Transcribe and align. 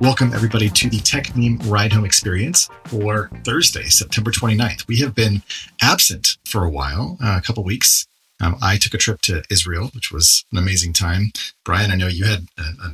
Welcome, 0.00 0.32
everybody, 0.32 0.68
to 0.70 0.88
the 0.88 0.98
Techmeme 0.98 1.58
Ride 1.68 1.92
Home 1.92 2.04
Experience 2.04 2.68
for 2.84 3.30
Thursday, 3.44 3.82
September 3.86 4.30
29th. 4.30 4.86
We 4.86 5.00
have 5.00 5.12
been 5.12 5.42
absent 5.82 6.36
for 6.44 6.64
a 6.64 6.70
while, 6.70 7.18
uh, 7.20 7.36
a 7.36 7.42
couple 7.44 7.64
weeks. 7.64 8.06
Um, 8.40 8.54
I 8.62 8.76
took 8.76 8.94
a 8.94 8.98
trip 8.98 9.20
to 9.22 9.42
Israel, 9.50 9.90
which 9.96 10.12
was 10.12 10.44
an 10.52 10.58
amazing 10.58 10.92
time. 10.92 11.32
Brian, 11.64 11.90
I 11.90 11.96
know 11.96 12.06
you 12.06 12.26
had 12.26 12.46
a, 12.56 12.62
a 12.62 12.90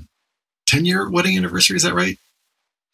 10 0.67 0.87
year 0.87 1.11
wedding 1.11 1.37
anniversary. 1.37 1.77
Is 1.77 1.83
that 1.83 1.93
right? 1.93 2.19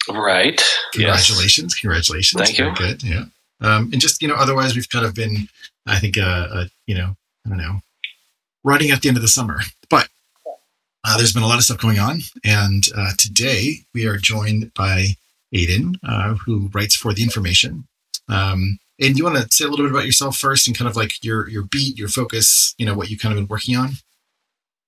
Right. 0.09 0.61
Congratulations. 0.91 1.73
Yes. 1.73 1.79
Congratulations. 1.79 2.41
Thank 2.41 2.59
you. 2.59 2.75
Good. 2.75 3.03
Yeah. 3.03 3.25
Um, 3.61 3.91
and 3.93 4.01
just, 4.01 4.21
you 4.21 4.27
know, 4.27 4.35
otherwise, 4.35 4.75
we've 4.75 4.89
kind 4.89 5.05
of 5.05 5.15
been, 5.15 5.47
I 5.87 5.99
think, 5.99 6.17
uh, 6.17 6.47
uh, 6.51 6.65
you 6.85 6.95
know, 6.95 7.15
I 7.45 7.49
don't 7.49 7.57
know, 7.57 7.79
riding 8.65 8.91
at 8.91 9.03
the 9.03 9.07
end 9.07 9.17
of 9.17 9.21
the 9.21 9.29
summer. 9.29 9.61
But 9.89 10.09
uh, 11.03 11.17
there's 11.17 11.33
been 11.33 11.43
a 11.43 11.47
lot 11.47 11.57
of 11.57 11.63
stuff 11.63 11.79
going 11.79 11.99
on. 11.99 12.21
And 12.43 12.83
uh, 12.95 13.11
today 13.17 13.85
we 13.93 14.05
are 14.05 14.17
joined 14.17 14.73
by 14.73 15.17
Aiden, 15.53 15.95
uh, 16.07 16.35
who 16.35 16.69
writes 16.73 16.95
for 16.95 17.13
The 17.13 17.23
Information. 17.23 17.87
Um, 18.29 18.79
and 18.99 19.17
you 19.17 19.23
want 19.23 19.37
to 19.37 19.47
say 19.51 19.65
a 19.65 19.67
little 19.67 19.85
bit 19.85 19.91
about 19.91 20.05
yourself 20.05 20.37
first 20.37 20.67
and 20.67 20.77
kind 20.77 20.87
of 20.87 20.95
like 20.95 21.23
your, 21.23 21.49
your 21.49 21.63
beat, 21.63 21.97
your 21.97 22.07
focus, 22.07 22.75
you 22.77 22.85
know, 22.85 22.93
what 22.93 23.09
you 23.09 23.17
kind 23.17 23.33
of 23.33 23.37
been 23.37 23.47
working 23.47 23.75
on? 23.75 23.93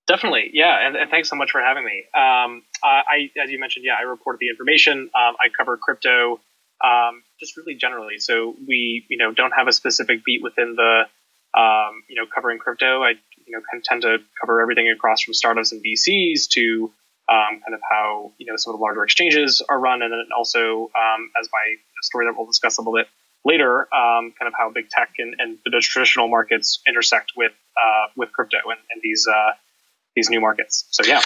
Definitely, 0.06 0.50
yeah, 0.52 0.86
and, 0.86 0.98
and, 0.98 1.10
thanks 1.10 1.30
so 1.30 1.38
much 1.38 1.52
for 1.52 1.62
having 1.62 1.86
me. 1.86 2.04
Um, 2.14 2.64
I, 2.84 3.30
as 3.42 3.50
you 3.50 3.58
mentioned, 3.58 3.86
yeah, 3.86 3.94
I 3.98 4.02
report 4.02 4.38
the 4.38 4.50
information. 4.50 5.10
Um, 5.16 5.36
I 5.40 5.48
cover 5.58 5.78
crypto, 5.78 6.42
um, 6.84 7.24
just 7.40 7.56
really 7.56 7.76
generally. 7.76 8.20
So 8.20 8.54
we, 8.68 9.06
you 9.10 9.18
know, 9.18 9.32
don't 9.32 9.52
have 9.52 9.70
a 9.70 9.72
specific 9.72 10.26
beat 10.26 10.44
within 10.44 10.76
the, 10.76 11.04
um, 11.58 12.04
you 12.10 12.16
know, 12.16 12.26
covering 12.34 12.60
crypto. 12.60 13.02
I 13.02 13.14
you 13.54 13.60
know 13.60 13.80
tend 13.84 14.02
to 14.02 14.18
cover 14.40 14.62
everything 14.62 14.90
across 14.90 15.22
from 15.22 15.34
startups 15.34 15.72
and 15.72 15.84
VCs 15.84 16.48
to 16.50 16.92
um, 17.30 17.62
kind 17.62 17.74
of 17.74 17.80
how 17.90 18.32
you 18.38 18.48
know 18.48 18.56
some 18.58 18.74
of 18.74 18.80
the 18.80 18.84
larger 18.84 19.04
exchanges 19.04 19.62
are 19.70 19.80
run, 19.80 20.02
and 20.02 20.12
then 20.12 20.26
also 20.36 20.90
um, 20.96 21.32
as 21.40 21.48
my 21.52 21.76
story 22.02 22.26
that 22.26 22.36
we'll 22.36 22.48
discuss 22.48 22.78
a 22.78 22.82
little 22.82 22.94
bit 22.94 23.08
later, 23.46 23.82
um, 23.94 24.34
kind 24.40 24.48
of 24.48 24.54
how 24.58 24.72
big 24.72 24.90
tech 24.90 25.14
and, 25.20 25.36
and, 25.40 25.58
the 25.66 25.80
traditional 25.82 26.28
markets 26.28 26.82
intersect 26.88 27.34
with 27.36 27.52
uh, 27.78 28.08
with 28.16 28.32
crypto 28.32 28.58
and, 28.66 28.80
and 28.92 29.02
these 29.02 29.28
uh, 29.28 29.52
these 30.16 30.30
new 30.30 30.42
markets. 30.42 30.86
So 30.92 31.04
yeah. 31.06 31.22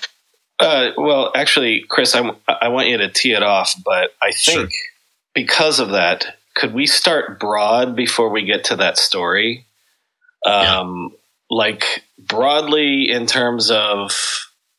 Uh, 0.60 0.90
well, 0.98 1.32
actually, 1.36 1.86
Chris, 1.88 2.16
I, 2.16 2.32
I 2.48 2.70
want 2.70 2.88
you 2.90 2.98
to 2.98 3.10
tee 3.10 3.34
it 3.34 3.44
off, 3.44 3.76
but 3.86 4.10
I 4.22 4.32
think 4.32 4.72
sure. 4.72 4.80
because 5.36 5.80
of 5.80 5.92
that, 5.92 6.36
could 6.56 6.74
we 6.74 6.88
start 6.88 7.40
broad 7.40 7.96
before 7.96 8.30
we 8.30 8.44
get 8.44 8.66
to 8.66 8.76
that 8.78 8.98
story? 8.98 9.66
Um, 10.44 11.12
yeah 11.12 11.18
like 11.50 12.04
broadly 12.18 13.10
in 13.10 13.26
terms 13.26 13.72
of 13.72 14.12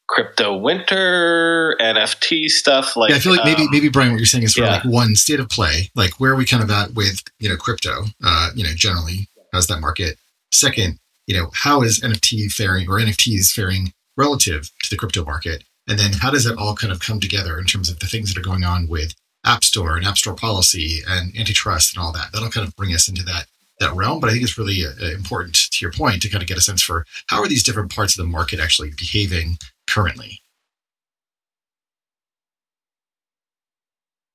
crypto 0.09 0.57
winter 0.57 1.77
nft 1.81 2.49
stuff 2.49 2.97
like 2.97 3.11
yeah, 3.11 3.17
i 3.17 3.19
feel 3.19 3.33
like 3.33 3.45
maybe 3.45 3.63
um, 3.63 3.69
maybe 3.71 3.91
brian 3.91 4.11
what 4.11 4.19
you're 4.19 4.27
saying 4.27 4.43
is 4.43 4.55
for 4.55 4.63
yeah. 4.63 4.77
like 4.77 4.85
one 4.85 5.15
state 5.15 5.39
of 5.39 5.51
play 5.51 5.91
like 5.95 6.19
where 6.19 6.33
are 6.33 6.37
we 6.37 6.47
kind 6.47 6.63
of 6.63 6.71
at 6.71 6.95
with 6.95 7.23
you 7.39 7.49
know 7.49 7.57
crypto 7.57 8.05
uh 8.25 8.51
you 8.55 8.65
know 8.65 8.71
generally? 8.75 9.29
How's 9.53 9.67
that 9.69 9.81
market? 9.81 10.19
Second 10.53 10.99
you 11.27 11.37
know 11.37 11.51
how 11.53 11.83
is 11.83 12.01
nft 12.01 12.51
faring 12.53 12.89
or 12.89 12.99
nfts 12.99 13.53
faring 13.53 13.93
relative 14.17 14.71
to 14.83 14.91
the 14.91 14.97
crypto 14.97 15.25
market? 15.25 15.65
And 15.87 15.99
then 15.99 16.13
how 16.13 16.31
does 16.31 16.45
it 16.45 16.59
all 16.59 16.75
kind 16.75 16.93
of 16.93 17.01
come 17.01 17.21
together 17.21 17.59
in 17.59 17.65
terms 17.65 17.89
of 17.91 17.99
the 18.01 18.07
things 18.07 18.33
that 18.33 18.39
are 18.39 18.45
going 18.45 18.65
on 18.65 18.89
with 18.89 19.15
app 19.45 19.65
store 19.65 19.97
and 19.97 20.05
app 20.05 20.19
store 20.19 20.35
policy 20.35 21.01
and 21.07 21.35
antitrust 21.39 21.95
and 21.95 22.03
all 22.03 22.13
that? 22.13 22.33
That'll 22.33 22.51
kind 22.51 22.67
of 22.67 22.77
bring 22.77 22.93
us 22.93 23.09
into 23.09 23.23
that 23.25 23.47
that 23.81 23.95
realm. 23.95 24.21
But 24.21 24.31
I 24.31 24.33
think 24.33 24.45
it's 24.45 24.59
really 24.59 24.85
uh, 24.85 25.11
important 25.11 25.55
to 25.55 25.85
your 25.85 25.93
point 25.93 26.23
to 26.23 26.29
kind 26.29 26.43
of 26.43 26.49
get 26.49 26.59
a 26.59 26.63
sense 26.63 26.83
for 26.83 27.05
how 27.29 27.41
are 27.41 27.49
these 27.49 27.63
different 27.63 27.95
parts 27.95 28.19
of 28.19 28.25
the 28.25 28.31
market 28.31 28.61
actually 28.61 28.91
behaving 28.97 29.59
currently. 29.87 30.43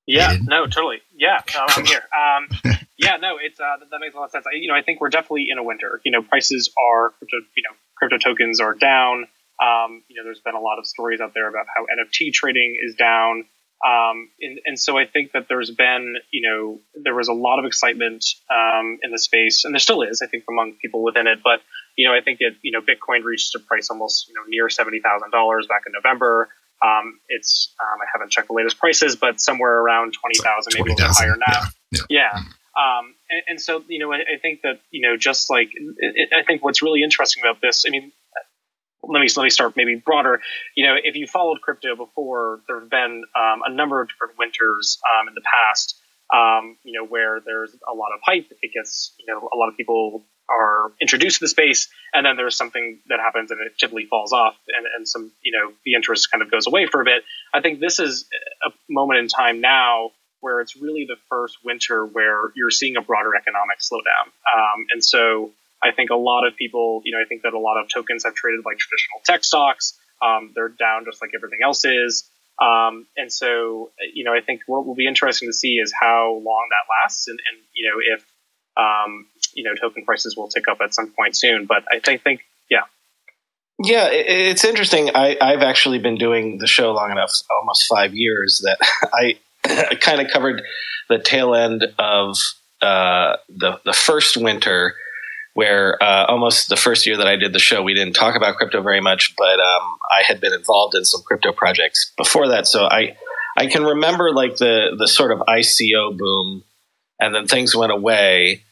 Yeah, 0.06 0.36
no, 0.42 0.66
totally. 0.66 1.02
Yeah, 1.16 1.42
uh, 1.56 1.66
I'm 1.70 1.86
here. 1.86 2.02
Um, 2.14 2.76
yeah, 2.98 3.18
no, 3.18 3.38
it's 3.42 3.59
uh, 3.59 3.78
that 3.90 4.00
makes 4.00 4.14
a 4.16 4.18
lot 4.18 4.26
of 4.26 4.32
sense. 4.32 4.46
I, 4.46 4.58
you 4.58 4.68
know, 4.68 4.76
I 4.76 4.82
think 4.82 5.00
we're 5.00 5.09
definitely 5.09 5.48
in 5.50 5.58
a 5.58 5.64
winter. 5.64 6.02
You 6.03 6.12
know, 6.12 6.22
prices 6.22 6.72
are 6.78 7.12
crypto. 7.12 7.38
You 7.56 7.64
know, 7.64 7.76
crypto 7.96 8.18
tokens 8.18 8.59
are 8.59 8.74
down. 8.74 9.28
Um, 9.62 10.03
you 10.09 10.18
know, 10.18 10.24
there's 10.26 10.42
been 10.42 10.56
a 10.56 10.59
lot 10.59 10.78
of 10.80 10.86
stories 10.86 11.22
out 11.22 11.34
there 11.34 11.48
about 11.48 11.68
how 11.74 11.84
NFT 11.86 12.34
trading 12.34 12.78
is 12.84 12.96
down. 12.96 13.46
Um, 13.86 14.30
and, 14.40 14.60
and, 14.66 14.80
so 14.80 14.98
I 14.98 15.06
think 15.06 15.34
that 15.34 15.48
there's 15.50 15.70
been, 15.70 16.16
you 16.32 16.50
know, 16.50 16.80
there 17.04 17.14
was 17.14 17.28
a 17.28 17.34
lot 17.34 17.60
of 17.60 17.66
excitement 17.66 18.24
um, 18.50 18.98
in 19.04 19.12
the 19.12 19.20
space, 19.20 19.66
and 19.66 19.74
there 19.74 19.80
still 19.80 20.04
is, 20.04 20.22
I 20.22 20.28
think, 20.28 20.46
among 20.50 20.74
people 20.82 21.04
within 21.04 21.28
it. 21.28 21.40
But 21.44 21.60
you 21.98 22.08
know, 22.08 22.16
I 22.16 22.22
think 22.22 22.38
it, 22.40 22.56
you 22.62 22.72
know, 22.72 22.80
Bitcoin 22.80 23.24
reached 23.24 23.54
a 23.56 23.60
price 23.60 23.90
almost, 23.90 24.30
you 24.30 24.36
know, 24.36 24.42
near 24.48 24.70
seventy 24.70 25.02
thousand 25.02 25.32
dollars 25.32 25.68
back 25.68 25.84
in 25.86 25.92
November. 25.92 26.48
Um, 26.82 27.20
it's 27.28 27.74
um, 27.82 28.00
I 28.02 28.06
haven't 28.14 28.32
checked 28.32 28.48
the 28.48 28.54
latest 28.54 28.80
prices, 28.80 29.18
but 29.18 29.42
somewhere 29.42 29.78
around 29.80 30.14
twenty 30.14 30.38
thousand, 30.42 30.74
maybe 30.76 30.92
a 30.92 30.96
little 30.96 31.14
higher 31.14 31.36
now. 31.36 31.62
Yeah. 31.92 32.00
yeah. 32.10 32.30
yeah. 32.36 32.44
Um, 32.76 33.14
and, 33.30 33.42
and, 33.48 33.62
so, 33.62 33.84
you 33.88 34.00
know, 34.00 34.12
I, 34.12 34.18
I, 34.18 34.40
think 34.42 34.62
that, 34.64 34.80
you 34.90 35.08
know, 35.08 35.16
just 35.16 35.52
like, 35.52 35.70
it, 35.76 36.30
I 36.36 36.44
think 36.44 36.64
what's 36.64 36.82
really 36.82 37.04
interesting 37.04 37.44
about 37.44 37.62
this, 37.62 37.86
I 37.86 37.92
mean, 37.92 38.12
let 39.03 39.22
me 39.22 39.28
let 39.36 39.44
me 39.44 39.50
start 39.50 39.75
maybe 39.75 39.96
broader. 39.96 40.41
You 40.75 40.88
know, 40.88 40.96
if 41.02 41.16
you 41.16 41.28
followed 41.28 41.62
crypto 41.62 41.96
before, 41.96 42.62
there 42.68 42.80
have 42.80 42.90
been 42.90 43.24
um, 43.36 43.62
a 43.66 43.72
number 43.72 44.02
of 44.02 44.09
different 44.09 44.38
winters 44.38 45.00
um, 45.19 45.28
in 45.28 45.36
the 45.36 45.41
past. 45.41 46.00
Um, 46.34 46.78
you 46.84 46.94
know, 47.00 47.06
where 47.06 47.41
there's 47.46 47.75
a 47.88 47.94
lot 47.94 48.09
of 48.16 48.22
hype, 48.24 48.47
it 48.62 48.72
gets 48.74 49.14
you 49.19 49.25
know 49.28 49.50
a 49.53 49.58
lot 49.58 49.69
of 49.69 49.78
people 49.78 50.24
are 50.50 50.91
introduced 51.00 51.40
to 51.40 51.46
the 51.46 51.50
space, 51.50 51.90
and 52.14 52.25
then 52.25 52.38
there's 52.38 52.56
something 52.56 53.00
that 53.08 53.19
happens 53.19 53.52
and 53.52 53.59
it 53.62 53.78
typically 53.78 54.06
falls 54.06 54.34
off, 54.34 54.56
and, 54.68 54.86
and 54.96 55.08
some 55.08 55.31
you 55.44 55.52
know 55.52 55.74
the 55.85 55.94
interest 55.94 56.31
kind 56.31 56.41
of 56.41 56.50
goes 56.50 56.66
away 56.66 56.88
for 56.88 57.02
a 57.02 57.06
bit. 57.06 57.24
I 57.53 57.62
think 57.62 57.80
this 57.80 58.00
is 58.00 58.25
a 58.66 58.72
moment 58.90 59.20
in 59.20 59.28
time 59.28 59.62
now 59.62 60.12
where 60.40 60.59
it's 60.59 60.75
really 60.75 61.06
the 61.08 61.16
first 61.30 61.58
winter 61.64 62.06
where 62.06 62.52
you're 62.56 62.72
seeing 62.72 62.97
a 62.97 63.02
broader 63.02 63.35
economic 63.35 63.80
slowdown, 63.80 64.28
um, 64.56 64.85
and 64.91 65.03
so 65.03 65.52
I 65.84 65.92
think 65.92 66.10
a 66.10 66.16
lot 66.16 66.48
of 66.48 66.56
people, 66.56 67.02
you 67.06 67.12
know, 67.12 67.22
I 67.22 67.26
think 67.28 67.44
that 67.44 67.54
a 67.54 67.60
lot 67.60 67.80
of 67.80 67.90
tokens 67.90 68.24
have 68.24 68.34
traded 68.34 68.62
like 68.66 68.78
traditional 68.78 69.22
tech 69.26 69.44
stocks. 69.44 69.98
Um, 70.22 70.52
they're 70.56 70.70
down 70.70 71.06
just 71.06 71.22
like 71.22 71.32
everything 71.36 71.60
else 71.64 71.84
is. 71.86 72.30
Um, 72.62 73.08
and 73.18 73.32
so, 73.32 73.92
you 74.14 74.24
know, 74.24 74.34
I 74.34 74.42
think 74.42 74.62
what 74.68 74.86
will 74.86 74.96
be 74.96 75.08
interesting 75.08 75.50
to 75.50 75.54
see 75.54 75.76
is 75.76 75.94
how 76.00 76.42
long 76.44 76.68
that 76.70 76.94
lasts 77.04 77.28
and, 77.28 77.40
and 77.52 77.62
you 77.74 77.90
know, 77.90 78.16
if, 78.16 78.26
um, 78.78 79.28
you 79.54 79.64
know, 79.64 79.76
token 79.76 80.06
prices 80.06 80.38
will 80.38 80.48
tick 80.48 80.66
up 80.70 80.78
at 80.82 80.94
some 80.94 81.12
point 81.18 81.36
soon. 81.36 81.66
But 81.66 81.84
I 81.92 82.00
think, 82.00 82.24
think 82.24 82.42
yeah. 82.70 82.84
Yeah, 83.84 84.08
it's 84.12 84.64
interesting. 84.64 85.10
I, 85.14 85.36
I've 85.42 85.62
actually 85.62 86.00
been 86.00 86.18
doing 86.18 86.60
the 86.60 86.68
show 86.68 86.92
long 86.94 87.12
enough, 87.12 87.32
almost 87.60 87.88
five 87.88 88.14
years, 88.14 88.64
that 88.64 88.78
I 89.14 89.96
kind 90.02 90.22
of 90.22 90.32
covered 90.32 90.62
the 91.10 91.20
tail 91.20 91.56
end 91.56 91.86
of 91.98 92.38
uh, 92.82 93.38
the 93.50 93.80
the 93.86 93.94
first 93.94 94.38
winter 94.38 94.96
where 95.53 96.02
uh, 96.02 96.25
almost 96.28 96.69
the 96.69 96.75
first 96.75 97.06
year 97.06 97.18
that 97.18 97.28
I 97.28 97.36
did 97.36 97.53
the 97.53 97.59
show, 97.59 97.84
we 97.84 97.94
didn't 97.94 98.14
talk 98.14 98.36
about 98.36 98.56
crypto 98.56 98.81
very 98.81 99.02
much, 99.02 99.36
but 99.38 99.59
um, 99.59 99.97
I 100.12 100.24
had 100.28 100.41
been 100.41 100.53
involved 100.53 100.96
in 100.96 101.06
some 101.06 101.22
crypto 101.22 101.52
projects 101.52 102.12
before 102.18 102.47
that. 102.50 102.68
So 102.68 102.86
I, 102.86 103.16
I 103.56 103.68
can 103.68 103.84
remember 103.84 104.31
like 104.31 104.58
the, 104.58 104.96
the 104.97 105.08
sort 105.08 105.31
of 105.31 105.40
ICO 105.40 106.18
boom 106.18 106.64
and 107.19 107.36
then 107.36 107.47
things 107.47 107.75
went 107.75 107.91
away. 107.91 108.64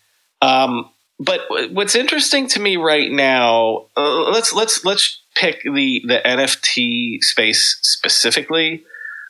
Um, 0.41 0.89
but 1.19 1.41
what's 1.71 1.93
interesting 1.93 2.47
to 2.49 2.59
me 2.59 2.77
right 2.77 3.11
now, 3.11 3.85
uh, 3.95 4.31
let's, 4.31 4.51
let's, 4.53 4.83
let's 4.83 5.21
pick 5.35 5.61
the, 5.61 6.01
the 6.07 6.19
NFT 6.25 7.19
space 7.21 7.77
specifically, 7.83 8.83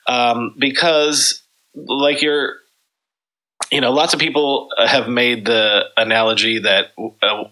um, 0.07 0.55
because 0.57 1.43
like 1.75 2.21
you're, 2.21 2.60
you 3.71 3.79
know, 3.79 3.91
lots 3.91 4.13
of 4.13 4.19
people 4.19 4.69
have 4.77 5.07
made 5.07 5.45
the 5.45 5.85
analogy 5.95 6.59
that 6.59 6.87
uh, 7.21 7.43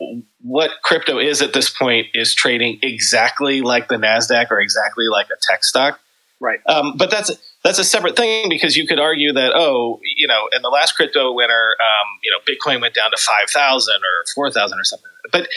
what 0.41 0.71
crypto 0.83 1.17
is 1.17 1.41
at 1.41 1.53
this 1.53 1.69
point 1.69 2.07
is 2.13 2.35
trading 2.35 2.77
exactly 2.83 3.61
like 3.61 3.87
the 3.87 3.95
Nasdaq 3.95 4.51
or 4.51 4.59
exactly 4.59 5.05
like 5.09 5.27
a 5.27 5.37
tech 5.41 5.63
stock. 5.63 5.99
Right. 6.41 6.59
Um, 6.67 6.95
but 6.97 7.09
that's 7.09 7.31
that's 7.63 7.79
a 7.79 7.83
separate 7.83 8.15
thing 8.15 8.47
because 8.49 8.77
you 8.77 8.85
could 8.87 8.99
argue 8.99 9.33
that 9.33 9.53
oh, 9.55 9.99
you 10.17 10.27
know, 10.27 10.49
in 10.53 10.61
the 10.61 10.69
last 10.69 10.93
crypto 10.93 11.33
winter, 11.33 11.75
um, 11.79 12.07
you 12.23 12.31
know, 12.31 12.39
Bitcoin 12.47 12.81
went 12.81 12.93
down 12.93 13.11
to 13.11 13.17
five 13.17 13.49
thousand 13.49 13.95
or 13.95 14.25
four 14.35 14.51
thousand 14.51 14.79
or 14.79 14.83
something. 14.83 15.09
But 15.31 15.47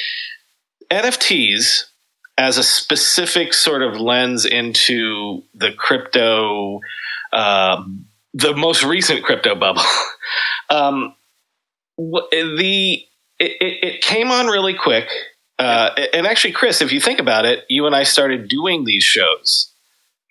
NFTs 0.90 1.84
as 2.38 2.56
a 2.58 2.62
specific 2.62 3.52
sort 3.52 3.82
of 3.82 4.00
lens 4.00 4.44
into 4.44 5.42
the 5.54 5.72
crypto. 5.72 6.80
Um, 7.32 8.06
the 8.34 8.54
most 8.54 8.82
recent 8.82 9.24
crypto 9.24 9.54
bubble. 9.54 9.82
um, 10.70 11.14
the 11.98 13.02
it, 13.38 13.56
it, 13.60 14.02
came 14.02 14.30
on 14.30 14.46
really 14.46 14.74
quick, 14.74 15.08
uh, 15.58 15.90
and 16.12 16.26
actually, 16.26 16.52
Chris, 16.52 16.80
if 16.80 16.92
you 16.92 17.00
think 17.00 17.18
about 17.18 17.44
it, 17.44 17.64
you 17.68 17.86
and 17.86 17.94
I 17.94 18.04
started 18.04 18.48
doing 18.48 18.84
these 18.84 19.02
shows 19.02 19.72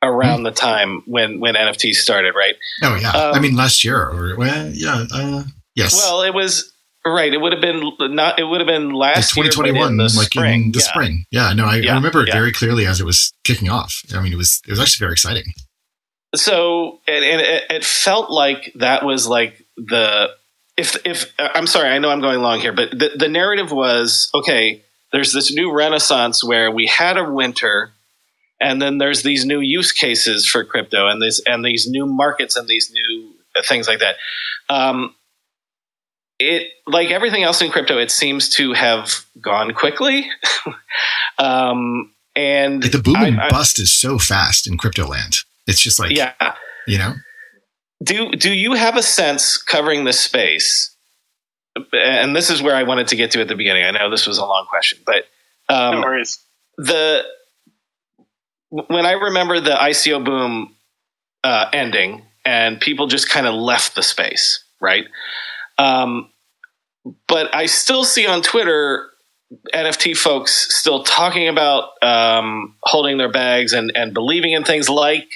around 0.01 0.37
mm-hmm. 0.37 0.43
the 0.45 0.51
time 0.51 1.03
when 1.05 1.39
when 1.39 1.55
NFTs 1.55 1.95
started, 1.95 2.33
right? 2.35 2.55
Oh 2.83 2.95
yeah, 2.95 3.11
um, 3.11 3.35
I 3.35 3.39
mean 3.39 3.55
last 3.55 3.83
year 3.83 3.97
or 3.97 4.35
well, 4.37 4.71
yeah, 4.73 5.05
uh, 5.13 5.43
yes. 5.75 5.95
Well, 5.95 6.23
it 6.23 6.33
was 6.33 6.73
right. 7.05 7.33
It 7.33 7.39
would 7.39 7.51
have 7.51 7.61
been 7.61 7.91
not. 8.15 8.39
It 8.39 8.45
would 8.45 8.61
have 8.61 8.67
been 8.67 8.91
last 8.91 9.33
twenty 9.33 9.49
twenty 9.49 9.71
one, 9.71 9.97
like 9.97 10.09
spring. 10.09 10.65
in 10.65 10.71
the 10.71 10.79
yeah. 10.79 10.85
spring. 10.85 11.25
Yeah, 11.31 11.53
no, 11.53 11.65
I, 11.65 11.77
yeah, 11.77 11.91
I 11.91 11.95
remember 11.95 12.21
it 12.23 12.29
yeah. 12.29 12.33
very 12.33 12.51
clearly 12.51 12.85
as 12.85 12.99
it 12.99 13.05
was 13.05 13.33
kicking 13.43 13.69
off. 13.69 14.01
I 14.13 14.21
mean, 14.21 14.33
it 14.33 14.37
was 14.37 14.61
it 14.67 14.71
was 14.71 14.79
actually 14.79 15.03
very 15.05 15.13
exciting. 15.13 15.43
So 16.35 16.99
and, 17.07 17.25
and 17.25 17.41
it, 17.41 17.63
it 17.69 17.85
felt 17.85 18.31
like 18.31 18.71
that 18.75 19.05
was 19.05 19.27
like 19.27 19.65
the 19.77 20.29
if 20.77 21.05
if 21.05 21.33
I'm 21.37 21.67
sorry, 21.67 21.89
I 21.89 21.99
know 21.99 22.09
I'm 22.09 22.21
going 22.21 22.41
long 22.41 22.59
here, 22.59 22.73
but 22.73 22.91
the, 22.91 23.11
the 23.15 23.27
narrative 23.27 23.71
was 23.71 24.29
okay. 24.33 24.83
There's 25.11 25.33
this 25.33 25.53
new 25.53 25.73
renaissance 25.73 26.43
where 26.43 26.71
we 26.71 26.87
had 26.87 27.17
a 27.17 27.29
winter, 27.29 27.91
and 28.61 28.81
then 28.81 28.97
there's 28.97 29.23
these 29.23 29.45
new 29.45 29.59
use 29.59 29.91
cases 29.91 30.47
for 30.47 30.63
crypto, 30.63 31.07
and 31.07 31.21
this 31.21 31.41
and 31.45 31.63
these 31.65 31.87
new 31.87 32.05
markets 32.05 32.55
and 32.55 32.67
these 32.67 32.91
new 32.91 33.33
things 33.65 33.87
like 33.87 33.99
that. 33.99 34.15
Um, 34.69 35.13
it 36.39 36.67
like 36.87 37.11
everything 37.11 37.43
else 37.43 37.61
in 37.61 37.71
crypto, 37.71 37.97
it 37.97 38.09
seems 38.09 38.49
to 38.49 38.73
have 38.73 39.25
gone 39.39 39.73
quickly. 39.73 40.29
um, 41.37 42.13
and 42.35 42.81
the 42.81 43.01
boom 43.01 43.17
and 43.17 43.39
I, 43.39 43.49
bust 43.49 43.77
is 43.79 43.91
so 43.91 44.17
fast 44.17 44.65
in 44.65 44.77
crypto 44.77 45.07
land. 45.07 45.39
It's 45.67 45.79
just 45.79 45.99
like 45.99 46.11
yeah, 46.11 46.33
you 46.87 46.97
know. 46.97 47.15
Do 48.03 48.31
do 48.31 48.51
you 48.51 48.73
have 48.73 48.97
a 48.97 49.03
sense 49.03 49.57
covering 49.57 50.05
the 50.05 50.13
space? 50.13 50.95
And 51.93 52.35
this 52.35 52.49
is 52.49 52.61
where 52.61 52.75
I 52.75 52.83
wanted 52.83 53.07
to 53.09 53.15
get 53.15 53.31
to 53.31 53.41
at 53.41 53.47
the 53.47 53.55
beginning. 53.55 53.85
I 53.85 53.91
know 53.91 54.09
this 54.09 54.27
was 54.27 54.37
a 54.37 54.45
long 54.45 54.65
question, 54.69 54.99
but 55.05 55.25
um, 55.69 55.95
no 55.95 56.01
worries. 56.01 56.39
The 56.77 57.23
when 58.69 59.05
I 59.05 59.13
remember 59.13 59.59
the 59.59 59.71
ICO 59.71 60.23
boom 60.23 60.75
uh, 61.43 61.65
ending 61.73 62.23
and 62.45 62.79
people 62.79 63.07
just 63.07 63.29
kind 63.29 63.45
of 63.45 63.53
left 63.53 63.95
the 63.95 64.03
space, 64.03 64.63
right? 64.79 65.05
Um, 65.77 66.29
but 67.27 67.53
I 67.55 67.65
still 67.65 68.03
see 68.03 68.27
on 68.27 68.41
Twitter 68.41 69.09
NFT 69.73 70.15
folks 70.15 70.75
still 70.75 71.03
talking 71.03 71.47
about 71.47 71.89
um, 72.01 72.75
holding 72.81 73.17
their 73.17 73.31
bags 73.31 73.73
and, 73.73 73.91
and 73.95 74.13
believing 74.13 74.53
in 74.53 74.63
things 74.63 74.89
like, 74.89 75.27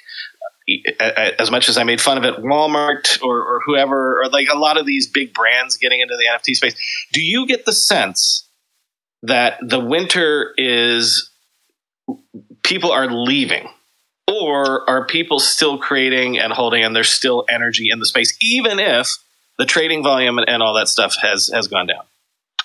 as 0.97 1.51
much 1.51 1.69
as 1.69 1.77
I 1.77 1.83
made 1.83 2.01
fun 2.01 2.17
of 2.17 2.23
it, 2.23 2.37
Walmart 2.37 3.21
or, 3.21 3.37
or 3.37 3.61
whoever, 3.65 4.21
or 4.21 4.29
like 4.29 4.47
a 4.51 4.57
lot 4.57 4.77
of 4.77 4.85
these 4.85 5.07
big 5.07 5.33
brands 5.33 5.77
getting 5.77 5.99
into 5.99 6.15
the 6.15 6.25
NFT 6.25 6.55
space. 6.55 6.75
Do 7.13 7.21
you 7.21 7.45
get 7.45 7.65
the 7.65 7.73
sense 7.73 8.47
that 9.23 9.57
the 9.61 9.79
winter 9.79 10.53
is 10.57 11.29
people 12.63 12.91
are 12.91 13.07
leaving? 13.07 13.69
Or 14.27 14.89
are 14.89 15.05
people 15.05 15.39
still 15.39 15.77
creating 15.77 16.39
and 16.39 16.51
holding 16.51 16.83
and 16.83 16.95
there's 16.95 17.09
still 17.09 17.45
energy 17.47 17.89
in 17.91 17.99
the 17.99 18.07
space, 18.07 18.35
even 18.41 18.79
if 18.79 19.17
the 19.59 19.65
trading 19.65 20.03
volume 20.03 20.39
and, 20.39 20.49
and 20.49 20.63
all 20.63 20.73
that 20.73 20.87
stuff 20.87 21.15
has 21.21 21.51
has 21.53 21.67
gone 21.67 21.85
down? 21.85 22.03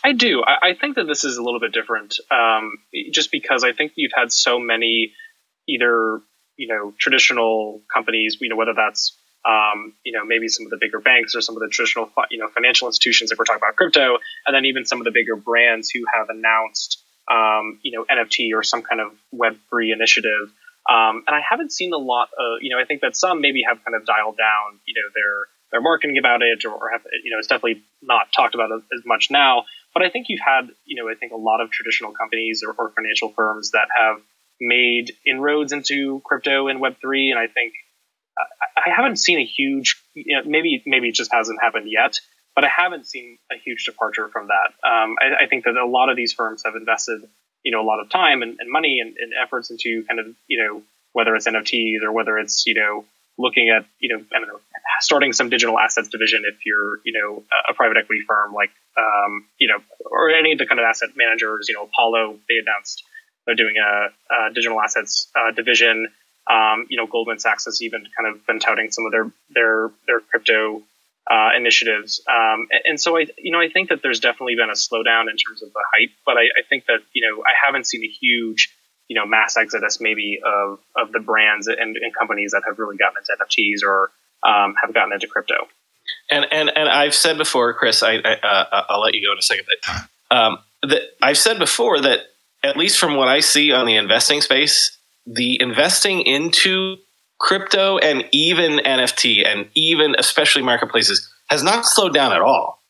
I 0.02 0.12
do. 0.12 0.42
I, 0.42 0.70
I, 0.70 0.74
think 0.74 0.96
that 0.96 1.06
this 1.06 1.24
is 1.24 1.36
a 1.36 1.42
little 1.42 1.60
bit 1.60 1.72
different, 1.72 2.16
um, 2.30 2.78
just 3.12 3.30
because 3.30 3.64
I 3.64 3.72
think 3.72 3.92
you've 3.96 4.12
had 4.14 4.32
so 4.32 4.58
many 4.58 5.12
either 5.68 6.20
you 6.56 6.68
know 6.68 6.94
traditional 6.98 7.82
companies, 7.92 8.38
you 8.40 8.48
know 8.48 8.56
whether 8.56 8.74
that's 8.74 9.16
um, 9.44 9.94
you 10.04 10.12
know 10.12 10.24
maybe 10.24 10.48
some 10.48 10.66
of 10.66 10.70
the 10.70 10.78
bigger 10.80 11.00
banks 11.00 11.34
or 11.34 11.40
some 11.40 11.56
of 11.56 11.60
the 11.60 11.68
traditional 11.68 12.10
you 12.30 12.38
know 12.38 12.48
financial 12.48 12.88
institutions 12.88 13.30
if 13.30 13.38
we're 13.38 13.44
talking 13.44 13.60
about 13.62 13.76
crypto, 13.76 14.18
and 14.46 14.54
then 14.54 14.64
even 14.64 14.84
some 14.84 15.00
of 15.00 15.04
the 15.04 15.10
bigger 15.10 15.36
brands 15.36 15.90
who 15.90 16.00
have 16.12 16.28
announced 16.28 17.02
um, 17.30 17.78
you 17.82 17.92
know 17.92 18.04
NFT 18.10 18.50
or 18.54 18.62
some 18.62 18.82
kind 18.82 19.00
of 19.00 19.12
Web 19.32 19.56
three 19.68 19.92
initiative. 19.92 20.50
Um, 20.88 21.22
and 21.28 21.36
I 21.36 21.40
haven't 21.48 21.72
seen 21.72 21.92
a 21.92 21.98
lot 21.98 22.30
of 22.38 22.62
you 22.62 22.70
know 22.70 22.80
I 22.80 22.84
think 22.86 23.02
that 23.02 23.16
some 23.16 23.40
maybe 23.40 23.62
have 23.68 23.84
kind 23.84 23.94
of 23.94 24.06
dialed 24.06 24.38
down 24.38 24.80
you 24.86 24.94
know 24.94 25.08
their 25.14 25.46
their 25.72 25.80
marketing 25.80 26.18
about 26.18 26.42
it 26.42 26.64
or, 26.64 26.72
or 26.72 26.90
have 26.90 27.02
you 27.22 27.30
know 27.30 27.38
it's 27.38 27.48
definitely 27.48 27.82
not 28.02 28.28
talked 28.34 28.54
about 28.54 28.70
as 28.72 29.02
much 29.04 29.30
now 29.30 29.64
but 29.94 30.02
I 30.04 30.10
think 30.10 30.26
you've 30.28 30.40
had, 30.44 30.68
you 30.84 31.02
know, 31.02 31.10
I 31.10 31.14
think 31.14 31.32
a 31.32 31.36
lot 31.36 31.60
of 31.60 31.70
traditional 31.70 32.12
companies 32.12 32.62
or, 32.66 32.72
or 32.72 32.90
financial 32.90 33.30
firms 33.30 33.72
that 33.72 33.88
have 33.96 34.20
made 34.60 35.12
inroads 35.26 35.72
into 35.72 36.20
crypto 36.24 36.68
and 36.68 36.80
Web3. 36.80 37.30
And 37.30 37.38
I 37.38 37.46
think 37.46 37.72
uh, 38.38 38.44
I 38.86 38.90
haven't 38.94 39.16
seen 39.16 39.38
a 39.38 39.44
huge, 39.44 40.02
you 40.14 40.36
know, 40.36 40.42
maybe, 40.48 40.82
maybe 40.86 41.08
it 41.08 41.14
just 41.14 41.32
hasn't 41.32 41.60
happened 41.60 41.90
yet, 41.90 42.20
but 42.54 42.64
I 42.64 42.68
haven't 42.68 43.06
seen 43.06 43.38
a 43.50 43.56
huge 43.56 43.84
departure 43.84 44.28
from 44.28 44.48
that. 44.48 44.88
Um, 44.88 45.16
I, 45.20 45.44
I, 45.44 45.46
think 45.48 45.64
that 45.64 45.76
a 45.76 45.86
lot 45.86 46.08
of 46.10 46.16
these 46.16 46.32
firms 46.32 46.62
have 46.64 46.74
invested, 46.76 47.22
you 47.64 47.72
know, 47.72 47.80
a 47.80 47.86
lot 47.86 48.00
of 48.00 48.10
time 48.10 48.42
and, 48.42 48.56
and 48.60 48.70
money 48.70 49.00
and, 49.00 49.16
and 49.16 49.32
efforts 49.42 49.70
into 49.70 50.04
kind 50.06 50.20
of, 50.20 50.26
you 50.46 50.62
know, 50.62 50.82
whether 51.12 51.34
it's 51.34 51.48
NFTs 51.48 52.02
or 52.02 52.12
whether 52.12 52.38
it's, 52.38 52.66
you 52.66 52.74
know, 52.74 53.04
looking 53.38 53.70
at, 53.70 53.86
you 53.98 54.14
know, 54.14 54.24
I 54.34 54.38
don't 54.38 54.48
know, 54.48 54.60
starting 55.00 55.32
some 55.32 55.48
digital 55.48 55.78
assets 55.78 56.08
division 56.08 56.42
if 56.46 56.64
you're, 56.64 57.00
you 57.04 57.12
know, 57.12 57.42
a 57.68 57.74
private 57.74 57.96
equity 57.96 58.22
firm 58.26 58.52
like, 58.52 58.70
um, 59.00 59.46
you 59.58 59.68
know, 59.68 59.78
or 60.04 60.30
any 60.30 60.52
of 60.52 60.58
the 60.58 60.66
kind 60.66 60.78
of 60.78 60.84
asset 60.84 61.10
managers, 61.16 61.66
you 61.68 61.74
know, 61.74 61.84
Apollo, 61.84 62.38
they 62.48 62.56
announced 62.62 63.02
they're 63.46 63.54
doing 63.54 63.74
a, 63.78 64.34
a 64.34 64.52
digital 64.54 64.80
assets 64.80 65.28
uh, 65.34 65.52
division. 65.52 66.08
Um, 66.50 66.86
you 66.88 66.96
know, 66.96 67.06
Goldman 67.06 67.38
Sachs 67.38 67.64
has 67.66 67.82
even 67.82 68.04
kind 68.16 68.34
of 68.34 68.46
been 68.46 68.58
touting 68.58 68.90
some 68.90 69.06
of 69.06 69.12
their 69.12 69.30
their 69.50 69.90
their 70.06 70.20
crypto 70.20 70.82
uh, 71.30 71.50
initiatives. 71.56 72.22
Um, 72.28 72.66
and 72.84 73.00
so 73.00 73.16
I, 73.16 73.26
you 73.38 73.52
know, 73.52 73.60
I 73.60 73.68
think 73.68 73.90
that 73.90 74.02
there's 74.02 74.20
definitely 74.20 74.56
been 74.56 74.70
a 74.70 74.74
slowdown 74.74 75.30
in 75.30 75.36
terms 75.36 75.62
of 75.62 75.72
the 75.72 75.82
hype, 75.94 76.10
but 76.26 76.36
I, 76.36 76.42
I 76.42 76.62
think 76.68 76.86
that 76.86 77.00
you 77.12 77.22
know 77.28 77.42
I 77.42 77.52
haven't 77.64 77.86
seen 77.86 78.02
a 78.04 78.08
huge 78.08 78.74
you 79.08 79.16
know 79.16 79.26
mass 79.26 79.56
exodus 79.56 80.00
maybe 80.00 80.40
of 80.44 80.78
of 80.96 81.12
the 81.12 81.20
brands 81.20 81.66
and, 81.66 81.96
and 81.96 82.14
companies 82.14 82.52
that 82.52 82.62
have 82.66 82.78
really 82.78 82.96
gotten 82.96 83.18
into 83.18 83.44
NFTs 83.44 83.86
or 83.86 84.10
um, 84.42 84.74
have 84.82 84.94
gotten 84.94 85.12
into 85.12 85.26
crypto. 85.26 85.68
And 86.30 86.46
and 86.50 86.70
and 86.74 86.88
I've 86.88 87.14
said 87.14 87.38
before, 87.38 87.72
Chris, 87.74 88.02
I, 88.02 88.14
I 88.16 88.34
uh, 88.34 88.84
I'll 88.88 89.00
let 89.00 89.14
you 89.14 89.26
go 89.26 89.32
in 89.32 89.38
a 89.38 89.42
second, 89.42 89.66
but 89.66 90.36
um, 90.36 90.58
I've 91.22 91.38
said 91.38 91.58
before 91.58 92.00
that 92.00 92.20
at 92.62 92.76
least 92.76 92.98
from 92.98 93.16
what 93.16 93.28
I 93.28 93.40
see 93.40 93.72
on 93.72 93.86
the 93.86 93.96
investing 93.96 94.40
space, 94.40 94.96
the 95.26 95.60
investing 95.60 96.22
into 96.22 96.96
crypto 97.38 97.98
and 97.98 98.24
even 98.32 98.78
NFT 98.78 99.46
and 99.46 99.68
even 99.74 100.14
especially 100.18 100.62
marketplaces 100.62 101.32
has 101.48 101.62
not 101.62 101.86
slowed 101.86 102.14
down 102.14 102.32
at 102.32 102.42
all. 102.42 102.82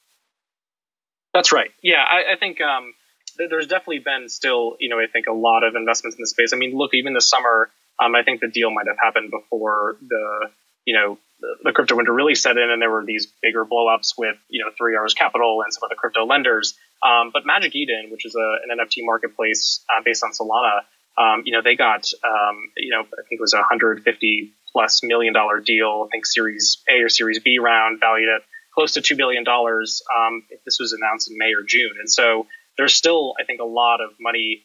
That's 1.32 1.52
right. 1.52 1.70
Yeah, 1.82 2.02
I, 2.02 2.32
I 2.34 2.36
think 2.36 2.60
um, 2.60 2.92
there's 3.38 3.68
definitely 3.68 4.00
been 4.00 4.28
still, 4.28 4.76
you 4.80 4.88
know, 4.88 4.98
I 4.98 5.06
think 5.06 5.26
a 5.28 5.32
lot 5.32 5.62
of 5.62 5.76
investments 5.76 6.16
in 6.16 6.22
the 6.22 6.26
space. 6.26 6.52
I 6.52 6.56
mean, 6.56 6.76
look, 6.76 6.92
even 6.92 7.14
this 7.14 7.28
summer, 7.28 7.70
um, 8.00 8.14
I 8.14 8.22
think 8.24 8.40
the 8.40 8.48
deal 8.48 8.70
might 8.70 8.88
have 8.88 8.98
happened 9.00 9.30
before 9.30 9.96
the, 10.06 10.50
you 10.84 10.94
know, 10.94 11.18
the, 11.64 11.72
crypto 11.72 11.96
winter 11.96 12.12
really 12.12 12.34
set 12.34 12.56
in, 12.56 12.70
and 12.70 12.80
there 12.80 12.90
were 12.90 13.04
these 13.04 13.26
bigger 13.42 13.64
blowups 13.64 14.14
with, 14.16 14.36
you 14.48 14.64
know, 14.64 14.70
Three 14.76 14.94
Arrows 14.94 15.14
Capital 15.14 15.62
and 15.62 15.72
some 15.72 15.82
of 15.84 15.90
the 15.90 15.96
crypto 15.96 16.24
lenders. 16.24 16.74
Um, 17.02 17.30
but 17.32 17.46
Magic 17.46 17.74
Eden, 17.74 18.08
which 18.10 18.26
is 18.26 18.34
a, 18.34 18.56
an 18.68 18.78
NFT 18.78 19.04
marketplace 19.04 19.84
uh, 19.88 20.02
based 20.04 20.22
on 20.22 20.32
Solana, 20.32 20.82
um, 21.18 21.42
you 21.44 21.52
know, 21.52 21.62
they 21.62 21.76
got, 21.76 22.06
um, 22.24 22.56
you 22.76 22.90
know, 22.90 23.00
I 23.00 23.22
think 23.28 23.38
it 23.38 23.40
was 23.40 23.54
a 23.54 23.58
150 23.58 24.52
plus 24.72 25.02
million 25.02 25.34
dollar 25.34 25.60
deal. 25.60 26.06
I 26.06 26.08
think 26.10 26.26
Series 26.26 26.82
A 26.88 27.02
or 27.02 27.08
Series 27.08 27.40
B 27.40 27.58
round 27.58 28.00
valued 28.00 28.28
at 28.28 28.42
close 28.72 28.92
to 28.92 29.00
two 29.00 29.16
billion 29.16 29.44
dollars. 29.44 30.02
Um, 30.14 30.44
this 30.64 30.78
was 30.78 30.92
announced 30.92 31.30
in 31.30 31.36
May 31.36 31.52
or 31.52 31.64
June, 31.66 31.96
and 31.98 32.10
so 32.10 32.46
there's 32.78 32.94
still, 32.94 33.34
I 33.38 33.44
think, 33.44 33.60
a 33.60 33.64
lot 33.64 34.00
of 34.00 34.10
money, 34.18 34.64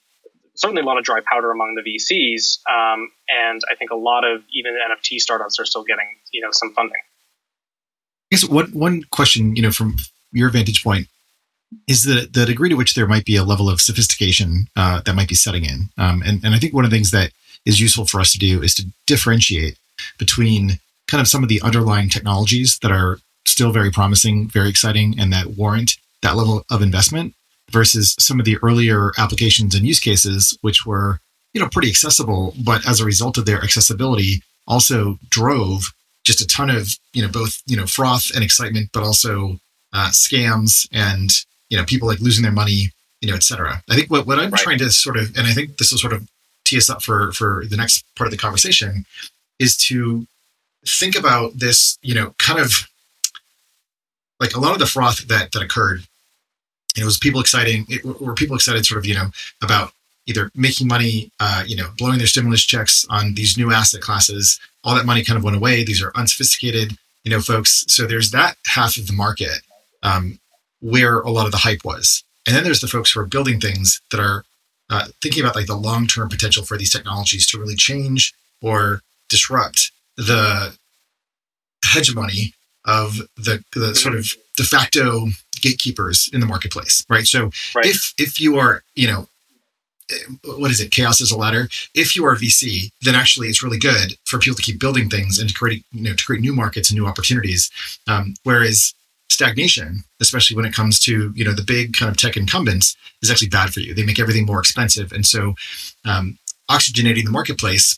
certainly 0.55 0.81
a 0.81 0.85
lot 0.85 0.97
of 0.97 1.03
dry 1.03 1.19
powder 1.29 1.51
among 1.51 1.75
the 1.75 1.81
VCs, 1.81 2.59
um, 2.69 3.11
and 3.29 3.61
I 3.69 3.75
think 3.75 3.91
a 3.91 3.95
lot 3.95 4.23
of 4.23 4.41
even 4.53 4.73
NFT 4.73 5.19
startups 5.19 5.59
are 5.59 5.65
still 5.65 5.83
getting, 5.83 6.07
you 6.31 6.41
know, 6.41 6.49
some 6.51 6.73
funding. 6.73 7.01
I 8.31 8.35
guess 8.35 8.47
one 8.47 8.71
one 8.71 9.03
question, 9.11 9.55
you 9.55 9.61
know, 9.61 9.71
from 9.71 9.97
your 10.31 10.49
vantage 10.49 10.83
point, 10.83 11.07
is 11.87 12.03
the 12.03 12.27
the 12.31 12.45
degree 12.45 12.69
to 12.69 12.75
which 12.75 12.95
there 12.95 13.07
might 13.07 13.25
be 13.25 13.35
a 13.35 13.43
level 13.43 13.69
of 13.69 13.81
sophistication 13.81 14.67
uh, 14.75 15.01
that 15.01 15.15
might 15.15 15.29
be 15.29 15.35
setting 15.35 15.65
in, 15.65 15.89
um, 15.97 16.23
and 16.25 16.43
and 16.43 16.55
I 16.55 16.59
think 16.59 16.73
one 16.73 16.85
of 16.85 16.91
the 16.91 16.95
things 16.95 17.11
that 17.11 17.31
is 17.65 17.79
useful 17.79 18.05
for 18.05 18.19
us 18.19 18.31
to 18.31 18.39
do 18.39 18.61
is 18.61 18.73
to 18.75 18.85
differentiate 19.07 19.77
between 20.17 20.79
kind 21.07 21.21
of 21.21 21.27
some 21.27 21.43
of 21.43 21.49
the 21.49 21.61
underlying 21.61 22.09
technologies 22.09 22.79
that 22.79 22.91
are 22.91 23.19
still 23.45 23.71
very 23.71 23.91
promising, 23.91 24.47
very 24.47 24.69
exciting, 24.69 25.15
and 25.19 25.31
that 25.33 25.47
warrant 25.57 25.97
that 26.21 26.35
level 26.35 26.65
of 26.71 26.81
investment 26.81 27.35
versus 27.71 28.15
some 28.19 28.39
of 28.39 28.45
the 28.45 28.57
earlier 28.61 29.11
applications 29.17 29.75
and 29.75 29.85
use 29.85 29.99
cases, 29.99 30.57
which 30.61 30.85
were, 30.85 31.19
you 31.53 31.61
know, 31.61 31.69
pretty 31.69 31.89
accessible, 31.89 32.53
but 32.63 32.87
as 32.87 32.99
a 32.99 33.05
result 33.05 33.37
of 33.37 33.45
their 33.45 33.63
accessibility, 33.63 34.41
also 34.67 35.17
drove 35.29 35.93
just 36.23 36.41
a 36.41 36.47
ton 36.47 36.69
of, 36.69 36.97
you 37.13 37.21
know, 37.21 37.29
both, 37.29 37.61
you 37.65 37.77
know, 37.77 37.85
froth 37.85 38.31
and 38.33 38.43
excitement, 38.43 38.89
but 38.93 39.03
also 39.03 39.57
uh, 39.93 40.09
scams 40.11 40.87
and, 40.91 41.31
you 41.69 41.77
know, 41.77 41.85
people 41.85 42.07
like 42.07 42.19
losing 42.19 42.43
their 42.43 42.51
money, 42.51 42.91
you 43.21 43.29
know, 43.29 43.35
et 43.35 43.43
cetera. 43.43 43.81
I 43.89 43.95
think 43.95 44.09
what, 44.09 44.25
what 44.25 44.39
I'm 44.39 44.51
right. 44.51 44.61
trying 44.61 44.79
to 44.79 44.89
sort 44.91 45.17
of, 45.17 45.35
and 45.37 45.47
I 45.47 45.53
think 45.53 45.77
this 45.77 45.91
will 45.91 45.99
sort 45.99 46.13
of 46.13 46.27
tee 46.65 46.77
us 46.77 46.89
up 46.89 47.01
for, 47.01 47.31
for 47.31 47.63
the 47.69 47.77
next 47.77 48.03
part 48.15 48.27
of 48.27 48.31
the 48.31 48.37
conversation 48.37 49.05
is 49.59 49.77
to 49.77 50.27
think 50.85 51.17
about 51.17 51.53
this, 51.59 51.97
you 52.01 52.13
know, 52.13 52.35
kind 52.37 52.59
of 52.59 52.87
like 54.39 54.55
a 54.55 54.59
lot 54.59 54.73
of 54.73 54.79
the 54.79 54.85
froth 54.85 55.27
that, 55.27 55.51
that 55.51 55.61
occurred 55.61 56.03
it 56.97 57.05
was 57.05 57.17
people 57.17 57.39
exciting 57.39 57.85
it, 57.89 58.03
were 58.05 58.33
people 58.33 58.55
excited 58.55 58.85
sort 58.85 58.99
of 58.99 59.05
you 59.05 59.15
know 59.15 59.29
about 59.61 59.91
either 60.27 60.49
making 60.55 60.87
money 60.87 61.31
uh, 61.39 61.63
you 61.65 61.75
know 61.75 61.89
blowing 61.97 62.17
their 62.17 62.27
stimulus 62.27 62.63
checks 62.63 63.05
on 63.09 63.33
these 63.35 63.57
new 63.57 63.71
asset 63.71 64.01
classes. 64.01 64.59
All 64.83 64.95
that 64.95 65.05
money 65.05 65.23
kind 65.23 65.37
of 65.37 65.43
went 65.43 65.57
away. 65.57 65.83
These 65.83 66.01
are 66.01 66.11
unsophisticated 66.15 66.97
you 67.23 67.31
know 67.31 67.41
folks. 67.41 67.85
So 67.87 68.05
there's 68.05 68.31
that 68.31 68.57
half 68.65 68.97
of 68.97 69.07
the 69.07 69.13
market 69.13 69.61
um, 70.03 70.39
where 70.81 71.19
a 71.19 71.31
lot 71.31 71.45
of 71.45 71.51
the 71.51 71.59
hype 71.59 71.83
was. 71.83 72.23
And 72.47 72.55
then 72.55 72.63
there's 72.63 72.81
the 72.81 72.87
folks 72.87 73.11
who 73.11 73.19
are 73.19 73.25
building 73.25 73.59
things 73.59 74.01
that 74.11 74.19
are 74.19 74.43
uh, 74.89 75.07
thinking 75.21 75.43
about 75.43 75.55
like 75.55 75.65
the 75.65 75.75
long-term 75.75 76.29
potential 76.29 76.63
for 76.63 76.77
these 76.77 76.93
technologies 76.93 77.47
to 77.47 77.59
really 77.59 77.75
change 77.75 78.33
or 78.61 79.01
disrupt 79.29 79.91
the 80.15 80.77
hegemony 81.83 82.53
of 82.85 83.17
the 83.35 83.63
the 83.73 83.95
sort 83.95 84.15
of 84.15 84.31
de 84.55 84.63
facto 84.63 85.27
gatekeepers 85.65 86.29
in 86.31 86.39
the 86.39 86.45
marketplace, 86.45 87.03
right? 87.09 87.25
So 87.25 87.49
right. 87.75 87.85
if 87.85 88.13
if 88.19 88.39
you 88.39 88.57
are, 88.59 88.83
you 88.93 89.07
know, 89.07 89.27
what 90.59 90.69
is 90.69 90.79
it? 90.79 90.91
Chaos 90.91 91.19
is 91.21 91.31
a 91.31 91.37
ladder. 91.37 91.67
If 91.95 92.15
you 92.15 92.23
are 92.25 92.35
VC, 92.35 92.91
then 93.01 93.15
actually 93.15 93.47
it's 93.47 93.63
really 93.63 93.79
good 93.79 94.13
for 94.25 94.37
people 94.37 94.55
to 94.57 94.61
keep 94.61 94.79
building 94.79 95.09
things 95.09 95.39
and 95.39 95.49
to 95.49 95.55
create, 95.55 95.83
you 95.91 96.03
know, 96.03 96.13
to 96.13 96.23
create 96.23 96.41
new 96.41 96.55
markets 96.55 96.89
and 96.89 96.99
new 96.99 97.07
opportunities. 97.07 97.71
Um, 98.07 98.35
whereas 98.43 98.93
stagnation, 99.29 100.03
especially 100.21 100.55
when 100.55 100.65
it 100.65 100.73
comes 100.73 100.99
to 100.99 101.33
you 101.35 101.43
know 101.43 101.53
the 101.53 101.63
big 101.63 101.93
kind 101.93 102.11
of 102.11 102.17
tech 102.17 102.37
incumbents, 102.37 102.95
is 103.23 103.31
actually 103.31 103.49
bad 103.49 103.73
for 103.73 103.79
you. 103.79 103.95
They 103.95 104.05
make 104.05 104.19
everything 104.19 104.45
more 104.45 104.59
expensive, 104.59 105.11
and 105.11 105.25
so 105.25 105.55
um, 106.05 106.37
oxygenating 106.69 107.25
the 107.25 107.31
marketplace 107.31 107.97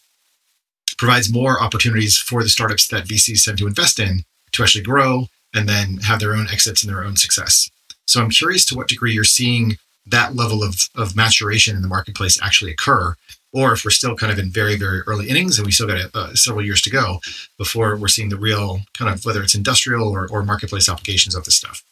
provides 0.98 1.32
more 1.32 1.62
opportunities 1.62 2.18
for 2.18 2.42
the 2.42 2.50
startups 2.50 2.88
that 2.88 3.06
VCs 3.06 3.44
tend 3.44 3.58
to 3.58 3.68
invest 3.68 4.00
in 4.00 4.24
to 4.54 4.64
actually 4.64 4.84
grow 4.84 5.28
and 5.58 5.68
then 5.68 5.98
have 5.98 6.20
their 6.20 6.34
own 6.34 6.48
exits 6.50 6.84
and 6.84 6.92
their 6.92 7.04
own 7.04 7.16
success. 7.16 7.70
So 8.06 8.22
I'm 8.22 8.30
curious 8.30 8.66
to 8.66 8.76
what 8.76 8.88
degree 8.88 9.14
you're 9.14 9.24
seeing 9.24 9.78
that 10.06 10.36
level 10.36 10.64
of, 10.64 10.90
of 10.96 11.16
maturation 11.16 11.76
in 11.76 11.82
the 11.82 11.88
marketplace 11.88 12.40
actually 12.42 12.72
occur, 12.72 13.16
or 13.52 13.74
if 13.74 13.84
we're 13.84 13.92
still 13.92 14.16
kind 14.16 14.32
of 14.32 14.40
in 14.40 14.50
very, 14.50 14.78
very 14.78 15.02
early 15.02 15.28
innings 15.28 15.58
and 15.58 15.66
we 15.66 15.72
still 15.72 15.88
got 15.88 16.16
uh, 16.16 16.34
several 16.34 16.64
years 16.64 16.82
to 16.84 16.90
go 16.90 17.20
before 17.58 17.98
we're 17.98 18.08
seeing 18.08 18.30
the 18.30 18.38
real 18.38 18.82
kind 18.98 19.14
of 19.14 19.26
whether 19.26 19.42
it's 19.42 19.56
industrial 19.56 20.08
or, 20.08 20.28
or 20.30 20.44
marketplace 20.44 20.88
applications 20.88 21.36
of 21.36 21.44
this 21.44 21.58
stuff. 21.58 21.84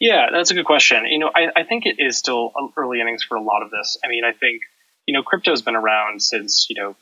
Yeah, 0.00 0.28
that's 0.32 0.50
a 0.50 0.54
good 0.54 0.66
question. 0.66 1.04
You 1.06 1.18
know, 1.18 1.30
I, 1.34 1.60
I 1.60 1.64
think 1.64 1.86
it 1.86 1.96
is 1.98 2.16
still 2.16 2.52
early 2.76 3.00
innings 3.00 3.22
for 3.22 3.36
a 3.36 3.42
lot 3.42 3.62
of 3.62 3.70
this. 3.70 3.96
I 4.04 4.08
mean, 4.08 4.24
I 4.24 4.32
think 4.32 4.62
you 5.06 5.12
know, 5.12 5.22
crypto's 5.22 5.62
been 5.62 5.76
around 5.76 6.22
since 6.22 6.66
you 6.70 6.76
know 6.80 6.96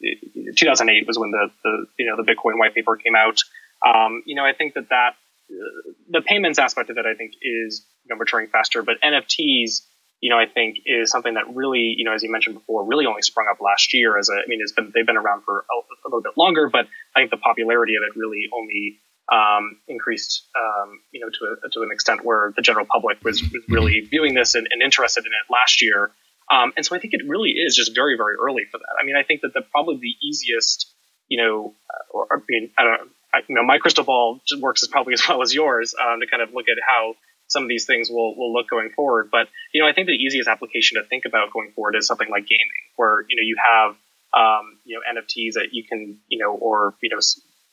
2008 0.56 1.06
was 1.06 1.18
when 1.18 1.30
the, 1.30 1.50
the 1.62 1.87
you 1.99 2.06
know 2.06 2.16
the 2.16 2.25
Bitcoin 2.25 2.59
white 2.59 2.75
paper 2.75 2.97
came 2.97 3.14
out. 3.14 3.38
Um, 3.85 4.23
you 4.26 4.35
know, 4.35 4.44
I 4.44 4.52
think 4.52 4.75
that 4.75 4.88
that 4.90 5.14
the 6.09 6.23
payments 6.23 6.59
aspect 6.59 6.90
of 6.90 6.99
it, 6.99 7.06
I 7.06 7.14
think, 7.14 7.32
is 7.42 7.87
you 8.04 8.14
know, 8.14 8.18
maturing 8.18 8.49
faster. 8.49 8.82
But 8.82 8.97
NFTs, 9.02 9.82
you 10.21 10.30
know, 10.30 10.38
I 10.38 10.47
think 10.47 10.78
is 10.87 11.11
something 11.11 11.35
that 11.35 11.54
really, 11.54 11.94
you 11.97 12.04
know, 12.04 12.12
as 12.12 12.23
you 12.23 12.30
mentioned 12.30 12.54
before, 12.54 12.85
really 12.87 13.06
only 13.06 13.23
sprung 13.23 13.47
up 13.50 13.61
last 13.61 13.94
year. 13.94 14.18
As 14.18 14.28
a, 14.28 14.35
I 14.35 14.47
mean, 14.47 14.61
it's 14.62 14.73
been 14.73 14.92
they've 14.94 15.06
been 15.06 15.16
around 15.16 15.42
for 15.44 15.64
a, 15.71 15.75
a 15.75 16.09
little 16.09 16.23
bit 16.23 16.32
longer, 16.37 16.68
but 16.71 16.87
I 17.16 17.21
think 17.21 17.30
the 17.30 17.37
popularity 17.37 17.97
of 17.97 18.02
it 18.02 18.18
really 18.18 18.49
only 18.52 19.00
um, 19.30 19.78
increased, 19.88 20.49
um, 20.56 21.00
you 21.12 21.21
know, 21.21 21.28
to 21.28 21.56
a, 21.66 21.68
to 21.71 21.82
an 21.82 21.90
extent 21.92 22.25
where 22.25 22.52
the 22.56 22.62
general 22.62 22.87
public 22.87 23.23
was, 23.25 23.42
was 23.42 23.62
really 23.68 24.00
viewing 24.00 24.35
this 24.35 24.54
and, 24.54 24.68
and, 24.71 24.82
interested 24.82 25.25
in 25.25 25.32
it 25.32 25.52
last 25.52 25.80
year. 25.80 26.11
Um, 26.50 26.73
and 26.76 26.85
so 26.85 26.97
I 26.97 26.99
think 26.99 27.14
it 27.14 27.23
really 27.26 27.50
is 27.50 27.76
just 27.76 27.94
very, 27.94 28.16
very 28.16 28.35
early 28.35 28.64
for 28.71 28.78
that. 28.78 28.97
I 29.00 29.06
mean, 29.06 29.16
I 29.16 29.23
think 29.23 29.42
that 29.42 29.54
the 29.54 29.62
probably 29.62 29.97
the 29.97 30.26
easiest, 30.26 30.92
you 31.28 31.38
know, 31.42 31.75
uh, 31.88 32.18
or 32.18 32.26
I 32.30 32.37
mean, 32.49 32.71
I 32.76 32.82
don't 32.82 32.92
know, 32.92 33.12
you 33.48 33.54
know, 33.54 33.62
my 33.62 33.78
crystal 33.78 34.04
ball 34.04 34.40
works 34.60 34.82
as 34.82 34.88
probably 34.88 35.14
as 35.14 35.26
well 35.28 35.42
as 35.42 35.54
yours 35.54 35.94
um, 35.94 36.20
to 36.20 36.26
kind 36.26 36.42
of 36.42 36.54
look 36.54 36.68
at 36.68 36.76
how 36.86 37.14
some 37.48 37.62
of 37.62 37.68
these 37.68 37.84
things 37.84 38.10
will, 38.10 38.36
will 38.36 38.52
look 38.52 38.68
going 38.68 38.90
forward. 38.90 39.28
But, 39.30 39.48
you 39.72 39.82
know, 39.82 39.88
I 39.88 39.92
think 39.92 40.06
the 40.06 40.14
easiest 40.14 40.48
application 40.48 41.00
to 41.00 41.06
think 41.06 41.24
about 41.26 41.52
going 41.52 41.72
forward 41.72 41.94
is 41.96 42.06
something 42.06 42.28
like 42.30 42.46
gaming, 42.46 42.66
where, 42.96 43.24
you 43.28 43.36
know, 43.36 43.42
you 43.42 43.56
have, 43.62 43.96
um, 44.34 44.78
you 44.84 44.96
know, 44.96 45.20
NFTs 45.20 45.54
that 45.54 45.68
you 45.72 45.84
can, 45.84 46.18
you 46.28 46.38
know, 46.38 46.54
or, 46.54 46.94
you 47.02 47.10
know, 47.10 47.20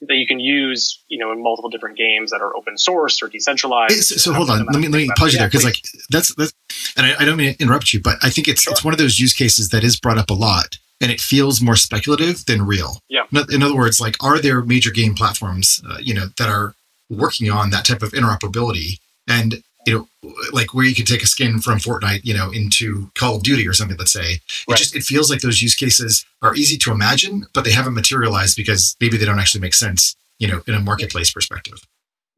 that 0.01 0.15
you 0.15 0.27
can 0.27 0.39
use, 0.39 1.03
you 1.07 1.17
know, 1.17 1.31
in 1.31 1.43
multiple 1.43 1.69
different 1.69 1.97
games 1.97 2.31
that 2.31 2.41
are 2.41 2.55
open 2.55 2.77
source 2.77 3.21
or 3.21 3.27
decentralized. 3.27 4.03
So, 4.03 4.15
so 4.15 4.33
hold 4.33 4.49
on, 4.49 4.65
let 4.65 4.79
me 4.79 4.87
let 4.87 4.97
me 4.97 5.09
pause 5.17 5.33
you 5.33 5.39
there 5.39 5.47
because 5.47 5.65
like 5.65 5.75
that's 6.09 6.33
that's, 6.35 6.53
and 6.95 7.05
I, 7.05 7.15
I, 7.19 7.25
don't 7.25 7.37
mean 7.37 7.53
to 7.53 7.61
interrupt 7.61 7.93
you, 7.93 8.01
but 8.01 8.17
I 8.21 8.29
think 8.29 8.47
it's 8.47 8.61
sure. 8.61 8.71
it's 8.71 8.83
one 8.83 8.93
of 8.93 8.97
those 8.97 9.19
use 9.19 9.33
cases 9.33 9.69
that 9.69 9.83
is 9.83 9.99
brought 9.99 10.17
up 10.17 10.29
a 10.29 10.33
lot, 10.33 10.77
and 11.01 11.11
it 11.11 11.21
feels 11.21 11.61
more 11.61 11.75
speculative 11.75 12.45
than 12.45 12.65
real. 12.65 13.01
Yeah. 13.07 13.25
In 13.49 13.63
other 13.63 13.75
words, 13.75 13.99
like, 13.99 14.21
are 14.23 14.39
there 14.39 14.61
major 14.61 14.91
game 14.91 15.13
platforms, 15.13 15.81
uh, 15.89 15.97
you 15.99 16.13
know, 16.13 16.27
that 16.37 16.49
are 16.49 16.75
working 17.09 17.49
on 17.49 17.69
that 17.71 17.85
type 17.85 18.01
of 18.01 18.11
interoperability, 18.11 18.99
and 19.27 19.63
you 19.85 20.07
know, 20.23 20.33
like 20.51 20.73
where 20.73 20.85
you 20.85 20.93
could 20.93 21.07
take 21.07 21.23
a 21.23 21.27
skin 21.27 21.59
from 21.59 21.79
Fortnite, 21.79 22.21
you 22.23 22.33
know, 22.33 22.51
into 22.51 23.09
Call 23.15 23.37
of 23.37 23.43
Duty 23.43 23.67
or 23.67 23.73
something. 23.73 23.97
Let's 23.97 24.11
say 24.11 24.33
it 24.33 24.41
right. 24.67 24.77
just 24.77 24.95
it 24.95 25.03
feels 25.03 25.29
like 25.29 25.41
those 25.41 25.61
use 25.61 25.75
cases 25.75 26.25
are 26.41 26.55
easy 26.55 26.77
to 26.79 26.91
imagine, 26.91 27.45
but 27.53 27.63
they 27.63 27.71
haven't 27.71 27.93
materialized 27.93 28.57
because 28.57 28.95
maybe 28.99 29.17
they 29.17 29.25
don't 29.25 29.39
actually 29.39 29.61
make 29.61 29.73
sense, 29.73 30.15
you 30.37 30.47
know, 30.47 30.61
in 30.67 30.73
a 30.73 30.79
marketplace 30.79 31.31
perspective. 31.31 31.79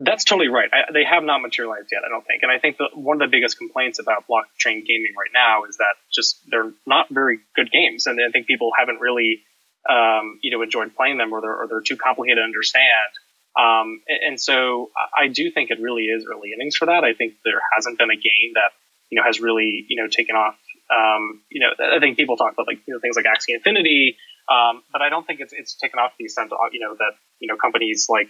That's 0.04 0.24
totally 0.24 0.48
right. 0.48 0.68
I, 0.74 0.92
they 0.92 1.04
have 1.04 1.24
not 1.24 1.42
materialized 1.42 1.90
yet, 1.92 2.02
I 2.04 2.10
don't 2.10 2.26
think. 2.26 2.42
And 2.42 2.52
I 2.52 2.58
think 2.58 2.78
one 2.96 3.22
of 3.22 3.30
the 3.30 3.32
biggest 3.32 3.60
complaints 3.60 4.00
about 4.00 4.26
blockchain 4.28 4.82
gaming 4.82 5.14
right 5.16 5.30
now 5.32 5.66
is 5.70 5.78
that 5.78 5.94
just 6.12 6.42
they're 6.50 6.74
not 6.88 7.08
very 7.12 7.40
good 7.56 7.70
games, 7.72 8.08
and 8.08 8.20
I 8.20 8.32
think 8.32 8.48
people 8.48 8.72
haven't 8.78 9.00
really, 9.00 9.44
um, 9.88 10.40
you 10.42 10.50
know, 10.50 10.64
enjoyed 10.64 10.96
playing 10.96 11.20
them, 11.20 11.32
or 11.32 11.42
they're 11.42 11.56
or 11.56 11.68
they're 11.68 11.86
too 11.86 11.98
complicated 11.98 12.40
to 12.40 12.44
understand. 12.44 13.14
Um, 13.54 14.02
and, 14.08 14.40
so 14.40 14.90
I 15.16 15.28
do 15.28 15.52
think 15.52 15.70
it 15.70 15.80
really 15.80 16.06
is 16.06 16.26
early 16.26 16.52
innings 16.56 16.78
for 16.78 16.86
that. 16.86 17.04
I 17.04 17.14
think 17.14 17.36
there 17.44 17.62
hasn't 17.76 18.00
been 18.00 18.10
a 18.10 18.16
game 18.16 18.56
that 18.56 18.72
you 19.12 19.20
know 19.20 19.24
has 19.24 19.40
really 19.40 19.86
you 19.88 20.02
know 20.02 20.08
taken 20.08 20.36
off. 20.36 20.58
Um, 20.90 21.44
you 21.52 21.62
know, 21.62 21.70
I 21.78 22.00
think 22.00 22.18
people 22.18 22.38
talk 22.38 22.54
about 22.54 22.66
like 22.66 22.80
you 22.88 22.94
know 22.96 23.00
things 23.00 23.16
like 23.16 23.26
Axie 23.26 23.54
Infinity, 23.54 24.18
um, 24.50 24.82
but 24.92 25.04
I 25.04 25.10
don't 25.10 25.28
think 25.28 25.42
it's 25.42 25.54
it's 25.54 25.76
taken 25.76 26.00
off 26.00 26.12
to 26.12 26.16
the 26.18 26.26
extent 26.26 26.50
you 26.72 26.80
know 26.80 26.96
that 26.98 27.14
you 27.40 27.48
know 27.48 27.56
companies 27.56 28.08
like 28.10 28.30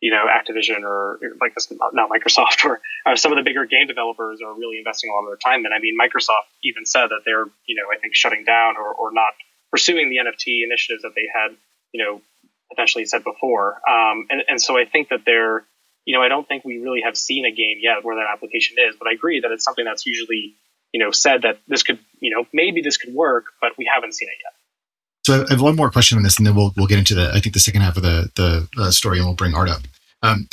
you 0.00 0.10
know 0.10 0.24
Activision 0.26 0.82
or 0.82 1.18
like 1.40 1.54
this 1.54 1.72
not 1.92 2.08
Microsoft 2.10 2.64
or, 2.68 2.80
or 3.06 3.16
some 3.16 3.32
of 3.32 3.36
the 3.36 3.42
bigger 3.42 3.66
game 3.66 3.86
developers 3.86 4.40
are 4.44 4.54
really 4.54 4.78
investing 4.78 5.10
a 5.10 5.12
lot 5.12 5.20
of 5.20 5.28
their 5.28 5.36
time 5.36 5.64
in. 5.66 5.72
I 5.72 5.78
mean, 5.78 5.96
Microsoft 6.00 6.48
even 6.64 6.86
said 6.86 7.08
that 7.08 7.22
they're 7.24 7.46
you 7.66 7.76
know 7.76 7.84
I 7.92 7.98
think 7.98 8.14
shutting 8.14 8.44
down 8.44 8.76
or, 8.76 8.92
or 8.92 9.12
not 9.12 9.32
pursuing 9.70 10.10
the 10.10 10.16
NFT 10.16 10.64
initiatives 10.64 11.02
that 11.02 11.12
they 11.14 11.28
had 11.32 11.56
you 11.92 12.04
know 12.04 12.20
potentially 12.70 13.04
said 13.04 13.24
before. 13.24 13.80
Um, 13.88 14.26
and, 14.30 14.42
and 14.48 14.62
so 14.62 14.78
I 14.78 14.84
think 14.84 15.08
that 15.10 15.20
they're, 15.26 15.66
you 16.04 16.16
know, 16.16 16.22
I 16.22 16.28
don't 16.28 16.46
think 16.48 16.64
we 16.64 16.78
really 16.78 17.02
have 17.04 17.16
seen 17.16 17.44
a 17.44 17.50
game 17.50 17.78
yet 17.80 18.02
where 18.04 18.16
that 18.16 18.26
application 18.32 18.76
is, 18.78 18.96
but 18.98 19.08
I 19.08 19.12
agree 19.12 19.40
that 19.40 19.50
it's 19.50 19.64
something 19.64 19.84
that's 19.84 20.06
usually, 20.06 20.54
you 20.92 21.04
know, 21.04 21.10
said 21.10 21.42
that 21.42 21.58
this 21.68 21.82
could, 21.82 21.98
you 22.20 22.34
know, 22.34 22.46
maybe 22.52 22.80
this 22.80 22.96
could 22.96 23.12
work, 23.12 23.46
but 23.60 23.72
we 23.76 23.90
haven't 23.92 24.14
seen 24.14 24.28
it 24.28 24.38
yet. 24.42 24.54
So 25.24 25.44
I 25.48 25.50
have 25.50 25.60
one 25.60 25.76
more 25.76 25.90
question 25.90 26.16
on 26.16 26.24
this, 26.24 26.38
and 26.38 26.46
then 26.46 26.54
we'll 26.54 26.72
we'll 26.76 26.86
get 26.86 26.98
into 26.98 27.14
the 27.14 27.30
I 27.34 27.40
think 27.40 27.54
the 27.54 27.60
second 27.60 27.82
half 27.82 27.96
of 27.96 28.02
the 28.02 28.30
the 28.36 28.68
uh, 28.78 28.90
story, 28.90 29.18
and 29.18 29.26
we'll 29.26 29.34
bring 29.34 29.54
Art 29.54 29.68
up. 29.68 29.82
Um, 30.22 30.48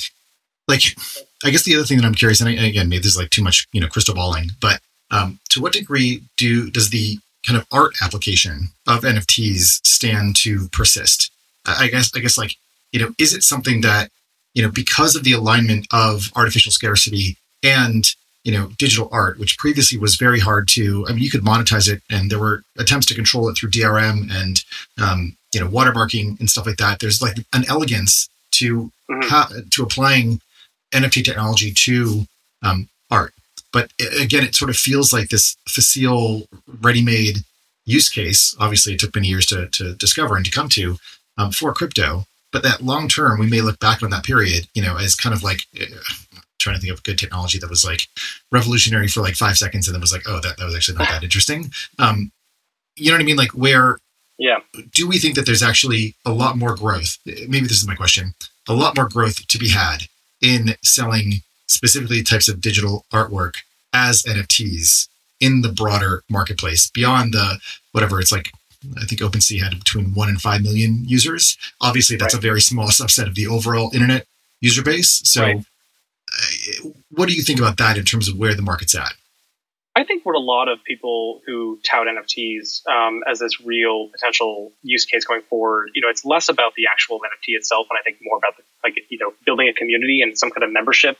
like, 0.67 0.95
I 1.43 1.49
guess 1.49 1.63
the 1.63 1.75
other 1.75 1.85
thing 1.85 1.97
that 1.97 2.05
I'm 2.05 2.13
curious, 2.13 2.41
and, 2.41 2.49
I, 2.49 2.53
and 2.53 2.65
again, 2.65 2.89
maybe 2.89 2.99
this 2.99 3.13
is 3.13 3.17
like 3.17 3.29
too 3.29 3.43
much, 3.43 3.67
you 3.71 3.79
know, 3.79 3.87
crystal 3.87 4.15
balling, 4.15 4.49
but 4.61 4.81
um, 5.11 5.39
to 5.49 5.61
what 5.61 5.73
degree 5.73 6.23
do 6.35 6.69
does 6.69 6.89
the 6.89 7.17
kind 7.45 7.57
of 7.57 7.65
art 7.71 7.93
application 8.01 8.69
of 8.87 9.01
NFTs 9.01 9.85
stand 9.85 10.35
to 10.37 10.67
persist? 10.69 11.31
I 11.65 11.87
guess 11.87 12.11
I 12.15 12.19
guess 12.19 12.37
like 12.37 12.55
you 12.91 12.99
know, 12.99 13.13
is 13.19 13.33
it 13.33 13.43
something 13.43 13.81
that 13.81 14.09
you 14.53 14.63
know 14.63 14.71
because 14.71 15.15
of 15.15 15.23
the 15.23 15.33
alignment 15.33 15.87
of 15.91 16.31
artificial 16.35 16.71
scarcity 16.71 17.37
and 17.63 18.05
you 18.47 18.53
know 18.53 18.69
digital 18.77 19.09
art, 19.11 19.37
which 19.39 19.57
previously 19.57 19.97
was 19.97 20.15
very 20.15 20.39
hard 20.39 20.69
to. 20.69 21.05
I 21.07 21.11
mean, 21.11 21.21
you 21.21 21.29
could 21.29 21.43
monetize 21.43 21.91
it, 21.91 22.01
and 22.09 22.31
there 22.31 22.39
were 22.39 22.63
attempts 22.79 23.05
to 23.07 23.13
control 23.13 23.49
it 23.49 23.55
through 23.55 23.71
DRM 23.71 24.31
and 24.31 24.63
um, 24.97 25.35
you 25.53 25.59
know 25.59 25.67
watermarking 25.67 26.39
and 26.39 26.49
stuff 26.49 26.65
like 26.65 26.77
that. 26.77 26.99
There's 26.99 27.21
like 27.21 27.35
an 27.51 27.65
elegance 27.67 28.29
to 28.51 28.89
mm-hmm. 29.11 29.27
ha- 29.27 29.51
to 29.71 29.83
applying 29.83 30.39
NFT 30.93 31.25
technology 31.25 31.73
to 31.73 32.25
um, 32.63 32.87
art, 33.11 33.33
but 33.73 33.91
again, 34.17 34.45
it 34.45 34.55
sort 34.55 34.69
of 34.69 34.77
feels 34.77 35.11
like 35.11 35.27
this 35.27 35.57
facile, 35.67 36.47
ready-made 36.79 37.39
use 37.85 38.07
case. 38.07 38.55
Obviously, 38.61 38.93
it 38.93 38.99
took 39.01 39.13
many 39.13 39.27
years 39.27 39.45
to 39.47 39.67
to 39.67 39.93
discover 39.95 40.37
and 40.37 40.45
to 40.45 40.51
come 40.51 40.69
to, 40.69 40.97
um, 41.37 41.51
for 41.51 41.73
crypto. 41.73 42.25
But 42.53 42.63
that 42.63 42.81
long 42.81 43.09
term, 43.09 43.41
we 43.41 43.49
may 43.49 43.59
look 43.59 43.77
back 43.79 44.01
on 44.01 44.09
that 44.11 44.23
period, 44.23 44.67
you 44.73 44.81
know, 44.81 44.95
as 44.95 45.15
kind 45.15 45.35
of 45.35 45.43
like 45.43 45.63
uh, 45.77 45.83
trying 46.59 46.75
to 46.75 46.81
think 46.81 46.93
of 46.93 47.03
good 47.03 47.17
technology 47.17 47.59
that 47.59 47.69
was 47.69 47.85
like 47.85 48.01
revolutionary 48.51 49.07
for 49.07 49.21
like 49.21 49.35
five 49.35 49.57
seconds 49.57 49.87
and 49.87 49.93
then 49.95 50.01
was 50.01 50.13
like, 50.13 50.23
oh, 50.27 50.39
that, 50.41 50.57
that 50.57 50.65
was 50.65 50.75
actually 50.75 50.97
not 50.97 51.09
that 51.09 51.23
interesting. 51.23 51.71
Um, 51.99 52.31
you 52.95 53.11
know 53.11 53.15
what 53.15 53.21
I 53.21 53.25
mean? 53.25 53.37
Like, 53.37 53.51
where 53.51 53.99
yeah. 54.39 54.57
do 54.91 55.07
we 55.07 55.19
think 55.19 55.35
that 55.35 55.45
there's 55.45 55.63
actually 55.63 56.15
a 56.25 56.31
lot 56.31 56.57
more 56.57 56.75
growth? 56.75 57.17
Maybe 57.25 57.67
this 57.67 57.81
is 57.81 57.87
my 57.87 57.95
question 57.95 58.33
a 58.67 58.73
lot 58.73 58.95
more 58.95 59.07
growth 59.07 59.47
to 59.47 59.57
be 59.57 59.69
had 59.69 60.03
in 60.41 60.75
selling 60.83 61.41
specifically 61.67 62.23
types 62.23 62.47
of 62.47 62.61
digital 62.61 63.05
artwork 63.13 63.57
as 63.93 64.23
NFTs 64.23 65.07
in 65.39 65.61
the 65.61 65.71
broader 65.71 66.23
marketplace 66.29 66.89
beyond 66.89 67.33
the 67.33 67.59
whatever 67.91 68.19
it's 68.19 68.31
like 68.31 68.51
I 68.95 69.05
think 69.05 69.21
OpenSea 69.21 69.61
had 69.61 69.79
between 69.79 70.13
one 70.13 70.29
and 70.29 70.39
five 70.39 70.61
million 70.61 71.03
users. 71.05 71.57
Obviously, 71.81 72.15
that's 72.15 72.33
right. 72.33 72.43
a 72.43 72.47
very 72.47 72.61
small 72.61 72.87
subset 72.87 73.27
of 73.27 73.35
the 73.35 73.47
overall 73.47 73.89
internet 73.93 74.27
user 74.61 74.83
base. 74.83 75.21
So, 75.25 75.41
right. 75.41 75.65
What 77.09 77.27
do 77.27 77.35
you 77.35 77.43
think 77.43 77.59
about 77.59 77.77
that 77.77 77.97
in 77.97 78.05
terms 78.05 78.27
of 78.27 78.37
where 78.37 78.53
the 78.53 78.61
market's 78.61 78.95
at? 78.95 79.13
I 79.97 80.03
think 80.03 80.23
what 80.25 80.35
a 80.35 80.39
lot 80.39 80.69
of 80.69 80.83
people 80.83 81.41
who 81.47 81.79
tout 81.83 82.05
NFTs 82.05 82.87
um, 82.87 83.23
as 83.27 83.39
this 83.39 83.59
real 83.59 84.09
potential 84.09 84.71
use 84.83 85.05
case 85.05 85.25
going 85.25 85.41
forward, 85.49 85.89
you 85.95 86.03
know, 86.03 86.09
it's 86.09 86.23
less 86.23 86.49
about 86.49 86.73
the 86.75 86.83
actual 86.91 87.19
NFT 87.19 87.57
itself, 87.57 87.87
and 87.89 87.97
I 87.99 88.03
think 88.03 88.17
more 88.21 88.37
about 88.37 88.57
the, 88.57 88.63
like 88.83 88.95
you 89.09 89.17
know 89.17 89.33
building 89.43 89.69
a 89.69 89.73
community 89.73 90.21
and 90.21 90.37
some 90.37 90.51
kind 90.51 90.63
of 90.63 90.71
membership. 90.71 91.17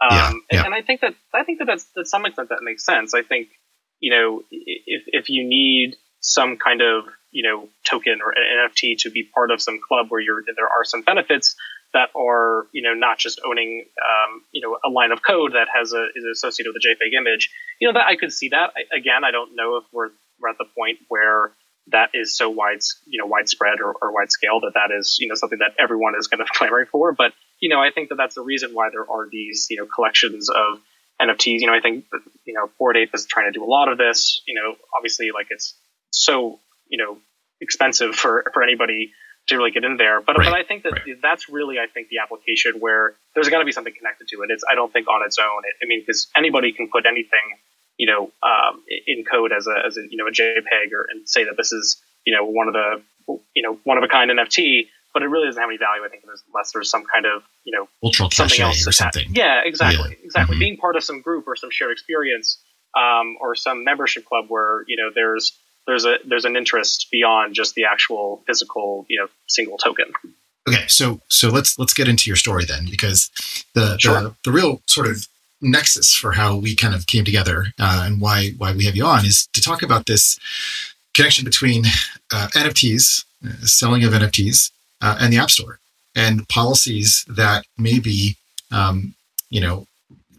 Um, 0.00 0.10
yeah, 0.10 0.32
yeah. 0.52 0.58
And, 0.58 0.66
and, 0.66 0.74
I 0.74 0.82
think 0.82 1.00
that 1.00 1.14
I 1.34 1.42
think 1.42 1.58
that 1.58 1.64
that's 1.64 1.84
to 1.96 2.04
some 2.04 2.24
extent 2.24 2.50
that 2.50 2.62
makes 2.62 2.84
sense. 2.84 3.14
I 3.14 3.22
think 3.22 3.48
you 3.98 4.14
know 4.14 4.42
if 4.52 5.02
if 5.08 5.28
you 5.28 5.44
need 5.44 5.96
some 6.20 6.56
kind 6.56 6.82
of 6.82 7.06
you 7.32 7.42
know 7.42 7.68
token 7.84 8.20
or 8.24 8.30
an 8.30 8.70
NFT 8.70 8.98
to 8.98 9.10
be 9.10 9.24
part 9.24 9.50
of 9.50 9.60
some 9.60 9.80
club 9.86 10.06
where 10.08 10.20
you're 10.20 10.44
there 10.56 10.66
are 10.66 10.84
some 10.84 11.02
benefits 11.02 11.56
that 11.92 12.10
are 12.16 12.66
you 12.72 12.82
know 12.82 12.94
not 12.94 13.18
just 13.18 13.40
owning 13.44 13.84
um, 13.98 14.42
you 14.52 14.60
know 14.60 14.78
a 14.84 14.90
line 14.90 15.12
of 15.12 15.22
code 15.22 15.52
that 15.52 15.68
has 15.74 15.92
a 15.92 16.06
is 16.14 16.24
associated 16.32 16.72
with 16.72 16.82
a 16.82 16.86
JPEG 16.86 17.18
image. 17.18 17.50
You 17.80 17.88
know 17.88 17.94
that 17.94 18.06
I 18.06 18.16
could 18.16 18.32
see 18.32 18.48
that. 18.50 18.72
I, 18.76 18.96
again, 18.96 19.24
I 19.24 19.30
don't 19.30 19.54
know 19.54 19.76
if 19.76 19.84
we're 19.92 20.10
we're 20.40 20.50
at 20.50 20.58
the 20.58 20.66
point 20.76 20.98
where 21.08 21.52
that 21.88 22.10
is 22.14 22.36
so 22.36 22.50
wide 22.50 22.80
you 23.06 23.20
know 23.20 23.26
widespread 23.26 23.80
or, 23.80 23.94
or 24.00 24.12
wide 24.12 24.30
scale 24.30 24.60
that 24.60 24.74
that 24.74 24.94
is 24.96 25.16
you 25.20 25.28
know 25.28 25.34
something 25.34 25.58
that 25.58 25.74
everyone 25.78 26.14
is 26.18 26.26
kind 26.26 26.40
of 26.40 26.48
clamoring 26.54 26.86
for. 26.90 27.12
But 27.12 27.32
you 27.60 27.68
know 27.68 27.80
I 27.80 27.90
think 27.90 28.10
that 28.10 28.16
that's 28.16 28.34
the 28.34 28.42
reason 28.42 28.70
why 28.72 28.90
there 28.90 29.08
are 29.08 29.28
these 29.30 29.66
you 29.70 29.78
know 29.78 29.86
collections 29.86 30.48
of 30.48 30.80
NFTs. 31.20 31.60
You 31.60 31.66
know 31.66 31.74
I 31.74 31.80
think 31.80 32.04
you 32.44 32.54
know 32.54 32.70
Bored 32.78 32.96
is 32.96 33.26
trying 33.26 33.52
to 33.52 33.58
do 33.58 33.64
a 33.64 33.66
lot 33.66 33.88
of 33.88 33.98
this. 33.98 34.42
You 34.46 34.54
know 34.54 34.76
obviously 34.96 35.30
like 35.34 35.48
it's 35.50 35.74
so 36.10 36.60
you 36.88 36.98
know 36.98 37.18
expensive 37.60 38.14
for 38.14 38.44
for 38.52 38.62
anybody 38.62 39.12
to 39.50 39.58
really 39.58 39.70
get 39.70 39.84
in 39.84 39.96
there. 39.96 40.20
But, 40.20 40.38
right. 40.38 40.46
but 40.46 40.54
I 40.54 40.62
think 40.64 40.82
that 40.84 40.92
right. 40.92 41.22
that's 41.22 41.48
really, 41.48 41.76
I 41.78 41.86
think, 41.86 42.08
the 42.08 42.18
application 42.18 42.80
where 42.80 43.14
there's 43.34 43.48
got 43.48 43.58
to 43.58 43.64
be 43.64 43.72
something 43.72 43.92
connected 43.96 44.28
to 44.28 44.42
it. 44.42 44.50
It's, 44.50 44.64
I 44.70 44.74
don't 44.74 44.92
think 44.92 45.08
on 45.08 45.24
its 45.24 45.38
own. 45.38 45.62
It, 45.64 45.84
I 45.84 45.86
mean, 45.86 46.00
because 46.00 46.28
anybody 46.36 46.72
can 46.72 46.88
put 46.88 47.06
anything, 47.06 47.60
you 47.98 48.06
know, 48.06 48.32
um, 48.42 48.82
in 49.06 49.24
code 49.24 49.52
as 49.52 49.66
a, 49.66 49.86
as 49.86 49.96
a, 49.96 50.02
you 50.08 50.16
know, 50.16 50.26
a 50.26 50.32
JPEG 50.32 50.92
or 50.92 51.06
and 51.10 51.28
say 51.28 51.44
that 51.44 51.56
this 51.56 51.72
is, 51.72 52.02
you 52.24 52.34
know, 52.34 52.44
one 52.44 52.68
of 52.68 52.74
the, 52.74 53.02
you 53.54 53.62
know, 53.62 53.78
one 53.84 53.98
of 53.98 54.04
a 54.04 54.08
kind 54.08 54.30
NFT. 54.30 54.88
But 55.12 55.24
it 55.24 55.26
really 55.26 55.46
doesn't 55.46 55.60
have 55.60 55.68
any 55.68 55.76
value, 55.76 56.04
I 56.04 56.08
think, 56.08 56.22
unless 56.22 56.70
there's 56.70 56.88
some 56.88 57.02
kind 57.04 57.26
of, 57.26 57.42
you 57.64 57.76
know, 57.76 57.88
Ultra 58.02 58.30
something 58.30 58.60
else 58.60 58.86
or 58.86 58.92
something. 58.92 59.26
Yeah, 59.34 59.60
exactly, 59.64 60.10
yeah. 60.10 60.24
exactly. 60.24 60.54
Mm-hmm. 60.54 60.60
Being 60.60 60.76
part 60.76 60.94
of 60.94 61.02
some 61.02 61.20
group 61.20 61.48
or 61.48 61.56
some 61.56 61.70
shared 61.72 61.90
experience, 61.90 62.62
um, 62.96 63.36
or 63.40 63.54
some 63.54 63.84
membership 63.84 64.24
club 64.24 64.46
where 64.48 64.84
you 64.86 64.96
know 64.96 65.10
there's 65.14 65.58
there's 65.90 66.04
a 66.04 66.16
there's 66.24 66.44
an 66.44 66.56
interest 66.56 67.08
beyond 67.10 67.54
just 67.54 67.74
the 67.74 67.84
actual 67.84 68.42
physical 68.46 69.04
you 69.08 69.18
know 69.18 69.28
single 69.48 69.76
token. 69.78 70.12
Okay, 70.68 70.86
so 70.86 71.20
so 71.28 71.48
let's 71.48 71.78
let's 71.78 71.94
get 71.94 72.08
into 72.08 72.30
your 72.30 72.36
story 72.36 72.64
then, 72.64 72.86
because 72.90 73.30
the 73.74 73.98
sure. 73.98 74.20
the, 74.20 74.34
the 74.44 74.52
real 74.52 74.82
sort 74.86 75.06
of 75.06 75.26
nexus 75.60 76.14
for 76.14 76.32
how 76.32 76.56
we 76.56 76.74
kind 76.74 76.94
of 76.94 77.06
came 77.06 77.24
together 77.24 77.66
uh, 77.78 78.04
and 78.06 78.20
why 78.20 78.50
why 78.56 78.72
we 78.72 78.84
have 78.84 78.96
you 78.96 79.04
on 79.04 79.24
is 79.26 79.48
to 79.52 79.60
talk 79.60 79.82
about 79.82 80.06
this 80.06 80.38
connection 81.14 81.44
between 81.44 81.84
uh, 82.32 82.48
NFTs, 82.54 83.24
uh, 83.44 83.66
selling 83.66 84.04
of 84.04 84.12
NFTs, 84.12 84.70
uh, 85.00 85.18
and 85.20 85.32
the 85.32 85.38
App 85.38 85.50
Store, 85.50 85.80
and 86.14 86.48
policies 86.48 87.24
that 87.28 87.64
may 87.76 87.98
be, 87.98 88.36
um, 88.70 89.14
you 89.48 89.60
know, 89.60 89.86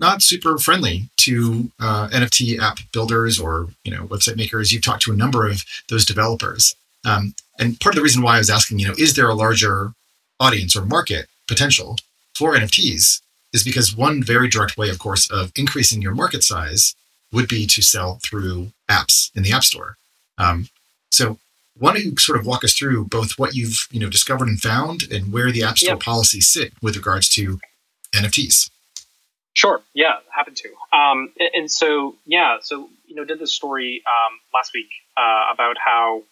not 0.01 0.23
super 0.23 0.57
friendly 0.57 1.09
to 1.17 1.71
uh, 1.79 2.09
NFT 2.09 2.59
app 2.59 2.79
builders 2.91 3.39
or 3.39 3.69
you 3.85 3.95
know 3.95 4.03
website 4.05 4.35
makers. 4.35 4.73
You've 4.73 4.83
talked 4.83 5.03
to 5.03 5.13
a 5.13 5.15
number 5.15 5.47
of 5.47 5.63
those 5.87 6.05
developers, 6.05 6.75
um, 7.05 7.35
and 7.59 7.79
part 7.79 7.95
of 7.95 7.97
the 7.97 8.03
reason 8.03 8.23
why 8.23 8.35
I 8.35 8.39
was 8.39 8.49
asking, 8.49 8.79
you 8.79 8.87
know, 8.87 8.95
is 8.97 9.13
there 9.13 9.29
a 9.29 9.35
larger 9.35 9.93
audience 10.39 10.75
or 10.75 10.83
market 10.83 11.27
potential 11.47 11.97
for 12.33 12.55
NFTs? 12.55 13.21
Is 13.53 13.63
because 13.65 13.95
one 13.95 14.23
very 14.23 14.47
direct 14.47 14.77
way, 14.77 14.89
of 14.89 14.97
course, 14.97 15.29
of 15.29 15.51
increasing 15.57 16.01
your 16.01 16.15
market 16.15 16.41
size 16.41 16.95
would 17.33 17.49
be 17.49 17.67
to 17.67 17.81
sell 17.81 18.19
through 18.23 18.71
apps 18.89 19.29
in 19.35 19.43
the 19.43 19.51
App 19.51 19.63
Store. 19.63 19.97
Um, 20.37 20.69
so, 21.11 21.37
why 21.77 21.93
don't 21.93 22.03
you 22.03 22.17
sort 22.17 22.39
of 22.39 22.45
walk 22.45 22.63
us 22.63 22.73
through 22.73 23.05
both 23.05 23.37
what 23.37 23.53
you've 23.53 23.87
you 23.91 23.99
know 23.99 24.09
discovered 24.09 24.47
and 24.47 24.59
found, 24.59 25.03
and 25.11 25.31
where 25.31 25.51
the 25.51 25.63
App 25.63 25.77
Store 25.77 25.95
yep. 25.95 25.99
policies 25.99 26.47
sit 26.47 26.73
with 26.81 26.95
regards 26.95 27.29
to 27.29 27.59
NFTs? 28.15 28.69
Sure. 29.53 29.81
Yeah, 29.93 30.15
happen 30.33 30.53
to. 30.55 30.69
Um, 30.97 31.33
and, 31.39 31.49
and, 31.53 31.71
so, 31.71 32.15
yeah, 32.25 32.57
so 32.61 32.89
you 33.05 33.15
know, 33.15 33.25
did 33.25 33.39
this 33.39 33.53
story 33.53 34.01
um, 34.07 34.39
last 34.53 34.71
week 34.73 34.89
uh, 35.17 35.53
about 35.53 35.75
how 35.83 36.23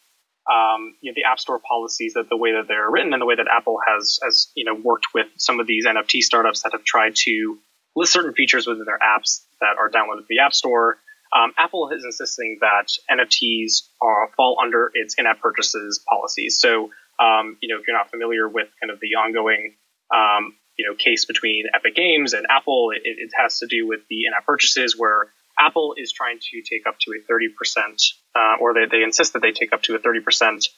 um, 0.49 0.95
you 1.01 1.11
know 1.11 1.15
the 1.15 1.29
App 1.29 1.39
Store 1.39 1.59
policies 1.59 2.13
that 2.13 2.29
the 2.29 2.37
way 2.37 2.53
that 2.53 2.67
they're 2.67 2.89
written 2.89 3.13
and 3.13 3.21
the 3.21 3.25
way 3.25 3.35
that 3.35 3.47
Apple 3.51 3.77
has 3.85 4.19
has 4.23 4.47
you 4.55 4.65
know 4.65 4.73
worked 4.73 5.07
with 5.13 5.27
some 5.37 5.59
of 5.59 5.67
these 5.67 5.85
NFT 5.85 6.21
startups 6.21 6.63
that 6.63 6.71
have 6.71 6.83
tried 6.83 7.15
to 7.27 7.57
list 7.95 8.13
certain 8.13 8.33
features 8.33 8.65
within 8.65 8.85
their 8.85 8.99
apps 8.99 9.43
that 9.59 9.75
are 9.77 9.89
downloaded 9.89 10.21
to 10.21 10.25
the 10.29 10.39
App 10.39 10.53
Store. 10.53 10.97
Um, 11.35 11.53
Apple 11.57 11.89
is 11.89 12.03
insisting 12.03 12.57
that 12.61 12.87
NFTs 13.11 13.83
are, 14.01 14.31
fall 14.35 14.57
under 14.63 14.89
its 14.95 15.13
in-app 15.15 15.39
purchases 15.41 16.03
policies. 16.09 16.59
So, 16.59 16.89
um, 17.19 17.57
you 17.61 17.69
know, 17.69 17.79
if 17.79 17.87
you're 17.87 17.95
not 17.95 18.09
familiar 18.09 18.47
with 18.47 18.67
kind 18.81 18.89
of 18.91 18.99
the 18.99 19.13
ongoing 19.15 19.75
um, 20.13 20.55
you 20.79 20.87
know 20.87 20.95
case 20.95 21.25
between 21.25 21.65
Epic 21.75 21.93
Games 21.93 22.33
and 22.33 22.47
Apple. 22.49 22.91
It, 22.95 23.01
it 23.03 23.31
has 23.35 23.59
to 23.59 23.67
do 23.67 23.85
with 23.85 23.99
the 24.09 24.25
in-app 24.25 24.45
purchases 24.45 24.97
where 24.97 25.27
Apple 25.59 25.93
is 25.97 26.13
trying 26.13 26.39
to 26.39 26.61
take 26.61 26.87
up 26.87 26.97
to 26.99 27.11
a 27.11 27.31
30%, 27.31 28.13
uh, 28.33 28.55
or 28.61 28.73
they, 28.73 28.85
they 28.89 29.03
insist 29.03 29.33
that 29.33 29.41
they 29.41 29.51
take 29.51 29.73
up 29.73 29.81
to 29.83 29.95
a 29.95 29.99
30% 29.99 30.69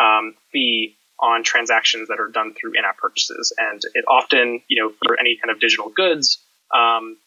um, 0.00 0.34
fee 0.50 0.96
on 1.18 1.44
transactions 1.44 2.08
that 2.08 2.18
are 2.18 2.28
done 2.28 2.54
through 2.54 2.72
in-app 2.72 2.96
purchases. 2.96 3.52
And 3.58 3.82
it 3.92 4.06
often, 4.08 4.62
you 4.66 4.82
know, 4.82 4.92
for 5.04 5.20
any 5.20 5.36
kind 5.36 5.50
of 5.50 5.60
digital 5.60 5.90
goods, 5.90 6.42
um, 6.74 7.18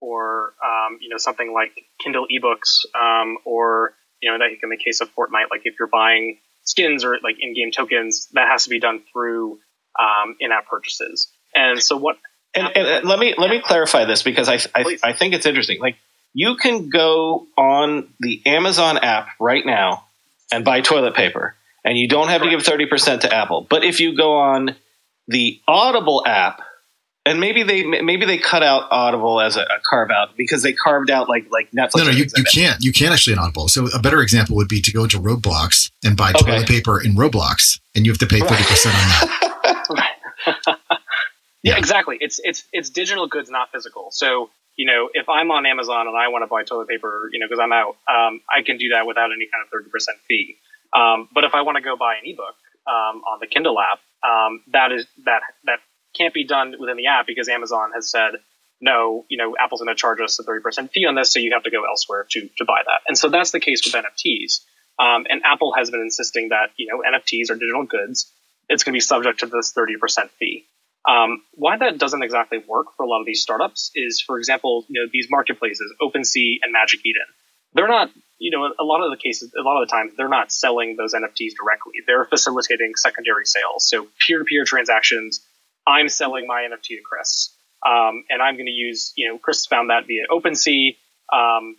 or 0.00 0.54
um, 0.64 0.98
you 1.00 1.10
know 1.10 1.18
something 1.18 1.52
like 1.52 1.84
Kindle 2.02 2.26
ebooks, 2.26 2.84
um, 3.00 3.36
or 3.44 3.94
you 4.20 4.30
know, 4.30 4.38
like 4.44 4.58
in 4.62 4.70
the 4.70 4.76
case 4.76 5.00
of 5.00 5.08
Fortnite, 5.14 5.50
like 5.50 5.62
if 5.64 5.74
you're 5.78 5.88
buying 5.88 6.38
skins 6.62 7.04
or 7.04 7.18
like 7.22 7.36
in-game 7.38 7.70
tokens, 7.70 8.28
that 8.32 8.48
has 8.48 8.64
to 8.64 8.70
be 8.70 8.80
done 8.80 9.02
through 9.12 9.60
um, 9.98 10.36
in-app 10.40 10.66
purchases. 10.66 11.28
And 11.60 11.82
so 11.82 11.96
what? 11.96 12.16
And, 12.54 12.68
and 12.74 13.04
uh, 13.04 13.08
let 13.08 13.18
me 13.18 13.34
let 13.36 13.50
me 13.50 13.60
clarify 13.60 14.04
this 14.04 14.22
because 14.22 14.48
I 14.48 14.58
I, 14.74 14.98
I 15.02 15.12
think 15.12 15.34
it's 15.34 15.46
interesting. 15.46 15.78
Like 15.80 15.96
you 16.32 16.56
can 16.56 16.88
go 16.88 17.46
on 17.56 18.08
the 18.20 18.42
Amazon 18.46 18.98
app 18.98 19.28
right 19.38 19.64
now 19.64 20.04
and 20.52 20.64
buy 20.64 20.80
toilet 20.80 21.14
paper, 21.14 21.54
and 21.84 21.96
you 21.96 22.08
don't 22.08 22.28
have 22.28 22.42
to 22.42 22.50
give 22.50 22.62
thirty 22.62 22.86
percent 22.86 23.22
to 23.22 23.34
Apple. 23.34 23.66
But 23.68 23.84
if 23.84 24.00
you 24.00 24.16
go 24.16 24.34
on 24.38 24.74
the 25.28 25.60
Audible 25.68 26.24
app, 26.26 26.62
and 27.26 27.38
maybe 27.38 27.62
they 27.62 27.84
maybe 27.84 28.26
they 28.26 28.38
cut 28.38 28.62
out 28.62 28.88
Audible 28.90 29.40
as 29.40 29.56
a, 29.56 29.62
a 29.62 29.80
carve 29.88 30.10
out 30.10 30.36
because 30.36 30.62
they 30.62 30.72
carved 30.72 31.10
out 31.10 31.28
like 31.28 31.46
like 31.50 31.70
Netflix. 31.70 31.98
No, 31.98 32.04
no, 32.04 32.10
you, 32.10 32.26
you 32.36 32.44
can't. 32.52 32.82
You 32.82 32.92
can't 32.92 33.12
actually 33.12 33.36
on 33.36 33.44
Audible. 33.44 33.68
So 33.68 33.86
a 33.94 34.00
better 34.00 34.22
example 34.22 34.56
would 34.56 34.68
be 34.68 34.80
to 34.80 34.92
go 34.92 35.06
to 35.06 35.18
Roblox 35.18 35.90
and 36.02 36.16
buy 36.16 36.30
okay. 36.30 36.44
toilet 36.44 36.68
paper 36.68 37.00
in 37.00 37.14
Roblox, 37.14 37.78
and 37.94 38.06
you 38.06 38.12
have 38.12 38.18
to 38.18 38.26
pay 38.26 38.40
thirty 38.40 38.64
percent 38.64 38.94
on 38.94 39.08
that. 39.08 39.56
Yeah, 41.62 41.76
exactly. 41.76 42.16
It's 42.20 42.40
it's 42.42 42.64
it's 42.72 42.90
digital 42.90 43.26
goods, 43.26 43.50
not 43.50 43.70
physical. 43.70 44.08
So 44.12 44.50
you 44.76 44.86
know, 44.86 45.10
if 45.12 45.28
I'm 45.28 45.50
on 45.50 45.66
Amazon 45.66 46.06
and 46.06 46.16
I 46.16 46.28
want 46.28 46.42
to 46.42 46.46
buy 46.46 46.62
toilet 46.64 46.88
paper, 46.88 47.28
you 47.32 47.38
know, 47.38 47.46
because 47.46 47.60
I'm 47.60 47.72
out, 47.72 47.96
um, 48.08 48.40
I 48.48 48.62
can 48.64 48.78
do 48.78 48.90
that 48.94 49.06
without 49.06 49.30
any 49.32 49.46
kind 49.52 49.62
of 49.62 49.70
thirty 49.70 49.90
percent 49.90 50.18
fee. 50.26 50.56
Um, 50.96 51.28
but 51.34 51.44
if 51.44 51.54
I 51.54 51.62
want 51.62 51.76
to 51.76 51.82
go 51.82 51.96
buy 51.96 52.14
an 52.14 52.22
ebook 52.24 52.56
um, 52.86 53.22
on 53.28 53.38
the 53.40 53.46
Kindle 53.46 53.78
app, 53.78 54.00
um, 54.26 54.62
that 54.72 54.92
is 54.92 55.06
that 55.24 55.42
that 55.64 55.80
can't 56.16 56.32
be 56.32 56.44
done 56.44 56.74
within 56.78 56.96
the 56.96 57.06
app 57.06 57.26
because 57.26 57.48
Amazon 57.48 57.90
has 57.94 58.10
said 58.10 58.34
no. 58.80 59.26
You 59.28 59.36
know, 59.36 59.54
Apple's 59.58 59.82
going 59.82 59.94
to 59.94 60.00
charge 60.00 60.20
us 60.20 60.38
a 60.38 60.42
thirty 60.44 60.62
percent 60.62 60.92
fee 60.92 61.04
on 61.04 61.14
this, 61.14 61.32
so 61.32 61.40
you 61.40 61.52
have 61.52 61.64
to 61.64 61.70
go 61.70 61.84
elsewhere 61.84 62.26
to 62.30 62.48
to 62.56 62.64
buy 62.64 62.80
that. 62.84 63.00
And 63.06 63.18
so 63.18 63.28
that's 63.28 63.50
the 63.50 63.60
case 63.60 63.82
with 63.84 63.92
NFTs. 63.92 64.60
Um, 64.98 65.26
and 65.28 65.42
Apple 65.44 65.74
has 65.76 65.90
been 65.90 66.00
insisting 66.00 66.50
that 66.50 66.70
you 66.76 66.86
know 66.86 67.02
NFTs 67.02 67.50
are 67.50 67.56
digital 67.56 67.84
goods. 67.84 68.32
It's 68.68 68.84
going 68.84 68.92
to 68.92 68.96
be 68.96 69.00
subject 69.00 69.40
to 69.40 69.46
this 69.46 69.72
thirty 69.72 69.96
percent 69.98 70.30
fee. 70.38 70.66
Um, 71.08 71.42
why 71.52 71.78
that 71.78 71.98
doesn't 71.98 72.22
exactly 72.22 72.58
work 72.68 72.88
for 72.96 73.04
a 73.04 73.08
lot 73.08 73.20
of 73.20 73.26
these 73.26 73.40
startups 73.40 73.90
is, 73.94 74.20
for 74.20 74.38
example, 74.38 74.84
you 74.88 75.00
know, 75.00 75.08
these 75.10 75.28
marketplaces, 75.30 75.92
OpenSea 76.00 76.58
and 76.62 76.72
Magic 76.72 77.00
Eden, 77.06 77.24
they're 77.72 77.88
not, 77.88 78.10
you 78.38 78.50
know, 78.50 78.72
a 78.78 78.84
lot 78.84 79.02
of 79.02 79.10
the 79.10 79.16
cases, 79.16 79.52
a 79.58 79.62
lot 79.62 79.80
of 79.80 79.88
the 79.88 79.92
times, 79.92 80.12
they're 80.16 80.28
not 80.28 80.52
selling 80.52 80.96
those 80.96 81.14
NFTs 81.14 81.52
directly. 81.60 81.94
They're 82.06 82.26
facilitating 82.26 82.92
secondary 82.96 83.46
sales. 83.46 83.88
So 83.88 84.08
peer-to-peer 84.26 84.64
transactions. 84.64 85.40
I'm 85.86 86.08
selling 86.08 86.46
my 86.46 86.68
NFT 86.70 86.88
to 86.88 87.02
Chris, 87.02 87.56
um, 87.86 88.24
and 88.28 88.42
I'm 88.42 88.54
going 88.54 88.66
to 88.66 88.72
use, 88.72 89.12
you 89.16 89.28
know, 89.28 89.38
Chris 89.38 89.66
found 89.66 89.88
that 89.88 90.06
via 90.06 90.24
OpenSea. 90.30 90.96
Um, 91.32 91.76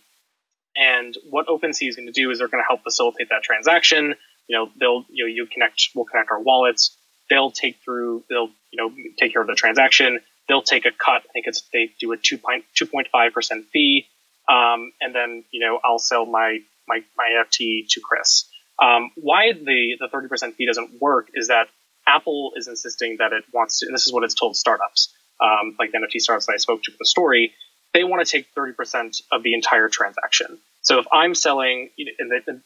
and 0.74 1.16
what 1.30 1.46
OpenSea 1.46 1.88
is 1.88 1.96
going 1.96 2.06
to 2.06 2.12
do 2.12 2.30
is 2.30 2.38
they're 2.38 2.48
going 2.48 2.62
to 2.62 2.66
help 2.66 2.82
facilitate 2.82 3.28
that 3.30 3.44
transaction. 3.44 4.14
You 4.48 4.56
know, 4.56 4.70
they'll, 4.80 5.04
you 5.10 5.24
know, 5.24 5.28
you 5.28 5.46
connect, 5.46 5.90
we'll 5.94 6.06
connect 6.06 6.30
our 6.32 6.40
wallets 6.40 6.96
they'll 7.32 7.50
take 7.50 7.78
through, 7.82 8.24
they'll, 8.28 8.50
you 8.70 8.76
know, 8.76 8.90
take 9.18 9.32
care 9.32 9.40
of 9.40 9.48
the 9.48 9.54
transaction. 9.54 10.20
They'll 10.48 10.62
take 10.62 10.84
a 10.84 10.90
cut. 10.90 11.22
I 11.28 11.32
think 11.32 11.46
it's, 11.46 11.62
they 11.72 11.90
do 11.98 12.12
a 12.12 12.18
2.5% 12.18 13.64
fee. 13.72 14.06
Um, 14.50 14.92
and 15.00 15.14
then, 15.14 15.44
you 15.50 15.60
know, 15.60 15.80
I'll 15.82 15.98
sell 15.98 16.26
my, 16.26 16.58
my, 16.86 17.00
my 17.16 17.30
NFT 17.34 17.88
to 17.88 18.00
Chris. 18.00 18.50
Um, 18.82 19.12
why 19.16 19.52
the, 19.52 19.96
the 19.98 20.08
30% 20.08 20.54
fee 20.56 20.66
doesn't 20.66 21.00
work 21.00 21.28
is 21.32 21.48
that 21.48 21.68
Apple 22.06 22.52
is 22.56 22.68
insisting 22.68 23.16
that 23.18 23.32
it 23.32 23.44
wants 23.52 23.78
to, 23.78 23.86
and 23.86 23.94
this 23.94 24.06
is 24.06 24.12
what 24.12 24.24
it's 24.24 24.34
told 24.34 24.54
startups, 24.56 25.14
um, 25.40 25.76
like 25.78 25.92
the 25.92 25.98
NFT 25.98 26.20
startups 26.20 26.46
that 26.46 26.52
I 26.52 26.56
spoke 26.58 26.82
to 26.82 26.90
for 26.92 26.98
the 27.00 27.06
story, 27.06 27.52
they 27.94 28.04
want 28.04 28.26
to 28.26 28.30
take 28.30 28.46
30% 28.54 29.22
of 29.30 29.42
the 29.42 29.54
entire 29.54 29.88
transaction. 29.88 30.58
So 30.82 30.98
if 30.98 31.06
I'm 31.10 31.34
selling, 31.34 31.90
and, 32.18 32.30
the, 32.30 32.60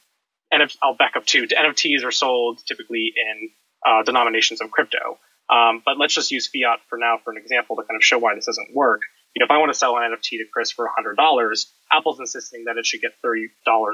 and 0.51 0.73
I'll 0.83 0.95
back 0.95 1.15
up 1.15 1.27
to 1.27 1.47
NFTs 1.47 2.05
are 2.05 2.11
sold 2.11 2.59
typically 2.67 3.13
in 3.15 3.51
uh, 3.87 4.03
denominations 4.03 4.61
of 4.61 4.71
crypto. 4.71 5.19
Um, 5.49 5.83
but 5.85 5.99
let's 5.99 6.15
just 6.15 6.31
use 6.31 6.49
fiat 6.49 6.81
for 6.89 6.99
now 6.99 7.19
for 7.23 7.31
an 7.31 7.37
example 7.37 7.77
to 7.77 7.83
kind 7.83 7.97
of 7.97 8.05
show 8.05 8.19
why 8.19 8.35
this 8.35 8.47
doesn't 8.47 8.75
work. 8.75 9.03
You 9.35 9.41
know, 9.41 9.45
if 9.45 9.51
I 9.51 9.59
want 9.59 9.73
to 9.73 9.79
sell 9.79 9.97
an 9.97 10.03
NFT 10.03 10.39
to 10.39 10.45
Chris 10.53 10.73
for 10.73 10.89
$100, 10.89 11.67
Apple's 11.93 12.19
insisting 12.19 12.65
that 12.65 12.77
it 12.79 12.87
should 12.87 13.01
get 13.01 13.13
$30 13.25 13.47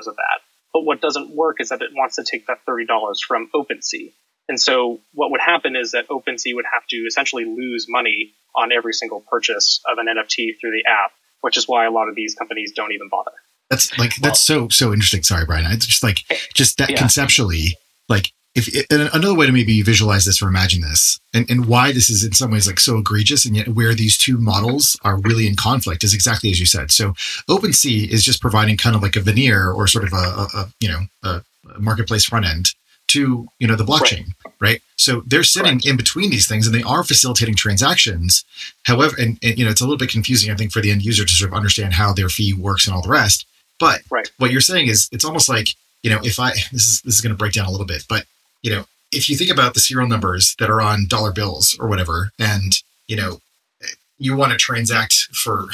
of 0.07 0.17
that. 0.17 0.41
But 0.73 0.83
what 0.83 1.01
doesn't 1.03 1.35
work 1.35 1.61
is 1.61 1.69
that 1.69 1.83
it 1.83 1.91
wants 1.95 2.17
to 2.17 2.25
take 2.25 2.47
that 2.47 2.61
$30 2.67 2.87
from 3.27 3.51
OpenSea. 3.55 4.13
And 4.49 4.61
so 4.61 5.01
what 5.13 5.31
would 5.31 5.41
happen 5.41 5.77
is 5.77 5.93
that 5.93 6.09
OpenSea 6.09 6.55
would 6.55 6.65
have 6.73 6.87
to 6.89 6.97
essentially 6.97 7.45
lose 7.45 7.87
money 7.89 8.35
on 8.55 8.73
every 8.73 8.93
single 8.93 9.21
purchase 9.21 9.81
of 9.91 9.99
an 9.99 10.07
NFT 10.07 10.59
through 10.61 10.73
the 10.73 10.85
app, 10.89 11.13
which 11.41 11.57
is 11.57 11.69
why 11.69 11.87
a 11.87 11.91
lot 11.91 12.09
of 12.09 12.15
these 12.15 12.35
companies 12.35 12.73
don't 12.75 12.93
even 12.93 13.09
bother. 13.09 13.33
That's 13.71 13.97
like 13.99 14.17
that's 14.17 14.41
so 14.41 14.69
so 14.69 14.93
interesting. 14.93 15.23
Sorry, 15.23 15.47
Brian. 15.47 15.65
It's 15.73 15.87
just 15.87 16.03
like 16.03 16.19
just 16.53 16.77
that 16.77 16.91
yeah. 16.91 16.99
conceptually, 16.99 17.79
like 18.07 18.31
if 18.55 18.87
another 18.91 19.35
way 19.35 19.47
to 19.47 19.53
maybe 19.53 19.81
visualize 19.81 20.27
this 20.27 20.43
or 20.43 20.49
imagine 20.49 20.83
this 20.83 21.19
and, 21.33 21.51
and 21.51 21.67
why 21.67 21.91
this 21.91 22.11
is 22.11 22.23
in 22.23 22.33
some 22.33 22.51
ways 22.51 22.67
like 22.67 22.79
so 22.79 22.99
egregious 22.99 23.47
and 23.47 23.57
yet 23.57 23.69
where 23.69 23.95
these 23.95 24.19
two 24.19 24.37
models 24.37 24.97
are 25.03 25.19
really 25.21 25.47
in 25.47 25.57
conflict 25.57 26.05
is 26.05 26.13
exactly 26.13 26.51
as 26.51 26.61
you 26.61 26.67
said. 26.67 26.91
So 26.91 27.13
OpenSea 27.49 28.09
is 28.09 28.25
just 28.25 28.43
providing 28.43 28.77
kind 28.77 28.95
of 28.95 29.03
like 29.03 29.17
a 29.17 29.21
veneer 29.21 29.71
or 29.71 29.87
sort 29.87 30.05
of 30.05 30.13
a, 30.13 30.17
a, 30.17 30.49
a 30.55 30.73
you 30.81 30.89
know 30.89 31.01
a 31.23 31.43
marketplace 31.79 32.27
front 32.27 32.45
end 32.45 32.75
to 33.09 33.49
you 33.59 33.67
know 33.67 33.77
the 33.77 33.85
blockchain 33.85 34.27
right, 34.45 34.55
right? 34.61 34.83
so 34.97 35.23
they're 35.27 35.43
sitting 35.43 35.81
in 35.85 35.97
between 35.97 36.31
these 36.31 36.47
things 36.47 36.67
and 36.67 36.75
they 36.75 36.83
are 36.83 37.05
facilitating 37.05 37.55
transactions. 37.55 38.45
However 38.85 39.15
and, 39.19 39.39
and, 39.43 39.59
you 39.59 39.65
know 39.65 39.71
it's 39.71 39.81
a 39.81 39.85
little 39.85 39.99
bit 39.99 40.11
confusing 40.11 40.53
i 40.53 40.55
think 40.55 40.73
for 40.73 40.83
the 40.83 40.91
end 40.91 41.03
user 41.03 41.25
to 41.25 41.33
sort 41.33 41.51
of 41.51 41.57
understand 41.57 41.95
how 41.95 42.13
their 42.13 42.29
fee 42.29 42.53
works 42.53 42.87
and 42.87 42.95
all 42.95 43.03
the 43.03 43.09
rest. 43.09 43.47
But 43.81 44.03
right. 44.11 44.31
what 44.37 44.53
you're 44.53 44.61
saying 44.61 44.89
is 44.89 45.09
it's 45.11 45.25
almost 45.25 45.49
like 45.49 45.69
you 46.03 46.11
know 46.11 46.21
if 46.23 46.39
i 46.39 46.51
this 46.73 46.87
is 46.87 47.01
this 47.01 47.15
is 47.15 47.21
going 47.23 47.35
to 47.35 47.39
break 47.39 47.55
down 47.55 47.67
a 47.67 47.71
little 47.71 47.87
bit 47.87 48.05
but 48.09 48.27
you 48.63 48.71
know, 48.71 48.85
if 49.11 49.29
you 49.29 49.37
think 49.37 49.51
about 49.51 49.75
the 49.75 49.81
serial 49.81 50.09
numbers 50.09 50.57
that 50.59 50.71
are 50.71 50.81
on 50.81 51.07
dollar 51.07 51.33
bills 51.33 51.77
or 51.79 51.89
whatever, 51.89 52.33
and 52.39 52.73
you 53.09 53.17
know, 53.17 53.41
you 54.19 54.37
want 54.37 54.53
to 54.53 54.59
transact 54.59 55.15
for 55.35 55.69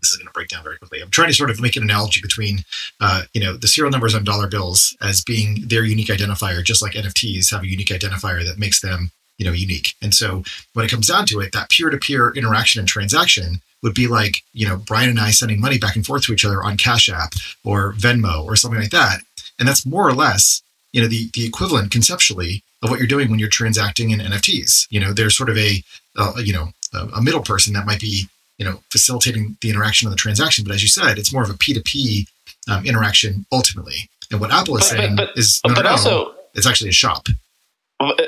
this 0.00 0.10
is 0.10 0.16
going 0.16 0.26
to 0.26 0.32
break 0.32 0.48
down 0.48 0.62
very 0.62 0.78
quickly. 0.78 1.00
I'm 1.00 1.10
trying 1.10 1.28
to 1.28 1.34
sort 1.34 1.50
of 1.50 1.60
make 1.60 1.76
an 1.76 1.82
analogy 1.82 2.20
between, 2.20 2.64
uh, 3.00 3.22
you 3.32 3.42
know, 3.42 3.56
the 3.56 3.68
serial 3.68 3.90
numbers 3.90 4.14
on 4.14 4.24
dollar 4.24 4.46
bills 4.46 4.96
as 5.00 5.22
being 5.22 5.66
their 5.66 5.84
unique 5.84 6.08
identifier, 6.08 6.62
just 6.62 6.82
like 6.82 6.92
NFTs 6.92 7.50
have 7.50 7.62
a 7.62 7.68
unique 7.68 7.88
identifier 7.88 8.44
that 8.44 8.58
makes 8.58 8.80
them, 8.80 9.10
you 9.38 9.46
know, 9.46 9.52
unique. 9.52 9.94
And 10.02 10.14
so 10.14 10.44
when 10.74 10.84
it 10.84 10.90
comes 10.90 11.08
down 11.08 11.26
to 11.26 11.40
it, 11.40 11.52
that 11.52 11.70
peer-to-peer 11.70 12.32
interaction 12.36 12.80
and 12.80 12.88
transaction 12.88 13.60
would 13.82 13.94
be 13.94 14.06
like, 14.06 14.42
you 14.52 14.68
know, 14.68 14.76
Brian 14.76 15.08
and 15.08 15.20
I 15.20 15.30
sending 15.30 15.60
money 15.60 15.78
back 15.78 15.96
and 15.96 16.04
forth 16.04 16.24
to 16.24 16.32
each 16.32 16.44
other 16.44 16.62
on 16.62 16.76
Cash 16.76 17.08
App 17.08 17.32
or 17.64 17.92
Venmo 17.94 18.44
or 18.44 18.56
something 18.56 18.80
like 18.80 18.90
that. 18.90 19.20
And 19.58 19.68
that's 19.68 19.86
more 19.86 20.08
or 20.08 20.12
less 20.12 20.62
you 20.98 21.04
know 21.04 21.08
the 21.08 21.30
the 21.32 21.46
equivalent 21.46 21.92
conceptually 21.92 22.64
of 22.82 22.90
what 22.90 22.98
you're 22.98 23.06
doing 23.06 23.30
when 23.30 23.38
you're 23.38 23.48
transacting 23.48 24.10
in 24.10 24.18
NFTs. 24.18 24.88
You 24.90 24.98
know, 24.98 25.12
there's 25.12 25.36
sort 25.36 25.48
of 25.48 25.56
a 25.56 25.80
uh, 26.16 26.32
you 26.38 26.52
know 26.52 26.70
a, 26.92 27.06
a, 27.18 27.22
middle 27.22 27.40
person 27.40 27.72
that 27.74 27.86
might 27.86 28.00
be 28.00 28.26
you 28.58 28.64
know 28.64 28.80
facilitating 28.90 29.56
the 29.60 29.70
interaction 29.70 30.08
of 30.08 30.10
the 30.10 30.16
transaction, 30.16 30.64
but 30.64 30.74
as 30.74 30.82
you 30.82 30.88
said, 30.88 31.16
it's 31.16 31.32
more 31.32 31.44
of 31.44 31.50
a 31.50 31.54
P2P 31.54 32.26
um, 32.68 32.84
interaction 32.84 33.46
ultimately. 33.52 34.10
And 34.32 34.40
what 34.40 34.52
Apple 34.52 34.76
is 34.76 34.90
but, 34.90 34.96
saying 34.96 35.14
but, 35.14 35.28
but, 35.28 35.38
is 35.38 35.60
no, 35.64 35.72
but 35.72 35.82
no, 35.82 35.90
also 35.90 36.34
it's 36.54 36.66
actually 36.66 36.90
a 36.90 36.92
shop. 37.04 37.28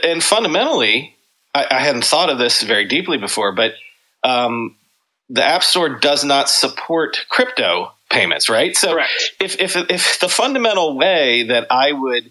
And 0.04 0.22
fundamentally, 0.22 1.16
I, 1.52 1.66
I, 1.72 1.80
hadn't 1.80 2.04
thought 2.04 2.30
of 2.30 2.38
this 2.38 2.62
very 2.62 2.86
deeply 2.86 3.18
before, 3.18 3.52
but 3.52 3.72
um, 4.22 4.76
the 5.28 5.42
App 5.42 5.64
Store 5.64 5.88
does 5.88 6.22
not 6.22 6.48
support 6.48 7.24
crypto 7.28 7.92
payments, 8.10 8.48
right? 8.48 8.76
So 8.76 8.96
if, 9.40 9.60
if 9.60 9.76
if 9.76 10.20
the 10.20 10.28
fundamental 10.28 10.96
way 10.96 11.44
that 11.48 11.66
I 11.68 11.90
would 11.90 12.30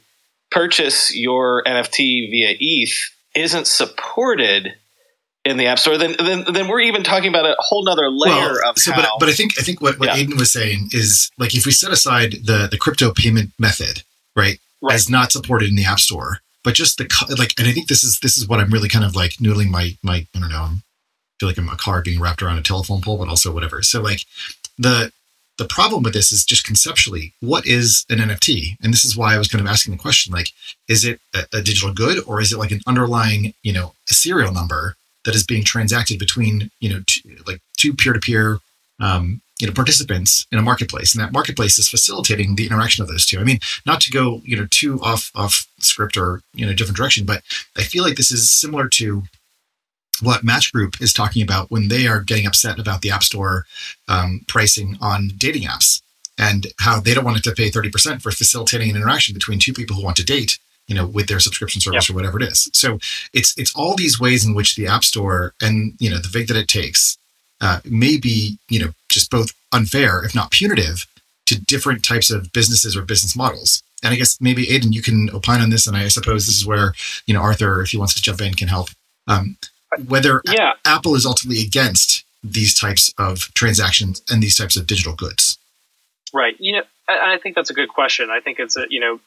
purchase 0.52 1.16
your 1.16 1.64
NFT 1.64 2.30
via 2.30 2.56
ETH 2.60 2.94
isn't 3.36 3.68
supported 3.68 4.74
in 5.46 5.58
the 5.58 5.68
App 5.68 5.80
Store, 5.80 5.98
then 5.98 6.16
then, 6.20 6.46
then 6.52 6.68
we're 6.68 6.82
even 6.82 7.04
talking 7.04 7.30
about 7.30 7.46
a 7.46 7.56
whole 7.60 7.84
nother 7.84 8.10
layer 8.10 8.34
well, 8.34 8.70
of 8.70 8.78
so, 8.78 8.92
how, 8.92 9.02
But, 9.02 9.10
but 9.20 9.30
I 9.30 9.34
think 9.34 9.58
I 9.58 9.62
think 9.62 9.82
what, 9.82 10.00
what 10.00 10.10
yeah. 10.10 10.24
Aiden 10.24 10.38
was 10.38 10.52
saying 10.52 10.90
is 10.92 11.32
like 11.38 11.56
if 11.56 11.66
we 11.66 11.72
set 11.72 11.92
aside 11.92 12.34
the 12.44 12.68
the 12.70 12.78
crypto 12.78 13.14
payment 13.14 13.52
method, 13.58 14.04
right, 14.36 14.60
right, 14.82 14.94
as 14.94 15.10
not 15.10 15.32
supported 15.32 15.70
in 15.70 15.76
the 15.76 15.86
App 15.86 16.00
Store, 16.00 16.40
but 16.64 16.74
just 16.74 16.98
the 16.98 17.36
like, 17.38 17.54
and 17.58 17.68
I 17.68 17.72
think 17.72 17.88
this 17.88 18.04
is 18.04 18.20
this 18.20 18.38
is 18.38 18.48
what 18.48 18.60
I'm 18.60 18.70
really 18.70 18.90
kind 18.90 19.06
of 19.06 19.16
like 19.16 19.34
noodling 19.34 19.70
my 19.70 19.98
my 20.04 20.28
I 20.36 20.40
don't 20.40 20.50
know. 20.50 20.64
I 20.64 20.80
feel 21.40 21.50
like 21.50 21.58
I'm 21.58 21.70
a 21.70 21.78
car 21.78 22.02
being 22.02 22.20
wrapped 22.20 22.42
around 22.42 22.58
a 22.58 22.62
telephone 22.62 23.02
pole, 23.02 23.18
but 23.18 23.30
also 23.30 23.54
whatever. 23.54 23.82
So 23.82 24.02
like 24.02 24.22
the 24.78 25.12
the 25.60 25.68
problem 25.68 26.02
with 26.02 26.14
this 26.14 26.32
is 26.32 26.44
just 26.44 26.66
conceptually, 26.66 27.34
what 27.42 27.68
is 27.68 28.06
an 28.10 28.18
NFT? 28.18 28.78
And 28.82 28.92
this 28.92 29.06
is 29.06 29.16
why 29.16 29.36
I 29.36 29.38
was 29.38 29.48
kind 29.48 29.62
of 29.62 29.70
asking 29.70 29.92
the 29.92 30.00
question, 30.00 30.34
like, 30.34 30.50
is 30.88 31.06
it 31.06 31.20
a, 31.36 31.46
a 31.54 31.62
digital 31.62 31.94
good 31.94 32.24
or 32.26 32.42
is 32.42 32.52
it 32.52 32.58
like 32.58 32.72
an 32.72 32.82
underlying, 32.88 33.54
you 33.62 33.74
know, 33.74 33.94
a 34.10 34.14
serial 34.14 34.52
number 34.52 34.96
that 35.26 35.36
is 35.36 35.46
being 35.46 35.64
transacted 35.64 36.18
between, 36.18 36.72
you 36.80 36.90
know, 36.90 37.04
two, 37.06 37.36
like 37.46 37.62
two 37.78 37.94
peer-to-peer, 37.94 38.60
um, 39.00 39.42
you 39.60 39.68
know, 39.68 39.74
participants 39.74 40.48
in 40.52 40.58
a 40.58 40.62
marketplace, 40.62 41.14
and 41.14 41.22
that 41.22 41.34
marketplace 41.34 41.78
is 41.78 41.90
facilitating 41.90 42.56
the 42.56 42.66
interaction 42.66 43.02
of 43.02 43.10
those 43.10 43.26
two. 43.26 43.40
I 43.40 43.44
mean, 43.44 43.60
not 43.86 44.00
to 44.02 44.12
go, 44.12 44.42
you 44.46 44.56
know, 44.56 44.68
too 44.72 45.02
off 45.02 45.32
off 45.36 45.68
script 45.80 46.16
or 46.16 46.42
you 46.54 46.66
know, 46.66 46.74
different 46.74 46.96
direction, 46.96 47.26
but 47.26 47.44
I 47.78 47.84
feel 47.84 48.04
like 48.04 48.16
this 48.16 48.32
is 48.32 48.50
similar 48.50 48.88
to 48.88 49.24
what 50.22 50.44
Match 50.44 50.72
Group 50.72 51.02
is 51.02 51.14
talking 51.14 51.42
about 51.42 51.72
when 51.72 51.88
they 51.88 52.08
are 52.08 52.22
getting 52.22 52.46
upset 52.46 52.80
about 52.80 53.02
the 53.02 53.12
App 53.12 53.24
Store 53.24 53.66
um, 54.08 54.42
pricing 54.48 54.98
on 55.02 55.32
dating 55.38 55.64
apps 55.64 56.02
and 56.38 56.68
how 56.80 57.00
they 57.00 57.14
don't 57.14 57.26
want 57.26 57.38
it 57.38 57.44
to 57.44 57.52
pay 57.52 57.70
30% 57.70 58.22
for 58.22 58.32
facilitating 58.32 58.90
an 58.90 58.96
interaction 58.96 59.34
between 59.34 59.60
two 59.60 59.74
people 59.74 59.96
who 59.96 60.04
want 60.04 60.18
to 60.18 60.26
date 60.26 60.58
you 60.90 60.96
know 60.96 61.06
with 61.06 61.28
their 61.28 61.40
subscription 61.40 61.80
service 61.80 62.10
yep. 62.10 62.14
or 62.14 62.18
whatever 62.18 62.42
it 62.42 62.48
is. 62.48 62.70
So 62.74 63.00
it's 63.32 63.58
it's 63.58 63.74
all 63.76 63.96
these 63.96 64.20
ways 64.20 64.44
in 64.46 64.56
which 64.56 64.76
the 64.76 64.88
app 64.88 65.06
store 65.06 65.54
and 65.62 65.94
you 66.00 66.10
know 66.10 66.18
the 66.18 66.28
vig 66.28 66.48
that 66.48 66.58
it 66.58 66.68
takes 66.68 67.18
uh, 67.62 67.80
may 67.86 68.18
be 68.18 68.58
you 68.68 68.80
know 68.80 68.92
just 69.08 69.32
both 69.32 69.54
unfair 69.72 70.24
if 70.26 70.36
not 70.36 70.52
punitive 70.52 71.06
to 71.46 71.62
different 71.62 72.04
types 72.04 72.30
of 72.30 72.52
businesses 72.52 72.98
or 72.98 73.04
business 73.04 73.36
models. 73.36 73.84
And 74.02 74.14
i 74.14 74.18
guess 74.18 74.42
maybe 74.42 74.66
aiden 74.66 74.94
you 74.94 75.02
can 75.02 75.30
opine 75.30 75.62
on 75.62 75.70
this 75.70 75.86
and 75.86 75.96
i 75.96 76.08
suppose 76.08 76.46
this 76.46 76.58
is 76.58 76.66
where 76.66 76.94
you 77.28 77.34
know 77.34 77.42
arthur 77.42 77.82
if 77.82 77.90
he 77.90 77.98
wants 77.98 78.16
to 78.16 78.22
jump 78.22 78.42
in 78.42 78.56
can 78.56 78.68
help. 78.68 78.90
Um, 79.28 79.58
whether 80.08 80.42
yeah. 80.46 80.74
a- 80.86 80.88
Apple 80.88 81.16
is 81.16 81.26
ultimately 81.26 81.64
against 81.64 82.26
these 82.44 82.74
types 82.74 83.14
of 83.18 83.54
transactions 83.54 84.22
and 84.30 84.42
these 84.42 84.58
types 84.58 84.76
of 84.76 84.88
digital 84.88 85.16
goods. 85.16 85.58
Right. 86.34 86.56
You 86.60 86.78
know, 86.78 86.84
I, 87.08 87.36
I 87.36 87.38
think 87.38 87.56
that's 87.56 87.70
a 87.70 87.74
good 87.74 87.90
question. 87.90 88.30
I 88.30 88.40
think 88.40 88.60
it's 88.60 88.78
a, 88.78 88.86
you 88.90 89.00
know, 89.00 89.20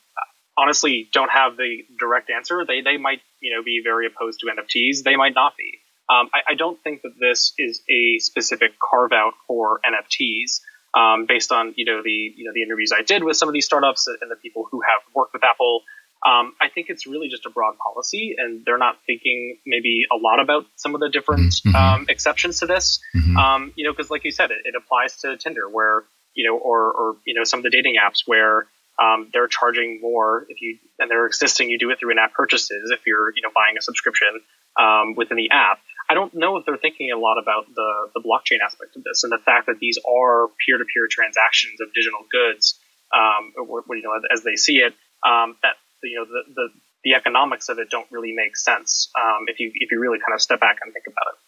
honestly 0.56 1.08
don't 1.12 1.30
have 1.30 1.56
the 1.56 1.84
direct 1.98 2.30
answer. 2.30 2.64
They, 2.66 2.80
they 2.80 2.96
might, 2.96 3.20
you 3.40 3.54
know, 3.54 3.62
be 3.62 3.80
very 3.82 4.06
opposed 4.06 4.40
to 4.40 4.46
NFTs. 4.46 5.02
They 5.02 5.16
might 5.16 5.34
not 5.34 5.56
be. 5.56 5.78
Um, 6.08 6.28
I, 6.34 6.52
I, 6.52 6.54
don't 6.54 6.82
think 6.82 7.02
that 7.02 7.12
this 7.18 7.54
is 7.58 7.80
a 7.88 8.18
specific 8.18 8.72
carve 8.78 9.12
out 9.12 9.34
for 9.46 9.80
NFTs. 9.86 10.60
Um, 10.94 11.24
based 11.26 11.52
on 11.52 11.72
you 11.76 11.86
know 11.86 12.02
the 12.04 12.10
you 12.10 12.44
know 12.44 12.50
the 12.52 12.62
interviews 12.62 12.92
I 12.92 13.02
did 13.02 13.24
with 13.24 13.38
some 13.38 13.48
of 13.48 13.54
these 13.54 13.64
startups 13.64 14.08
and 14.08 14.30
the 14.30 14.36
people 14.36 14.68
who 14.70 14.82
have 14.82 15.00
worked 15.14 15.32
with 15.32 15.42
Apple, 15.42 15.82
um, 16.24 16.54
I 16.60 16.68
think 16.68 16.86
it's 16.88 17.06
really 17.06 17.28
just 17.28 17.46
a 17.46 17.50
broad 17.50 17.74
policy, 17.78 18.36
and 18.38 18.64
they're 18.64 18.78
not 18.78 18.98
thinking 19.06 19.58
maybe 19.66 20.04
a 20.12 20.16
lot 20.16 20.38
about 20.40 20.66
some 20.76 20.94
of 20.94 21.00
the 21.00 21.08
different 21.08 21.52
mm-hmm. 21.52 21.74
um, 21.74 22.06
exceptions 22.08 22.60
to 22.60 22.66
this. 22.66 23.00
Mm-hmm. 23.16 23.36
Um, 23.36 23.72
you 23.76 23.84
know, 23.84 23.92
because 23.92 24.08
like 24.08 24.24
you 24.24 24.30
said, 24.30 24.52
it, 24.52 24.58
it, 24.64 24.74
applies 24.76 25.16
to 25.18 25.36
Tinder, 25.36 25.68
where 25.68 26.04
you 26.34 26.48
know, 26.48 26.56
or 26.56 26.92
or 26.92 27.16
you 27.26 27.34
know, 27.34 27.42
some 27.42 27.58
of 27.58 27.64
the 27.64 27.70
dating 27.70 27.96
apps 27.96 28.22
where 28.24 28.68
um, 29.02 29.30
they're 29.32 29.48
charging 29.48 30.00
more 30.00 30.46
if 30.48 30.60
you 30.60 30.78
and 31.00 31.10
they're 31.10 31.26
existing. 31.26 31.70
You 31.70 31.78
do 31.78 31.90
it 31.90 31.98
through 31.98 32.12
in-app 32.12 32.34
purchases 32.34 32.92
if 32.92 33.00
you're 33.04 33.34
you 33.34 33.42
know 33.42 33.50
buying 33.52 33.76
a 33.76 33.82
subscription 33.82 34.40
um, 34.78 35.16
within 35.16 35.36
the 35.36 35.50
app. 35.50 35.80
I 36.08 36.14
don't 36.14 36.32
know 36.34 36.56
if 36.56 36.66
they're 36.66 36.76
thinking 36.76 37.10
a 37.10 37.18
lot 37.18 37.42
about 37.42 37.66
the 37.74 38.10
the 38.14 38.20
blockchain 38.20 38.62
aspect 38.64 38.94
of 38.94 39.02
this 39.02 39.24
and 39.24 39.32
the 39.32 39.38
fact 39.38 39.66
that 39.66 39.80
these 39.80 39.98
are 40.06 40.46
peer-to-peer 40.64 41.08
transactions 41.10 41.80
of 41.80 41.92
digital 41.92 42.20
goods. 42.30 42.78
Um, 43.12 43.52
or, 43.68 43.84
you 43.94 44.00
know, 44.00 44.18
as 44.32 44.42
they 44.42 44.56
see 44.56 44.78
it, 44.78 44.94
um, 45.22 45.54
that 45.62 45.76
you 46.02 46.16
know 46.16 46.24
the, 46.24 46.54
the 46.54 46.68
the 47.04 47.14
economics 47.14 47.68
of 47.68 47.78
it 47.78 47.90
don't 47.90 48.06
really 48.10 48.32
make 48.32 48.56
sense 48.56 49.10
um, 49.20 49.44
if 49.48 49.58
you 49.58 49.70
if 49.74 49.90
you 49.90 50.00
really 50.00 50.18
kind 50.18 50.34
of 50.34 50.40
step 50.40 50.60
back 50.60 50.78
and 50.82 50.92
think 50.92 51.06
about 51.06 51.32
it. 51.32 51.38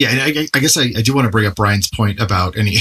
Yeah, 0.00 0.08
I, 0.10 0.48
I 0.52 0.58
guess 0.58 0.76
I, 0.76 0.92
I, 0.96 1.02
do 1.02 1.14
want 1.14 1.26
to 1.26 1.30
bring 1.30 1.46
up 1.46 1.54
Brian's 1.54 1.88
point 1.88 2.20
about 2.20 2.56
any. 2.58 2.72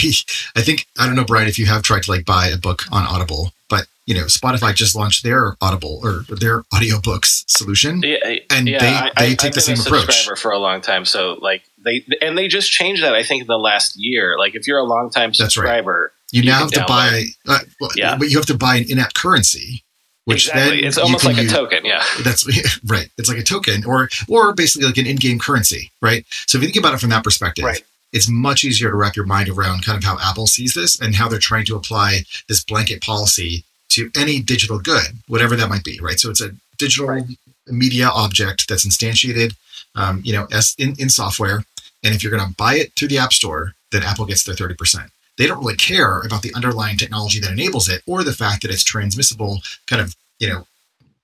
I 0.55 0.61
think 0.61 0.87
I 0.97 1.05
don't 1.05 1.15
know, 1.15 1.23
Brian, 1.23 1.47
if 1.47 1.59
you 1.59 1.67
have 1.67 1.83
tried 1.83 2.03
to 2.03 2.11
like 2.11 2.25
buy 2.25 2.47
a 2.47 2.57
book 2.57 2.83
on 2.91 3.05
Audible, 3.05 3.53
but 3.69 3.85
you 4.05 4.15
know, 4.15 4.23
Spotify 4.23 4.73
just 4.73 4.95
launched 4.95 5.23
their 5.23 5.55
Audible 5.61 5.99
or 6.03 6.25
their 6.35 6.63
audiobooks 6.73 7.43
solution, 7.47 8.01
yeah, 8.01 8.17
and 8.49 8.67
yeah, 8.67 8.79
they 8.79 8.87
I, 8.87 9.11
they 9.19 9.35
take 9.35 9.49
I've 9.49 9.53
the 9.53 9.61
same 9.61 9.79
approach. 9.79 10.05
Subscriber 10.05 10.35
For 10.37 10.51
a 10.51 10.57
long 10.57 10.81
time, 10.81 11.05
so 11.05 11.37
like 11.39 11.63
they 11.77 12.03
and 12.19 12.35
they 12.35 12.47
just 12.47 12.71
changed 12.71 13.03
that. 13.03 13.13
I 13.13 13.21
think 13.21 13.41
in 13.41 13.47
the 13.47 13.59
last 13.59 13.93
year. 13.95 14.35
Like 14.39 14.55
if 14.55 14.67
you're 14.67 14.79
a 14.79 14.83
long 14.83 15.11
time 15.11 15.35
subscriber, 15.35 16.13
you, 16.33 16.41
you 16.41 16.49
now 16.49 16.59
have 16.61 16.71
to 16.71 16.83
buy, 16.87 17.25
uh, 17.47 17.59
yeah. 17.95 18.17
but 18.17 18.29
you 18.29 18.37
have 18.37 18.47
to 18.47 18.57
buy 18.57 18.77
an 18.77 18.85
in-app 18.89 19.13
currency, 19.13 19.83
which 20.25 20.47
exactly. 20.47 20.77
then 20.77 20.87
it's 20.87 20.97
almost 20.97 21.23
like 21.25 21.37
use, 21.37 21.51
a 21.51 21.55
token. 21.55 21.85
Yeah, 21.85 22.03
that's 22.23 22.47
right. 22.87 23.07
It's 23.19 23.29
like 23.29 23.37
a 23.37 23.43
token, 23.43 23.85
or 23.85 24.09
or 24.27 24.53
basically 24.55 24.87
like 24.87 24.97
an 24.97 25.05
in-game 25.05 25.37
currency, 25.37 25.91
right? 26.01 26.25
So 26.47 26.57
if 26.57 26.63
you 26.63 26.69
think 26.69 26.83
about 26.83 26.95
it 26.95 26.99
from 26.99 27.11
that 27.11 27.23
perspective, 27.23 27.65
right. 27.65 27.83
it's 28.11 28.27
much 28.27 28.63
easier 28.63 28.89
to 28.89 28.95
wrap 28.95 29.15
your 29.15 29.27
mind 29.27 29.47
around 29.47 29.85
kind 29.85 29.95
of 29.95 30.03
how 30.03 30.17
Apple 30.19 30.47
sees 30.47 30.73
this 30.73 30.99
and 30.99 31.13
how 31.13 31.29
they're 31.29 31.37
trying 31.37 31.65
to 31.65 31.75
apply 31.75 32.23
this 32.49 32.63
blanket 32.63 33.03
policy 33.03 33.63
to 33.89 34.09
any 34.17 34.41
digital 34.41 34.79
good, 34.79 35.19
whatever 35.27 35.55
that 35.55 35.69
might 35.69 35.83
be, 35.83 35.99
right? 36.01 36.19
So 36.19 36.31
it's 36.31 36.41
a 36.41 36.49
digital 36.79 37.09
right. 37.09 37.25
media 37.67 38.09
object 38.09 38.67
that's 38.67 38.87
instantiated, 38.87 39.53
um, 39.93 40.21
you 40.25 40.33
know, 40.33 40.47
as 40.51 40.73
in, 40.79 40.95
in 40.97 41.09
software, 41.09 41.63
and 42.03 42.15
if 42.15 42.23
you're 42.23 42.35
going 42.35 42.49
to 42.49 42.55
buy 42.55 42.73
it 42.73 42.93
through 42.95 43.09
the 43.09 43.19
App 43.19 43.33
Store, 43.33 43.75
then 43.91 44.01
Apple 44.01 44.25
gets 44.25 44.43
their 44.45 44.55
thirty 44.55 44.73
percent. 44.73 45.11
They 45.37 45.47
don't 45.47 45.59
really 45.59 45.75
care 45.75 46.21
about 46.21 46.41
the 46.41 46.53
underlying 46.53 46.97
technology 46.97 47.39
that 47.39 47.51
enables 47.51 47.89
it 47.89 48.01
or 48.05 48.23
the 48.23 48.33
fact 48.33 48.61
that 48.61 48.71
it's 48.71 48.83
transmissible 48.83 49.59
kind 49.87 50.01
of, 50.01 50.15
you 50.39 50.47
know, 50.47 50.67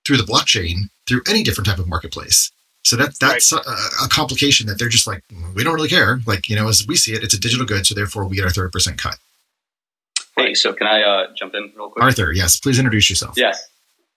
through 0.04 0.16
the 0.16 0.24
blockchain 0.24 0.90
through 1.06 1.22
any 1.28 1.42
different 1.42 1.66
type 1.66 1.78
of 1.78 1.88
marketplace. 1.88 2.50
So 2.82 2.96
that 2.96 3.18
that's 3.20 3.52
right. 3.52 3.64
a, 3.66 4.04
a, 4.04 4.08
complication 4.08 4.66
that 4.66 4.78
they're 4.78 4.88
just 4.88 5.06
like, 5.06 5.22
we 5.54 5.62
don't 5.62 5.74
really 5.74 5.88
care. 5.88 6.20
Like, 6.26 6.48
you 6.48 6.56
know, 6.56 6.68
as 6.68 6.86
we 6.86 6.96
see 6.96 7.12
it, 7.12 7.22
it's 7.22 7.34
a 7.34 7.38
digital 7.38 7.66
good, 7.66 7.86
so 7.86 7.94
therefore 7.94 8.24
we 8.26 8.36
get 8.36 8.44
our 8.44 8.50
30% 8.50 8.96
cut. 8.96 9.18
Hey, 10.36 10.54
so 10.54 10.72
can 10.72 10.86
I 10.86 11.02
uh, 11.02 11.26
jump 11.36 11.54
in 11.54 11.72
real 11.76 11.90
quick? 11.90 12.02
Arthur, 12.02 12.32
yes, 12.32 12.58
please 12.58 12.78
introduce 12.78 13.10
yourself. 13.10 13.34
Yes. 13.36 13.68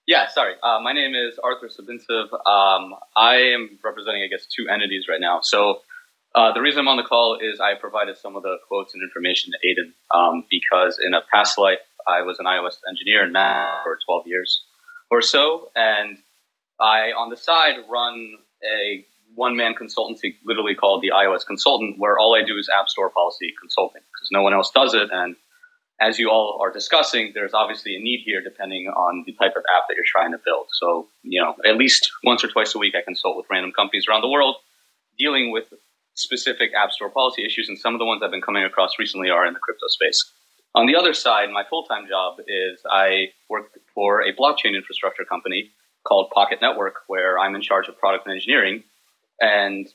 Yeah, 0.06 0.28
sorry. 0.28 0.54
Uh, 0.62 0.80
my 0.80 0.92
name 0.92 1.14
is 1.14 1.38
Arthur 1.38 1.68
Sabintsev. 1.68 2.32
Um, 2.46 2.94
I 3.16 3.36
am 3.36 3.78
representing, 3.82 4.22
I 4.22 4.28
guess, 4.28 4.46
two 4.46 4.68
entities 4.68 5.06
right 5.08 5.20
now. 5.20 5.40
So 5.42 5.80
uh, 6.34 6.52
the 6.52 6.60
reason 6.60 6.80
I'm 6.80 6.88
on 6.88 6.96
the 6.96 7.04
call 7.04 7.38
is 7.40 7.60
I 7.60 7.74
provided 7.74 8.16
some 8.16 8.34
of 8.34 8.42
the 8.42 8.56
quotes 8.66 8.92
and 8.94 9.02
information 9.02 9.52
to 9.52 9.58
Aiden 9.66 10.18
um, 10.18 10.44
because 10.50 10.98
in 11.04 11.14
a 11.14 11.20
past 11.32 11.58
life, 11.58 11.78
I 12.06 12.22
was 12.22 12.38
an 12.38 12.46
iOS 12.46 12.76
engineer 12.88 13.24
in 13.24 13.32
Mac 13.32 13.84
for 13.84 13.98
12 14.04 14.26
years 14.26 14.64
or 15.10 15.22
so. 15.22 15.70
And 15.76 16.18
I, 16.80 17.12
on 17.12 17.30
the 17.30 17.36
side, 17.36 17.76
run 17.88 18.36
a 18.64 19.04
one 19.34 19.56
man 19.56 19.74
consultancy, 19.74 20.34
literally 20.44 20.74
called 20.74 21.02
the 21.02 21.12
iOS 21.14 21.46
Consultant, 21.46 21.96
where 21.98 22.18
all 22.18 22.36
I 22.36 22.44
do 22.44 22.56
is 22.58 22.68
App 22.68 22.88
Store 22.88 23.10
policy 23.10 23.52
consulting 23.60 24.02
because 24.12 24.28
no 24.30 24.42
one 24.42 24.54
else 24.54 24.70
does 24.70 24.94
it. 24.94 25.08
And 25.12 25.36
as 26.00 26.18
you 26.18 26.30
all 26.30 26.58
are 26.60 26.72
discussing, 26.72 27.32
there's 27.34 27.54
obviously 27.54 27.96
a 27.96 28.00
need 28.00 28.22
here 28.24 28.42
depending 28.42 28.88
on 28.88 29.22
the 29.26 29.32
type 29.32 29.54
of 29.56 29.62
app 29.76 29.84
that 29.88 29.94
you're 29.94 30.04
trying 30.06 30.32
to 30.32 30.38
build. 30.44 30.66
So, 30.80 31.08
you 31.22 31.40
know, 31.40 31.54
at 31.64 31.76
least 31.76 32.10
once 32.24 32.44
or 32.44 32.48
twice 32.48 32.74
a 32.74 32.78
week, 32.78 32.94
I 32.96 33.02
consult 33.02 33.36
with 33.36 33.46
random 33.50 33.72
companies 33.72 34.06
around 34.08 34.22
the 34.22 34.28
world 34.28 34.56
dealing 35.18 35.52
with 35.52 35.72
specific 36.14 36.70
App 36.74 36.92
Store 36.92 37.10
policy 37.10 37.44
issues. 37.44 37.68
And 37.68 37.78
some 37.78 37.94
of 37.94 37.98
the 37.98 38.04
ones 38.04 38.22
I've 38.22 38.30
been 38.30 38.42
coming 38.42 38.64
across 38.64 38.92
recently 38.98 39.30
are 39.30 39.46
in 39.46 39.52
the 39.52 39.60
crypto 39.60 39.86
space. 39.88 40.32
On 40.74 40.86
the 40.86 40.96
other 40.96 41.12
side, 41.12 41.50
my 41.50 41.62
full 41.68 41.84
time 41.84 42.06
job 42.08 42.38
is 42.40 42.80
I 42.90 43.28
work 43.48 43.70
for 43.94 44.22
a 44.22 44.34
blockchain 44.34 44.74
infrastructure 44.74 45.24
company 45.24 45.70
called 46.04 46.30
Pocket 46.30 46.58
Network, 46.60 46.96
where 47.06 47.38
I'm 47.38 47.54
in 47.54 47.62
charge 47.62 47.88
of 47.88 47.98
product 47.98 48.26
and 48.26 48.34
engineering. 48.34 48.82
And 49.40 49.86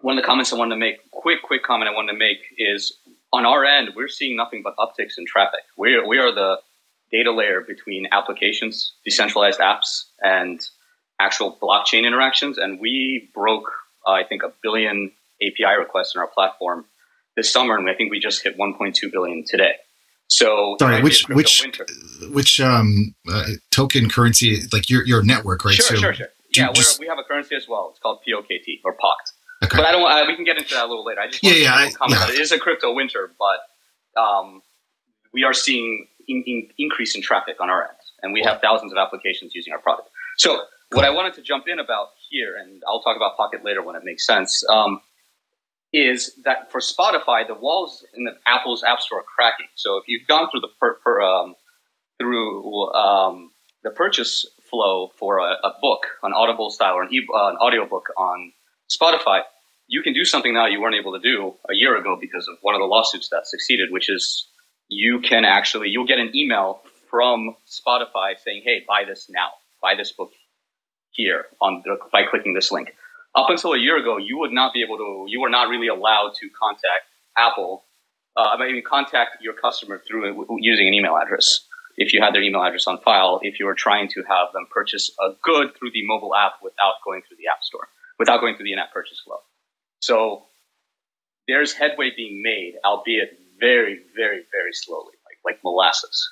one 0.00 0.16
of 0.16 0.22
the 0.22 0.26
comments 0.26 0.52
I 0.52 0.56
wanted 0.56 0.74
to 0.74 0.80
make, 0.80 1.10
quick, 1.10 1.42
quick 1.42 1.62
comment 1.62 1.90
I 1.90 1.94
wanted 1.94 2.12
to 2.12 2.18
make 2.18 2.38
is 2.56 2.92
on 3.32 3.46
our 3.46 3.64
end, 3.64 3.90
we're 3.94 4.08
seeing 4.08 4.36
nothing 4.36 4.62
but 4.62 4.74
upticks 4.76 5.18
in 5.18 5.26
traffic. 5.26 5.60
We 5.76 5.94
are, 5.94 6.06
we 6.06 6.18
are 6.18 6.34
the 6.34 6.58
data 7.12 7.32
layer 7.32 7.60
between 7.60 8.06
applications, 8.12 8.94
decentralized 9.04 9.60
apps, 9.60 10.04
and 10.22 10.60
actual 11.20 11.56
blockchain 11.60 12.06
interactions. 12.06 12.58
And 12.58 12.80
we 12.80 13.30
broke, 13.34 13.70
uh, 14.06 14.12
I 14.12 14.24
think, 14.24 14.42
a 14.42 14.52
billion 14.62 15.12
API 15.42 15.78
requests 15.78 16.14
in 16.14 16.20
our 16.20 16.28
platform 16.28 16.84
this 17.36 17.52
summer, 17.52 17.76
and 17.76 17.88
I 17.88 17.94
think 17.94 18.10
we 18.10 18.20
just 18.20 18.42
hit 18.42 18.58
1.2 18.58 19.12
billion 19.12 19.44
today. 19.46 19.74
So 20.28 20.76
sorry, 20.78 21.02
which 21.02 21.28
which 21.28 21.62
winter. 21.62 21.86
which 22.30 22.60
um, 22.60 23.14
uh, 23.28 23.46
token 23.72 24.08
currency 24.08 24.60
like 24.72 24.88
your 24.88 25.04
your 25.04 25.24
network, 25.24 25.64
right? 25.64 25.74
Sure, 25.74 25.86
so 25.86 25.94
sure, 25.96 26.14
sure. 26.14 26.28
Yeah, 26.54 26.72
just... 26.72 27.00
we 27.00 27.08
have 27.08 27.18
a 27.18 27.24
currency 27.24 27.56
as 27.56 27.66
well. 27.68 27.88
It's 27.90 27.98
called 27.98 28.20
POKT 28.26 28.80
or 28.84 28.92
POCT. 28.92 29.64
Okay. 29.64 29.76
But 29.76 29.86
I 29.86 29.92
don't. 29.92 30.10
I, 30.10 30.26
we 30.26 30.36
can 30.36 30.44
get 30.44 30.56
into 30.56 30.74
that 30.74 30.84
a 30.84 30.88
little 30.88 31.04
later. 31.04 31.20
I 31.20 31.26
just 31.28 31.42
yeah, 31.42 31.52
yeah, 31.52 31.74
I, 31.74 32.08
yeah. 32.08 32.28
It 32.28 32.40
is 32.40 32.52
a 32.52 32.58
crypto 32.58 32.94
winter, 32.94 33.32
but 33.38 34.20
um, 34.20 34.62
we 35.34 35.44
are 35.44 35.52
seeing 35.52 36.06
in, 36.28 36.44
in 36.46 36.68
increase 36.78 37.14
in 37.14 37.22
traffic 37.22 37.56
on 37.60 37.68
our 37.68 37.82
end, 37.82 37.98
and 38.22 38.32
we 38.32 38.42
have 38.42 38.60
thousands 38.60 38.92
of 38.92 38.98
applications 38.98 39.54
using 39.54 39.72
our 39.72 39.80
product. 39.80 40.08
So, 40.36 40.62
what 40.92 41.04
I 41.04 41.10
wanted 41.10 41.34
to 41.34 41.42
jump 41.42 41.64
in 41.66 41.78
about 41.78 42.08
here, 42.30 42.56
and 42.56 42.82
I'll 42.86 43.02
talk 43.02 43.16
about 43.16 43.36
Pocket 43.36 43.64
later 43.64 43.82
when 43.82 43.96
it 43.96 44.02
makes 44.04 44.24
sense. 44.26 44.62
Um, 44.70 45.00
is 45.92 46.34
that 46.44 46.70
for 46.70 46.80
Spotify, 46.80 47.46
the 47.46 47.54
walls 47.54 48.04
in 48.14 48.24
the 48.24 48.32
Apple's 48.46 48.84
App 48.84 49.00
Store 49.00 49.20
are 49.20 49.24
cracking. 49.24 49.66
So 49.74 49.96
if 49.96 50.04
you've 50.06 50.26
gone 50.26 50.48
through 50.50 50.60
the 50.60 50.68
per, 50.80 50.94
per, 50.94 51.20
um, 51.20 51.56
through 52.18 52.92
um, 52.92 53.50
the 53.82 53.90
purchase 53.90 54.46
flow 54.70 55.10
for 55.18 55.38
a, 55.38 55.52
a, 55.64 55.72
book, 55.80 56.06
an 56.22 56.32
Audible 56.32 56.70
style 56.70 56.94
or 56.94 57.02
an, 57.02 57.12
e- 57.12 57.26
uh, 57.34 57.48
an 57.48 57.56
audiobook 57.56 58.08
on 58.16 58.52
Spotify, 58.88 59.40
you 59.88 60.02
can 60.02 60.12
do 60.12 60.24
something 60.24 60.54
now 60.54 60.66
you 60.66 60.80
weren't 60.80 60.94
able 60.94 61.12
to 61.12 61.18
do 61.18 61.54
a 61.68 61.74
year 61.74 61.96
ago 61.96 62.16
because 62.20 62.46
of 62.46 62.56
one 62.62 62.74
of 62.74 62.80
the 62.80 62.86
lawsuits 62.86 63.28
that 63.30 63.46
succeeded, 63.46 63.90
which 63.90 64.08
is 64.08 64.46
you 64.88 65.20
can 65.20 65.44
actually 65.44 65.88
you'll 65.88 66.06
get 66.06 66.18
an 66.18 66.30
email 66.34 66.80
from 67.10 67.56
Spotify 67.68 68.38
saying, 68.38 68.62
"Hey, 68.64 68.84
buy 68.86 69.04
this 69.04 69.28
now. 69.28 69.48
Buy 69.82 69.96
this 69.96 70.12
book 70.12 70.30
here 71.10 71.46
on 71.60 71.82
the, 71.84 71.96
by 72.12 72.22
clicking 72.22 72.54
this 72.54 72.70
link." 72.70 72.94
Up 73.34 73.48
until 73.48 73.72
a 73.72 73.78
year 73.78 73.96
ago, 73.96 74.16
you 74.18 74.38
would 74.38 74.52
not 74.52 74.72
be 74.72 74.82
able 74.82 74.96
to, 74.96 75.24
you 75.28 75.40
were 75.40 75.50
not 75.50 75.68
really 75.68 75.88
allowed 75.88 76.32
to 76.40 76.48
contact 76.58 77.06
Apple, 77.36 77.84
uh, 78.36 78.56
I 78.58 78.58
mean, 78.58 78.82
contact 78.84 79.38
your 79.40 79.54
customer 79.54 80.00
through 80.06 80.46
using 80.60 80.88
an 80.88 80.94
email 80.94 81.16
address. 81.16 81.60
If 81.96 82.12
you 82.12 82.22
had 82.22 82.34
their 82.34 82.42
email 82.42 82.62
address 82.62 82.86
on 82.86 82.98
file, 82.98 83.40
if 83.42 83.58
you 83.60 83.66
were 83.66 83.74
trying 83.74 84.08
to 84.08 84.22
have 84.22 84.52
them 84.52 84.66
purchase 84.70 85.10
a 85.20 85.30
good 85.42 85.76
through 85.76 85.90
the 85.92 86.06
mobile 86.06 86.34
app 86.34 86.54
without 86.62 86.94
going 87.04 87.22
through 87.26 87.36
the 87.38 87.48
App 87.48 87.62
Store, 87.62 87.88
without 88.18 88.40
going 88.40 88.56
through 88.56 88.64
the 88.64 88.72
in-app 88.72 88.92
purchase 88.92 89.20
flow. 89.24 89.38
So 90.00 90.44
there's 91.46 91.72
headway 91.72 92.12
being 92.16 92.42
made, 92.42 92.74
albeit 92.84 93.38
very, 93.58 94.00
very, 94.16 94.42
very 94.50 94.72
slowly, 94.72 95.12
like 95.26 95.38
like 95.44 95.60
molasses. 95.64 96.28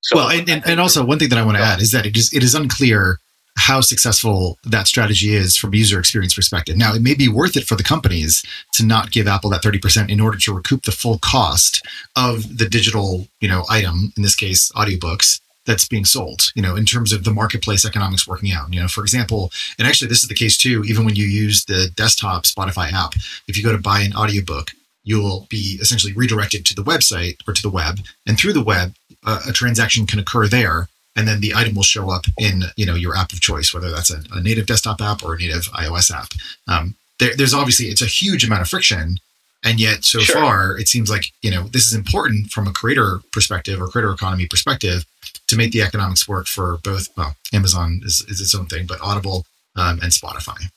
So 0.00 0.16
well, 0.16 0.30
and, 0.30 0.48
and, 0.48 0.66
and 0.66 0.80
also 0.80 1.04
one 1.04 1.18
thing 1.18 1.28
that 1.28 1.38
I 1.38 1.44
want 1.44 1.58
to 1.58 1.62
add 1.62 1.80
is 1.80 1.92
that 1.92 2.06
it 2.06 2.16
is 2.16 2.32
it 2.32 2.42
is 2.42 2.54
unclear 2.54 3.18
how 3.56 3.80
successful 3.80 4.58
that 4.64 4.86
strategy 4.86 5.34
is 5.34 5.56
from 5.56 5.72
a 5.72 5.76
user 5.76 5.98
experience 5.98 6.34
perspective. 6.34 6.76
Now, 6.76 6.94
it 6.94 7.02
may 7.02 7.14
be 7.14 7.28
worth 7.28 7.56
it 7.56 7.64
for 7.64 7.76
the 7.76 7.82
companies 7.82 8.42
to 8.74 8.84
not 8.84 9.10
give 9.10 9.28
Apple 9.28 9.50
that 9.50 9.62
30% 9.62 10.08
in 10.08 10.20
order 10.20 10.38
to 10.38 10.54
recoup 10.54 10.82
the 10.82 10.92
full 10.92 11.18
cost 11.18 11.86
of 12.16 12.58
the 12.58 12.68
digital, 12.68 13.28
you 13.40 13.48
know, 13.48 13.64
item, 13.68 14.12
in 14.16 14.22
this 14.22 14.34
case, 14.34 14.72
audiobooks 14.72 15.40
that's 15.64 15.86
being 15.86 16.04
sold, 16.04 16.50
you 16.54 16.62
know, 16.62 16.74
in 16.74 16.84
terms 16.84 17.12
of 17.12 17.24
the 17.24 17.30
marketplace 17.30 17.84
economics 17.84 18.26
working 18.26 18.50
out. 18.50 18.72
You 18.72 18.80
know, 18.80 18.88
for 18.88 19.02
example, 19.02 19.52
and 19.78 19.86
actually 19.86 20.08
this 20.08 20.22
is 20.22 20.28
the 20.28 20.34
case 20.34 20.56
too, 20.56 20.82
even 20.84 21.04
when 21.04 21.14
you 21.14 21.26
use 21.26 21.64
the 21.64 21.88
desktop 21.94 22.44
Spotify 22.44 22.92
app, 22.92 23.14
if 23.46 23.56
you 23.56 23.62
go 23.62 23.72
to 23.72 23.78
buy 23.78 24.00
an 24.00 24.14
audiobook, 24.14 24.72
you'll 25.04 25.46
be 25.50 25.78
essentially 25.80 26.12
redirected 26.12 26.64
to 26.66 26.74
the 26.74 26.82
website 26.82 27.36
or 27.46 27.54
to 27.54 27.62
the 27.62 27.70
web. 27.70 28.00
And 28.26 28.38
through 28.38 28.52
the 28.54 28.64
web, 28.64 28.94
uh, 29.24 29.40
a 29.48 29.52
transaction 29.52 30.06
can 30.06 30.18
occur 30.18 30.48
there 30.48 30.88
and 31.16 31.28
then 31.28 31.40
the 31.40 31.54
item 31.54 31.74
will 31.74 31.82
show 31.82 32.10
up 32.10 32.24
in 32.38 32.64
you 32.76 32.86
know 32.86 32.94
your 32.94 33.16
app 33.16 33.32
of 33.32 33.40
choice, 33.40 33.72
whether 33.72 33.90
that's 33.90 34.10
a, 34.10 34.22
a 34.32 34.40
native 34.40 34.66
desktop 34.66 35.00
app 35.00 35.22
or 35.22 35.34
a 35.34 35.38
native 35.38 35.64
iOS 35.72 36.10
app. 36.10 36.28
Um, 36.68 36.96
there, 37.18 37.36
there's 37.36 37.54
obviously 37.54 37.86
it's 37.86 38.02
a 38.02 38.06
huge 38.06 38.44
amount 38.44 38.62
of 38.62 38.68
friction, 38.68 39.16
and 39.62 39.78
yet 39.78 40.04
so 40.04 40.20
sure. 40.20 40.36
far 40.36 40.78
it 40.78 40.88
seems 40.88 41.10
like 41.10 41.32
you 41.42 41.50
know 41.50 41.64
this 41.68 41.86
is 41.86 41.94
important 41.94 42.50
from 42.50 42.66
a 42.66 42.72
creator 42.72 43.20
perspective 43.32 43.80
or 43.80 43.88
creator 43.88 44.12
economy 44.12 44.46
perspective 44.46 45.04
to 45.46 45.56
make 45.56 45.72
the 45.72 45.82
economics 45.82 46.26
work 46.26 46.46
for 46.46 46.78
both. 46.82 47.08
Well, 47.16 47.36
Amazon 47.52 48.00
is, 48.04 48.24
is 48.28 48.40
its 48.40 48.54
own 48.54 48.66
thing, 48.66 48.86
but 48.86 49.00
Audible 49.02 49.44
um, 49.76 50.00
and 50.02 50.10
Spotify. 50.10 50.70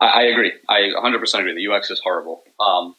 I, 0.00 0.06
I, 0.06 0.22
agree. 0.22 0.52
I 0.68 0.90
100% 0.96 1.38
agree. 1.38 1.54
The 1.54 1.72
UX 1.72 1.90
is 1.90 2.00
horrible. 2.02 2.42
Um, 2.58 2.96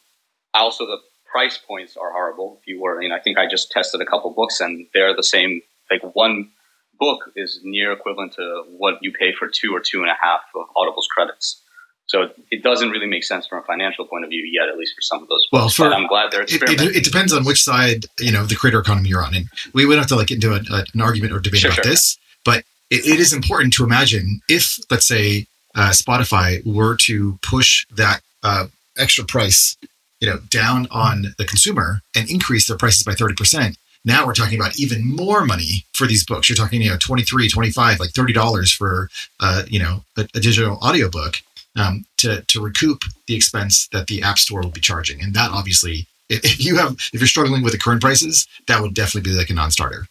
also, 0.54 0.86
the 0.86 0.98
price 1.30 1.58
points 1.58 1.96
are 1.96 2.10
horrible. 2.10 2.58
If 2.60 2.66
you 2.66 2.80
were, 2.80 3.02
you 3.02 3.10
know, 3.10 3.16
I 3.16 3.20
think 3.20 3.38
I 3.38 3.46
just 3.46 3.70
tested 3.70 4.00
a 4.00 4.06
couple 4.06 4.30
books 4.30 4.60
and 4.60 4.86
they're 4.94 5.14
the 5.14 5.22
same 5.22 5.60
like 6.02 6.14
one 6.14 6.50
book 6.98 7.30
is 7.36 7.60
near 7.62 7.92
equivalent 7.92 8.32
to 8.34 8.64
what 8.78 8.98
you 9.02 9.12
pay 9.12 9.32
for 9.38 9.48
two 9.48 9.74
or 9.74 9.80
two 9.80 10.00
and 10.02 10.10
a 10.10 10.16
half 10.20 10.40
of 10.54 10.66
Audible's 10.76 11.08
credits. 11.08 11.60
So 12.06 12.28
it 12.50 12.62
doesn't 12.62 12.90
really 12.90 13.06
make 13.06 13.24
sense 13.24 13.46
from 13.46 13.60
a 13.60 13.62
financial 13.62 14.06
point 14.06 14.24
of 14.24 14.30
view 14.30 14.44
yet, 14.52 14.68
at 14.68 14.76
least 14.76 14.92
for 14.94 15.00
some 15.00 15.22
of 15.22 15.28
those. 15.28 15.48
Well, 15.50 15.68
for, 15.70 15.88
but 15.88 15.94
I'm 15.94 16.06
glad 16.06 16.30
they're 16.30 16.42
experimenting. 16.42 16.88
It, 16.88 16.90
it, 16.90 16.96
it, 16.98 17.04
depends 17.04 17.32
on 17.32 17.44
which 17.44 17.62
side 17.62 18.04
you 18.18 18.30
know 18.30 18.44
the 18.44 18.56
creator 18.56 18.78
economy 18.78 19.08
you're 19.08 19.24
on, 19.24 19.34
and 19.34 19.48
we 19.72 19.86
would 19.86 19.96
have 19.96 20.06
to 20.08 20.16
like 20.16 20.26
get 20.26 20.36
into 20.36 20.52
a, 20.52 20.60
a, 20.70 20.84
an 20.92 21.00
argument 21.00 21.32
or 21.32 21.40
debate 21.40 21.60
sure, 21.60 21.70
about 21.70 21.82
sure. 21.82 21.90
this. 21.90 22.18
But 22.44 22.64
it, 22.90 23.06
it 23.06 23.20
is 23.20 23.32
important 23.32 23.72
to 23.74 23.84
imagine 23.84 24.40
if, 24.48 24.78
let's 24.90 25.08
say, 25.08 25.46
uh, 25.74 25.90
Spotify 25.90 26.64
were 26.66 26.96
to 26.98 27.38
push 27.42 27.86
that 27.96 28.20
uh, 28.42 28.66
extra 28.98 29.24
price, 29.24 29.78
you 30.20 30.28
know, 30.28 30.40
down 30.50 30.86
on 30.90 31.34
the 31.38 31.46
consumer 31.46 32.02
and 32.14 32.30
increase 32.30 32.68
their 32.68 32.76
prices 32.76 33.02
by 33.02 33.14
thirty 33.14 33.34
percent 33.34 33.78
now 34.04 34.26
we're 34.26 34.34
talking 34.34 34.58
about 34.58 34.78
even 34.78 35.06
more 35.06 35.44
money 35.44 35.84
for 35.94 36.06
these 36.06 36.24
books. 36.24 36.48
You're 36.48 36.56
talking, 36.56 36.82
you 36.82 36.90
know, 36.90 36.98
23, 36.98 37.48
25, 37.48 38.00
like 38.00 38.10
$30 38.10 38.74
for, 38.74 39.08
uh, 39.40 39.62
you 39.66 39.78
know, 39.78 40.04
a, 40.16 40.22
a 40.34 40.40
digital 40.40 40.78
audiobook 40.82 41.36
um, 41.76 42.04
to, 42.18 42.42
to 42.42 42.62
recoup 42.62 43.04
the 43.26 43.34
expense 43.34 43.88
that 43.88 44.06
the 44.06 44.22
app 44.22 44.38
store 44.38 44.60
will 44.60 44.70
be 44.70 44.80
charging. 44.80 45.22
And 45.22 45.34
that 45.34 45.50
obviously, 45.50 46.06
if, 46.28 46.44
if 46.44 46.64
you 46.64 46.76
have, 46.76 46.96
if 47.12 47.20
you're 47.20 47.26
struggling 47.26 47.62
with 47.62 47.72
the 47.72 47.78
current 47.78 48.02
prices, 48.02 48.46
that 48.66 48.80
would 48.80 48.94
definitely 48.94 49.30
be 49.30 49.36
like 49.36 49.50
a 49.50 49.54
non-starter. 49.54 50.06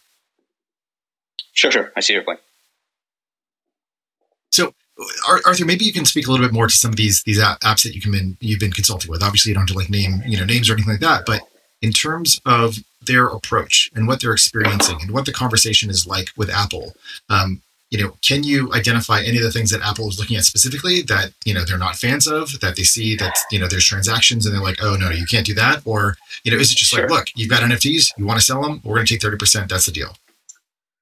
Sure, 1.53 1.71
sure. 1.71 1.91
I 1.95 1.99
see 1.99 2.13
your 2.13 2.23
point. 2.23 2.39
So 4.51 4.73
Arthur, 5.27 5.65
maybe 5.65 5.85
you 5.85 5.93
can 5.93 6.05
speak 6.05 6.27
a 6.27 6.31
little 6.31 6.45
bit 6.45 6.53
more 6.53 6.67
to 6.67 6.75
some 6.75 6.91
of 6.91 6.97
these 6.97 7.23
these 7.23 7.39
apps 7.39 7.83
that 7.83 7.95
you 7.95 8.01
can 8.01 8.11
been, 8.11 8.37
you've 8.39 8.59
been 8.59 8.71
consulting 8.71 9.09
with. 9.09 9.23
Obviously, 9.23 9.49
you 9.49 9.55
don't 9.55 9.67
have 9.67 9.75
to 9.75 9.79
like 9.79 9.89
name 9.89 10.21
you 10.25 10.37
know 10.37 10.45
names 10.45 10.69
or 10.69 10.73
anything 10.73 10.93
like 10.93 11.01
that, 11.01 11.25
but 11.25 11.41
in 11.83 11.91
terms 11.91 12.39
of 12.45 12.77
their 13.05 13.27
approach 13.27 13.91
and 13.93 14.07
what 14.07 14.21
they're 14.21 14.31
experiencing 14.31 14.97
and 15.01 15.11
what 15.11 15.25
the 15.25 15.33
conversation 15.33 15.89
is 15.89 16.07
like 16.07 16.29
with 16.37 16.49
Apple. 16.49 16.93
Um, 17.29 17.61
you 17.91 18.01
know, 18.01 18.15
can 18.23 18.43
you 18.43 18.73
identify 18.73 19.21
any 19.21 19.37
of 19.37 19.43
the 19.43 19.51
things 19.51 19.69
that 19.69 19.81
Apple 19.81 20.07
is 20.07 20.17
looking 20.17 20.37
at 20.37 20.45
specifically 20.45 21.03
that 21.03 21.33
you 21.45 21.53
know 21.53 21.63
they're 21.63 21.77
not 21.77 21.95
fans 21.95 22.25
of, 22.25 22.59
that 22.61 22.75
they 22.75 22.81
see 22.81 23.15
that 23.17 23.37
you 23.51 23.59
know 23.59 23.67
there's 23.67 23.85
transactions 23.85 24.47
and 24.47 24.55
they're 24.55 24.63
like, 24.63 24.81
oh 24.81 24.95
no, 24.95 25.11
you 25.11 25.27
can't 25.27 25.45
do 25.45 25.53
that, 25.53 25.83
or 25.85 26.15
you 26.43 26.51
know, 26.51 26.57
is 26.57 26.71
it 26.71 26.77
just 26.77 26.89
sure. 26.89 27.01
like, 27.01 27.11
look, 27.11 27.27
you've 27.35 27.51
got 27.51 27.61
NFTs, 27.61 28.17
you 28.17 28.25
want 28.25 28.39
to 28.39 28.45
sell 28.45 28.63
them, 28.63 28.81
we're 28.83 28.95
going 28.95 29.05
to 29.05 29.13
take 29.13 29.21
thirty 29.21 29.37
percent, 29.37 29.69
that's 29.69 29.85
the 29.85 29.91
deal. 29.91 30.15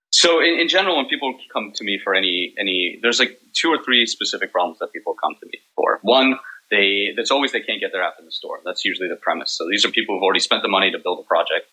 So 0.09 0.41
in, 0.41 0.59
in 0.59 0.67
general, 0.67 0.97
when 0.97 1.05
people 1.05 1.33
come 1.53 1.71
to 1.75 1.83
me 1.85 1.97
for 2.03 2.13
any 2.13 2.53
any, 2.59 2.99
there's 3.01 3.19
like 3.19 3.39
two 3.53 3.69
or 3.69 3.81
three 3.81 4.05
specific 4.05 4.51
problems 4.51 4.79
that 4.79 4.91
people 4.91 5.15
come 5.23 5.35
to 5.39 5.45
me 5.45 5.59
for. 5.77 5.99
One, 6.01 6.37
they 6.71 7.13
that's 7.15 7.29
always 7.29 7.51
they 7.51 7.61
can't 7.61 7.79
get 7.79 7.91
their 7.91 8.01
app 8.01 8.15
in 8.17 8.25
the 8.25 8.31
store. 8.31 8.59
That's 8.65 8.83
usually 8.83 9.09
the 9.09 9.17
premise. 9.17 9.51
So 9.51 9.67
these 9.69 9.85
are 9.85 9.91
people 9.91 10.15
who've 10.15 10.23
already 10.23 10.39
spent 10.39 10.63
the 10.63 10.69
money 10.69 10.91
to 10.91 10.97
build 10.97 11.19
a 11.19 11.27
project 11.27 11.67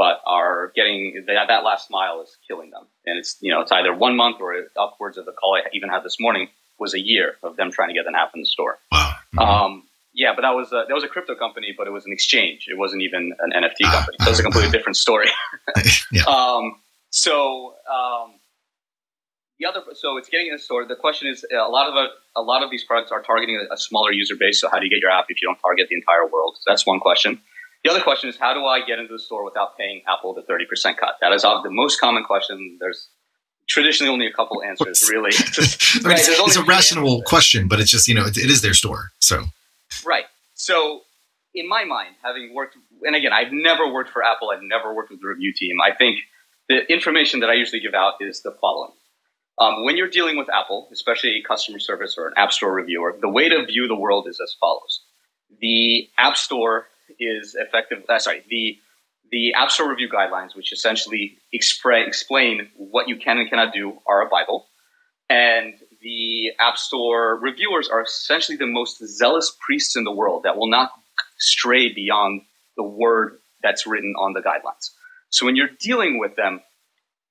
but 0.00 0.18
are 0.24 0.72
getting 0.74 1.24
that, 1.26 1.48
that 1.48 1.62
last 1.62 1.90
mile 1.90 2.22
is 2.22 2.34
killing 2.48 2.70
them. 2.70 2.84
And 3.04 3.18
it's 3.18 3.36
you 3.40 3.52
know 3.52 3.60
it's 3.60 3.70
either 3.70 3.94
one 3.94 4.16
month 4.16 4.36
or 4.40 4.54
upwards 4.78 5.18
of 5.18 5.26
the 5.26 5.32
call 5.32 5.56
I 5.56 5.68
even 5.74 5.90
had 5.90 6.02
this 6.02 6.16
morning 6.18 6.48
was 6.78 6.94
a 6.94 6.98
year 6.98 7.34
of 7.42 7.56
them 7.56 7.70
trying 7.70 7.88
to 7.88 7.94
get 7.94 8.06
an 8.06 8.14
app 8.14 8.30
in 8.34 8.40
the 8.40 8.46
store. 8.46 8.78
Wow. 8.90 9.12
Mm-hmm. 9.34 9.38
Um, 9.38 9.82
yeah, 10.14 10.32
but 10.34 10.40
that 10.40 10.54
was 10.54 10.72
a, 10.72 10.86
that 10.88 10.94
was 10.94 11.04
a 11.04 11.08
crypto 11.08 11.34
company, 11.34 11.74
but 11.76 11.86
it 11.86 11.90
was 11.90 12.06
an 12.06 12.12
exchange. 12.12 12.66
It 12.68 12.78
wasn't 12.78 13.02
even 13.02 13.32
an 13.40 13.52
NFT 13.52 13.84
ah. 13.84 13.92
company. 13.92 14.16
So 14.22 14.30
was 14.30 14.40
a 14.40 14.42
completely 14.42 14.70
different 14.70 14.96
story. 14.96 15.28
yeah. 16.12 16.22
Um, 16.26 16.80
so 17.10 17.74
um, 17.92 18.39
the 19.60 19.68
other, 19.68 19.82
so 19.94 20.16
it's 20.16 20.28
getting 20.28 20.48
in 20.48 20.54
the 20.54 20.58
store. 20.58 20.86
The 20.86 20.96
question 20.96 21.28
is, 21.28 21.44
uh, 21.52 21.56
a 21.56 21.68
lot 21.68 21.88
of 21.88 21.94
a, 21.94 22.08
a 22.34 22.42
lot 22.42 22.62
of 22.62 22.70
these 22.70 22.82
products 22.82 23.12
are 23.12 23.22
targeting 23.22 23.64
a, 23.70 23.76
smaller 23.76 24.10
user 24.10 24.34
base. 24.38 24.60
So 24.60 24.68
how 24.70 24.78
do 24.78 24.86
you 24.86 24.90
get 24.90 25.00
your 25.00 25.10
app 25.10 25.26
if 25.28 25.40
you 25.40 25.46
don't 25.46 25.58
target 25.60 25.88
the 25.90 25.96
entire 25.96 26.26
world? 26.26 26.56
So 26.56 26.62
that's 26.66 26.86
one 26.86 26.98
question. 26.98 27.40
The 27.84 27.90
other 27.90 28.00
question 28.00 28.28
is, 28.28 28.36
how 28.36 28.54
do 28.54 28.64
I 28.64 28.84
get 28.84 28.98
into 28.98 29.12
the 29.12 29.18
store 29.18 29.44
without 29.44 29.76
paying 29.78 30.02
Apple 30.08 30.34
the 30.34 30.42
30% 30.42 30.96
cut? 30.96 31.16
That 31.20 31.32
is 31.32 31.42
the 31.42 31.70
most 31.70 32.00
common 32.00 32.24
question. 32.24 32.76
There's 32.80 33.08
traditionally 33.68 34.12
only 34.12 34.26
a 34.26 34.32
couple 34.32 34.62
answers, 34.62 35.08
really. 35.10 35.30
Just, 35.30 36.04
right, 36.04 36.18
it's, 36.18 36.28
it's 36.28 36.56
a 36.56 36.64
rational 36.64 37.12
answers. 37.12 37.28
question, 37.28 37.68
but 37.68 37.80
it's 37.80 37.90
just, 37.90 38.08
you 38.08 38.14
know, 38.14 38.26
it, 38.26 38.36
it 38.36 38.50
is 38.50 38.60
their 38.60 38.74
store. 38.74 39.12
So, 39.18 39.44
right. 40.04 40.24
So, 40.54 41.02
in 41.54 41.68
my 41.68 41.84
mind, 41.84 42.16
having 42.22 42.54
worked, 42.54 42.76
and 43.02 43.16
again, 43.16 43.32
I've 43.32 43.52
never 43.52 43.90
worked 43.90 44.10
for 44.10 44.22
Apple, 44.22 44.50
I've 44.50 44.62
never 44.62 44.94
worked 44.94 45.10
with 45.10 45.20
the 45.22 45.28
review 45.28 45.52
team. 45.56 45.76
I 45.82 45.94
think 45.94 46.20
the 46.68 46.90
information 46.92 47.40
that 47.40 47.48
I 47.48 47.54
usually 47.54 47.80
give 47.80 47.94
out 47.94 48.14
is 48.20 48.42
the 48.42 48.52
following. 48.60 48.92
Um, 49.58 49.84
when 49.84 49.96
you're 49.96 50.08
dealing 50.08 50.36
with 50.36 50.48
Apple, 50.48 50.88
especially 50.92 51.42
customer 51.46 51.78
service 51.78 52.16
or 52.16 52.28
an 52.28 52.34
App 52.36 52.52
Store 52.52 52.72
reviewer, 52.72 53.16
the 53.20 53.28
way 53.28 53.48
to 53.48 53.66
view 53.66 53.88
the 53.88 53.96
world 53.96 54.26
is 54.28 54.40
as 54.42 54.54
follows. 54.58 55.02
The 55.60 56.08
App 56.16 56.36
Store 56.36 56.86
is 57.18 57.54
effective. 57.58 58.04
Uh, 58.08 58.18
sorry, 58.18 58.42
the 58.48 58.78
the 59.30 59.54
App 59.54 59.70
Store 59.70 59.88
review 59.88 60.08
guidelines, 60.08 60.56
which 60.56 60.72
essentially 60.72 61.38
expre- 61.54 62.06
explain 62.06 62.68
what 62.76 63.08
you 63.08 63.16
can 63.16 63.38
and 63.38 63.48
cannot 63.48 63.72
do, 63.72 63.98
are 64.06 64.26
a 64.26 64.28
Bible, 64.28 64.66
and 65.28 65.74
the 66.02 66.50
App 66.58 66.76
Store 66.78 67.36
reviewers 67.36 67.88
are 67.88 68.02
essentially 68.02 68.56
the 68.56 68.66
most 68.66 69.04
zealous 69.06 69.56
priests 69.64 69.96
in 69.96 70.04
the 70.04 70.12
world 70.12 70.42
that 70.44 70.56
will 70.56 70.68
not 70.68 70.90
stray 71.38 71.92
beyond 71.92 72.42
the 72.76 72.82
word 72.82 73.38
that's 73.62 73.86
written 73.86 74.14
on 74.18 74.32
the 74.32 74.40
guidelines. 74.40 74.90
So 75.28 75.46
when 75.46 75.56
you're 75.56 75.70
dealing 75.78 76.18
with 76.18 76.36
them, 76.36 76.60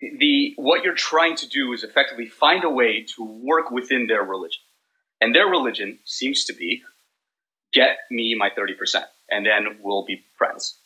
the 0.01 0.53
what 0.57 0.83
you're 0.83 0.95
trying 0.95 1.35
to 1.37 1.47
do 1.47 1.73
is 1.73 1.83
effectively 1.83 2.27
find 2.27 2.63
a 2.63 2.69
way 2.69 3.05
to 3.15 3.23
work 3.23 3.71
within 3.71 4.07
their 4.07 4.23
religion. 4.23 4.61
And 5.21 5.35
their 5.35 5.47
religion 5.47 5.99
seems 6.05 6.45
to 6.45 6.53
be 6.53 6.81
get 7.73 7.97
me 8.09 8.35
my 8.35 8.49
30% 8.49 9.03
and 9.29 9.45
then 9.45 9.79
we'll 9.81 10.05
be 10.05 10.23
friends. 10.37 10.77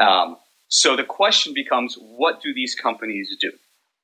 Um, 0.00 0.36
so 0.68 0.96
the 0.96 1.04
question 1.04 1.52
becomes, 1.52 1.96
what 1.96 2.40
do 2.40 2.54
these 2.54 2.74
companies 2.74 3.36
do? 3.40 3.52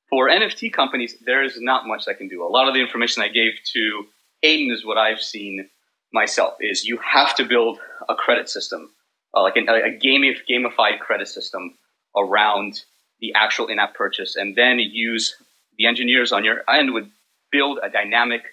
For 0.09 0.29
NFT 0.29 0.71
companies, 0.71 1.15
there 1.25 1.43
is 1.43 1.59
not 1.59 1.87
much 1.87 2.07
I 2.07 2.13
can 2.13 2.27
do. 2.27 2.43
A 2.43 2.47
lot 2.47 2.67
of 2.67 2.73
the 2.73 2.81
information 2.81 3.23
I 3.23 3.29
gave 3.29 3.53
to 3.73 4.05
Aidan 4.43 4.71
is 4.73 4.85
what 4.85 4.97
I've 4.97 5.21
seen 5.21 5.69
myself. 6.13 6.55
Is 6.59 6.85
you 6.85 6.97
have 6.97 7.35
to 7.35 7.45
build 7.45 7.79
a 8.07 8.15
credit 8.15 8.49
system, 8.49 8.91
uh, 9.35 9.41
like 9.41 9.55
an, 9.55 9.67
a 9.67 9.97
gamified 9.97 10.99
credit 10.99 11.27
system 11.27 11.77
around 12.15 12.83
the 13.19 13.33
actual 13.35 13.67
in-app 13.67 13.95
purchase, 13.95 14.35
and 14.35 14.55
then 14.55 14.79
use 14.79 15.35
the 15.77 15.85
engineers 15.85 16.31
on 16.31 16.43
your 16.43 16.63
end 16.69 16.93
would 16.93 17.09
build 17.51 17.79
a 17.83 17.89
dynamic 17.89 18.43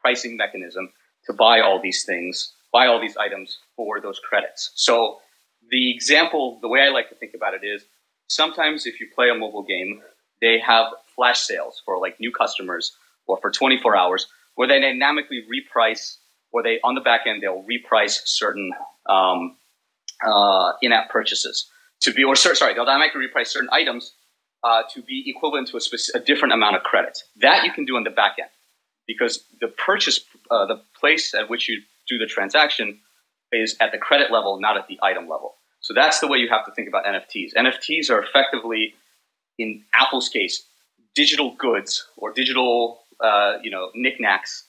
pricing 0.00 0.36
mechanism 0.36 0.92
to 1.26 1.32
buy 1.32 1.60
all 1.60 1.80
these 1.80 2.04
things 2.04 2.52
buy 2.74 2.88
all 2.88 3.00
these 3.00 3.16
items 3.16 3.58
for 3.76 4.00
those 4.00 4.18
credits. 4.18 4.72
So 4.74 5.20
the 5.70 5.94
example, 5.94 6.58
the 6.60 6.66
way 6.66 6.80
I 6.80 6.88
like 6.88 7.08
to 7.08 7.14
think 7.14 7.32
about 7.32 7.54
it 7.54 7.64
is 7.64 7.84
sometimes 8.26 8.84
if 8.84 9.00
you 9.00 9.06
play 9.14 9.30
a 9.30 9.34
mobile 9.34 9.62
game, 9.62 10.02
they 10.40 10.58
have 10.58 10.86
flash 11.14 11.40
sales 11.40 11.80
for 11.84 11.98
like 12.00 12.18
new 12.18 12.32
customers 12.32 12.96
or 13.28 13.38
for 13.40 13.52
24 13.52 13.96
hours 13.96 14.26
where 14.56 14.66
they 14.66 14.80
dynamically 14.80 15.44
reprice 15.48 16.16
or 16.50 16.64
they 16.64 16.80
on 16.82 16.96
the 16.96 17.00
back 17.00 17.22
end 17.26 17.40
they'll 17.42 17.64
reprice 17.64 18.18
certain 18.24 18.72
um, 19.08 19.56
uh, 20.26 20.72
in-app 20.82 21.08
purchases 21.10 21.70
to 22.00 22.12
be 22.12 22.24
or 22.24 22.36
sorry 22.36 22.74
they'll 22.74 22.84
dynamically 22.84 23.20
reprice 23.26 23.48
certain 23.48 23.70
items 23.72 24.14
uh, 24.62 24.82
to 24.92 25.02
be 25.02 25.24
equivalent 25.26 25.68
to 25.68 25.76
a, 25.76 25.80
specific, 25.80 26.22
a 26.22 26.24
different 26.24 26.54
amount 26.54 26.76
of 26.76 26.82
credit 26.82 27.18
that 27.36 27.64
you 27.64 27.72
can 27.72 27.84
do 27.84 27.96
on 27.96 28.04
the 28.04 28.10
back 28.10 28.36
end 28.40 28.50
because 29.06 29.44
the 29.60 29.68
purchase 29.68 30.20
uh, 30.50 30.66
the 30.66 30.80
place 30.98 31.34
at 31.34 31.48
which 31.50 31.68
you 31.68 31.82
do 32.08 32.18
the 32.18 32.26
transaction 32.26 33.00
is 33.52 33.76
at 33.80 33.92
the 33.92 33.98
credit 33.98 34.30
level, 34.30 34.60
not 34.60 34.76
at 34.76 34.88
the 34.88 34.98
item 35.02 35.28
level. 35.28 35.54
So 35.80 35.94
that's 35.94 36.20
the 36.20 36.26
way 36.26 36.38
you 36.38 36.48
have 36.48 36.64
to 36.66 36.72
think 36.72 36.88
about 36.88 37.04
NFTs. 37.04 37.54
NFTs 37.54 38.10
are 38.10 38.22
effectively, 38.22 38.94
in 39.58 39.84
Apple's 39.94 40.28
case, 40.28 40.66
digital 41.14 41.54
goods 41.58 42.06
or 42.16 42.32
digital, 42.32 43.00
uh, 43.20 43.58
you 43.62 43.70
know, 43.70 43.90
knickknacks 43.94 44.64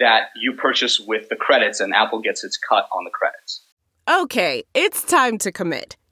that 0.00 0.30
you 0.36 0.52
purchase 0.52 1.00
with 1.00 1.28
the 1.28 1.36
credits, 1.36 1.80
and 1.80 1.92
Apple 1.92 2.20
gets 2.20 2.44
its 2.44 2.56
cut 2.56 2.88
on 2.92 3.04
the 3.04 3.10
credits. 3.10 3.64
Okay, 4.08 4.62
it's 4.74 5.02
time 5.02 5.38
to 5.38 5.50
commit. 5.50 5.96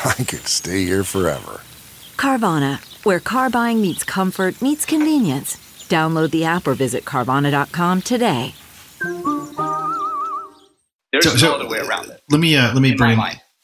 I 0.04 0.24
could 0.24 0.46
stay 0.46 0.84
here 0.84 1.04
forever. 1.04 1.60
Carvana, 2.16 2.80
where 3.04 3.20
car 3.20 3.50
buying 3.50 3.82
meets 3.82 4.02
comfort, 4.02 4.62
meets 4.62 4.86
convenience. 4.86 5.56
Download 5.88 6.30
the 6.30 6.44
app 6.44 6.66
or 6.66 6.74
visit 6.74 7.04
Carvana.com 7.04 8.00
today. 8.02 8.54
There's 11.12 11.24
so, 11.24 11.32
no 11.32 11.36
so, 11.36 11.54
other 11.54 11.68
way 11.68 11.78
around 11.80 12.08
it. 12.10 12.22
Let 12.30 12.40
me 12.40 12.56
uh, 12.56 12.72
let 12.72 12.80
me 12.80 12.92
in 12.92 12.96
bring 12.96 13.18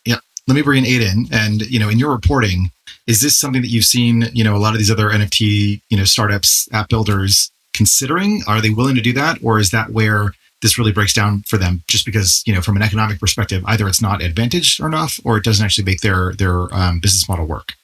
yeah 0.04 0.16
let 0.46 0.54
me 0.54 0.62
bring 0.62 0.84
in 0.84 0.90
Aidan 0.90 1.26
and 1.32 1.62
you 1.62 1.78
know 1.78 1.88
in 1.88 1.98
your 1.98 2.12
reporting 2.12 2.70
is 3.06 3.20
this 3.20 3.38
something 3.38 3.62
that 3.62 3.68
you've 3.68 3.84
seen 3.84 4.24
you 4.32 4.44
know 4.44 4.56
a 4.56 4.58
lot 4.58 4.72
of 4.72 4.78
these 4.78 4.90
other 4.90 5.08
NFT 5.08 5.80
you 5.88 5.96
know 5.96 6.04
startups 6.04 6.68
app 6.72 6.88
builders 6.88 7.50
considering 7.72 8.42
are 8.46 8.60
they 8.60 8.70
willing 8.70 8.96
to 8.96 9.00
do 9.00 9.12
that 9.12 9.38
or 9.42 9.58
is 9.58 9.70
that 9.70 9.90
where 9.90 10.32
this 10.62 10.78
really 10.78 10.92
breaks 10.92 11.12
down 11.12 11.42
for 11.46 11.56
them 11.58 11.82
just 11.88 12.04
because 12.06 12.42
you 12.46 12.54
know 12.54 12.60
from 12.60 12.76
an 12.76 12.82
economic 12.82 13.20
perspective 13.20 13.62
either 13.66 13.86
it's 13.88 14.02
not 14.02 14.22
advantaged 14.22 14.80
enough 14.80 15.20
or 15.24 15.36
it 15.36 15.44
doesn't 15.44 15.64
actually 15.64 15.84
make 15.84 16.00
their 16.00 16.32
their 16.34 16.72
um, 16.74 17.00
business 17.00 17.28
model 17.28 17.46
work. 17.46 17.74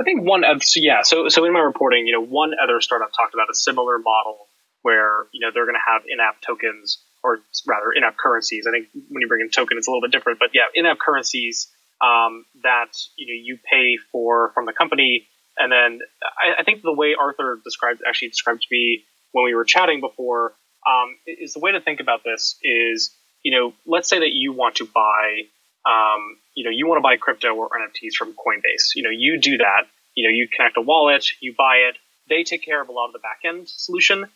I 0.00 0.04
think 0.04 0.22
one 0.22 0.44
of 0.44 0.62
so 0.62 0.80
yeah 0.80 1.02
so 1.02 1.28
so 1.28 1.44
in 1.44 1.52
my 1.52 1.60
reporting 1.60 2.06
you 2.06 2.12
know 2.12 2.24
one 2.24 2.52
other 2.62 2.80
startup 2.80 3.12
talked 3.12 3.34
about 3.34 3.48
a 3.50 3.54
similar 3.54 3.98
model 3.98 4.48
where 4.82 5.26
you 5.32 5.40
know 5.40 5.50
they're 5.52 5.66
going 5.66 5.76
to 5.76 5.92
have 5.92 6.02
in-app 6.08 6.40
tokens 6.40 6.98
or 7.22 7.40
rather 7.66 7.92
in-app 7.92 8.16
currencies. 8.16 8.66
I 8.66 8.70
think 8.70 8.88
when 9.08 9.20
you 9.20 9.28
bring 9.28 9.42
in 9.42 9.50
token 9.50 9.76
it's 9.76 9.86
a 9.86 9.90
little 9.90 10.02
bit 10.02 10.12
different 10.12 10.38
but 10.38 10.50
yeah 10.54 10.72
in-app 10.74 10.98
currencies 10.98 11.68
um, 12.00 12.46
that 12.62 12.92
you 13.16 13.26
know 13.26 13.38
you 13.40 13.58
pay 13.70 13.96
for 14.10 14.52
from 14.54 14.66
the 14.66 14.72
company. 14.72 15.28
And 15.58 15.70
then 15.70 16.00
I, 16.22 16.60
I 16.60 16.64
think 16.64 16.82
the 16.82 16.92
way 16.92 17.14
arthur 17.20 17.60
described 17.62 18.00
actually 18.06 18.28
described 18.28 18.62
to 18.62 18.68
me 18.70 19.04
when 19.32 19.44
we 19.44 19.54
were 19.54 19.64
chatting 19.64 20.00
before 20.00 20.54
um, 20.86 21.16
is 21.26 21.54
the 21.54 21.60
way 21.60 21.72
to 21.72 21.80
think 21.80 22.00
about 22.00 22.24
this 22.24 22.56
is 22.62 23.14
you 23.42 23.52
know, 23.52 23.72
let's 23.86 24.08
say 24.08 24.18
that 24.18 24.32
you 24.32 24.52
want 24.52 24.76
to 24.76 24.86
buy, 24.86 25.42
um, 25.86 26.36
you 26.54 26.64
know, 26.64 26.70
you 26.70 26.86
want 26.86 26.98
to 26.98 27.02
buy 27.02 27.16
crypto 27.16 27.54
or 27.54 27.70
NFTs 27.70 28.14
from 28.14 28.34
Coinbase. 28.34 28.94
You 28.94 29.02
know, 29.02 29.10
you 29.10 29.38
do 29.38 29.58
that. 29.58 29.86
You 30.14 30.28
know, 30.28 30.34
you 30.34 30.48
connect 30.48 30.76
a 30.76 30.82
wallet, 30.82 31.26
you 31.40 31.54
buy 31.56 31.88
it. 31.88 31.96
They 32.28 32.42
take 32.42 32.64
care 32.64 32.80
of 32.82 32.88
a 32.88 32.92
lot 32.92 33.06
of 33.06 33.12
the 33.12 33.20
backend 33.20 33.68
solution. 33.68 34.26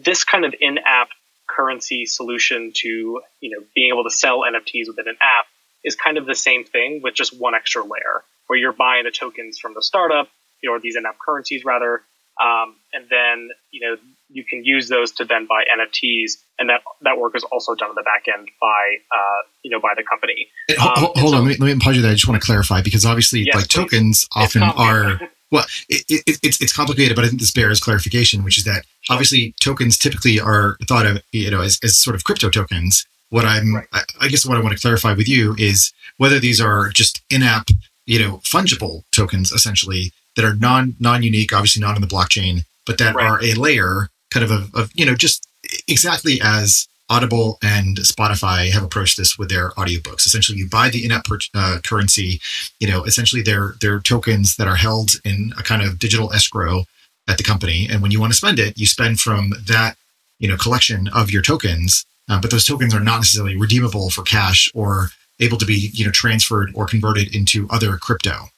This 0.00 0.24
kind 0.24 0.44
of 0.44 0.54
in-app 0.58 1.08
currency 1.46 2.06
solution 2.06 2.72
to 2.74 3.20
you 3.40 3.50
know 3.50 3.64
being 3.74 3.92
able 3.92 4.04
to 4.04 4.10
sell 4.10 4.40
NFTs 4.40 4.88
within 4.88 5.08
an 5.08 5.16
app 5.20 5.46
is 5.84 5.94
kind 5.94 6.16
of 6.16 6.26
the 6.26 6.34
same 6.34 6.64
thing 6.64 7.00
with 7.02 7.14
just 7.14 7.38
one 7.38 7.54
extra 7.54 7.82
layer, 7.82 8.24
where 8.46 8.58
you're 8.58 8.72
buying 8.72 9.04
the 9.04 9.10
tokens 9.10 9.58
from 9.58 9.74
the 9.74 9.82
startup, 9.82 10.28
you 10.62 10.68
know, 10.68 10.76
or 10.76 10.80
these 10.80 10.96
in-app 10.96 11.18
currencies 11.18 11.64
rather, 11.64 12.02
um, 12.40 12.76
and 12.92 13.08
then 13.08 13.50
you 13.70 13.88
know 13.88 13.96
you 14.32 14.44
can 14.44 14.64
use 14.64 14.88
those 14.88 15.12
to 15.12 15.24
then 15.24 15.46
buy 15.46 15.64
NFTs, 15.78 16.32
and 16.58 16.68
that 16.68 16.82
that 17.02 17.18
work 17.18 17.36
is 17.36 17.44
also 17.44 17.74
done 17.74 17.90
on 17.90 17.94
the 17.94 18.02
back 18.02 18.24
end 18.32 18.48
by 18.60 18.96
uh, 19.14 19.42
you 19.62 19.70
know 19.70 19.80
by 19.80 19.92
the 19.96 20.02
company. 20.02 20.48
Um, 20.80 20.88
hold, 20.94 21.16
hold 21.18 21.30
so, 21.32 21.36
on, 21.36 21.44
let 21.44 21.58
me, 21.60 21.66
let 21.66 21.74
me 21.74 21.80
pause 21.80 21.96
you 21.96 22.02
there. 22.02 22.10
I 22.10 22.14
just 22.14 22.28
want 22.28 22.40
to 22.40 22.44
clarify 22.44 22.82
because 22.82 23.04
obviously, 23.04 23.40
yes, 23.40 23.54
like 23.54 23.68
tokens 23.68 24.26
often 24.34 24.62
are. 24.62 25.20
Well, 25.50 25.66
it, 25.90 26.04
it, 26.08 26.38
it's 26.42 26.62
it's 26.62 26.74
complicated, 26.74 27.14
but 27.14 27.26
I 27.26 27.28
think 27.28 27.40
this 27.40 27.50
bears 27.50 27.78
clarification, 27.78 28.42
which 28.42 28.56
is 28.56 28.64
that 28.64 28.86
obviously 29.10 29.54
tokens 29.60 29.98
typically 29.98 30.40
are 30.40 30.78
thought 30.88 31.04
of 31.04 31.22
you 31.32 31.50
know 31.50 31.60
as, 31.60 31.78
as 31.84 31.98
sort 31.98 32.16
of 32.16 32.24
crypto 32.24 32.48
tokens. 32.48 33.06
What 33.28 33.44
I'm, 33.46 33.74
right. 33.74 33.86
I, 33.92 34.02
I 34.22 34.28
guess, 34.28 34.44
what 34.46 34.58
I 34.58 34.60
want 34.62 34.74
to 34.74 34.80
clarify 34.80 35.14
with 35.14 35.28
you 35.28 35.54
is 35.58 35.92
whether 36.18 36.38
these 36.38 36.60
are 36.60 36.90
just 36.90 37.22
in-app, 37.30 37.68
you 38.04 38.18
know, 38.18 38.42
fungible 38.44 39.04
tokens 39.10 39.52
essentially 39.52 40.12
that 40.36 40.44
are 40.44 40.54
non 40.54 40.96
non 41.00 41.22
unique, 41.22 41.52
obviously 41.52 41.80
not 41.80 41.94
on 41.94 42.00
the 42.00 42.06
blockchain, 42.06 42.64
but 42.86 42.98
that 42.98 43.14
right. 43.14 43.26
are 43.26 43.42
a 43.42 43.54
layer 43.54 44.08
kind 44.32 44.44
of, 44.44 44.50
of, 44.50 44.74
of 44.74 44.90
you 44.94 45.04
know 45.04 45.14
just 45.14 45.46
exactly 45.86 46.40
as 46.42 46.88
Audible 47.12 47.58
and 47.62 47.98
Spotify 47.98 48.70
have 48.70 48.82
approached 48.82 49.18
this 49.18 49.36
with 49.36 49.50
their 49.50 49.70
audiobooks. 49.72 50.24
Essentially, 50.24 50.56
you 50.56 50.68
buy 50.68 50.88
the 50.88 51.04
in-app 51.04 51.24
per, 51.24 51.38
uh, 51.54 51.78
currency. 51.84 52.40
You 52.80 52.88
know, 52.88 53.04
essentially 53.04 53.42
they're 53.42 53.74
they're 53.80 54.00
tokens 54.00 54.56
that 54.56 54.66
are 54.66 54.76
held 54.76 55.12
in 55.24 55.52
a 55.58 55.62
kind 55.62 55.82
of 55.82 55.98
digital 55.98 56.32
escrow 56.32 56.84
at 57.28 57.36
the 57.36 57.44
company, 57.44 57.86
and 57.90 58.00
when 58.00 58.10
you 58.10 58.20
want 58.20 58.32
to 58.32 58.36
spend 58.36 58.58
it, 58.58 58.78
you 58.78 58.86
spend 58.86 59.20
from 59.20 59.52
that 59.68 59.96
you 60.38 60.48
know 60.48 60.56
collection 60.56 61.08
of 61.08 61.30
your 61.30 61.42
tokens. 61.42 62.06
Uh, 62.30 62.40
but 62.40 62.50
those 62.50 62.64
tokens 62.64 62.94
are 62.94 63.00
not 63.00 63.18
necessarily 63.18 63.56
redeemable 63.56 64.08
for 64.08 64.22
cash 64.22 64.70
or 64.74 65.08
able 65.40 65.58
to 65.58 65.66
be 65.66 65.90
you 65.92 66.04
know 66.06 66.12
transferred 66.12 66.70
or 66.74 66.86
converted 66.86 67.34
into 67.34 67.68
other 67.68 67.98
crypto. 67.98 68.48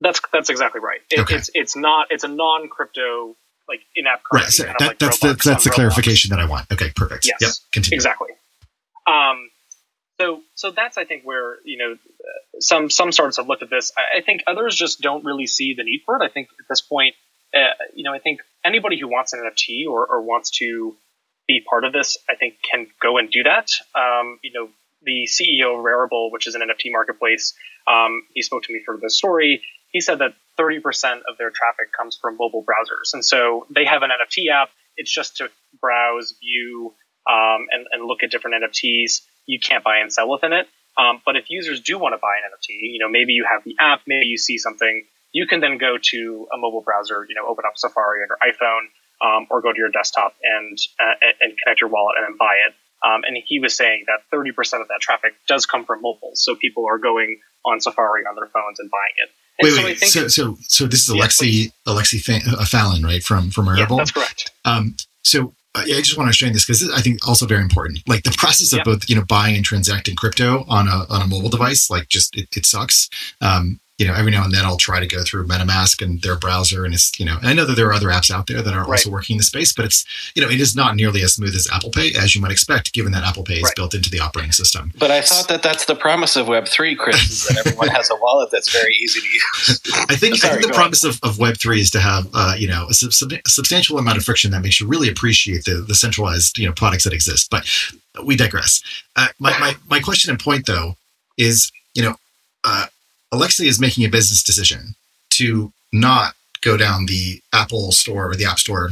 That's 0.00 0.20
that's 0.32 0.48
exactly 0.48 0.80
right. 0.80 1.00
It, 1.10 1.20
okay. 1.20 1.36
It's 1.36 1.50
it's 1.54 1.76
not 1.76 2.06
it's 2.10 2.24
a 2.24 2.28
non 2.28 2.68
crypto 2.68 3.36
like 3.68 3.80
in-app 3.96 4.22
currency. 4.24 4.64
Right. 4.64 4.72
So 4.72 4.76
that, 4.78 4.88
like 4.88 4.98
that's 4.98 5.18
the 5.20 5.38
that's 5.44 5.64
the 5.64 5.70
clarification 5.70 6.30
that 6.30 6.40
I 6.40 6.46
want. 6.46 6.70
Okay, 6.72 6.90
perfect. 6.94 7.26
Yes. 7.26 7.40
Yep. 7.40 7.50
Continue. 7.72 7.96
Exactly. 7.96 8.30
Um, 9.06 9.50
so 10.20 10.40
so 10.54 10.70
that's 10.70 10.96
I 10.96 11.04
think 11.04 11.24
where 11.24 11.56
you 11.64 11.78
know 11.78 11.96
some 12.60 12.90
some 12.90 13.12
startups 13.12 13.36
have 13.38 13.48
looked 13.48 13.62
at 13.62 13.70
this. 13.70 13.92
I, 13.96 14.18
I 14.18 14.20
think 14.22 14.42
others 14.46 14.76
just 14.76 15.00
don't 15.00 15.24
really 15.24 15.46
see 15.46 15.74
the 15.74 15.84
need 15.84 16.02
for 16.04 16.16
it. 16.16 16.24
I 16.24 16.28
think 16.28 16.48
at 16.58 16.66
this 16.68 16.80
point, 16.80 17.14
uh, 17.54 17.58
you 17.94 18.04
know, 18.04 18.12
I 18.12 18.18
think 18.18 18.40
anybody 18.64 18.98
who 18.98 19.08
wants 19.08 19.32
an 19.32 19.40
NFT 19.40 19.86
or, 19.88 20.06
or 20.06 20.22
wants 20.22 20.50
to 20.58 20.96
be 21.46 21.60
part 21.68 21.84
of 21.84 21.92
this, 21.92 22.16
I 22.28 22.36
think 22.36 22.54
can 22.70 22.86
go 23.02 23.18
and 23.18 23.30
do 23.30 23.42
that. 23.42 23.70
Um, 23.94 24.38
you 24.42 24.52
know, 24.52 24.68
the 25.02 25.28
CEO 25.30 25.78
of 25.78 25.84
Rarible, 25.84 26.32
which 26.32 26.46
is 26.46 26.54
an 26.54 26.62
NFT 26.62 26.90
marketplace, 26.90 27.54
um, 27.86 28.22
he 28.32 28.42
spoke 28.42 28.62
to 28.64 28.72
me 28.72 28.80
for 28.84 28.96
this 28.96 29.16
story. 29.16 29.62
He 29.94 30.00
said 30.00 30.18
that 30.18 30.34
30% 30.58 30.82
of 31.30 31.38
their 31.38 31.50
traffic 31.50 31.92
comes 31.96 32.18
from 32.20 32.36
mobile 32.36 32.64
browsers. 32.64 33.14
And 33.14 33.24
so 33.24 33.66
they 33.70 33.84
have 33.84 34.02
an 34.02 34.10
NFT 34.10 34.50
app. 34.50 34.70
It's 34.96 35.12
just 35.12 35.36
to 35.36 35.50
browse, 35.80 36.34
view, 36.40 36.94
um, 37.30 37.66
and, 37.70 37.86
and, 37.92 38.04
look 38.04 38.24
at 38.24 38.30
different 38.32 38.62
NFTs. 38.62 39.22
You 39.46 39.60
can't 39.60 39.84
buy 39.84 39.98
and 39.98 40.12
sell 40.12 40.28
within 40.28 40.52
it. 40.52 40.66
Um, 40.98 41.22
but 41.24 41.36
if 41.36 41.48
users 41.48 41.80
do 41.80 41.96
want 41.96 42.12
to 42.12 42.18
buy 42.18 42.42
an 42.42 42.50
NFT, 42.50 42.92
you 42.92 42.98
know, 42.98 43.08
maybe 43.08 43.34
you 43.34 43.46
have 43.50 43.62
the 43.64 43.76
app, 43.78 44.02
maybe 44.06 44.26
you 44.26 44.36
see 44.36 44.58
something, 44.58 45.06
you 45.32 45.46
can 45.46 45.60
then 45.60 45.78
go 45.78 45.96
to 46.10 46.46
a 46.52 46.58
mobile 46.58 46.82
browser, 46.82 47.24
you 47.28 47.36
know, 47.36 47.46
open 47.46 47.64
up 47.66 47.74
Safari 47.76 48.20
on 48.20 48.28
your 48.28 48.38
iPhone, 48.42 48.90
um, 49.22 49.46
or 49.48 49.62
go 49.62 49.72
to 49.72 49.78
your 49.78 49.90
desktop 49.90 50.34
and 50.42 50.76
uh, 51.00 51.14
and 51.40 51.54
connect 51.62 51.80
your 51.80 51.90
wallet 51.90 52.16
and 52.18 52.26
then 52.26 52.36
buy 52.36 52.54
it. 52.66 52.74
Um, 53.04 53.22
and 53.24 53.36
he 53.44 53.60
was 53.60 53.76
saying 53.76 54.06
that 54.06 54.24
30% 54.34 54.50
of 54.80 54.88
that 54.88 55.00
traffic 55.00 55.34
does 55.46 55.66
come 55.66 55.84
from 55.84 56.00
mobile. 56.02 56.32
So 56.34 56.56
people 56.56 56.86
are 56.86 56.98
going 56.98 57.40
on 57.64 57.80
Safari 57.80 58.24
on 58.24 58.34
their 58.34 58.46
phones 58.46 58.80
and 58.80 58.90
buying 58.90 59.16
it. 59.18 59.30
And 59.60 59.68
wait, 59.68 59.76
so 59.76 59.84
wait. 59.84 59.98
So, 59.98 60.28
so, 60.28 60.58
so 60.62 60.86
this 60.86 61.02
is 61.02 61.08
Alexei, 61.10 61.46
yeah, 61.46 61.68
Alexei 61.86 62.18
uh, 62.46 62.64
Falin, 62.64 63.02
right? 63.02 63.22
From 63.22 63.50
from 63.50 63.66
Rarible. 63.66 63.90
Yeah, 63.90 63.96
that's 63.96 64.10
correct. 64.10 64.52
Um, 64.64 64.96
so 65.22 65.54
uh, 65.74 65.82
I 65.82 66.00
just 66.00 66.16
want 66.16 66.28
to 66.28 66.32
show 66.32 66.46
you 66.46 66.52
this 66.52 66.64
because 66.64 66.90
I 66.90 67.00
think 67.00 67.26
also 67.26 67.46
very 67.46 67.62
important. 67.62 68.00
Like 68.06 68.22
the 68.22 68.34
process 68.36 68.72
of 68.72 68.84
both, 68.84 69.08
you 69.08 69.16
know, 69.16 69.24
buying 69.24 69.56
and 69.56 69.64
transacting 69.64 70.16
crypto 70.16 70.64
on 70.68 70.88
a 70.88 71.04
on 71.08 71.22
a 71.22 71.26
mobile 71.26 71.50
device, 71.50 71.90
like 71.90 72.08
just 72.08 72.36
it, 72.36 72.48
it 72.56 72.66
sucks. 72.66 73.08
Um, 73.40 73.80
you 73.98 74.08
know, 74.08 74.14
every 74.14 74.32
now 74.32 74.42
and 74.42 74.52
then 74.52 74.64
I'll 74.64 74.76
try 74.76 74.98
to 74.98 75.06
go 75.06 75.22
through 75.22 75.46
MetaMask 75.46 76.02
and 76.02 76.20
their 76.22 76.36
browser, 76.36 76.84
and 76.84 76.92
it's 76.92 77.18
you 77.18 77.24
know, 77.24 77.36
and 77.38 77.46
I 77.46 77.52
know 77.52 77.64
that 77.64 77.76
there 77.76 77.86
are 77.86 77.92
other 77.92 78.08
apps 78.08 78.28
out 78.28 78.48
there 78.48 78.60
that 78.60 78.74
are 78.74 78.80
right. 78.80 78.98
also 78.98 79.08
working 79.08 79.34
in 79.34 79.38
the 79.38 79.44
space, 79.44 79.72
but 79.72 79.84
it's 79.84 80.04
you 80.34 80.42
know, 80.42 80.50
it 80.50 80.60
is 80.60 80.74
not 80.74 80.96
nearly 80.96 81.22
as 81.22 81.34
smooth 81.34 81.54
as 81.54 81.68
Apple 81.72 81.90
Pay 81.90 82.12
as 82.14 82.34
you 82.34 82.40
might 82.40 82.50
expect, 82.50 82.92
given 82.92 83.12
that 83.12 83.22
Apple 83.22 83.44
Pay 83.44 83.58
is 83.58 83.62
right. 83.62 83.76
built 83.76 83.94
into 83.94 84.10
the 84.10 84.18
operating 84.18 84.50
system. 84.50 84.92
But 84.98 85.12
I 85.12 85.20
thought 85.20 85.46
that 85.46 85.62
that's 85.62 85.84
the 85.84 85.94
promise 85.94 86.34
of 86.34 86.48
Web 86.48 86.66
three, 86.66 86.96
Chris, 86.96 87.30
is 87.30 87.46
that 87.46 87.64
everyone 87.64 87.88
has 87.88 88.10
a 88.10 88.16
wallet 88.16 88.50
that's 88.50 88.72
very 88.72 88.94
easy 88.96 89.20
to 89.20 89.26
use. 89.26 89.80
I 90.10 90.16
think, 90.16 90.36
Sorry, 90.36 90.54
I 90.54 90.56
think 90.56 90.66
the 90.66 90.74
promise 90.74 91.04
of, 91.04 91.20
of 91.22 91.38
Web 91.38 91.56
three 91.56 91.80
is 91.80 91.90
to 91.92 92.00
have 92.00 92.26
uh, 92.34 92.56
you 92.58 92.66
know 92.66 92.86
a, 92.90 92.94
sub- 92.94 93.32
a 93.32 93.48
substantial 93.48 93.98
amount 93.98 94.18
of 94.18 94.24
friction 94.24 94.50
that 94.50 94.62
makes 94.62 94.80
you 94.80 94.88
really 94.88 95.08
appreciate 95.08 95.66
the 95.66 95.84
the 95.86 95.94
centralized 95.94 96.58
you 96.58 96.66
know 96.66 96.72
products 96.72 97.04
that 97.04 97.12
exist. 97.12 97.48
But 97.48 97.64
we 98.24 98.34
digress. 98.34 98.82
Uh, 99.14 99.28
my, 99.38 99.56
my 99.60 99.76
my 99.88 100.00
question 100.00 100.30
and 100.30 100.40
point 100.40 100.66
though 100.66 100.96
is 101.38 101.70
you 101.94 102.02
know. 102.02 102.16
Uh, 102.66 102.86
Alexei 103.32 103.66
is 103.66 103.80
making 103.80 104.04
a 104.04 104.08
business 104.10 104.42
decision 104.42 104.94
to 105.30 105.72
not 105.92 106.34
go 106.60 106.76
down 106.76 107.06
the 107.06 107.40
Apple 107.52 107.92
store 107.92 108.30
or 108.30 108.36
the 108.36 108.44
App 108.44 108.58
Store 108.58 108.90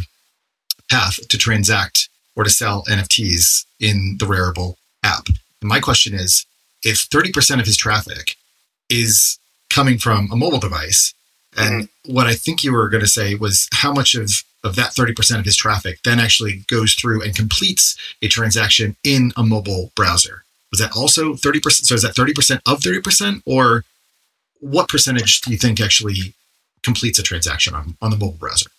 path 0.91 1.26
to 1.28 1.39
transact 1.39 2.09
or 2.37 2.45
to 2.45 2.51
sell 2.51 2.85
NFTs 2.85 3.64
in 3.80 4.16
the 4.18 4.26
Rarible 4.26 4.76
app. 5.03 5.26
And 5.61 5.68
my 5.68 5.80
question 5.80 6.14
is 6.14 6.47
if 6.83 7.09
30% 7.09 7.61
of 7.61 7.66
his 7.66 7.76
traffic 7.76 8.37
is 8.91 9.39
coming 9.70 9.99
from 9.99 10.30
a 10.30 10.37
mobile 10.37 10.59
device, 10.59 11.14
and 11.57 11.85
mm-hmm. 11.85 12.14
what 12.14 12.26
I 12.26 12.35
think 12.35 12.62
you 12.62 12.72
were 12.72 12.89
going 12.89 13.03
to 13.03 13.09
say 13.09 13.35
was 13.35 13.68
how 13.72 13.93
much 13.93 14.14
of, 14.14 14.30
of 14.64 14.76
that 14.76 14.91
30% 14.93 15.39
of 15.39 15.45
his 15.45 15.57
traffic 15.57 15.99
then 16.05 16.18
actually 16.18 16.64
goes 16.66 16.95
through 16.95 17.22
and 17.22 17.35
completes 17.35 17.97
a 18.22 18.28
transaction 18.28 18.97
in 19.05 19.33
a 19.37 19.43
mobile 19.43 19.93
browser. 19.95 20.45
Was 20.70 20.80
that 20.80 20.97
also 20.97 21.35
30%? 21.35 21.70
So 21.85 21.95
is 21.95 22.03
that 22.03 22.14
30% 22.14 22.61
of 22.66 22.80
30%? 22.80 23.43
Or 23.45 23.85
what 24.62 24.88
percentage 24.88 25.40
do 25.40 25.50
you 25.50 25.58
think 25.58 25.80
actually 25.80 26.34
completes 26.82 27.18
a 27.18 27.22
transaction 27.22 27.74
on, 27.74 27.96
on 28.00 28.10
the 28.10 28.16
mobile 28.16 28.38
browser? 28.38 28.70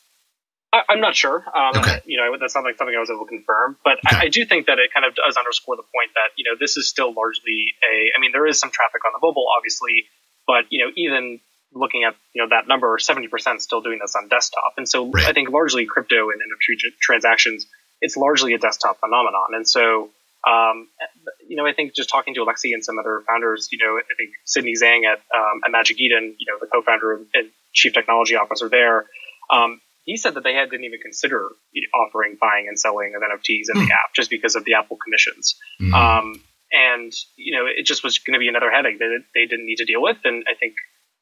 I, 0.71 0.81
am 0.89 1.01
not 1.01 1.15
sure. 1.15 1.43
Um, 1.55 1.77
okay. 1.77 2.01
You 2.05 2.17
know, 2.17 2.35
that's 2.39 2.55
not 2.55 2.63
like 2.63 2.77
something 2.77 2.95
I 2.95 2.99
was 2.99 3.09
able 3.09 3.25
to 3.25 3.29
confirm, 3.29 3.77
but 3.83 3.99
okay. 4.07 4.15
I, 4.15 4.19
I, 4.21 4.27
do 4.29 4.43
think 4.45 4.65
that 4.65 4.79
it 4.79 4.91
kind 4.91 5.05
of 5.05 5.13
does 5.13 5.37
underscore 5.37 5.75
the 5.75 5.83
point 5.93 6.11
that 6.15 6.33
you 6.35 6.45
know 6.45 6.57
this 6.59 6.77
is 6.77 6.89
still 6.89 7.13
largely 7.13 7.75
a. 7.83 8.09
I 8.17 8.19
mean, 8.19 8.31
there 8.31 8.47
is 8.47 8.59
some 8.59 8.71
traffic 8.71 9.05
on 9.05 9.11
the 9.13 9.19
mobile, 9.21 9.45
obviously, 9.55 10.05
but 10.47 10.65
you 10.69 10.83
know, 10.83 10.91
even 10.95 11.41
looking 11.73 12.05
at 12.05 12.15
you 12.33 12.41
know 12.41 12.49
that 12.49 12.67
number, 12.67 12.97
70% 12.97 13.61
still 13.61 13.81
doing 13.81 13.99
this 14.01 14.15
on 14.15 14.29
desktop, 14.29 14.73
and 14.77 14.89
so 14.89 15.11
right. 15.11 15.27
I 15.27 15.33
think 15.33 15.49
largely 15.49 15.85
crypto 15.85 16.31
and 16.31 16.41
NFT 16.41 16.89
transactions, 16.99 17.67
it's 18.01 18.17
largely 18.17 18.53
a 18.53 18.57
desktop 18.57 18.99
phenomenon, 18.99 19.53
and 19.53 19.69
so 19.69 20.09
um, 20.47 20.87
you 21.53 21.57
know, 21.57 21.67
I 21.67 21.73
think 21.73 21.93
just 21.93 22.09
talking 22.09 22.33
to 22.33 22.41
Alexei 22.41 22.71
and 22.73 22.83
some 22.83 22.97
other 22.97 23.21
founders, 23.27 23.69
you 23.71 23.77
know, 23.77 23.95
I 23.99 24.01
think 24.17 24.31
Sidney 24.43 24.73
Zhang 24.73 25.05
at, 25.05 25.19
um, 25.37 25.61
at 25.63 25.69
Magic 25.69 26.01
Eden, 26.01 26.35
you 26.39 26.51
know, 26.51 26.57
the 26.59 26.65
co-founder 26.65 27.27
and 27.31 27.51
chief 27.73 27.93
technology 27.93 28.35
officer 28.35 28.69
there, 28.69 29.05
um, 29.51 29.79
he 30.03 30.17
said 30.17 30.33
that 30.33 30.43
they 30.43 30.55
had, 30.55 30.71
didn't 30.71 30.85
even 30.85 30.97
consider 30.99 31.49
offering 31.93 32.37
buying 32.41 32.65
and 32.67 32.79
selling 32.79 33.13
of 33.15 33.21
NFTs 33.21 33.69
in 33.69 33.75
mm. 33.75 33.81
the 33.81 33.85
hmm. 33.85 33.91
app 33.91 34.15
just 34.15 34.31
because 34.31 34.55
of 34.55 34.65
the 34.65 34.73
Apple 34.73 34.97
commissions. 34.97 35.55
Mm. 35.79 35.93
Um, 35.93 36.43
and 36.71 37.13
you 37.37 37.55
know, 37.55 37.67
it 37.67 37.85
just 37.85 38.03
was 38.03 38.17
going 38.17 38.33
to 38.33 38.39
be 38.39 38.47
another 38.47 38.71
headache 38.71 38.97
that 38.97 39.23
they 39.35 39.45
didn't 39.45 39.67
need 39.67 39.77
to 39.77 39.85
deal 39.85 40.01
with. 40.01 40.17
And 40.23 40.43
I 40.49 40.55
think 40.59 40.73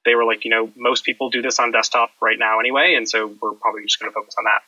they 0.05 0.15
were 0.15 0.23
like, 0.23 0.45
you 0.45 0.51
know, 0.51 0.71
most 0.77 1.03
people 1.03 1.29
do 1.29 1.41
this 1.41 1.59
on 1.59 1.73
desktop 1.73 2.11
right 2.21 2.39
now 2.39 2.61
anyway, 2.61 2.95
and 2.95 3.07
so 3.07 3.27
we're 3.27 3.51
probably 3.51 3.83
just 3.83 3.99
going 3.99 4.09
to 4.09 4.15
focus 4.15 4.35
on 4.39 4.45
that. 4.45 4.63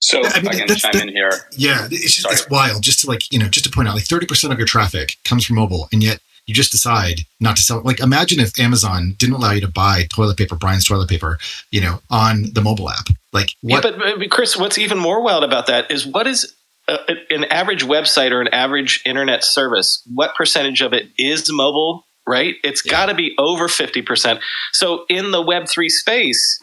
So 0.00 0.22
I, 0.24 0.40
mean, 0.40 0.48
I 0.48 0.66
can 0.66 0.76
chime 0.76 0.96
in 0.96 1.08
here. 1.08 1.30
Yeah, 1.52 1.88
it's 1.90 2.14
just 2.14 2.30
it's 2.30 2.48
wild. 2.50 2.82
Just 2.82 3.00
to 3.00 3.06
like 3.08 3.32
you 3.32 3.38
know, 3.38 3.48
just 3.48 3.64
to 3.64 3.70
point 3.70 3.88
out, 3.88 3.94
like 3.94 4.04
thirty 4.04 4.26
percent 4.26 4.52
of 4.52 4.58
your 4.58 4.66
traffic 4.66 5.16
comes 5.24 5.44
from 5.44 5.56
mobile, 5.56 5.88
and 5.92 6.02
yet 6.02 6.20
you 6.46 6.54
just 6.54 6.70
decide 6.70 7.20
not 7.40 7.56
to 7.56 7.62
sell. 7.62 7.80
Like 7.82 8.00
imagine 8.00 8.38
if 8.38 8.58
Amazon 8.58 9.14
didn't 9.18 9.34
allow 9.34 9.52
you 9.52 9.60
to 9.62 9.68
buy 9.68 10.06
toilet 10.10 10.36
paper, 10.36 10.54
Brian's 10.54 10.84
toilet 10.84 11.08
paper, 11.08 11.38
you 11.70 11.80
know, 11.80 12.00
on 12.10 12.52
the 12.52 12.60
mobile 12.60 12.90
app. 12.90 13.08
Like 13.32 13.50
what? 13.62 13.84
Yeah, 13.84 13.90
but, 13.90 14.18
but 14.18 14.30
Chris, 14.30 14.56
what's 14.56 14.78
even 14.78 14.98
more 14.98 15.22
wild 15.22 15.44
about 15.44 15.66
that 15.66 15.90
is 15.90 16.06
what 16.06 16.26
is 16.26 16.54
a, 16.88 16.98
an 17.30 17.44
average 17.44 17.84
website 17.84 18.30
or 18.30 18.40
an 18.40 18.48
average 18.48 19.02
internet 19.04 19.44
service? 19.44 20.02
What 20.14 20.34
percentage 20.34 20.82
of 20.82 20.92
it 20.92 21.08
is 21.18 21.50
mobile? 21.50 22.04
Right? 22.28 22.56
It's 22.64 22.84
yeah. 22.84 22.90
got 22.90 23.06
to 23.06 23.14
be 23.14 23.34
over 23.38 23.66
fifty 23.66 24.02
percent. 24.02 24.40
So 24.72 25.04
in 25.08 25.30
the 25.30 25.42
Web 25.42 25.68
three 25.68 25.88
space, 25.88 26.62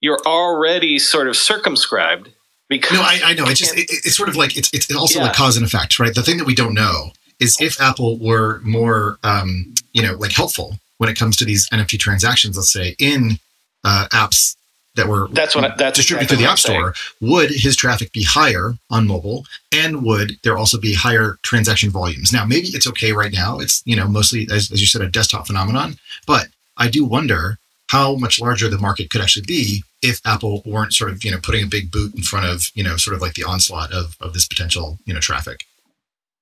you're 0.00 0.20
already 0.26 0.98
sort 0.98 1.28
of 1.28 1.36
circumscribed 1.36 2.30
because 2.68 2.98
no, 2.98 3.02
I, 3.02 3.20
I 3.24 3.34
know. 3.34 3.44
It's 3.46 3.60
just 3.60 3.76
it, 3.76 3.86
it's 3.90 4.16
sort 4.16 4.28
of 4.28 4.36
like 4.36 4.56
it's 4.56 4.70
it's 4.72 4.94
also 4.94 5.18
yeah. 5.18 5.26
like 5.26 5.34
cause 5.34 5.56
and 5.56 5.66
effect, 5.66 5.98
right? 5.98 6.14
The 6.14 6.22
thing 6.22 6.38
that 6.38 6.46
we 6.46 6.54
don't 6.54 6.74
know 6.74 7.12
is 7.40 7.56
if 7.60 7.80
Apple 7.80 8.18
were 8.18 8.60
more, 8.60 9.18
um, 9.22 9.74
you 9.92 10.02
know, 10.02 10.14
like 10.14 10.32
helpful 10.32 10.78
when 10.98 11.08
it 11.08 11.16
comes 11.16 11.36
to 11.36 11.44
these 11.44 11.68
NFT 11.70 11.98
transactions, 11.98 12.56
let's 12.56 12.72
say 12.72 12.94
in 12.98 13.38
uh, 13.84 14.08
apps 14.12 14.56
that 14.96 15.08
were 15.08 15.28
that's 15.28 15.54
what 15.54 15.64
I, 15.64 15.74
that's 15.76 15.96
distributed 15.96 16.32
exactly 16.32 16.36
through 16.36 16.44
the 16.44 16.50
App 16.50 16.58
Store, 16.58 16.94
would 17.20 17.50
his 17.50 17.76
traffic 17.76 18.12
be 18.12 18.24
higher 18.24 18.74
on 18.90 19.06
mobile, 19.06 19.46
and 19.72 20.02
would 20.04 20.36
there 20.42 20.58
also 20.58 20.78
be 20.78 20.92
higher 20.92 21.38
transaction 21.42 21.90
volumes? 21.90 22.32
Now, 22.32 22.44
maybe 22.44 22.68
it's 22.68 22.86
okay 22.88 23.12
right 23.12 23.32
now; 23.32 23.60
it's 23.60 23.82
you 23.86 23.96
know 23.96 24.08
mostly, 24.08 24.48
as, 24.50 24.70
as 24.70 24.80
you 24.80 24.86
said, 24.86 25.02
a 25.02 25.08
desktop 25.08 25.46
phenomenon. 25.46 25.96
But 26.26 26.48
I 26.76 26.88
do 26.88 27.04
wonder 27.04 27.58
how 27.88 28.14
much 28.16 28.40
larger 28.40 28.68
the 28.68 28.78
market 28.78 29.10
could 29.10 29.20
actually 29.20 29.46
be 29.46 29.82
if 30.02 30.20
Apple 30.24 30.62
weren't 30.64 30.92
sort 30.92 31.10
of 31.10 31.24
you 31.24 31.30
know 31.30 31.38
putting 31.42 31.64
a 31.64 31.66
big 31.66 31.90
boot 31.90 32.14
in 32.14 32.22
front 32.22 32.46
of 32.46 32.70
you 32.74 32.84
know 32.84 32.96
sort 32.96 33.14
of 33.14 33.22
like 33.22 33.34
the 33.34 33.44
onslaught 33.44 33.92
of 33.92 34.16
of 34.20 34.32
this 34.34 34.46
potential 34.46 34.98
you 35.04 35.14
know 35.14 35.20
traffic. 35.20 35.64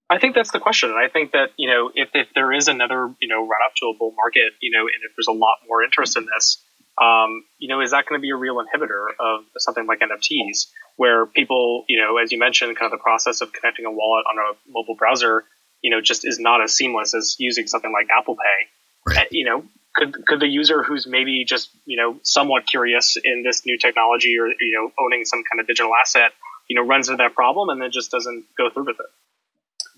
I 0.09 0.19
think 0.19 0.35
that's 0.35 0.53
the 0.53 0.61
question. 0.61 0.91
And 0.91 0.99
I 0.99 1.09
think 1.09 1.33
that, 1.33 1.51
you 1.57 1.69
know, 1.69 1.91
if, 1.93 2.11
if 2.15 2.29
there 2.35 2.53
is 2.53 2.69
another, 2.69 3.13
you 3.21 3.29
know, 3.29 3.41
run 3.41 3.61
up 3.67 3.75
to 3.79 3.87
a 3.87 3.95
bull 3.99 4.15
market, 4.17 4.53
you 4.61 4.71
know, 4.71 4.83
and 4.83 5.03
if 5.03 5.17
there's 5.17 5.27
a 5.27 5.33
lot 5.33 5.59
more 5.69 5.83
interest 5.83 6.17
in 6.17 6.27
this, 6.33 6.63
um, 7.01 7.45
you 7.59 7.69
know, 7.69 7.81
is 7.81 7.91
that 7.91 8.07
going 8.07 8.21
to 8.21 8.23
be 8.23 8.31
a 8.31 8.37
real 8.37 8.57
inhibitor 8.57 9.09
of 9.19 9.45
something 9.59 9.87
like 9.87 10.01
NFTs, 10.01 10.69
where 10.97 11.27
people, 11.27 11.85
you 11.89 12.01
know, 12.01 12.19
as 12.19 12.33
you 12.33 12.39
mentioned, 12.39 12.75
kind 12.77 12.91
of 12.91 12.99
the 12.99 13.03
process 13.03 13.41
of 13.41 13.53
connecting 13.53 13.85
a 13.85 13.91
wallet 13.91 14.25
on 14.31 14.39
a 14.39 14.71
mobile 14.71 14.95
browser, 14.95 15.45
you 15.83 15.91
know, 15.91 16.01
just 16.01 16.27
is 16.27 16.39
not 16.39 16.63
as 16.63 16.73
seamless 16.73 17.15
as 17.15 17.37
using 17.39 17.67
something 17.67 17.93
like 17.93 18.07
Apple 18.17 18.37
Pay. 18.37 19.15
Right. 19.15 19.29
You 19.31 19.45
know, 19.45 19.65
could 19.97 20.27
could 20.27 20.41
the 20.41 20.47
user 20.47 20.83
who's 20.83 21.07
maybe 21.07 21.45
just 21.45 21.71
you 21.87 21.97
know 21.97 22.19
somewhat 22.23 22.67
curious 22.67 23.17
in 23.23 23.43
this 23.43 23.65
new 23.67 23.79
technology 23.79 24.39
or 24.39 24.47
you 24.47 24.73
know 24.73 24.93
owning 25.03 25.25
some 25.25 25.43
kind 25.51 25.61
of 25.61 25.67
digital 25.67 25.93
asset, 25.95 26.33
you 26.69 26.77
know, 26.77 26.87
runs 26.87 27.09
into 27.09 27.23
that 27.23 27.35
problem 27.35 27.69
and 27.71 27.81
then 27.81 27.91
just 27.91 28.11
doesn't 28.11 28.45
go 28.57 28.71
through 28.71 28.85
with 28.85 29.01
it. 29.01 29.07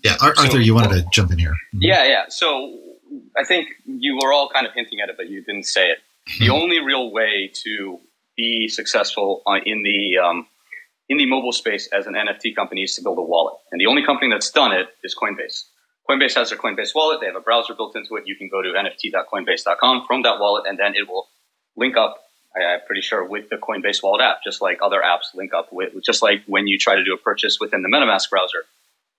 Yeah, 0.03 0.15
Arthur, 0.21 0.51
so, 0.51 0.57
you 0.57 0.73
wanted 0.73 0.91
to 0.91 1.05
jump 1.11 1.31
in 1.31 1.37
here. 1.37 1.51
Mm-hmm. 1.51 1.79
Yeah, 1.81 2.05
yeah. 2.05 2.23
So 2.29 2.79
I 3.37 3.43
think 3.43 3.67
you 3.85 4.17
were 4.21 4.31
all 4.31 4.49
kind 4.49 4.65
of 4.65 4.73
hinting 4.73 4.99
at 5.01 5.09
it, 5.09 5.17
but 5.17 5.29
you 5.29 5.43
didn't 5.43 5.65
say 5.65 5.87
it. 5.87 5.97
The 6.25 6.45
mm-hmm. 6.45 6.53
only 6.53 6.79
real 6.79 7.11
way 7.11 7.51
to 7.65 7.99
be 8.37 8.69
successful 8.69 9.41
in 9.65 9.83
the 9.83 10.17
um, 10.23 10.47
in 11.09 11.17
the 11.17 11.25
mobile 11.25 11.51
space 11.51 11.87
as 11.87 12.07
an 12.07 12.13
NFT 12.13 12.55
company 12.55 12.83
is 12.83 12.95
to 12.95 13.01
build 13.01 13.17
a 13.17 13.21
wallet, 13.21 13.55
and 13.71 13.81
the 13.81 13.87
only 13.87 14.05
company 14.05 14.29
that's 14.31 14.51
done 14.51 14.71
it 14.71 14.87
is 15.03 15.15
Coinbase. 15.15 15.65
Coinbase 16.09 16.35
has 16.35 16.49
their 16.49 16.57
Coinbase 16.57 16.95
wallet. 16.95 17.19
They 17.19 17.27
have 17.27 17.35
a 17.35 17.41
browser 17.41 17.73
built 17.73 17.95
into 17.95 18.15
it. 18.15 18.23
You 18.25 18.35
can 18.35 18.49
go 18.49 18.61
to 18.61 18.69
nft.coinbase.com 18.69 20.05
from 20.07 20.23
that 20.23 20.39
wallet, 20.39 20.65
and 20.67 20.79
then 20.79 20.95
it 20.95 21.07
will 21.07 21.27
link 21.75 21.95
up. 21.97 22.17
I, 22.55 22.73
am 22.73 22.79
pretty 22.87 23.01
sure 23.01 23.23
with 23.23 23.49
the 23.49 23.57
Coinbase 23.57 24.01
wallet 24.01 24.21
app, 24.21 24.43
just 24.43 24.61
like 24.61 24.79
other 24.81 25.01
apps 25.05 25.35
link 25.35 25.53
up 25.53 25.71
with, 25.71 25.93
just 26.03 26.23
like 26.23 26.41
when 26.47 26.67
you 26.67 26.79
try 26.79 26.95
to 26.95 27.03
do 27.03 27.13
a 27.13 27.17
purchase 27.17 27.59
within 27.59 27.83
the 27.83 27.89
MetaMask 27.89 28.29
browser 28.29 28.65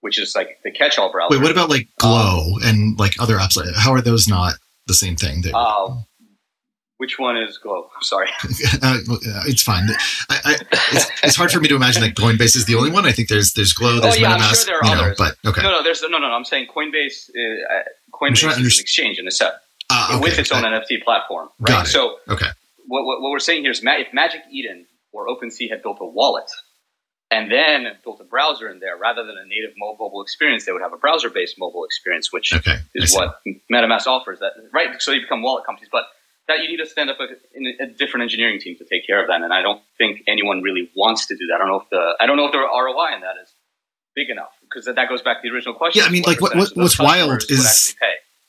which 0.01 0.19
is 0.19 0.35
like 0.35 0.59
the 0.65 0.71
catch-all 0.71 1.13
browser. 1.13 1.37
Wait, 1.37 1.43
what 1.43 1.53
about 1.53 1.71
like 1.71 1.89
Glow 1.99 2.55
um, 2.57 2.63
and 2.63 2.99
like 2.99 3.21
other 3.21 3.37
apps? 3.37 3.59
How 3.77 3.93
are 3.93 4.01
those 4.01 4.27
not 4.29 4.55
the 4.87 4.95
same 4.95 5.17
thing? 5.17 5.43
Uh, 5.53 5.99
which 7.01 7.19
one 7.19 7.35
is 7.39 7.57
Glow? 7.57 7.89
I'm 7.97 8.03
sorry. 8.03 8.29
uh, 8.83 8.99
it's 9.47 9.63
fine. 9.63 9.89
I, 10.29 10.41
I, 10.45 10.57
it's, 10.93 11.11
it's, 11.23 11.35
hard 11.35 11.51
for 11.51 11.59
me 11.59 11.67
to 11.69 11.75
imagine 11.75 12.03
that 12.03 12.15
Coinbase 12.15 12.55
is 12.55 12.67
the 12.67 12.75
only 12.75 12.91
one. 12.91 13.07
I 13.07 13.13
think 13.13 13.29
there's 13.31 13.55
there's 13.55 13.73
Glow, 13.73 13.97
oh, 13.97 14.01
there's 14.01 14.17
oh, 14.17 14.21
yeah, 14.21 14.37
MetaMask, 14.37 14.49
I'm 14.49 14.55
sure 14.55 14.81
there 14.83 14.85
others. 14.85 15.19
Know, 15.19 15.27
but 15.43 15.49
okay. 15.51 15.63
No, 15.63 15.71
no, 15.71 15.83
there's 15.83 16.03
no, 16.03 16.09
no, 16.09 16.19
no. 16.19 16.27
I'm 16.27 16.45
saying 16.45 16.69
Coinbase. 16.69 17.31
Uh, 17.31 17.85
Coinbase 18.13 18.51
is 18.51 18.57
an 18.59 18.83
exchange 18.83 19.19
in 19.19 19.27
a 19.27 19.31
set 19.31 19.55
uh, 19.89 20.09
okay. 20.11 20.21
with 20.21 20.39
its 20.39 20.53
own 20.53 20.63
NFT 20.63 21.03
platform, 21.03 21.49
right? 21.61 21.87
So, 21.87 22.19
okay. 22.29 22.49
What, 22.87 23.07
what, 23.07 23.23
what 23.23 23.31
we're 23.31 23.39
saying 23.39 23.63
here 23.63 23.71
is, 23.71 23.81
if 23.83 24.13
Magic 24.13 24.43
Eden 24.53 24.85
or 25.13 25.27
OpenSea 25.27 25.71
had 25.71 25.83
built 25.83 25.99
a 26.03 26.07
wallet 26.07 26.51
and 27.31 27.51
then 27.51 27.87
built 28.05 28.21
a 28.21 28.25
browser 28.25 28.69
in 28.69 28.81
there 28.81 28.99
rather 28.99 29.25
than 29.25 29.37
a 29.39 29.47
native 29.47 29.71
mobile 29.79 30.21
experience. 30.21 30.67
They 30.67 30.73
would 30.73 30.83
have 30.83 30.93
a 30.93 30.99
browser-based 30.99 31.59
mobile 31.59 31.85
experience, 31.85 32.33
which 32.33 32.53
okay, 32.53 32.79
is 32.95 33.15
what 33.15 33.41
MetaMask 33.73 34.07
offers. 34.07 34.41
That 34.41 34.53
right, 34.73 35.01
so 35.01 35.13
you 35.13 35.21
become 35.23 35.41
wallet 35.41 35.65
companies, 35.65 35.89
but 35.91 36.05
that 36.51 36.63
you 36.63 36.69
need 36.69 36.83
to 36.83 36.87
stand 36.87 37.11
up 37.11 37.19
a, 37.21 37.85
a, 37.85 37.87
different 37.87 38.23
engineering 38.23 38.61
team 38.61 38.77
to 38.77 38.85
take 38.85 39.07
care 39.07 39.21
of 39.21 39.29
that. 39.29 39.41
And 39.43 39.53
I 39.53 39.63
don't 39.63 39.81
think 39.97 40.21
anyone 40.27 40.63
really 40.63 40.91
wants 40.97 41.27
to 41.27 41.35
do 41.37 41.47
that. 41.47 41.57
I 41.57 41.59
don't 41.59 41.69
know 41.69 41.81
if 41.81 41.89
the 41.91 42.17
I 42.21 42.27
don't 42.27 42.37
know 42.37 42.47
if 42.47 42.53
the 42.53 42.59
ROI 42.59 43.15
in 43.15 43.21
that 43.23 43.37
is 43.43 43.53
big 44.15 44.31
enough 44.31 44.53
because 44.63 44.85
that 44.87 45.09
goes 45.09 45.23
back 45.23 45.41
to 45.43 45.49
the 45.49 45.55
original 45.55 45.75
question. 45.75 46.03
Yeah, 46.03 46.09
I 46.09 46.11
mean, 46.11 46.25
like 46.27 46.41
what, 46.41 46.55
what 46.55 46.71
what's 46.75 46.99
wild 46.99 47.43
is 47.49 47.97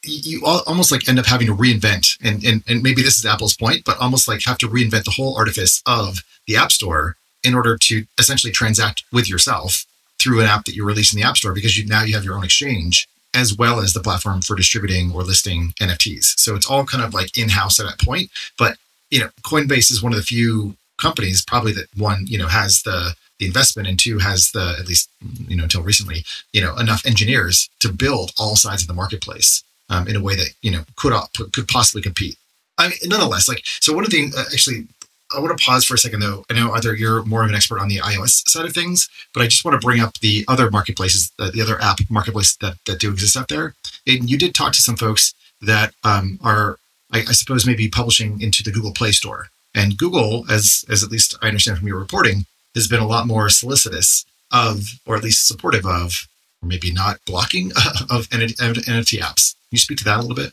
you 0.04 0.44
almost 0.44 0.92
like 0.92 1.08
end 1.08 1.20
up 1.20 1.28
having 1.28 1.46
to 1.46 1.56
reinvent 1.56 2.18
and, 2.24 2.44
and 2.44 2.64
and 2.68 2.82
maybe 2.82 3.04
this 3.04 3.20
is 3.20 3.26
apple's 3.26 3.56
point 3.56 3.84
but 3.86 3.96
almost 4.00 4.28
like 4.28 4.42
have 4.44 4.58
to 4.58 4.68
reinvent 4.68 5.04
the 5.04 5.12
whole 5.12 5.38
artifice 5.38 5.84
of 5.86 6.24
the 6.48 6.56
app 6.56 6.72
store 6.72 7.18
in 7.44 7.54
order 7.54 7.78
to 7.78 8.06
essentially 8.18 8.52
transact 8.52 9.04
with 9.12 9.30
yourself 9.30 9.86
through 10.22 10.40
an 10.42 10.48
app 10.48 10.66
that 10.66 10.76
you 10.76 10.86
release 10.86 11.14
in 11.14 11.20
the 11.20 11.26
App 11.26 11.38
Store 11.38 11.54
because 11.54 11.78
you 11.78 11.86
now 11.86 12.04
you 12.04 12.14
have 12.14 12.24
your 12.24 12.36
own 12.36 12.44
exchange 12.44 13.08
as 13.34 13.56
well 13.56 13.80
as 13.80 13.94
the 13.94 14.02
platform 14.02 14.42
for 14.42 14.56
distributing 14.56 15.12
or 15.14 15.24
listing 15.24 15.74
NFTs. 15.80 16.38
So 16.40 16.56
it's 16.56 16.70
all 16.70 16.86
kind 16.86 17.04
of 17.04 17.14
like 17.14 17.38
in-house 17.38 17.80
at 17.80 17.86
that 17.86 18.06
point. 18.06 18.30
But 18.58 18.78
you 19.10 19.20
know, 19.20 19.30
Coinbase 19.44 19.92
is 19.92 20.02
one 20.02 20.14
of 20.14 20.18
the 20.18 20.24
few 20.24 20.76
companies 20.98 21.44
probably 21.44 21.74
that 21.74 21.88
one, 21.98 22.26
you 22.28 22.38
know, 22.38 22.48
has 22.48 22.84
the 22.84 23.16
the 23.40 23.48
investment 23.48 23.88
and 23.88 23.98
two 23.98 24.20
has 24.20 24.52
the 24.52 24.76
at 24.80 24.88
least 24.88 25.10
you 25.48 25.56
know 25.58 25.64
until 25.64 25.82
recently, 25.82 26.24
you 26.54 26.62
know, 26.62 26.78
enough 26.78 27.06
engineers 27.06 27.70
to 27.80 27.92
build 27.92 28.32
all 28.38 28.56
sides 28.56 28.84
of 28.84 28.88
the 28.88 28.94
marketplace 28.94 29.64
um, 29.90 30.08
in 30.08 30.16
a 30.16 30.22
way 30.22 30.36
that 30.36 30.54
you 30.62 30.72
know 30.72 30.84
could 30.96 31.14
could 31.52 31.68
possibly 31.68 32.02
compete. 32.02 32.38
I 32.78 32.90
mean, 32.90 32.98
nonetheless, 33.06 33.48
like 33.48 33.64
so. 33.66 33.94
One 33.94 34.06
of 34.06 34.12
the 34.12 34.32
uh, 34.36 34.46
actually 34.54 34.88
I 35.36 35.40
want 35.40 35.58
to 35.58 35.64
pause 35.64 35.86
for 35.86 35.96
a 35.96 35.98
second, 35.98 36.20
though. 36.20 36.46
I 36.50 36.54
know, 36.54 36.72
Arthur, 36.72 36.94
you're 36.94 37.24
more 37.24 37.44
of 37.44 37.50
an 37.50 37.56
expert 37.56 37.80
on 37.80 37.88
the 37.88 37.98
iOS 37.98 38.48
side 38.48 38.66
of 38.66 38.74
things, 38.74 39.10
but 39.34 39.42
I 39.42 39.48
just 39.48 39.64
want 39.64 39.80
to 39.80 39.86
bring 39.86 40.02
up 40.02 40.20
the 40.20 40.46
other 40.48 40.70
marketplaces, 40.70 41.32
the, 41.38 41.52
the 41.52 41.62
other 41.62 41.82
app 41.82 42.00
marketplaces 42.10 42.58
that, 42.58 42.76
that 42.86 43.00
do 43.00 43.12
exist 43.12 43.38
out 43.38 43.48
there. 43.48 43.76
And 44.06 44.30
you 44.30 44.38
did 44.38 44.54
talk 44.54 44.74
to 44.74 44.82
some 44.82 44.96
folks 44.96 45.34
that 45.62 45.94
um, 46.04 46.40
are, 46.44 46.78
I, 47.12 47.20
I, 47.20 47.32
suppose, 47.32 47.66
maybe 47.66 47.88
publishing 47.88 48.42
into 48.42 48.64
the 48.64 48.72
Google 48.72 48.94
Play 48.94 49.12
Store. 49.12 49.48
And 49.74 49.98
Google, 49.98 50.46
as 50.52 50.84
as 50.90 51.04
at 51.04 51.12
least 51.12 51.38
I 51.42 51.48
understand 51.48 51.78
from 51.78 51.88
your 51.88 52.00
reporting, 52.00 52.46
has 52.76 52.88
been 52.88 53.00
a 53.00 53.08
lot 53.08 53.28
more 53.28 53.50
solicitous 53.50 54.26
of, 54.52 55.00
or 55.06 55.16
at 55.16 55.24
least 55.24 55.48
supportive 55.48 55.86
of, 55.86 56.28
or 56.62 56.68
maybe 56.68 56.92
not 56.92 57.20
blocking 57.26 57.72
of 58.10 58.28
NFT 58.30 59.20
apps. 59.20 59.54
Can 59.54 59.72
you 59.72 59.78
speak 59.78 59.98
to 60.00 60.04
that 60.06 60.18
a 60.18 60.22
little 60.22 60.36
bit? 60.36 60.52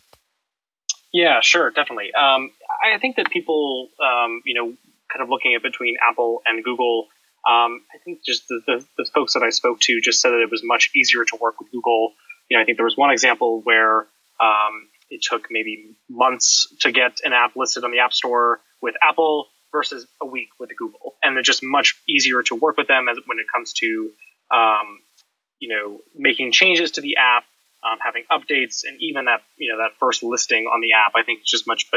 Yeah, 1.12 1.40
sure, 1.40 1.70
definitely. 1.70 2.12
Um, 2.14 2.50
I 2.82 2.98
think 2.98 3.16
that 3.16 3.30
people, 3.30 3.88
um, 4.02 4.42
you 4.44 4.54
know, 4.54 4.74
kind 5.12 5.22
of 5.22 5.28
looking 5.28 5.54
at 5.54 5.62
between 5.62 5.96
Apple 6.08 6.42
and 6.46 6.62
Google, 6.62 7.08
um, 7.48 7.82
I 7.94 7.98
think 8.04 8.24
just 8.24 8.48
the, 8.48 8.60
the, 8.66 8.84
the, 8.98 9.04
folks 9.14 9.34
that 9.34 9.42
I 9.42 9.50
spoke 9.50 9.80
to 9.80 10.00
just 10.00 10.20
said 10.20 10.30
that 10.30 10.40
it 10.40 10.50
was 10.50 10.62
much 10.64 10.90
easier 10.94 11.24
to 11.24 11.38
work 11.40 11.60
with 11.60 11.70
Google. 11.70 12.12
You 12.48 12.56
know, 12.56 12.62
I 12.62 12.64
think 12.64 12.78
there 12.78 12.84
was 12.84 12.96
one 12.96 13.10
example 13.10 13.60
where 13.62 14.00
um, 14.40 14.88
it 15.08 15.22
took 15.22 15.48
maybe 15.50 15.96
months 16.08 16.72
to 16.80 16.92
get 16.92 17.20
an 17.24 17.32
app 17.32 17.56
listed 17.56 17.84
on 17.84 17.90
the 17.90 18.00
App 18.00 18.12
Store 18.12 18.60
with 18.82 18.94
Apple 19.02 19.46
versus 19.72 20.06
a 20.20 20.26
week 20.26 20.48
with 20.58 20.70
Google, 20.76 21.14
and 21.22 21.38
it's 21.38 21.46
just 21.46 21.62
much 21.62 22.00
easier 22.08 22.42
to 22.44 22.54
work 22.54 22.76
with 22.76 22.88
them 22.88 23.08
as 23.08 23.18
when 23.26 23.38
it 23.38 23.46
comes 23.52 23.72
to, 23.74 24.10
um, 24.50 25.00
you 25.58 25.68
know, 25.68 26.00
making 26.14 26.52
changes 26.52 26.92
to 26.92 27.00
the 27.00 27.16
app 27.16 27.44
um, 27.82 27.98
having 28.04 28.24
updates, 28.30 28.82
and 28.84 29.00
even 29.00 29.26
that 29.26 29.42
you 29.56 29.72
know 29.72 29.78
that 29.78 29.98
first 29.98 30.22
listing 30.22 30.64
on 30.66 30.80
the 30.80 30.92
app, 30.92 31.12
I 31.14 31.22
think 31.22 31.40
it's 31.40 31.50
just 31.50 31.66
much 31.66 31.90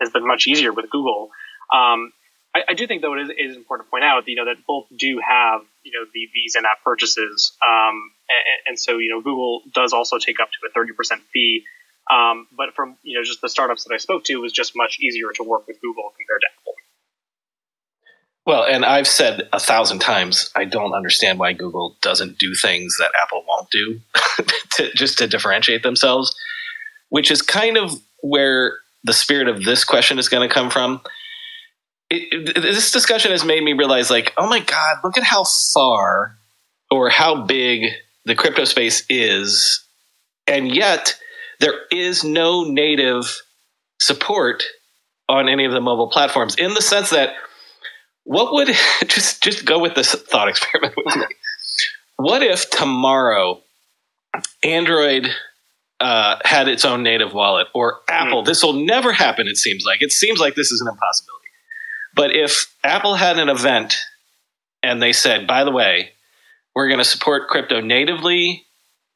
has 0.00 0.10
been 0.10 0.26
much 0.26 0.46
easier 0.46 0.72
with 0.72 0.90
Google. 0.90 1.30
Um, 1.72 2.12
I, 2.54 2.62
I, 2.70 2.74
do 2.74 2.86
think 2.86 3.02
though 3.02 3.14
it 3.14 3.30
is, 3.38 3.56
important 3.56 3.88
to 3.88 3.90
point 3.90 4.04
out 4.04 4.24
you 4.26 4.36
know 4.36 4.46
that 4.46 4.56
both 4.66 4.86
do 4.96 5.20
have 5.26 5.60
you 5.82 5.92
know 5.92 6.06
the, 6.12 6.28
these 6.34 6.54
in-app 6.56 6.82
purchases, 6.82 7.52
um, 7.62 8.10
and, 8.28 8.68
and, 8.68 8.78
so 8.78 8.98
you 8.98 9.10
know 9.10 9.20
Google 9.20 9.62
does 9.72 9.92
also 9.92 10.18
take 10.18 10.40
up 10.40 10.48
to 10.48 10.58
a 10.68 10.72
thirty 10.72 10.92
percent 10.92 11.22
fee. 11.32 11.64
Um, 12.10 12.46
but 12.56 12.74
from 12.74 12.96
you 13.02 13.18
know 13.18 13.24
just 13.24 13.42
the 13.42 13.50
startups 13.50 13.84
that 13.84 13.92
I 13.92 13.98
spoke 13.98 14.24
to, 14.24 14.32
it 14.32 14.40
was 14.40 14.52
just 14.52 14.72
much 14.74 14.98
easier 14.98 15.28
to 15.34 15.42
work 15.42 15.66
with 15.66 15.80
Google 15.80 16.10
compared 16.16 16.40
to 16.40 16.46
Apple. 16.58 16.74
Well, 18.48 18.64
and 18.64 18.82
I've 18.82 19.06
said 19.06 19.46
a 19.52 19.60
thousand 19.60 19.98
times, 19.98 20.50
I 20.56 20.64
don't 20.64 20.94
understand 20.94 21.38
why 21.38 21.52
Google 21.52 21.98
doesn't 22.00 22.38
do 22.38 22.54
things 22.54 22.96
that 22.98 23.10
Apple 23.22 23.44
won't 23.46 23.68
do, 23.70 24.00
to, 24.76 24.90
just 24.94 25.18
to 25.18 25.26
differentiate 25.26 25.82
themselves, 25.82 26.34
which 27.10 27.30
is 27.30 27.42
kind 27.42 27.76
of 27.76 28.00
where 28.22 28.78
the 29.04 29.12
spirit 29.12 29.48
of 29.48 29.64
this 29.64 29.84
question 29.84 30.18
is 30.18 30.28
going 30.28 30.46
to 30.48 30.52
come 30.52 30.70
from. 30.70 31.00
It, 32.10 32.56
it, 32.56 32.62
this 32.62 32.90
discussion 32.90 33.32
has 33.32 33.44
made 33.44 33.62
me 33.62 33.74
realize, 33.74 34.10
like, 34.10 34.32
oh 34.36 34.48
my 34.48 34.60
God, 34.60 34.96
look 35.04 35.18
at 35.18 35.24
how 35.24 35.44
far 35.44 36.36
or 36.90 37.10
how 37.10 37.44
big 37.44 37.90
the 38.24 38.34
crypto 38.34 38.64
space 38.64 39.04
is, 39.08 39.84
and 40.46 40.74
yet 40.74 41.18
there 41.60 41.74
is 41.90 42.24
no 42.24 42.64
native 42.64 43.40
support 44.00 44.64
on 45.28 45.48
any 45.48 45.64
of 45.64 45.72
the 45.72 45.80
mobile 45.80 46.08
platforms 46.08 46.54
in 46.56 46.74
the 46.74 46.80
sense 46.80 47.10
that 47.10 47.34
what 48.24 48.52
would 48.52 48.68
just 49.06 49.42
just 49.42 49.64
go 49.64 49.78
with 49.78 49.94
this 49.94 50.14
thought 50.14 50.48
experiment 50.48 50.94
with 50.96 51.16
me? 51.16 51.26
What 52.16 52.42
if 52.42 52.68
tomorrow 52.70 53.62
Android 54.64 55.28
uh, 56.00 56.38
had 56.44 56.68
its 56.68 56.84
own 56.84 57.02
native 57.02 57.32
wallet 57.32 57.68
or 57.74 58.00
Apple? 58.08 58.42
Mm. 58.42 58.46
This 58.46 58.62
will 58.62 58.84
never 58.84 59.12
happen. 59.12 59.48
It 59.48 59.56
seems 59.56 59.84
like 59.84 60.02
it 60.02 60.12
seems 60.12 60.38
like 60.38 60.54
this 60.54 60.70
is 60.70 60.80
an 60.80 60.88
impossibility. 60.88 61.48
But 62.14 62.34
if 62.34 62.74
Apple 62.82 63.14
had 63.14 63.38
an 63.38 63.48
event 63.48 63.96
and 64.82 65.02
they 65.02 65.12
said, 65.12 65.46
by 65.46 65.64
the 65.64 65.70
way, 65.70 66.12
we're 66.74 66.88
going 66.88 66.98
to 66.98 67.04
support 67.04 67.48
crypto 67.48 67.80
natively 67.80 68.66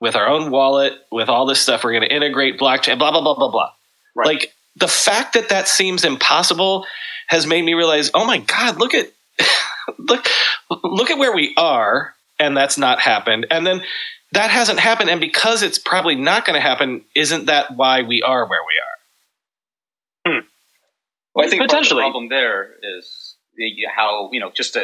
with 0.03 0.17
our 0.17 0.27
own 0.27 0.51
wallet, 0.51 0.95
with 1.13 1.29
all 1.29 1.47
this 1.47 1.61
stuff. 1.61 1.85
We're 1.85 1.93
going 1.93 2.09
to 2.09 2.13
integrate 2.13 2.59
blockchain, 2.59 2.99
blah, 2.99 3.13
blah, 3.13 3.23
blah, 3.23 3.37
blah, 3.37 3.51
blah. 3.51 3.71
Right. 4.17 4.27
Like 4.27 4.53
the 4.75 4.89
fact 4.89 5.35
that 5.35 5.51
that 5.51 5.69
seems 5.69 6.05
impossible 6.05 6.85
has 7.29 7.47
made 7.47 7.63
me 7.63 7.75
realize, 7.75 8.11
oh 8.13 8.27
my 8.27 8.39
God, 8.39 8.79
look 8.79 8.95
at, 8.95 9.13
look, 9.99 10.27
look 10.83 11.11
at 11.11 11.19
where 11.19 11.33
we 11.33 11.55
are. 11.57 12.15
And 12.41 12.57
that's 12.57 12.77
not 12.77 12.99
happened. 12.99 13.47
And 13.49 13.65
then 13.65 13.83
that 14.33 14.51
hasn't 14.51 14.81
happened. 14.81 15.11
And 15.11 15.21
because 15.21 15.63
it's 15.63 15.79
probably 15.79 16.15
not 16.15 16.45
going 16.45 16.55
to 16.55 16.61
happen, 16.61 17.05
isn't 17.15 17.47
that 17.47 17.77
why 17.77 18.03
we 18.03 18.23
are 18.23 18.47
where 18.47 18.61
we 18.67 20.33
are? 20.33 20.33
Hmm. 20.33 20.47
Well, 21.35 21.47
I 21.47 21.51
think 21.51 21.63
potentially 21.63 22.01
the 22.01 22.11
problem 22.11 22.29
there 22.29 22.75
is 22.83 23.37
how, 23.95 24.31
you 24.33 24.41
know, 24.41 24.51
just 24.51 24.77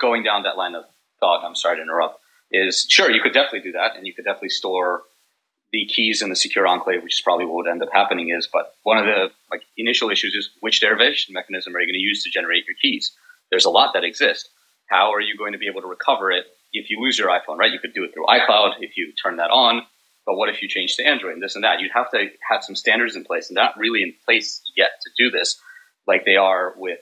going 0.00 0.22
down 0.22 0.44
that 0.44 0.56
line 0.56 0.74
of 0.74 0.84
thought, 1.20 1.44
I'm 1.44 1.54
sorry 1.54 1.76
to 1.76 1.82
interrupt, 1.82 2.20
is 2.50 2.86
sure, 2.88 3.10
you 3.10 3.20
could 3.22 3.32
definitely 3.32 3.60
do 3.60 3.72
that. 3.72 3.96
And 3.96 4.06
you 4.06 4.14
could 4.14 4.24
definitely 4.24 4.50
store 4.50 5.02
the 5.72 5.86
keys 5.86 6.22
in 6.22 6.28
the 6.28 6.36
secure 6.36 6.66
enclave, 6.66 7.02
which 7.02 7.14
is 7.14 7.20
probably 7.22 7.46
what 7.46 7.54
would 7.56 7.68
end 7.68 7.82
up 7.82 7.88
happening 7.92 8.30
is. 8.30 8.48
But 8.52 8.74
one 8.82 8.98
of 8.98 9.06
the 9.06 9.30
like 9.50 9.62
initial 9.76 10.10
issues 10.10 10.34
is 10.34 10.50
which 10.60 10.80
derivation 10.80 11.34
mechanism 11.34 11.74
are 11.74 11.80
you 11.80 11.86
going 11.86 11.94
to 11.94 11.98
use 11.98 12.22
to 12.24 12.30
generate 12.30 12.66
your 12.66 12.76
keys? 12.80 13.12
There's 13.50 13.64
a 13.64 13.70
lot 13.70 13.94
that 13.94 14.04
exist. 14.04 14.50
How 14.86 15.12
are 15.12 15.20
you 15.20 15.36
going 15.36 15.52
to 15.52 15.58
be 15.58 15.66
able 15.66 15.80
to 15.80 15.86
recover 15.86 16.30
it 16.30 16.44
if 16.72 16.90
you 16.90 17.00
lose 17.00 17.18
your 17.18 17.28
iPhone, 17.28 17.58
right? 17.58 17.72
You 17.72 17.78
could 17.78 17.94
do 17.94 18.04
it 18.04 18.12
through 18.14 18.26
iCloud 18.26 18.74
if 18.80 18.96
you 18.96 19.12
turn 19.22 19.36
that 19.36 19.50
on. 19.50 19.82
But 20.24 20.36
what 20.36 20.48
if 20.48 20.62
you 20.62 20.68
change 20.68 20.96
to 20.96 21.04
Android 21.04 21.34
and 21.34 21.42
this 21.42 21.56
and 21.56 21.64
that? 21.64 21.80
You'd 21.80 21.90
have 21.94 22.10
to 22.12 22.28
have 22.48 22.62
some 22.62 22.76
standards 22.76 23.16
in 23.16 23.24
place, 23.24 23.48
and 23.48 23.56
not 23.56 23.76
really 23.76 24.02
in 24.02 24.14
place 24.24 24.62
yet 24.76 24.90
to 25.02 25.10
do 25.24 25.30
this, 25.30 25.60
like 26.06 26.24
they 26.24 26.36
are 26.36 26.74
with 26.76 26.98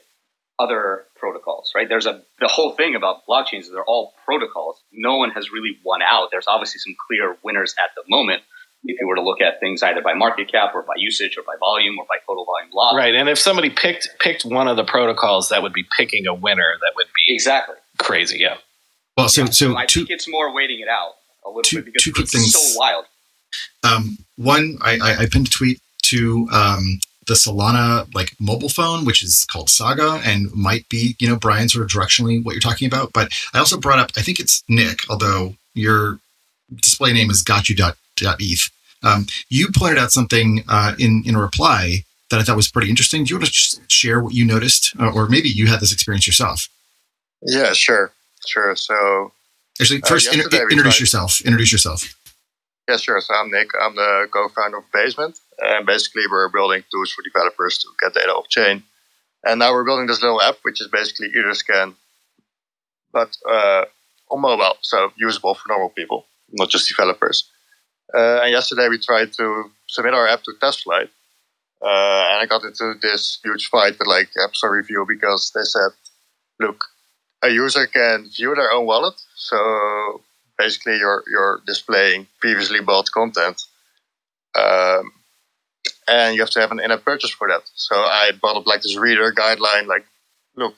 other 0.59 1.05
protocols, 1.15 1.71
right? 1.75 1.87
There's 1.87 2.05
a 2.05 2.23
the 2.39 2.47
whole 2.47 2.73
thing 2.75 2.95
about 2.95 3.25
blockchains 3.29 3.61
is 3.61 3.71
they're 3.71 3.85
all 3.85 4.13
protocols. 4.25 4.81
No 4.91 5.17
one 5.17 5.31
has 5.31 5.51
really 5.51 5.77
won 5.83 6.01
out. 6.01 6.29
There's 6.31 6.47
obviously 6.47 6.79
some 6.79 6.95
clear 7.07 7.37
winners 7.43 7.75
at 7.83 7.91
the 7.95 8.03
moment, 8.07 8.41
if 8.83 8.99
you 8.99 9.07
were 9.07 9.15
to 9.15 9.21
look 9.21 9.41
at 9.41 9.59
things 9.59 9.83
either 9.83 10.01
by 10.01 10.13
market 10.13 10.51
cap 10.51 10.71
or 10.73 10.83
by 10.83 10.93
usage 10.97 11.37
or 11.37 11.43
by 11.43 11.53
volume 11.59 11.97
or 11.99 12.05
by 12.07 12.15
total 12.27 12.45
volume 12.45 12.71
locked. 12.73 12.95
Right. 12.95 13.13
And 13.13 13.29
if 13.29 13.37
somebody 13.37 13.69
picked 13.69 14.09
picked 14.19 14.43
one 14.43 14.67
of 14.67 14.77
the 14.77 14.83
protocols, 14.83 15.49
that 15.49 15.61
would 15.61 15.73
be 15.73 15.85
picking 15.97 16.25
a 16.27 16.33
winner. 16.33 16.73
That 16.81 16.93
would 16.95 17.07
be 17.15 17.33
exactly 17.33 17.75
crazy. 17.99 18.39
Yeah. 18.39 18.57
Well, 19.17 19.29
so 19.29 19.45
so, 19.47 19.75
I 19.75 19.85
two, 19.85 20.01
think 20.01 20.11
it's 20.11 20.29
more 20.29 20.53
waiting 20.53 20.79
it 20.79 20.87
out 20.87 21.13
a 21.45 21.49
little 21.49 21.63
two, 21.63 21.77
bit 21.77 21.85
because 21.85 22.03
two 22.03 22.11
quick 22.13 22.23
it's 22.23 22.31
things. 22.33 22.53
so 22.53 22.79
wild. 22.79 23.05
Um, 23.83 24.17
one, 24.37 24.77
I, 24.81 24.97
I, 25.01 25.23
I 25.23 25.25
pinned 25.25 25.47
a 25.47 25.49
tweet 25.49 25.81
to 26.03 26.47
um, 26.51 26.99
the 27.27 27.33
Solana 27.33 28.13
like 28.13 28.33
mobile 28.39 28.69
phone, 28.69 29.05
which 29.05 29.23
is 29.23 29.45
called 29.45 29.69
Saga, 29.69 30.21
and 30.23 30.53
might 30.53 30.87
be 30.89 31.15
you 31.19 31.27
know 31.27 31.35
Brian 31.35 31.69
sort 31.69 31.83
of 31.83 31.91
directionally 31.91 32.43
what 32.43 32.53
you're 32.53 32.61
talking 32.61 32.87
about. 32.87 33.13
But 33.13 33.31
I 33.53 33.59
also 33.59 33.77
brought 33.79 33.99
up, 33.99 34.11
I 34.17 34.21
think 34.21 34.39
it's 34.39 34.63
Nick, 34.69 35.09
although 35.09 35.55
your 35.73 36.19
display 36.73 37.13
name 37.13 37.29
is 37.29 37.43
gotchu.eth. 37.43 38.69
Um, 39.03 39.25
you 39.49 39.67
pointed 39.75 39.97
out 39.97 40.11
something 40.11 40.63
uh, 40.67 40.93
in 40.99 41.23
in 41.25 41.35
a 41.35 41.41
reply 41.41 42.03
that 42.29 42.39
I 42.39 42.43
thought 42.43 42.55
was 42.55 42.71
pretty 42.71 42.89
interesting. 42.89 43.23
Do 43.23 43.31
you 43.31 43.35
want 43.37 43.47
to 43.47 43.51
just 43.51 43.91
share 43.91 44.21
what 44.21 44.33
you 44.33 44.45
noticed, 44.45 44.93
uh, 44.99 45.11
or 45.11 45.27
maybe 45.27 45.49
you 45.49 45.67
had 45.67 45.79
this 45.81 45.91
experience 45.91 46.25
yourself? 46.25 46.69
Yeah, 47.41 47.73
sure, 47.73 48.13
sure. 48.45 48.75
So, 48.75 49.31
actually, 49.79 50.01
first 50.01 50.29
uh, 50.29 50.33
inter- 50.33 50.69
introduce 50.69 50.99
yourself. 50.99 51.41
Introduce 51.41 51.71
yourself. 51.71 52.15
Yeah, 52.89 52.97
sure. 52.97 53.21
So 53.21 53.33
I'm 53.33 53.49
Nick. 53.51 53.69
I'm 53.79 53.95
the 53.95 54.27
co-founder 54.31 54.79
of 54.79 54.91
Basement, 54.91 55.39
and 55.59 55.85
basically 55.85 56.23
we're 56.29 56.49
building 56.49 56.83
tools 56.91 57.11
for 57.11 57.21
developers 57.21 57.77
to 57.77 57.87
get 58.01 58.13
data 58.13 58.31
off 58.31 58.49
chain. 58.49 58.83
And 59.43 59.59
now 59.59 59.71
we're 59.71 59.85
building 59.85 60.07
this 60.07 60.21
little 60.21 60.41
app, 60.41 60.57
which 60.63 60.81
is 60.81 60.87
basically 60.87 61.29
Etherscan, 61.35 61.95
but 63.13 63.35
uh, 63.49 63.85
on 64.29 64.41
mobile, 64.41 64.77
so 64.81 65.11
usable 65.17 65.55
for 65.55 65.67
normal 65.67 65.89
people, 65.89 66.25
not 66.51 66.69
just 66.69 66.87
developers. 66.87 67.49
Uh, 68.13 68.41
and 68.43 68.51
yesterday 68.51 68.87
we 68.89 68.97
tried 68.97 69.31
to 69.33 69.71
submit 69.87 70.13
our 70.13 70.27
app 70.27 70.43
to 70.43 70.51
TestFlight, 70.61 71.09
uh, 71.81 72.23
and 72.29 72.41
I 72.41 72.45
got 72.47 72.63
into 72.63 72.93
this 73.01 73.39
huge 73.43 73.69
fight 73.69 73.97
with 73.97 74.07
like 74.07 74.29
App 74.43 74.55
Store 74.55 74.75
review 74.75 75.05
because 75.07 75.51
they 75.55 75.63
said, 75.63 75.91
"Look, 76.59 76.83
a 77.43 77.49
user 77.49 77.87
can 77.87 78.29
view 78.29 78.53
their 78.55 78.71
own 78.71 78.85
wallet, 78.85 79.15
so 79.35 80.21
basically 80.57 80.97
you're 80.97 81.23
you're 81.27 81.61
displaying 81.65 82.27
previously 82.39 82.81
bought 82.81 83.09
content, 83.11 83.61
um, 84.55 85.11
and 86.07 86.35
you 86.35 86.41
have 86.41 86.51
to 86.51 86.59
have 86.59 86.71
an 86.71 86.79
in-app 86.79 87.03
purchase 87.03 87.31
for 87.31 87.47
that. 87.47 87.63
So 87.73 87.95
I 87.95 88.31
brought 88.39 88.57
up 88.57 88.67
like 88.67 88.81
this 88.81 88.97
reader 88.97 89.31
guideline, 89.33 89.87
like, 89.87 90.05
look, 90.55 90.75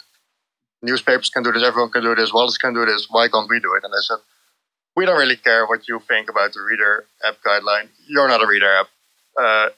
newspapers 0.82 1.30
can 1.30 1.44
do 1.44 1.52
this, 1.52 1.64
everyone 1.64 1.92
can 1.92 2.04
do 2.04 2.16
this, 2.16 2.34
wallets 2.34 2.58
can 2.58 2.74
do 2.74 2.86
this. 2.86 3.08
Why 3.10 3.28
can't 3.28 3.50
we 3.50 3.60
do 3.60 3.74
it? 3.76 3.84
And 3.84 3.94
I 3.94 4.02
said, 4.02 4.18
we 4.96 5.06
don't 5.06 5.18
really 5.18 5.38
care 5.38 5.66
what 5.66 5.88
you 5.88 6.00
think 6.08 6.30
about 6.30 6.54
the 6.54 6.62
reader 6.62 7.06
app 7.26 7.38
guideline. 7.46 7.90
You're 8.08 8.28
not 8.28 8.44
a 8.44 8.48
reader 8.48 8.72
app. 8.76 8.88
Uh, 9.40 9.70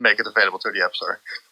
make 0.00 0.20
it 0.20 0.26
available 0.26 0.58
to 0.58 0.70
the 0.70 0.84
App 0.84 0.94
Store. 0.94 1.20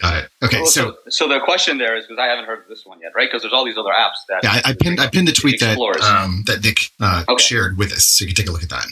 Got 0.00 0.24
it. 0.24 0.30
Okay, 0.42 0.58
well, 0.58 0.66
so, 0.66 0.96
so 1.08 1.28
the 1.28 1.40
question 1.40 1.76
there 1.76 1.96
is 1.96 2.06
because 2.06 2.18
I 2.18 2.26
haven't 2.26 2.46
heard 2.46 2.60
of 2.60 2.68
this 2.68 2.86
one 2.86 3.00
yet, 3.02 3.12
right? 3.14 3.28
Because 3.28 3.42
there's 3.42 3.52
all 3.52 3.66
these 3.66 3.76
other 3.76 3.90
apps 3.90 4.24
that 4.28 4.40
yeah, 4.42 4.60
I, 4.64 4.70
I 4.70 4.74
pinned 4.74 4.98
I 4.98 5.08
pinned 5.08 5.28
the 5.28 5.32
tweet 5.32 5.60
that 5.60 5.78
um, 5.78 6.42
that 6.46 6.64
Nick 6.64 6.90
uh, 7.00 7.24
okay. 7.28 7.42
shared 7.42 7.76
with 7.76 7.92
us, 7.92 8.04
so 8.04 8.24
you 8.24 8.28
can 8.28 8.36
take 8.36 8.48
a 8.48 8.52
look 8.52 8.62
at 8.62 8.70
that. 8.70 8.86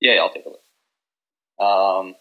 Yeah, 0.00 0.14
yeah 0.14 0.20
I'll 0.20 0.32
take 0.32 0.44
a 0.44 0.50
look. 0.50 0.60
Um, 1.58 2.14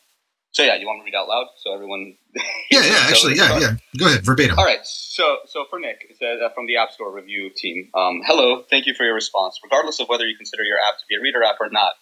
so 0.52 0.64
yeah, 0.64 0.76
you 0.76 0.88
want 0.88 0.98
me 0.98 1.12
to 1.12 1.14
read 1.14 1.22
out 1.22 1.28
loud 1.28 1.48
so 1.58 1.74
everyone? 1.74 2.16
yeah, 2.72 2.82
yeah, 2.82 3.06
actually, 3.10 3.36
yeah, 3.36 3.60
yeah. 3.60 3.76
Go 3.98 4.08
ahead, 4.08 4.26
verbatim. 4.26 4.58
All 4.58 4.66
right. 4.66 4.80
So, 4.84 5.38
so 5.46 5.66
for 5.70 5.78
Nick, 5.78 6.08
it 6.10 6.18
says 6.18 6.40
uh, 6.44 6.50
from 6.56 6.66
the 6.66 6.78
App 6.78 6.92
Store 6.92 7.14
review 7.14 7.52
team. 7.56 7.90
Um, 7.94 8.22
Hello, 8.26 8.64
thank 8.70 8.88
you 8.88 8.94
for 8.94 9.04
your 9.04 9.14
response. 9.14 9.60
Regardless 9.64 10.00
of 10.00 10.08
whether 10.08 10.26
you 10.26 10.36
consider 10.36 10.64
your 10.64 10.78
app 10.80 10.98
to 10.98 11.06
be 11.10 11.16
a 11.16 11.22
reader 11.22 11.44
app 11.44 11.58
or 11.60 11.70
not, 11.70 11.94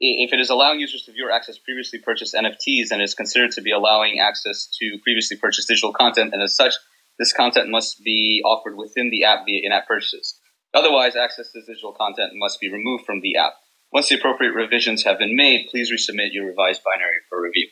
if 0.00 0.32
it 0.32 0.40
is 0.40 0.50
allowing 0.50 0.80
users 0.80 1.02
to 1.02 1.12
view 1.12 1.28
or 1.28 1.32
access 1.32 1.58
previously 1.58 1.98
purchased 1.98 2.34
NFTs, 2.34 2.90
and 2.90 3.00
is 3.00 3.14
considered 3.14 3.52
to 3.52 3.62
be 3.62 3.70
allowing 3.70 4.18
access 4.20 4.68
to 4.80 4.98
previously 5.02 5.36
purchased 5.36 5.68
digital 5.68 5.92
content, 5.92 6.32
and 6.32 6.42
as 6.42 6.56
such, 6.56 6.74
this 7.18 7.32
content 7.32 7.68
must 7.68 8.02
be 8.02 8.42
offered 8.44 8.76
within 8.76 9.10
the 9.10 9.24
app 9.24 9.44
via 9.46 9.60
in-app 9.64 9.86
purchases. 9.86 10.38
Otherwise, 10.74 11.14
access 11.14 11.52
to 11.52 11.60
digital 11.60 11.92
content 11.92 12.32
must 12.34 12.60
be 12.60 12.72
removed 12.72 13.04
from 13.04 13.20
the 13.20 13.36
app. 13.36 13.54
Once 13.92 14.08
the 14.08 14.16
appropriate 14.16 14.52
revisions 14.52 15.04
have 15.04 15.18
been 15.18 15.36
made, 15.36 15.68
please 15.70 15.92
resubmit 15.92 16.32
your 16.32 16.46
revised 16.46 16.82
binary 16.84 17.18
for 17.28 17.40
review. 17.40 17.68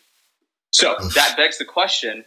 So 0.70 0.94
that 1.16 1.34
begs 1.36 1.58
the 1.58 1.64
question: 1.64 2.24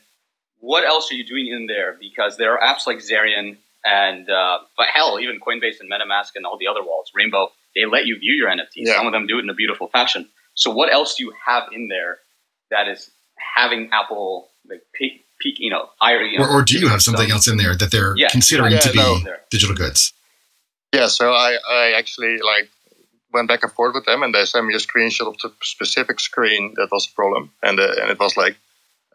What 0.60 0.84
else 0.84 1.10
are 1.12 1.16
you 1.16 1.26
doing 1.26 1.48
in 1.48 1.68
there? 1.68 1.96
Because 1.98 2.36
there 2.36 2.58
are 2.58 2.60
apps 2.60 2.86
like 2.86 2.98
Zerion 2.98 3.58
and, 3.86 4.30
uh, 4.30 4.60
but 4.76 4.88
hell, 4.94 5.20
even 5.20 5.40
Coinbase 5.40 5.80
and 5.80 5.90
MetaMask 5.90 6.32
and 6.36 6.46
all 6.46 6.58
the 6.58 6.68
other 6.68 6.84
wallets, 6.84 7.12
Rainbow, 7.16 7.50
they 7.76 7.86
let 7.86 8.06
you 8.06 8.18
view 8.20 8.34
your 8.34 8.50
NFTs. 8.50 8.88
Yeah. 8.88 8.96
Some 8.96 9.08
of 9.08 9.14
them 9.14 9.28
do 9.28 9.38
it 9.38 9.44
in 9.44 9.50
a 9.50 9.54
beautiful 9.54 9.88
fashion. 9.88 10.28
So 10.54 10.72
what 10.72 10.92
else 10.92 11.16
do 11.16 11.24
you 11.24 11.34
have 11.46 11.64
in 11.74 11.90
there 11.90 12.20
that 12.72 12.88
is 12.88 13.10
having 13.56 13.90
Apple 13.92 14.50
like 14.70 14.82
peak, 14.94 15.26
peak 15.40 15.60
you 15.60 15.70
know, 15.70 15.90
you 16.02 16.40
know 16.40 16.46
or, 16.46 16.50
or, 16.50 16.64
do 16.64 16.80
you 16.80 16.88
have 16.88 17.02
something 17.02 17.30
else 17.30 17.48
in 17.48 17.58
there 17.58 17.76
that 17.76 17.92
they're 17.92 18.16
yeah, 18.18 18.30
considering 18.30 18.72
yeah, 18.72 18.80
to 18.80 18.92
be 18.92 18.98
no. 18.98 19.20
digital 19.50 19.76
goods? 19.76 20.14
Yeah, 20.94 21.08
so 21.08 21.32
I, 21.32 21.58
I 21.70 21.94
actually 21.98 22.40
like 22.40 22.70
went 23.34 23.50
back 23.50 23.64
and 23.64 23.72
forth 23.72 23.94
with 23.94 24.06
them, 24.06 24.24
and 24.24 24.34
they 24.34 24.46
sent 24.46 24.66
me 24.66 24.74
a 24.74 24.78
screenshot 24.78 25.28
of 25.28 25.38
the 25.40 25.52
specific 25.62 26.20
screen 26.20 26.74
that 26.78 26.88
was 26.92 27.06
the 27.08 27.14
problem, 27.14 27.52
and 27.62 27.80
uh, 27.80 27.94
and 28.02 28.10
it 28.10 28.20
was 28.20 28.38
like 28.38 28.56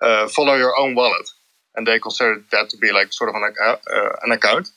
uh, 0.03 0.29
follow 0.29 0.55
your 0.55 0.79
own 0.79 0.95
wallet, 0.95 1.29
and 1.75 1.87
they 1.87 1.99
considered 1.99 2.45
that 2.53 2.69
to 2.71 2.77
be 2.77 2.93
like 2.93 3.13
sort 3.13 3.31
of 3.31 3.37
an, 3.37 3.55
uh, 3.65 3.77
an 4.23 4.33
account. 4.33 4.71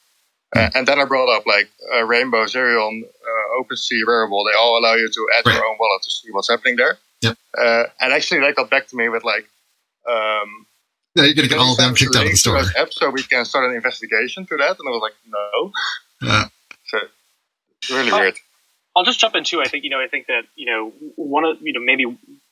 Uh, 0.55 0.69
and 0.75 0.87
then 0.87 0.99
I 0.99 1.05
brought 1.05 1.35
up 1.35 1.45
like 1.45 1.69
uh, 1.93 2.03
Rainbow, 2.03 2.45
Zerion, 2.45 3.03
uh, 3.03 3.32
OpenSea, 3.59 4.03
Rarible. 4.07 4.45
They 4.49 4.57
all 4.57 4.79
allow 4.79 4.95
you 4.95 5.09
to 5.09 5.27
add 5.37 5.45
right. 5.45 5.55
your 5.55 5.65
own 5.65 5.77
wallet 5.79 6.01
to 6.03 6.11
see 6.11 6.29
what's 6.31 6.49
happening 6.49 6.75
there. 6.75 6.97
Yep. 7.21 7.37
Uh, 7.57 7.83
and 8.01 8.13
actually, 8.13 8.41
they 8.41 8.53
got 8.53 8.69
back 8.69 8.87
to 8.87 8.95
me 8.95 9.09
with 9.09 9.23
like, 9.23 9.47
um, 10.09 10.67
yeah, 11.15 11.25
you're 11.25 11.35
gonna 11.35 11.47
get 11.47 11.59
all 11.59 11.71
of 11.71 11.77
them 11.77 11.93
kicked 11.95 12.15
out 12.15 12.25
of 12.25 12.31
the 12.31 12.37
store. 12.37 12.61
App 12.77 12.91
so 12.91 13.09
we 13.09 13.23
can 13.23 13.45
start 13.45 13.69
an 13.69 13.75
investigation 13.75 14.45
to 14.47 14.57
that. 14.57 14.77
And 14.79 14.87
I 14.87 14.91
was 14.91 15.01
like, 15.01 15.13
no. 15.27 15.71
Yeah. 16.21 16.45
So 16.85 17.95
really 17.95 18.11
weird. 18.11 18.35
I'll 18.95 19.03
just 19.03 19.19
jump 19.19 19.35
in 19.35 19.43
too. 19.43 19.61
I 19.61 19.67
think 19.67 19.83
you 19.83 19.89
know. 19.89 19.99
I 19.99 20.07
think 20.07 20.27
that 20.27 20.43
you 20.55 20.67
know 20.67 20.91
one 21.15 21.45
of 21.45 21.57
you 21.61 21.73
know 21.73 21.79
maybe 21.79 22.05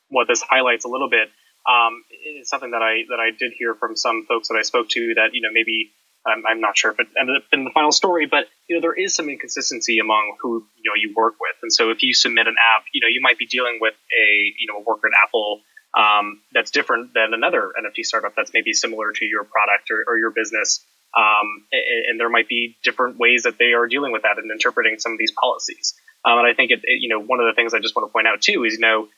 what 0.08 0.26
this 0.26 0.42
highlights 0.42 0.84
a 0.84 0.88
little 0.88 1.08
bit 1.08 1.28
um, 1.68 2.02
is 2.40 2.48
something 2.48 2.72
that 2.72 2.82
I 2.82 3.04
that 3.08 3.20
I 3.20 3.30
did 3.30 3.52
hear 3.56 3.74
from 3.74 3.96
some 3.96 4.26
folks 4.26 4.48
that 4.48 4.56
I 4.58 4.62
spoke 4.62 4.88
to 4.90 5.14
that 5.16 5.30
you 5.32 5.40
know 5.40 5.50
maybe 5.52 5.92
I'm, 6.26 6.44
I'm 6.46 6.60
not 6.60 6.76
sure 6.76 6.92
if 6.92 7.00
it 7.00 7.08
ended 7.18 7.36
up 7.36 7.42
in 7.52 7.64
the 7.64 7.70
final 7.70 7.92
story, 7.92 8.26
but 8.26 8.46
you 8.68 8.76
know 8.76 8.80
there 8.80 8.94
is 8.94 9.14
some 9.14 9.28
inconsistency 9.28 9.98
among 9.98 10.36
who 10.40 10.64
you 10.76 10.90
know 10.90 10.94
you 10.94 11.12
work 11.16 11.34
with, 11.40 11.56
and 11.62 11.72
so 11.72 11.90
if 11.90 12.02
you 12.02 12.14
submit 12.14 12.46
an 12.46 12.56
app, 12.58 12.84
you 12.92 13.00
know 13.00 13.08
you 13.08 13.20
might 13.22 13.38
be 13.38 13.46
dealing 13.46 13.78
with 13.80 13.94
a 13.94 14.52
you 14.58 14.66
know 14.68 14.78
a 14.78 14.82
worker 14.82 15.08
at 15.08 15.12
Apple 15.26 15.62
um, 15.94 16.40
that's 16.52 16.70
different 16.70 17.12
than 17.14 17.34
another 17.34 17.70
NFT 17.78 18.04
startup 18.04 18.34
that's 18.36 18.52
maybe 18.54 18.72
similar 18.72 19.12
to 19.12 19.24
your 19.24 19.44
product 19.44 19.90
or, 19.90 20.04
or 20.06 20.16
your 20.16 20.30
business. 20.30 20.84
Um, 21.14 21.66
and, 21.70 21.82
and, 22.08 22.20
there 22.20 22.30
might 22.30 22.48
be 22.48 22.78
different 22.82 23.18
ways 23.18 23.42
that 23.42 23.58
they 23.58 23.74
are 23.74 23.86
dealing 23.86 24.12
with 24.12 24.22
that 24.22 24.38
and 24.38 24.50
interpreting 24.50 24.98
some 24.98 25.12
of 25.12 25.18
these 25.18 25.30
policies. 25.30 25.92
Um, 26.24 26.38
and 26.38 26.46
I 26.46 26.54
think 26.54 26.70
it, 26.70 26.80
it, 26.84 27.02
you 27.02 27.10
know, 27.10 27.20
one 27.20 27.38
of 27.38 27.44
the 27.44 27.52
things 27.52 27.74
I 27.74 27.80
just 27.80 27.94
want 27.94 28.08
to 28.08 28.12
point 28.14 28.26
out 28.26 28.40
too 28.40 28.64
is, 28.64 28.74
you 28.74 28.80
know, 28.80 29.08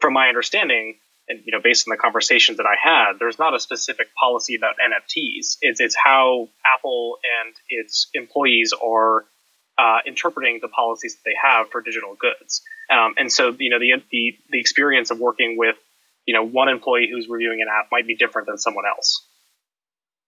from 0.00 0.14
my 0.14 0.26
understanding, 0.26 0.98
and 1.28 1.40
you 1.44 1.52
know, 1.52 1.60
based 1.62 1.88
on 1.88 1.90
the 1.90 1.96
conversations 1.96 2.58
that 2.58 2.66
I 2.66 2.76
had, 2.80 3.18
there's 3.18 3.38
not 3.38 3.54
a 3.54 3.60
specific 3.60 4.08
policy 4.14 4.56
about 4.56 4.74
NFTs. 4.74 5.56
It's 5.62 5.80
it's 5.80 5.96
how 6.02 6.48
Apple 6.76 7.18
and 7.44 7.54
its 7.68 8.08
employees 8.14 8.72
are 8.72 9.24
uh, 9.78 9.98
interpreting 10.06 10.58
the 10.62 10.68
policies 10.68 11.16
that 11.16 11.22
they 11.24 11.34
have 11.40 11.70
for 11.70 11.80
digital 11.80 12.14
goods. 12.14 12.62
Um, 12.90 13.14
and 13.16 13.32
so, 13.32 13.54
you 13.58 13.70
know, 13.70 13.78
the, 13.78 13.92
the, 14.10 14.36
the 14.50 14.60
experience 14.60 15.10
of 15.10 15.18
working 15.18 15.56
with, 15.58 15.76
you 16.26 16.34
know, 16.34 16.44
one 16.44 16.68
employee 16.68 17.08
who's 17.10 17.28
reviewing 17.28 17.60
an 17.60 17.68
app 17.68 17.88
might 17.90 18.06
be 18.06 18.14
different 18.14 18.46
than 18.46 18.58
someone 18.58 18.84
else. 18.86 19.26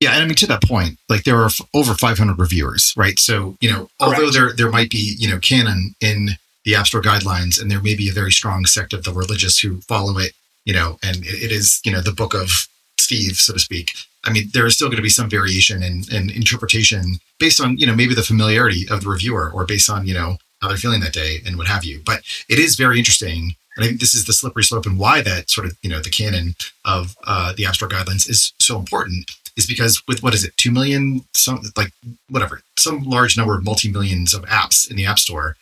Yeah, 0.01 0.13
and 0.13 0.23
I 0.23 0.27
mean 0.27 0.35
to 0.37 0.47
that 0.49 0.63
point, 0.63 0.99
like 1.09 1.25
there 1.25 1.39
are 1.41 1.47
f- 1.47 1.61
over 1.73 1.95
500 1.95 2.39
reviewers, 2.39 2.93
right? 2.99 3.19
So 3.19 3.57
you 3.63 3.71
know, 3.71 3.89
Correct. 3.99 4.21
although 4.21 4.31
there 4.31 4.53
there 4.53 4.71
might 4.71 4.91
be 4.91 5.17
you 5.19 5.31
know 5.31 5.39
canon 5.39 5.95
in 6.03 6.37
the 6.67 6.75
App 6.75 6.87
Store 6.87 7.01
guidelines, 7.01 7.59
and 7.59 7.71
there 7.71 7.81
may 7.81 7.95
be 7.95 8.11
a 8.11 8.13
very 8.13 8.31
strong 8.31 8.67
sect 8.67 8.93
of 8.93 9.05
the 9.05 9.13
religious 9.13 9.61
who 9.61 9.81
follow 9.81 10.19
it, 10.19 10.33
you 10.67 10.75
know, 10.75 10.99
and 11.03 11.17
it, 11.25 11.51
is 11.51 11.81
you 11.85 11.93
know 11.93 12.03
the 12.03 12.13
book 12.13 12.35
of 12.35 12.69
Steve, 12.99 13.37
so 13.37 13.55
to 13.55 13.59
speak. 13.59 13.95
I 14.25 14.33
mean, 14.33 14.51
there 14.53 14.67
is 14.67 14.75
still 14.75 14.89
going 14.89 14.97
to 14.97 15.03
be 15.03 15.09
some 15.09 15.31
variation 15.31 15.83
in, 15.83 16.03
in 16.13 16.29
interpretation 16.31 17.19
based 17.39 17.61
on 17.61 17.79
you 17.79 17.87
know 17.87 17.95
maybe 17.95 18.15
the 18.15 18.23
familiarity 18.23 18.87
of 18.91 19.03
the 19.03 19.09
reviewer 19.09 19.51
or 19.51 19.65
based 19.65 19.89
on 19.89 20.07
you 20.07 20.13
know 20.13 20.37
how 20.61 20.69
they're 20.69 20.77
feeling 20.77 21.01
that 21.01 21.13
day 21.13 21.39
and 21.47 21.57
what 21.57 21.67
have 21.67 21.85
you. 21.85 22.03
But 22.05 22.21
it 22.49 22.59
is 22.59 22.77
very 22.77 22.99
interesting. 22.99 23.55
And 23.77 23.85
I 23.85 23.89
think 23.89 24.01
this 24.01 24.15
is 24.15 24.25
the 24.25 24.33
slippery 24.33 24.65
slope 24.65 24.87
and 24.87 24.99
why 24.99 25.21
that 25.21 25.51
sort 25.51 25.67
of, 25.67 25.77
you 25.83 25.91
know, 25.91 26.01
the 26.01 26.11
canon 26.11 26.55
of 26.87 27.15
uh, 27.25 27.53
the 27.55 27.67
App 27.67 27.75
Store 27.75 27.89
guidelines 27.89 28.29
is 28.29 28.55
so 28.59 28.79
important 28.79 29.31
is 29.57 29.67
because 29.67 30.03
with 30.09 30.23
what 30.23 30.35
is 30.35 30.45
it, 30.45 30.57
2 30.57 30.71
million, 30.71 31.25
some 31.35 31.61
like 31.77 31.93
whatever, 32.31 32.63
some 32.79 33.03
large 33.03 33.37
number 33.37 33.55
of 33.55 33.65
multi 33.65 33.91
millions 33.91 34.35
of 34.35 34.43
apps 34.45 34.91
in 34.91 34.97
the 34.97 35.07
App 35.07 35.19
Store. 35.19 35.57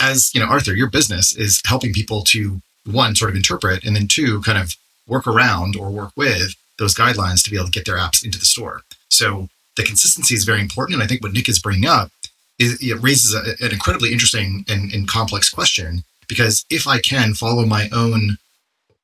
As 0.00 0.34
you 0.34 0.40
know, 0.40 0.46
Arthur, 0.46 0.74
your 0.74 0.90
business 0.90 1.34
is 1.36 1.62
helping 1.64 1.92
people 1.92 2.22
to 2.24 2.60
one, 2.84 3.14
sort 3.14 3.30
of 3.30 3.36
interpret, 3.36 3.84
and 3.84 3.94
then 3.94 4.08
two, 4.08 4.40
kind 4.42 4.58
of 4.58 4.76
work 5.06 5.26
around 5.26 5.76
or 5.76 5.90
work 5.90 6.12
with 6.16 6.54
those 6.78 6.94
guidelines 6.94 7.42
to 7.42 7.50
be 7.50 7.56
able 7.56 7.66
to 7.66 7.72
get 7.72 7.84
their 7.84 7.96
apps 7.96 8.24
into 8.24 8.38
the 8.38 8.44
store. 8.44 8.80
So 9.08 9.48
the 9.76 9.84
consistency 9.84 10.34
is 10.34 10.44
very 10.44 10.60
important. 10.60 10.94
And 10.94 11.02
I 11.02 11.06
think 11.06 11.22
what 11.22 11.32
Nick 11.32 11.48
is 11.48 11.58
bringing 11.58 11.86
up 11.86 12.10
is 12.58 12.82
it 12.82 13.02
raises 13.02 13.34
a, 13.34 13.64
an 13.64 13.72
incredibly 13.72 14.12
interesting 14.12 14.64
and, 14.68 14.92
and 14.92 15.08
complex 15.08 15.50
question 15.50 16.04
because 16.28 16.64
if 16.70 16.86
I 16.86 16.98
can 16.98 17.34
follow 17.34 17.66
my 17.66 17.88
own, 17.92 18.38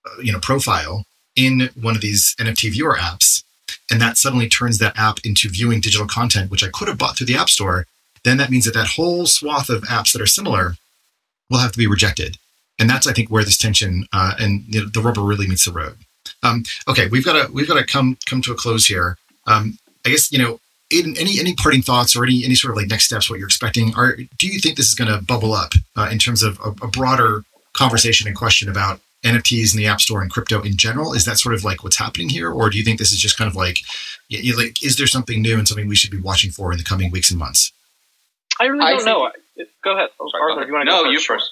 uh, 0.06 0.20
you 0.22 0.32
know, 0.32 0.40
profile 0.40 1.04
in 1.36 1.70
one 1.80 1.94
of 1.94 2.02
these 2.02 2.34
NFT 2.38 2.72
viewer 2.72 2.96
apps, 2.96 3.42
and 3.90 4.00
that 4.00 4.16
suddenly 4.16 4.48
turns 4.48 4.78
that 4.78 4.98
app 4.98 5.18
into 5.24 5.48
viewing 5.48 5.80
digital 5.80 6.06
content, 6.06 6.50
which 6.50 6.64
I 6.64 6.68
could 6.68 6.88
have 6.88 6.98
bought 6.98 7.16
through 7.16 7.26
the 7.26 7.36
App 7.36 7.48
Store, 7.48 7.86
then 8.24 8.36
that 8.38 8.50
means 8.50 8.64
that 8.64 8.74
that 8.74 8.88
whole 8.96 9.26
swath 9.26 9.68
of 9.68 9.82
apps 9.82 10.12
that 10.12 10.22
are 10.22 10.26
similar 10.26 10.76
will 11.50 11.58
have 11.58 11.72
to 11.72 11.78
be 11.78 11.86
rejected. 11.86 12.36
And 12.78 12.88
that's, 12.88 13.06
I 13.06 13.12
think, 13.12 13.30
where 13.30 13.44
this 13.44 13.56
tension 13.56 14.06
uh, 14.12 14.34
and 14.38 14.62
you 14.68 14.82
know, 14.82 14.88
the 14.88 15.00
rubber 15.00 15.22
really 15.22 15.46
meets 15.46 15.64
the 15.64 15.72
road. 15.72 15.96
Um, 16.42 16.62
okay, 16.86 17.08
we've 17.08 17.24
got 17.24 17.46
to 17.46 17.52
we've 17.52 17.68
got 17.68 17.78
to 17.78 17.84
come 17.84 18.16
come 18.26 18.42
to 18.42 18.52
a 18.52 18.54
close 18.54 18.86
here. 18.86 19.16
Um, 19.46 19.78
I 20.06 20.10
guess 20.10 20.30
you 20.30 20.38
know, 20.38 20.60
Aidan, 20.92 21.16
any 21.18 21.40
any 21.40 21.54
parting 21.54 21.82
thoughts 21.82 22.14
or 22.14 22.24
any 22.24 22.44
any 22.44 22.54
sort 22.54 22.70
of 22.70 22.76
like 22.76 22.88
next 22.88 23.04
steps? 23.04 23.28
What 23.28 23.38
you're 23.38 23.48
expecting? 23.48 23.94
Are 23.96 24.16
do 24.16 24.46
you 24.46 24.60
think 24.60 24.76
this 24.76 24.86
is 24.86 24.94
going 24.94 25.10
to 25.10 25.24
bubble 25.24 25.52
up 25.52 25.72
uh, 25.96 26.08
in 26.12 26.18
terms 26.18 26.42
of 26.42 26.58
a, 26.60 26.70
a 26.84 26.88
broader 26.88 27.42
conversation 27.72 28.26
and 28.28 28.36
question 28.36 28.68
about 28.68 29.00
NFTs 29.24 29.74
in 29.74 29.78
the 29.78 29.86
App 29.86 30.00
Store 30.00 30.22
and 30.22 30.30
crypto 30.30 30.62
in 30.62 30.76
general? 30.76 31.12
Is 31.12 31.24
that 31.24 31.38
sort 31.38 31.54
of 31.54 31.64
like 31.64 31.82
what's 31.82 31.98
happening 31.98 32.28
here, 32.28 32.50
or 32.50 32.70
do 32.70 32.78
you 32.78 32.84
think 32.84 32.98
this 32.98 33.12
is 33.12 33.18
just 33.18 33.36
kind 33.36 33.48
of 33.48 33.56
like, 33.56 33.78
you, 34.28 34.56
like, 34.56 34.82
is 34.82 34.96
there 34.96 35.06
something 35.06 35.42
new 35.42 35.58
and 35.58 35.66
something 35.66 35.88
we 35.88 35.96
should 35.96 36.10
be 36.10 36.20
watching 36.20 36.50
for 36.50 36.72
in 36.72 36.78
the 36.78 36.84
coming 36.84 37.10
weeks 37.10 37.30
and 37.30 37.38
months? 37.38 37.72
I 38.60 38.64
really 38.64 38.78
don't 38.78 39.02
I 39.02 39.04
know. 39.04 39.30
Go 39.84 39.96
ahead, 39.96 40.10
Sorry, 40.30 40.42
Arthur. 40.42 40.62
Go 40.62 40.66
you 40.66 40.72
want 40.72 40.88
to 40.88 40.94
no, 40.94 41.04
go 41.04 41.10
you 41.10 41.20
first. 41.20 41.50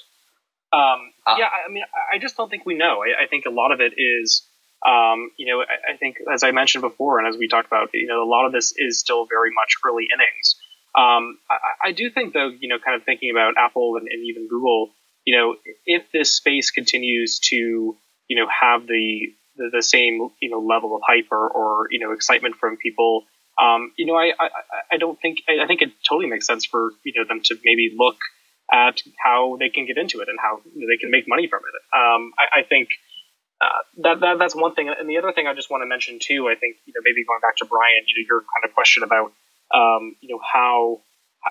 Um, 0.72 1.12
uh, 1.27 1.37
yeah, 1.39 1.49
I 1.66 1.70
mean, 1.70 1.85
I 2.12 2.18
just 2.18 2.37
don't 2.37 2.49
think 2.49 2.64
we 2.64 2.74
know. 2.74 3.03
I, 3.03 3.24
I 3.24 3.27
think 3.27 3.47
a 3.47 3.51
lot 3.51 3.72
of 3.72 3.81
it 3.81 3.95
is, 3.97 4.47
um, 4.87 5.31
you 5.37 5.47
know, 5.47 5.61
I, 5.61 5.95
I, 5.95 5.97
think 5.97 6.18
as 6.33 6.45
I 6.45 6.53
mentioned 6.53 6.83
before, 6.83 7.18
and 7.18 7.27
as 7.27 7.37
we 7.37 7.49
talked 7.49 7.66
about, 7.66 7.91
you 7.93 8.07
know, 8.07 8.22
a 8.22 8.29
lot 8.29 8.47
of 8.47 8.53
this 8.53 8.72
is 8.77 9.01
still 9.01 9.27
very 9.27 9.51
much 9.55 9.74
early 9.87 10.07
innings. 10.12 10.57
Um, 10.95 11.39
I, 11.51 11.89
I, 11.89 11.93
do 11.93 12.09
think, 12.11 12.33
though, 12.33 12.49
you 12.49 12.68
know, 12.68 12.79
kind 12.79 12.97
of 12.97 13.05
thinking 13.05 13.31
about 13.31 13.55
Apple 13.59 13.97
and, 13.97 14.09
and 14.09 14.24
even 14.24 14.49
Google 14.49 14.93
you 15.27 15.37
know, 15.37 15.57
if 15.85 16.11
this 16.12 16.33
space 16.33 16.70
continues 16.70 17.41
to, 17.51 17.97
you 18.29 18.37
know, 18.37 18.47
have 18.49 18.87
the 18.87 19.35
the, 19.57 19.70
the 19.72 19.83
same, 19.83 20.29
you 20.41 20.51
know, 20.51 20.61
level 20.61 20.95
of 20.95 21.03
hype 21.07 21.29
or, 21.33 21.49
or 21.49 21.89
you 21.91 21.99
know, 21.99 22.12
excitement 22.12 22.57
from 22.57 22.77
people, 22.77 23.24
um, 23.61 23.93
you 23.97 24.07
know, 24.07 24.14
I, 24.14 24.33
I, 24.39 24.49
I 24.93 24.97
don't 24.99 25.20
think 25.20 25.43
I 25.49 25.66
think 25.66 25.83
it 25.83 25.91
totally 26.09 26.29
makes 26.31 26.47
sense 26.47 26.64
for 26.64 26.93
you 27.05 27.12
know 27.16 27.24
them 27.27 27.41
to 27.45 27.57
maybe 27.64 27.93
look 27.99 28.16
at 28.73 29.03
how 29.23 29.57
they 29.59 29.69
can 29.69 29.87
get 29.87 29.97
into 29.97 30.21
it 30.21 30.29
and 30.29 30.39
how 30.41 30.61
they 30.75 30.97
can 30.99 31.11
make 31.11 31.29
money 31.29 31.47
from 31.49 31.61
it. 31.61 31.97
Um, 31.97 32.33
I, 32.39 32.61
I 32.61 32.62
think 32.62 32.89
uh, 33.61 33.83
that, 34.03 34.21
that 34.21 34.39
that's 34.39 34.55
one 34.55 34.75
thing, 34.75 34.89
and 34.89 35.09
the 35.09 35.19
other 35.19 35.33
thing 35.33 35.47
I 35.47 35.55
just 35.55 35.71
want 35.71 35.83
to 35.83 35.87
mention 35.87 36.19
too. 36.21 36.49
I 36.49 36.55
think 36.55 36.77
you 36.85 36.93
know 36.95 37.01
maybe 37.05 37.25
going 37.25 37.41
back 37.41 37.57
to 37.59 37.64
Brian, 37.64 38.03
you 38.07 38.23
know, 38.23 38.27
your 38.29 38.41
kind 38.41 38.69
of 38.69 38.75
question 38.75 39.03
about 39.03 39.33
um, 39.73 40.17
you 40.21 40.35
know 40.35 40.41
how 40.43 41.01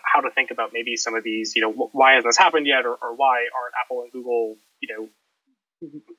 how 0.04 0.22
to 0.22 0.30
think 0.32 0.52
about 0.52 0.72
maybe 0.74 0.96
some 0.96 1.16
of 1.16 1.24
these, 1.24 1.56
you 1.56 1.62
know, 1.62 1.72
why 1.72 2.14
hasn't 2.14 2.30
this 2.30 2.38
happened 2.38 2.68
yet, 2.68 2.86
or, 2.86 2.94
or 2.94 3.16
why 3.16 3.48
aren't 3.56 3.74
Apple 3.82 4.02
and 4.04 4.12
Google, 4.12 4.58
you 4.82 4.94
know, 4.94 5.08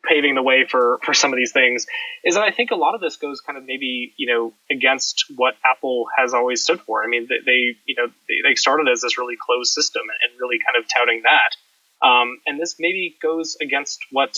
paving 0.05 0.35
the 0.35 0.43
way 0.43 0.67
for 0.69 0.99
for 1.03 1.15
some 1.15 1.33
of 1.33 1.37
these 1.37 1.53
things 1.53 1.87
is 2.25 2.35
that 2.35 2.45
I 2.45 2.51
think 2.51 2.71
a 2.71 2.77
lot 2.77 2.95
of 2.95 3.01
this 3.01 3.17
goes 3.17 3.41
kind 3.41 3.59
of 3.59 3.65
maybe 3.65 4.15
you 4.17 4.27
know 4.27 4.53
against 4.71 5.25
what 5.37 5.55
Apple 5.65 6.07
has 6.17 6.35
always 6.35 6.63
stood 6.63 6.81
for. 6.81 7.03
I 7.03 7.09
mean, 7.09 7.27
they, 7.29 7.39
they 7.45 7.77
you 7.87 7.95
know 7.97 8.07
they, 8.29 8.49
they, 8.49 8.55
started 8.55 8.89
as 8.89 9.01
this 9.01 9.19
really 9.19 9.37
closed 9.41 9.73
system 9.73 10.03
and 10.03 10.41
really 10.41 10.59
kind 10.59 10.83
of 10.83 10.89
touting 10.89 11.23
that, 11.25 12.07
um, 12.07 12.39
and 12.47 12.61
this 12.61 12.77
maybe 12.79 13.17
goes 13.21 13.57
against 13.61 14.05
what 14.11 14.37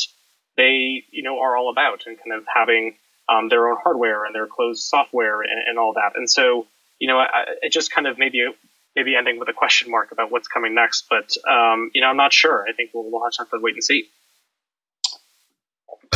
they 0.57 1.05
you 1.11 1.23
know 1.23 1.39
are 1.41 1.57
all 1.57 1.71
about 1.71 2.05
and 2.07 2.16
kind 2.16 2.33
of 2.33 2.45
having 2.53 2.97
um, 3.29 3.49
their 3.49 3.69
own 3.69 3.77
hardware 3.83 4.25
and 4.25 4.35
their 4.35 4.47
closed 4.47 4.83
software 4.83 5.43
and, 5.43 5.61
and 5.66 5.79
all 5.79 5.95
that. 5.95 6.12
And 6.16 6.31
so 6.31 6.66
you 6.99 7.09
know, 7.09 7.19
I, 7.19 7.45
it 7.62 7.73
just 7.73 7.93
kind 7.93 8.07
of 8.07 8.19
maybe 8.19 8.45
maybe 8.97 9.14
ending 9.16 9.39
with 9.39 9.49
a 9.49 9.53
question 9.53 9.91
mark 9.91 10.11
about 10.12 10.31
what's 10.33 10.49
coming 10.49 10.75
next. 10.75 11.07
But 11.09 11.37
um, 11.49 11.91
you 11.95 12.01
know, 12.01 12.09
I'm 12.09 12.16
not 12.16 12.33
sure. 12.33 12.64
I 12.69 12.73
think 12.73 12.91
we'll, 12.95 13.11
we'll 13.11 13.23
have 13.23 13.51
to 13.51 13.59
wait 13.61 13.75
and 13.75 13.85
see. 13.85 14.09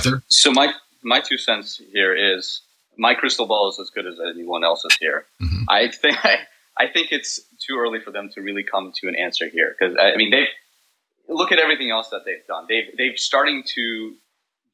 Arthur? 0.06 0.22
So 0.28 0.50
my 0.50 0.72
my 1.02 1.20
two 1.20 1.38
cents 1.38 1.80
here 1.92 2.14
is 2.14 2.62
my 2.96 3.14
crystal 3.14 3.46
ball 3.46 3.68
is 3.68 3.78
as 3.80 3.90
good 3.90 4.06
as 4.06 4.18
anyone 4.20 4.64
else's 4.64 4.96
here. 5.00 5.26
Mm-hmm. 5.42 5.64
I 5.68 5.88
think 5.88 6.18
I, 6.24 6.38
I 6.76 6.86
think 6.88 7.12
it's 7.12 7.40
too 7.66 7.76
early 7.78 8.00
for 8.00 8.10
them 8.10 8.30
to 8.34 8.40
really 8.40 8.62
come 8.62 8.92
to 9.00 9.08
an 9.08 9.16
answer 9.16 9.48
here 9.48 9.74
because 9.78 9.96
I 10.00 10.16
mean 10.16 10.30
they've 10.30 10.48
look 11.28 11.52
at 11.52 11.58
everything 11.58 11.90
else 11.90 12.10
that 12.10 12.22
they've 12.24 12.46
done. 12.46 12.66
They've 12.68 12.96
they've 12.96 13.18
starting 13.18 13.62
to 13.74 14.14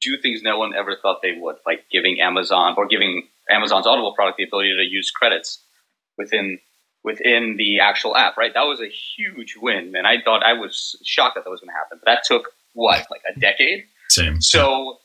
do 0.01 0.17
things 0.17 0.41
no 0.41 0.57
one 0.57 0.73
ever 0.73 0.95
thought 1.01 1.21
they 1.21 1.33
would, 1.37 1.57
like 1.65 1.85
giving 1.91 2.21
Amazon 2.21 2.75
or 2.77 2.87
giving 2.87 3.27
Amazon's 3.49 3.85
Audible 3.85 4.13
product 4.13 4.37
the 4.37 4.45
ability 4.45 4.75
to 4.77 4.83
use 4.83 5.11
credits 5.11 5.61
within 6.17 6.59
within 7.03 7.55
the 7.57 7.79
actual 7.79 8.15
app, 8.15 8.37
right? 8.37 8.53
That 8.53 8.63
was 8.63 8.81
a 8.81 8.89
huge 8.89 9.55
win, 9.61 9.95
and 9.95 10.05
I 10.05 10.21
thought 10.21 10.43
I 10.43 10.53
was 10.53 10.97
shocked 11.03 11.35
that 11.35 11.43
that 11.43 11.49
was 11.49 11.61
going 11.61 11.69
to 11.69 11.75
happen. 11.75 11.99
But 12.03 12.11
that 12.11 12.23
took 12.23 12.49
what, 12.73 13.05
like 13.09 13.21
a 13.35 13.39
decade? 13.39 13.85
Same. 14.09 14.41
So 14.41 14.99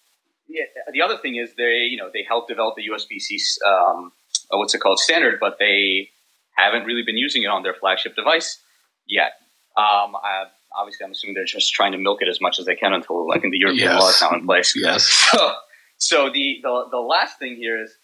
yeah, 0.49 0.65
the 0.93 1.03
other 1.03 1.17
thing 1.17 1.37
is 1.37 1.55
they, 1.57 1.87
you 1.91 1.97
know, 1.97 2.11
they 2.13 2.25
helped 2.27 2.49
develop 2.49 2.75
the 2.77 2.83
USB-C, 2.83 3.41
um, 3.67 4.13
uh, 4.53 4.59
what's 4.59 4.75
it 4.75 4.79
called, 4.79 4.99
standard, 4.99 5.39
but 5.41 5.59
they 5.59 6.11
haven't 6.57 6.85
really 6.85 7.03
been 7.03 7.17
using 7.17 7.43
it 7.43 7.49
on 7.49 7.63
their 7.63 7.75
flagship 7.75 8.15
device 8.15 8.61
yet. 9.07 9.33
Um, 9.77 10.15
I, 10.15 10.45
obviously, 10.77 11.05
I'm 11.05 11.13
assuming 11.13 11.35
they're 11.35 11.45
just 11.45 11.73
trying 11.73 11.93
to 11.93 11.99
milk 11.99 12.23
it 12.23 12.29
as 12.29 12.41
much 12.41 12.59
as 12.59 12.67
they 12.67 12.77
can 12.77 12.93
until 12.93 13.31
I 13.33 13.39
think 13.39 13.53
the 13.53 13.59
European 13.59 13.91
yes. 13.91 14.01
law 14.01 14.09
is 14.09 14.21
now 14.21 14.39
in 14.39 14.47
place. 14.47 14.75
Yes. 14.77 15.31
So, 15.35 15.55
so 15.97 16.31
the, 16.31 16.59
the 16.63 16.85
the 16.91 16.99
last 16.99 17.39
thing 17.39 17.57
here 17.57 17.81
is 17.81 17.97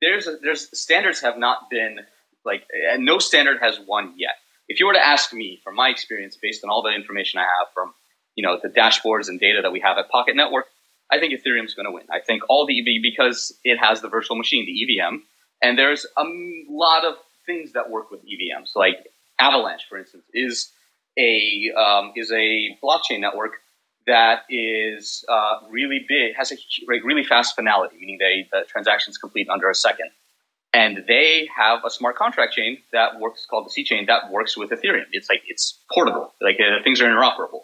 there's 0.00 0.26
a, 0.26 0.36
there's 0.42 0.68
standards 0.78 1.20
have 1.20 1.36
not 1.36 1.68
been 1.70 1.98
like, 2.44 2.62
and 2.92 3.04
no 3.04 3.18
standard 3.18 3.58
has 3.60 3.78
won 3.86 4.14
yet. 4.16 4.36
If 4.68 4.80
you 4.80 4.86
were 4.86 4.92
to 4.94 5.04
ask 5.04 5.32
me, 5.32 5.60
from 5.62 5.74
my 5.74 5.88
experience, 5.88 6.38
based 6.40 6.64
on 6.64 6.70
all 6.70 6.82
the 6.82 6.94
information 6.94 7.38
I 7.38 7.42
have 7.42 7.68
from, 7.74 7.92
you 8.34 8.42
know, 8.42 8.58
the 8.62 8.68
dashboards 8.68 9.28
and 9.28 9.38
data 9.38 9.60
that 9.62 9.72
we 9.72 9.80
have 9.80 9.98
at 9.98 10.08
Pocket 10.08 10.36
Network, 10.36 10.66
I 11.14 11.20
think 11.20 11.32
Ethereum 11.32 11.64
is 11.64 11.74
going 11.74 11.86
to 11.86 11.92
win. 11.92 12.04
I 12.10 12.20
think 12.20 12.42
all 12.48 12.66
the 12.66 12.78
EV 12.78 13.02
because 13.02 13.56
it 13.62 13.78
has 13.78 14.00
the 14.00 14.08
virtual 14.08 14.36
machine, 14.36 14.66
the 14.66 14.72
EVM, 14.72 15.16
and 15.62 15.78
there's 15.78 16.06
a 16.16 16.24
lot 16.68 17.04
of 17.04 17.14
things 17.46 17.72
that 17.72 17.90
work 17.90 18.10
with 18.10 18.20
EVMs. 18.22 18.70
Like 18.74 18.96
Avalanche, 19.38 19.82
for 19.88 19.98
instance, 19.98 20.24
is 20.32 20.72
a 21.18 21.70
um, 21.78 22.12
is 22.16 22.32
a 22.32 22.76
blockchain 22.82 23.20
network 23.20 23.52
that 24.06 24.40
is 24.50 25.24
uh, 25.28 25.66
really 25.70 26.04
big, 26.06 26.34
has 26.36 26.52
a 26.52 26.56
like, 26.86 27.04
really 27.04 27.24
fast 27.24 27.54
finality, 27.54 27.96
meaning 27.98 28.18
they 28.18 28.48
the 28.52 28.64
transactions 28.68 29.16
complete 29.16 29.48
under 29.48 29.70
a 29.70 29.74
second 29.74 30.10
and 30.74 31.04
they 31.06 31.48
have 31.56 31.84
a 31.86 31.90
smart 31.90 32.16
contract 32.16 32.52
chain 32.52 32.78
that 32.92 33.20
works 33.20 33.46
called 33.48 33.64
the 33.66 33.70
C 33.70 33.84
chain 33.84 34.06
that 34.06 34.30
works 34.30 34.56
with 34.56 34.70
Ethereum. 34.70 35.04
It's 35.12 35.28
like 35.30 35.42
it's 35.46 35.78
portable, 35.92 36.34
like 36.42 36.56
uh, 36.56 36.82
things 36.82 37.00
are 37.00 37.04
interoperable. 37.04 37.60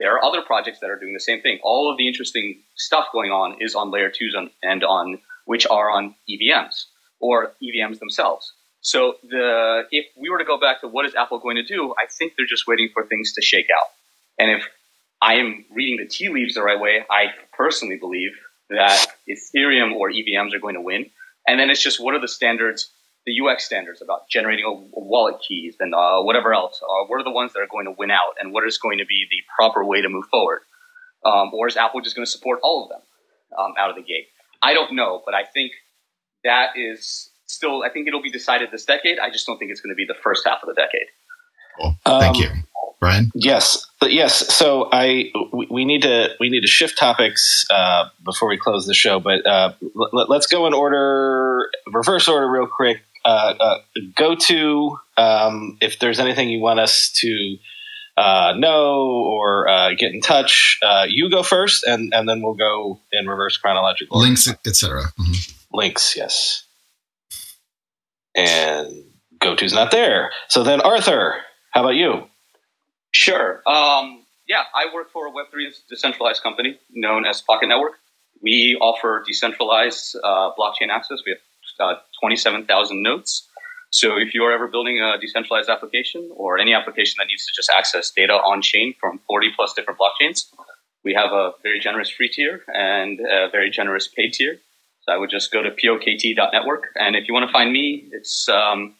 There 0.00 0.12
are 0.14 0.24
other 0.24 0.42
projects 0.42 0.80
that 0.80 0.90
are 0.90 0.98
doing 0.98 1.14
the 1.14 1.20
same 1.20 1.40
thing. 1.40 1.60
All 1.62 1.90
of 1.90 1.98
the 1.98 2.08
interesting 2.08 2.62
stuff 2.74 3.06
going 3.12 3.30
on 3.30 3.56
is 3.60 3.74
on 3.74 3.92
layer 3.92 4.10
twos 4.10 4.34
on, 4.36 4.50
and 4.62 4.82
on 4.82 5.20
which 5.44 5.66
are 5.66 5.90
on 5.90 6.14
EVMs 6.28 6.86
or 7.20 7.52
EVMs 7.62 8.00
themselves. 8.00 8.52
So 8.80 9.16
the 9.22 9.82
if 9.92 10.06
we 10.16 10.30
were 10.30 10.38
to 10.38 10.44
go 10.44 10.58
back 10.58 10.80
to 10.80 10.88
what 10.88 11.06
is 11.06 11.14
Apple 11.14 11.38
going 11.38 11.56
to 11.56 11.62
do, 11.62 11.94
I 12.02 12.06
think 12.06 12.32
they're 12.36 12.46
just 12.46 12.66
waiting 12.66 12.88
for 12.92 13.04
things 13.06 13.34
to 13.34 13.42
shake 13.42 13.66
out. 13.78 13.88
And 14.38 14.50
if 14.50 14.66
I 15.20 15.34
am 15.34 15.66
reading 15.70 15.98
the 15.98 16.08
tea 16.08 16.30
leaves 16.30 16.54
the 16.54 16.62
right 16.62 16.80
way, 16.80 17.04
I 17.10 17.26
personally 17.52 17.96
believe 17.96 18.30
that 18.70 19.06
Ethereum 19.28 19.92
or 19.94 20.10
EVMs 20.10 20.54
are 20.54 20.58
going 20.58 20.76
to 20.76 20.80
win 20.80 21.10
and 21.46 21.58
then 21.58 21.70
it's 21.70 21.82
just 21.82 22.00
what 22.00 22.14
are 22.14 22.20
the 22.20 22.28
standards 22.28 22.90
the 23.26 23.40
UX 23.40 23.64
standards 23.64 24.00
about 24.02 24.28
generating 24.28 24.64
a, 24.64 24.70
a 24.70 25.04
wallet 25.04 25.36
keys 25.46 25.76
and 25.80 25.94
uh, 25.94 26.20
whatever 26.22 26.54
else? 26.54 26.80
Uh, 26.82 27.06
what 27.06 27.20
are 27.20 27.24
the 27.24 27.30
ones 27.30 27.52
that 27.52 27.60
are 27.60 27.68
going 27.70 27.86
to 27.86 27.94
win 27.96 28.10
out, 28.10 28.34
and 28.40 28.52
what 28.52 28.66
is 28.66 28.78
going 28.78 28.98
to 28.98 29.06
be 29.06 29.26
the 29.30 29.42
proper 29.56 29.84
way 29.84 30.00
to 30.00 30.08
move 30.08 30.24
forward? 30.30 30.60
Um, 31.24 31.50
or 31.52 31.68
is 31.68 31.76
Apple 31.76 32.00
just 32.00 32.16
going 32.16 32.24
to 32.24 32.30
support 32.30 32.60
all 32.62 32.84
of 32.84 32.88
them 32.88 33.00
um, 33.58 33.74
out 33.78 33.90
of 33.90 33.96
the 33.96 34.02
gate? 34.02 34.26
I 34.62 34.74
don't 34.74 34.94
know, 34.94 35.22
but 35.24 35.34
I 35.34 35.44
think 35.44 35.72
that 36.44 36.70
is 36.76 37.30
still. 37.46 37.82
I 37.82 37.90
think 37.90 38.08
it'll 38.08 38.22
be 38.22 38.30
decided 38.30 38.70
this 38.70 38.84
decade. 38.84 39.18
I 39.18 39.30
just 39.30 39.46
don't 39.46 39.58
think 39.58 39.70
it's 39.70 39.80
going 39.80 39.94
to 39.94 39.96
be 39.96 40.06
the 40.06 40.18
first 40.22 40.46
half 40.46 40.62
of 40.62 40.68
the 40.68 40.74
decade. 40.74 41.08
Cool. 41.78 41.96
Thank 42.04 42.36
um, 42.36 42.42
you, 42.42 42.48
Brian. 43.00 43.30
Yes, 43.34 43.86
yes. 44.02 44.54
So 44.54 44.88
I 44.92 45.30
we, 45.52 45.66
we, 45.70 45.84
need 45.84 46.02
to 46.02 46.30
we 46.40 46.50
need 46.50 46.60
to 46.60 46.66
shift 46.66 46.98
topics 46.98 47.64
uh, 47.70 48.06
before 48.24 48.48
we 48.48 48.58
close 48.58 48.86
the 48.86 48.94
show, 48.94 49.20
but 49.20 49.46
uh, 49.46 49.72
let, 50.12 50.30
us 50.30 50.46
go 50.46 50.66
in 50.66 50.74
order, 50.74 51.70
reverse 51.92 52.28
order, 52.28 52.48
real 52.48 52.66
quick. 52.66 52.98
Uh, 53.30 53.54
uh, 53.60 53.78
go 54.16 54.34
to 54.34 54.98
um, 55.16 55.78
if 55.80 56.00
there's 56.00 56.18
anything 56.18 56.48
you 56.48 56.58
want 56.58 56.80
us 56.80 57.12
to 57.12 57.56
uh, 58.16 58.54
know 58.56 59.24
or 59.24 59.68
uh, 59.68 59.90
get 59.96 60.12
in 60.12 60.20
touch. 60.20 60.78
Uh, 60.82 61.06
you 61.08 61.30
go 61.30 61.44
first, 61.44 61.84
and 61.84 62.12
and 62.12 62.28
then 62.28 62.42
we'll 62.42 62.54
go 62.54 62.98
in 63.12 63.28
reverse 63.28 63.56
chronological. 63.56 64.18
Links, 64.18 64.48
etc. 64.48 65.04
Mm-hmm. 65.18 65.76
Links, 65.76 66.16
yes. 66.16 66.64
And 68.34 69.04
go 69.38 69.54
to's 69.54 69.72
not 69.72 69.92
there. 69.92 70.32
So 70.48 70.64
then, 70.64 70.80
Arthur, 70.80 71.36
how 71.70 71.82
about 71.82 71.94
you? 71.94 72.24
Sure. 73.12 73.62
Um, 73.64 74.24
yeah, 74.48 74.62
I 74.74 74.92
work 74.92 75.12
for 75.12 75.28
a 75.28 75.30
Web3 75.30 75.70
decentralized 75.88 76.42
company 76.42 76.80
known 76.90 77.26
as 77.26 77.40
Pocket 77.42 77.68
Network. 77.68 78.00
We 78.42 78.76
offer 78.80 79.22
decentralized 79.24 80.16
uh, 80.16 80.50
blockchain 80.58 80.88
access. 80.90 81.20
We 81.24 81.32
have 81.32 81.40
uh, 81.80 81.94
27,000 82.20 83.02
nodes. 83.02 83.48
So 83.90 84.16
if 84.16 84.34
you 84.34 84.44
are 84.44 84.52
ever 84.52 84.68
building 84.68 85.00
a 85.00 85.18
decentralized 85.20 85.68
application 85.68 86.30
or 86.36 86.58
any 86.58 86.74
application 86.74 87.16
that 87.18 87.26
needs 87.26 87.44
to 87.46 87.52
just 87.54 87.70
access 87.76 88.10
data 88.10 88.34
on 88.34 88.62
chain 88.62 88.94
from 89.00 89.18
40 89.26 89.48
plus 89.56 89.74
different 89.74 89.98
blockchains, 89.98 90.46
we 91.04 91.12
have 91.14 91.32
a 91.32 91.52
very 91.62 91.80
generous 91.80 92.08
free 92.08 92.28
tier 92.28 92.62
and 92.68 93.18
a 93.20 93.48
very 93.50 93.70
generous 93.70 94.06
paid 94.06 94.34
tier. 94.34 94.58
So 95.02 95.12
I 95.12 95.16
would 95.16 95.30
just 95.30 95.52
go 95.52 95.60
to 95.62 95.70
pokt.network. 95.70 96.92
And 96.94 97.16
if 97.16 97.26
you 97.26 97.34
want 97.34 97.48
to 97.48 97.52
find 97.52 97.72
me, 97.72 98.08
it's, 98.12 98.48
um, 98.48 98.94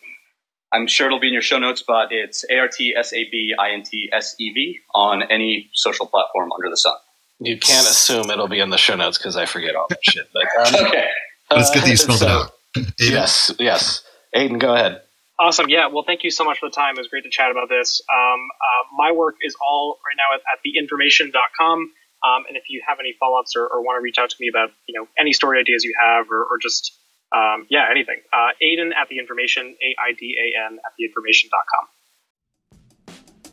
I'm 0.72 0.89
sure 0.89 1.07
it'll 1.07 1.20
be 1.20 1.28
in 1.28 1.35
your 1.35 1.43
show 1.43 1.59
notes, 1.59 1.85
but 1.87 2.11
it's 2.11 2.45
A-R-T-S-A-B-I-N-T-S-E-V 2.51 4.78
on 4.95 5.22
any 5.31 5.70
social 5.74 6.07
platform 6.07 6.51
under 6.53 6.68
the 6.70 6.76
sun. 6.76 6.97
You 7.39 7.59
can't 7.59 7.87
assume 7.87 8.28
it'll 8.31 8.49
be 8.49 8.59
in 8.61 8.70
the 8.70 8.78
show 8.78 8.97
notes 8.97 9.18
because 9.18 9.37
I 9.37 9.45
forget 9.47 9.76
all 9.76 9.87
that 9.89 10.03
shit. 10.03 10.28
But, 10.33 10.47
um, 10.66 10.74
okay. 10.87 11.07
But 11.49 11.61
it's 11.61 11.70
good 11.70 11.85
that 11.85 11.91
you 11.91 11.97
spelled 11.97 12.18
so, 12.18 12.26
it 12.26 12.31
out. 12.31 12.51
Yes, 12.98 13.52
yes. 13.58 14.02
Aidan, 14.34 14.58
go 14.58 14.74
ahead. 14.74 15.02
Awesome. 15.38 15.68
Yeah. 15.68 15.88
Well, 15.88 16.04
thank 16.06 16.22
you 16.22 16.30
so 16.30 16.44
much 16.44 16.58
for 16.58 16.68
the 16.68 16.74
time. 16.74 16.96
It 16.96 17.00
was 17.00 17.08
great 17.08 17.24
to 17.24 17.30
chat 17.30 17.50
about 17.50 17.68
this. 17.68 18.02
Um, 18.12 18.40
uh, 18.60 18.82
my 18.96 19.12
work 19.12 19.36
is 19.40 19.56
all 19.66 19.98
right 20.06 20.16
now 20.16 20.36
at, 20.36 20.40
at 20.52 20.60
theinformation.com. 20.60 21.78
Um, 22.20 22.44
and 22.46 22.56
if 22.56 22.64
you 22.68 22.82
have 22.86 22.98
any 23.00 23.14
follow 23.18 23.40
ups 23.40 23.56
or, 23.56 23.66
or 23.66 23.80
want 23.80 23.96
to 23.96 24.02
reach 24.02 24.18
out 24.18 24.28
to 24.28 24.36
me 24.38 24.48
about 24.52 24.68
you 24.86 24.98
know 24.98 25.08
any 25.18 25.32
story 25.32 25.58
ideas 25.58 25.84
you 25.84 25.94
have 25.98 26.30
or, 26.30 26.44
or 26.44 26.58
just 26.60 26.92
um, 27.32 27.66
yeah 27.70 27.88
anything, 27.90 28.20
uh, 28.32 28.52
Aidan 28.60 28.92
at 28.92 29.08
the 29.08 29.18
information, 29.18 29.74
A 29.80 29.96
I 29.96 30.12
D 30.12 30.36
A 30.36 30.66
N 30.66 30.78
at 30.84 30.92
the 30.98 31.06
information.com. 31.06 31.88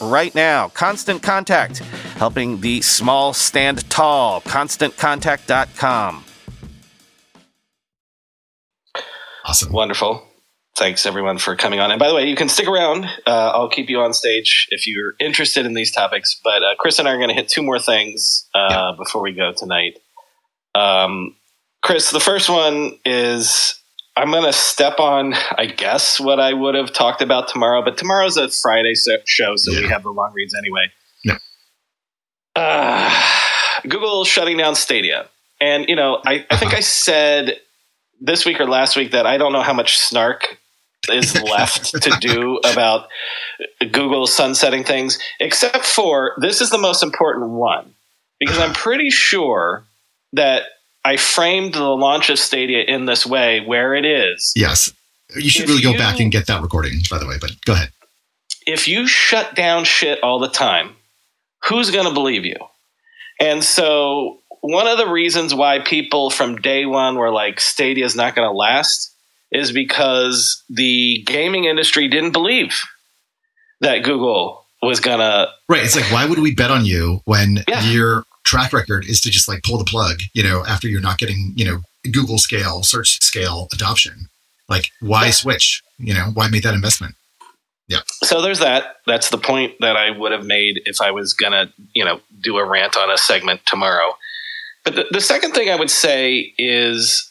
right 0.00 0.34
now. 0.34 0.68
Constant 0.68 1.22
Contact, 1.22 1.78
helping 2.18 2.60
the 2.60 2.80
small 2.82 3.32
stand 3.32 3.88
tall. 3.90 4.40
ConstantContact.com. 4.42 6.24
Awesome. 9.44 9.72
Wonderful. 9.72 10.26
Thanks 10.76 11.06
everyone 11.06 11.38
for 11.38 11.56
coming 11.56 11.80
on. 11.80 11.90
And 11.90 11.98
by 11.98 12.08
the 12.08 12.14
way, 12.14 12.28
you 12.28 12.36
can 12.36 12.48
stick 12.48 12.68
around. 12.68 13.06
Uh, 13.26 13.52
I'll 13.54 13.68
keep 13.68 13.88
you 13.88 14.00
on 14.00 14.12
stage 14.12 14.66
if 14.70 14.86
you're 14.86 15.14
interested 15.20 15.64
in 15.64 15.74
these 15.74 15.90
topics. 15.90 16.38
But 16.44 16.62
uh, 16.62 16.74
Chris 16.78 16.98
and 16.98 17.08
I 17.08 17.12
are 17.12 17.16
going 17.16 17.30
to 17.30 17.34
hit 17.34 17.48
two 17.48 17.62
more 17.62 17.78
things 17.78 18.46
uh, 18.54 18.66
yeah. 18.70 18.92
before 18.98 19.22
we 19.22 19.32
go 19.32 19.52
tonight. 19.52 19.98
Um, 20.74 21.36
Chris, 21.82 22.10
the 22.10 22.20
first 22.20 22.50
one 22.50 22.98
is 23.04 23.80
I'm 24.16 24.30
going 24.30 24.44
to 24.44 24.52
step 24.52 24.98
on, 24.98 25.34
I 25.58 25.66
guess, 25.66 26.18
what 26.18 26.40
I 26.40 26.52
would 26.54 26.74
have 26.74 26.92
talked 26.92 27.20
about 27.20 27.48
tomorrow. 27.48 27.84
But 27.84 27.98
tomorrow's 27.98 28.38
a 28.38 28.48
Friday 28.48 28.94
show, 28.94 29.56
so 29.56 29.72
yeah. 29.72 29.80
we 29.80 29.88
have 29.88 30.02
the 30.02 30.10
long 30.10 30.32
reads 30.32 30.54
anyway. 30.54 30.86
Yeah. 31.22 31.38
Uh, 32.54 33.22
Google 33.82 34.24
shutting 34.24 34.56
down 34.56 34.74
Stadia. 34.74 35.28
And, 35.60 35.88
you 35.88 35.96
know, 35.96 36.22
I, 36.26 36.46
I 36.50 36.56
think 36.56 36.72
I 36.72 36.80
said 36.80 37.60
this 38.20 38.46
week 38.46 38.58
or 38.58 38.66
last 38.66 38.96
week 38.96 39.10
that 39.10 39.26
I 39.26 39.36
don't 39.36 39.52
know 39.52 39.62
how 39.62 39.74
much 39.74 39.98
snark 39.98 40.58
is 41.10 41.40
left 41.42 42.02
to 42.02 42.10
do 42.20 42.58
about 42.64 43.08
Google 43.80 44.26
sunsetting 44.26 44.84
things, 44.84 45.18
except 45.40 45.84
for 45.84 46.34
this 46.40 46.60
is 46.60 46.70
the 46.70 46.78
most 46.78 47.02
important 47.02 47.50
one 47.50 47.94
because 48.40 48.58
I'm 48.58 48.72
pretty 48.72 49.10
sure 49.10 49.84
that 50.32 50.62
I 51.06 51.16
framed 51.16 51.74
the 51.74 51.84
launch 51.84 52.30
of 52.30 52.38
Stadia 52.38 52.82
in 52.82 53.06
this 53.06 53.24
way, 53.24 53.60
where 53.60 53.94
it 53.94 54.04
is. 54.04 54.52
Yes, 54.56 54.92
you 55.36 55.48
should 55.50 55.62
If 55.64 55.68
really 55.68 55.82
go 55.82 55.92
you- 55.92 55.98
back 55.98 56.18
and 56.20 56.32
get 56.32 56.46
that 56.48 56.62
recording, 56.62 56.94
by 57.10 57.18
the 57.18 57.26
way. 57.26 57.36
But 57.40 57.52
go 57.64 57.72
ahead. 57.74 57.90
if 58.66 58.88
you 58.88 59.06
shut 59.06 59.54
down 59.54 59.84
shit 59.84 60.20
all 60.24 60.38
the 60.40 60.48
time, 60.48 60.96
who's 61.64 61.90
going 61.92 62.06
to 62.06 62.12
believe 62.12 62.44
you? 62.44 62.56
And 63.40 63.62
so, 63.62 64.40
one 64.62 64.88
of 64.88 64.98
the 64.98 65.06
reasons 65.06 65.54
why 65.54 65.78
people 65.78 66.30
from 66.30 66.56
day 66.56 66.86
one 66.86 67.14
were 67.16 67.30
like, 67.30 67.60
Stadia 67.60 68.04
is 68.04 68.16
not 68.16 68.34
going 68.34 68.48
to 68.48 68.52
last 68.56 69.12
is 69.52 69.70
because 69.70 70.62
the 70.68 71.22
gaming 71.24 71.64
industry 71.66 72.08
didn't 72.08 72.32
believe 72.32 72.80
that 73.80 73.98
Google 74.02 74.64
was 74.82 74.98
going 75.00 75.18
to. 75.20 75.46
Right. 75.68 75.84
It's 75.84 75.94
like, 75.94 76.10
why 76.10 76.26
would 76.26 76.38
we 76.40 76.52
bet 76.54 76.70
on 76.72 76.84
you 76.84 77.20
when 77.26 77.62
Yeah. 77.68 77.88
your 77.90 78.24
track 78.46 78.72
record 78.72 79.04
is 79.04 79.20
to 79.20 79.30
just 79.30 79.48
like 79.48 79.62
pull 79.62 79.76
the 79.76 79.84
plug, 79.84 80.20
you 80.32 80.42
know, 80.42 80.64
after 80.66 80.88
you're 80.88 81.00
not 81.02 81.18
getting, 81.18 81.52
you 81.56 81.64
know, 81.64 81.80
Google 82.10 82.38
scale, 82.38 82.82
search 82.82 83.20
scale 83.22 83.68
adoption? 83.72 84.28
Like, 84.68 84.90
why 85.00 85.26
Yeah. 85.26 85.30
switch? 85.32 85.82
You 85.98 86.14
know, 86.14 86.30
why 86.32 86.48
make 86.48 86.62
that 86.62 86.74
investment? 86.74 87.14
Yeah. 87.88 88.00
So, 88.24 88.40
there's 88.42 88.58
that. 88.60 88.96
That's 89.06 89.30
the 89.30 89.38
point 89.38 89.74
that 89.80 89.96
I 89.96 90.10
would 90.10 90.32
have 90.32 90.44
made 90.44 90.80
if 90.86 91.00
I 91.00 91.10
was 91.10 91.34
going 91.34 91.52
to, 91.52 91.72
you 91.94 92.04
know, 92.04 92.20
do 92.42 92.56
a 92.56 92.64
rant 92.64 92.96
on 92.96 93.10
a 93.10 93.18
segment 93.18 93.60
tomorrow. 93.66 94.16
But 94.84 94.94
the, 94.96 95.06
the 95.10 95.20
second 95.20 95.52
thing 95.52 95.70
I 95.70 95.76
would 95.76 95.90
say 95.90 96.52
is 96.58 97.30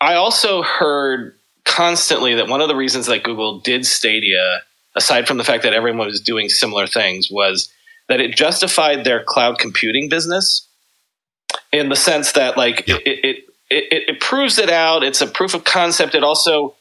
I 0.00 0.14
also 0.14 0.62
heard 0.62 1.34
constantly 1.64 2.34
that 2.34 2.48
one 2.48 2.60
of 2.60 2.68
the 2.68 2.76
reasons 2.76 3.06
that 3.06 3.22
Google 3.24 3.58
did 3.60 3.84
Stadia, 3.84 4.62
aside 4.94 5.26
from 5.26 5.38
the 5.38 5.44
fact 5.44 5.62
that 5.64 5.72
everyone 5.74 6.06
was 6.06 6.20
doing 6.20 6.48
similar 6.48 6.86
things, 6.86 7.28
was 7.30 7.68
that 8.08 8.20
it 8.20 8.34
justified 8.34 9.04
their 9.04 9.22
cloud 9.22 9.58
computing 9.58 10.08
business 10.08 10.66
in 11.72 11.88
the 11.88 11.96
sense 11.96 12.32
that, 12.32 12.56
like, 12.56 12.86
Yeah. 12.86 12.96
it, 13.04 13.24
it, 13.24 13.36
it, 13.70 14.08
it, 14.08 14.20
proves 14.20 14.58
it 14.58 14.70
out. 14.70 15.02
It's 15.02 15.20
a 15.20 15.26
proof 15.26 15.54
of 15.54 15.64
concept. 15.64 16.14
It 16.14 16.24
also, 16.24 16.74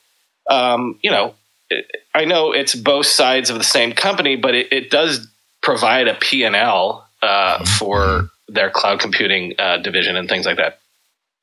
um, 0.50 0.98
you 1.04 1.12
know, 1.12 1.36
it, 1.70 1.86
I 2.16 2.24
know 2.26 2.54
it's 2.54 2.74
both 2.76 3.06
sides 3.08 3.50
of 3.50 3.58
the 3.58 3.64
same 3.64 3.92
company, 3.92 4.36
but 4.38 4.56
it, 4.56 4.72
it 4.72 4.90
does 4.90 5.28
provide 5.62 6.08
a 6.08 6.14
P&L 6.16 7.06
uh, 7.22 7.66
for 7.78 8.30
their 8.48 8.70
cloud 8.70 9.00
computing 9.02 9.54
uh, 9.60 9.78
division 9.78 10.16
and 10.16 10.30
things 10.30 10.46
like 10.46 10.58
that. 10.58 10.80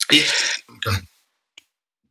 Go 0.08 0.90
ahead. 0.90 1.02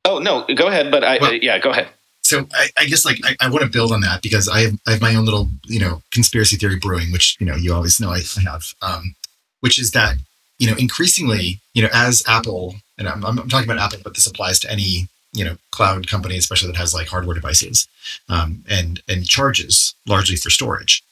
Oh 0.06 0.20
no, 0.20 0.46
go 0.54 0.68
ahead. 0.68 0.92
But 0.92 1.04
I, 1.04 1.18
Well- 1.20 1.34
yeah, 1.34 1.58
go 1.60 1.72
ahead. 1.72 1.88
So 2.24 2.48
I, 2.54 2.70
I 2.78 2.86
guess 2.86 3.06
like 3.06 3.20
I, 3.24 3.36
I 3.42 3.50
want 3.50 3.64
to 3.64 3.70
build 3.70 3.92
on 3.92 4.02
that 4.02 4.22
because 4.22 4.48
I 4.48 4.62
have, 4.62 4.80
I 4.88 4.92
have 4.92 5.02
my 5.02 5.16
own 5.16 5.26
little 5.26 5.50
you 5.66 5.80
know 5.80 6.02
conspiracy 6.12 6.56
theory 6.56 6.78
brewing, 6.78 7.12
which 7.12 7.38
you 7.40 7.46
know 7.46 7.56
you 7.56 7.74
always 7.74 8.00
know 8.00 8.10
I, 8.10 8.22
have, 8.44 8.74
um, 8.82 9.16
which 9.60 9.80
is 9.80 9.92
that 9.92 10.18
you 10.58 10.70
know 10.70 10.76
increasingly 10.78 11.60
you 11.74 11.84
know 11.84 11.90
as 11.94 12.24
Apple 12.28 12.76
and 12.98 13.08
I'm, 13.08 13.24
I'm 13.26 13.50
talking 13.50 13.70
about 13.70 13.82
Apple, 13.82 14.00
but 14.04 14.14
this 14.14 14.28
applies 14.28 14.60
to 14.60 14.72
any 14.72 15.08
you 15.34 15.44
know 15.44 15.58
cloud 15.72 16.08
company, 16.08 16.38
especially 16.38 16.72
that 16.72 16.78
has 16.78 16.94
like 16.94 17.08
hardware 17.08 17.36
devices 17.36 17.88
um, 18.30 18.64
and 18.70 19.02
and 19.08 19.28
charges 19.28 19.94
largely 20.08 20.36
for 20.36 20.50
storage. 20.50 21.04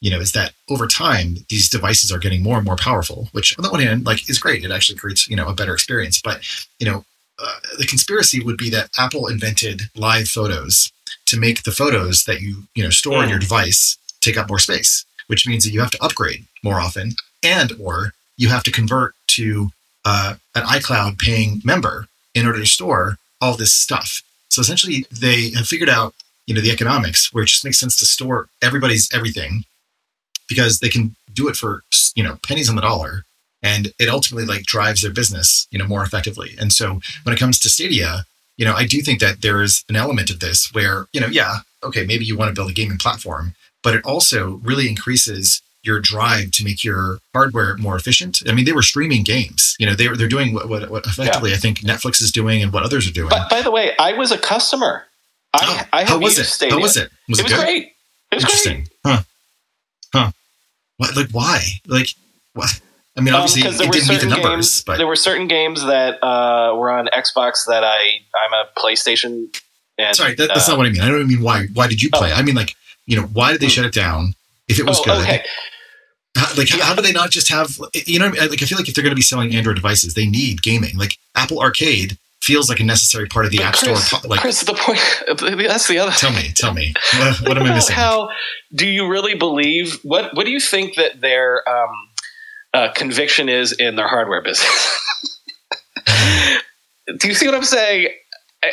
You 0.00 0.10
know, 0.12 0.20
is 0.20 0.32
that 0.32 0.52
over 0.68 0.86
time 0.86 1.38
these 1.48 1.68
devices 1.68 2.12
are 2.12 2.18
getting 2.18 2.42
more 2.42 2.56
and 2.56 2.66
more 2.66 2.76
powerful, 2.76 3.28
which 3.32 3.58
on 3.58 3.64
the 3.64 3.70
one 3.70 3.80
hand 3.80 4.04
like 4.06 4.28
is 4.28 4.38
great. 4.38 4.64
It 4.64 4.70
actually 4.70 4.98
creates 4.98 5.28
you 5.28 5.36
know 5.36 5.48
a 5.48 5.54
better 5.54 5.74
experience, 5.74 6.20
but 6.20 6.40
you 6.78 6.86
know 6.86 7.04
uh, 7.38 7.58
the 7.78 7.86
conspiracy 7.86 8.42
would 8.42 8.56
be 8.56 8.70
that 8.70 8.90
Apple 8.98 9.26
invented 9.28 9.82
live 9.94 10.28
photos 10.28 10.92
to 11.26 11.38
make 11.38 11.62
the 11.62 11.70
photos 11.72 12.24
that 12.24 12.40
you 12.40 12.64
you 12.74 12.82
know 12.82 12.90
store 12.90 13.18
on 13.18 13.28
your 13.28 13.38
device 13.38 13.96
take 14.20 14.36
up 14.36 14.48
more 14.48 14.58
space, 14.58 15.04
which 15.28 15.46
means 15.46 15.64
that 15.64 15.70
you 15.70 15.80
have 15.80 15.90
to 15.90 16.02
upgrade 16.02 16.44
more 16.64 16.80
often, 16.80 17.12
and 17.42 17.72
or 17.80 18.12
you 18.36 18.48
have 18.48 18.62
to 18.64 18.72
convert 18.72 19.14
to 19.28 19.70
uh, 20.04 20.34
an 20.54 20.62
iCloud 20.64 21.18
paying 21.18 21.60
member 21.64 22.06
in 22.34 22.46
order 22.46 22.58
to 22.58 22.66
store 22.66 23.18
all 23.40 23.56
this 23.56 23.72
stuff. 23.72 24.22
So 24.48 24.60
essentially, 24.60 25.06
they 25.10 25.50
have 25.50 25.66
figured 25.66 25.88
out 25.88 26.14
you 26.46 26.54
know 26.54 26.60
the 26.60 26.70
economics 26.72 27.32
where 27.32 27.44
it 27.44 27.48
just 27.48 27.64
makes 27.64 27.78
sense 27.78 27.96
to 27.98 28.06
store 28.06 28.48
everybody's 28.62 29.08
everything 29.14 29.64
because 30.48 30.80
they 30.80 30.88
can 30.88 31.14
do 31.32 31.46
it 31.48 31.56
for 31.56 31.82
you 32.16 32.24
know 32.24 32.38
pennies 32.42 32.68
on 32.68 32.74
the 32.74 32.82
dollar 32.82 33.24
and 33.62 33.92
it 33.98 34.08
ultimately 34.08 34.46
like 34.46 34.62
drives 34.64 35.02
their 35.02 35.12
business 35.12 35.66
you 35.70 35.78
know 35.78 35.86
more 35.86 36.02
effectively. 36.02 36.54
And 36.60 36.72
so 36.72 37.00
when 37.24 37.34
it 37.34 37.38
comes 37.38 37.58
to 37.60 37.68
stadia 37.68 38.24
you 38.56 38.64
know 38.64 38.74
i 38.74 38.84
do 38.86 39.00
think 39.00 39.20
that 39.20 39.40
there 39.42 39.62
is 39.62 39.84
an 39.88 39.96
element 39.96 40.30
of 40.30 40.40
this 40.40 40.72
where 40.72 41.06
you 41.12 41.20
know 41.20 41.28
yeah 41.28 41.58
okay 41.82 42.04
maybe 42.04 42.24
you 42.24 42.36
want 42.36 42.48
to 42.48 42.54
build 42.54 42.70
a 42.70 42.74
gaming 42.74 42.98
platform 42.98 43.54
but 43.82 43.94
it 43.94 44.04
also 44.04 44.60
really 44.64 44.88
increases 44.88 45.62
your 45.84 46.00
drive 46.00 46.50
to 46.50 46.64
make 46.64 46.82
your 46.82 47.18
hardware 47.32 47.76
more 47.76 47.94
efficient. 47.96 48.42
I 48.48 48.52
mean 48.52 48.64
they 48.64 48.72
were 48.72 48.82
streaming 48.82 49.22
games 49.22 49.76
you 49.78 49.86
know 49.86 49.94
they 49.94 50.08
were 50.08 50.16
they're 50.16 50.28
doing 50.28 50.52
what, 50.54 50.68
what, 50.68 50.90
what 50.90 51.06
effectively 51.06 51.52
i 51.52 51.56
think 51.56 51.78
netflix 51.80 52.20
is 52.20 52.32
doing 52.32 52.62
and 52.62 52.72
what 52.72 52.82
others 52.82 53.08
are 53.08 53.12
doing. 53.12 53.30
But 53.30 53.48
by 53.48 53.62
the 53.62 53.70
way, 53.70 53.96
I 53.98 54.12
was 54.14 54.32
a 54.32 54.38
customer. 54.38 55.04
I, 55.54 55.60
Oh, 55.62 55.88
I 55.92 56.04
how 56.04 56.18
was 56.18 56.38
it? 56.38 56.44
Stadia. 56.44 56.74
how 56.74 56.82
was 56.82 56.96
it? 56.96 57.10
Was 57.28 57.38
it 57.38 57.42
it, 57.42 57.44
was 57.44 57.52
good? 57.52 57.64
great. 57.64 57.82
It 58.32 58.34
was 58.34 58.44
great. 58.44 58.66
interesting. 58.66 58.88
Huh. 59.06 59.22
Huh. 60.12 60.30
What 60.98 61.16
like 61.16 61.30
why? 61.30 61.60
Like 61.86 62.08
what 62.54 62.80
i 63.18 63.20
mean 63.20 63.34
Um, 63.34 63.42
obviously 63.42 63.68
it 63.68 63.76
there 63.76 63.86
were 63.86 63.92
didn't 63.92 64.08
meet 64.08 64.14
the 64.14 64.20
certain 64.20 64.42
numbers 64.42 64.50
games, 64.50 64.84
but 64.84 64.96
there 64.98 65.06
were 65.06 65.16
certain 65.16 65.48
games 65.48 65.82
that 65.84 66.22
uh, 66.22 66.74
were 66.76 66.90
on 66.90 67.08
Xbox 67.08 67.66
that 67.66 67.84
I 67.84 68.20
I'm 68.34 68.52
a 68.54 68.68
PlayStation. 68.78 69.54
And, 69.98 70.14
Sorry, 70.14 70.34
that, 70.36 70.48
that's 70.48 70.68
uh, 70.68 70.72
not 70.72 70.78
what 70.78 70.86
I 70.86 70.90
mean. 70.90 71.02
I 71.02 71.08
don't 71.08 71.26
mean 71.26 71.42
why. 71.42 71.66
Why 71.74 71.88
did 71.88 72.00
you 72.00 72.08
play? 72.10 72.30
Oh. 72.32 72.36
I 72.36 72.42
mean, 72.42 72.54
like, 72.54 72.74
you 73.06 73.16
know, 73.16 73.26
why 73.26 73.50
did 73.50 73.60
they 73.60 73.68
shut 73.68 73.84
it 73.84 73.92
down? 73.92 74.34
If 74.68 74.78
it 74.78 74.86
was 74.86 75.00
oh, 75.00 75.04
good, 75.04 75.22
okay. 75.22 75.44
how, 76.36 76.54
like, 76.56 76.68
how 76.68 76.94
do 76.94 77.02
they 77.02 77.10
not 77.10 77.30
just 77.30 77.48
have? 77.48 77.76
You 78.06 78.20
know, 78.20 78.26
I 78.26 78.30
mean? 78.30 78.48
like, 78.48 78.62
I 78.62 78.66
feel 78.66 78.78
like 78.78 78.88
if 78.88 78.94
they're 78.94 79.02
going 79.02 79.10
to 79.10 79.16
be 79.16 79.22
selling 79.22 79.54
Android 79.56 79.74
devices, 79.74 80.14
they 80.14 80.26
need 80.26 80.62
gaming. 80.62 80.96
Like, 80.96 81.16
Apple 81.34 81.58
Arcade 81.58 82.16
feels 82.40 82.68
like 82.68 82.80
a 82.80 82.84
necessary 82.84 83.26
part 83.26 83.44
of 83.44 83.50
the 83.50 83.58
But 83.58 83.66
App 83.66 83.74
Chris, 83.74 84.06
Store. 84.06 84.20
Like, 84.28 84.40
Chris, 84.40 84.62
the 84.62 84.74
point. 84.74 85.00
That's 85.68 85.88
the 85.88 85.98
other. 85.98 86.12
tell 86.12 86.32
me, 86.32 86.52
tell 86.54 86.72
me, 86.72 86.94
what, 87.18 87.40
what 87.48 87.58
am 87.58 87.64
I 87.64 87.74
missing? 87.74 87.96
How 87.96 88.30
do 88.74 88.86
you 88.86 89.08
really 89.08 89.34
believe? 89.34 89.98
What 90.02 90.34
What 90.34 90.46
do 90.46 90.52
you 90.52 90.60
think 90.60 90.94
that 90.96 91.20
their 91.20 91.68
um, 91.68 91.90
uh, 92.74 92.92
conviction 92.94 93.48
is 93.48 93.72
in 93.72 93.96
their 93.96 94.08
hardware 94.08 94.42
business? 94.42 94.98
do 97.18 97.28
you 97.28 97.34
see 97.34 97.46
what 97.46 97.54
I'm 97.54 97.64
saying? 97.64 98.08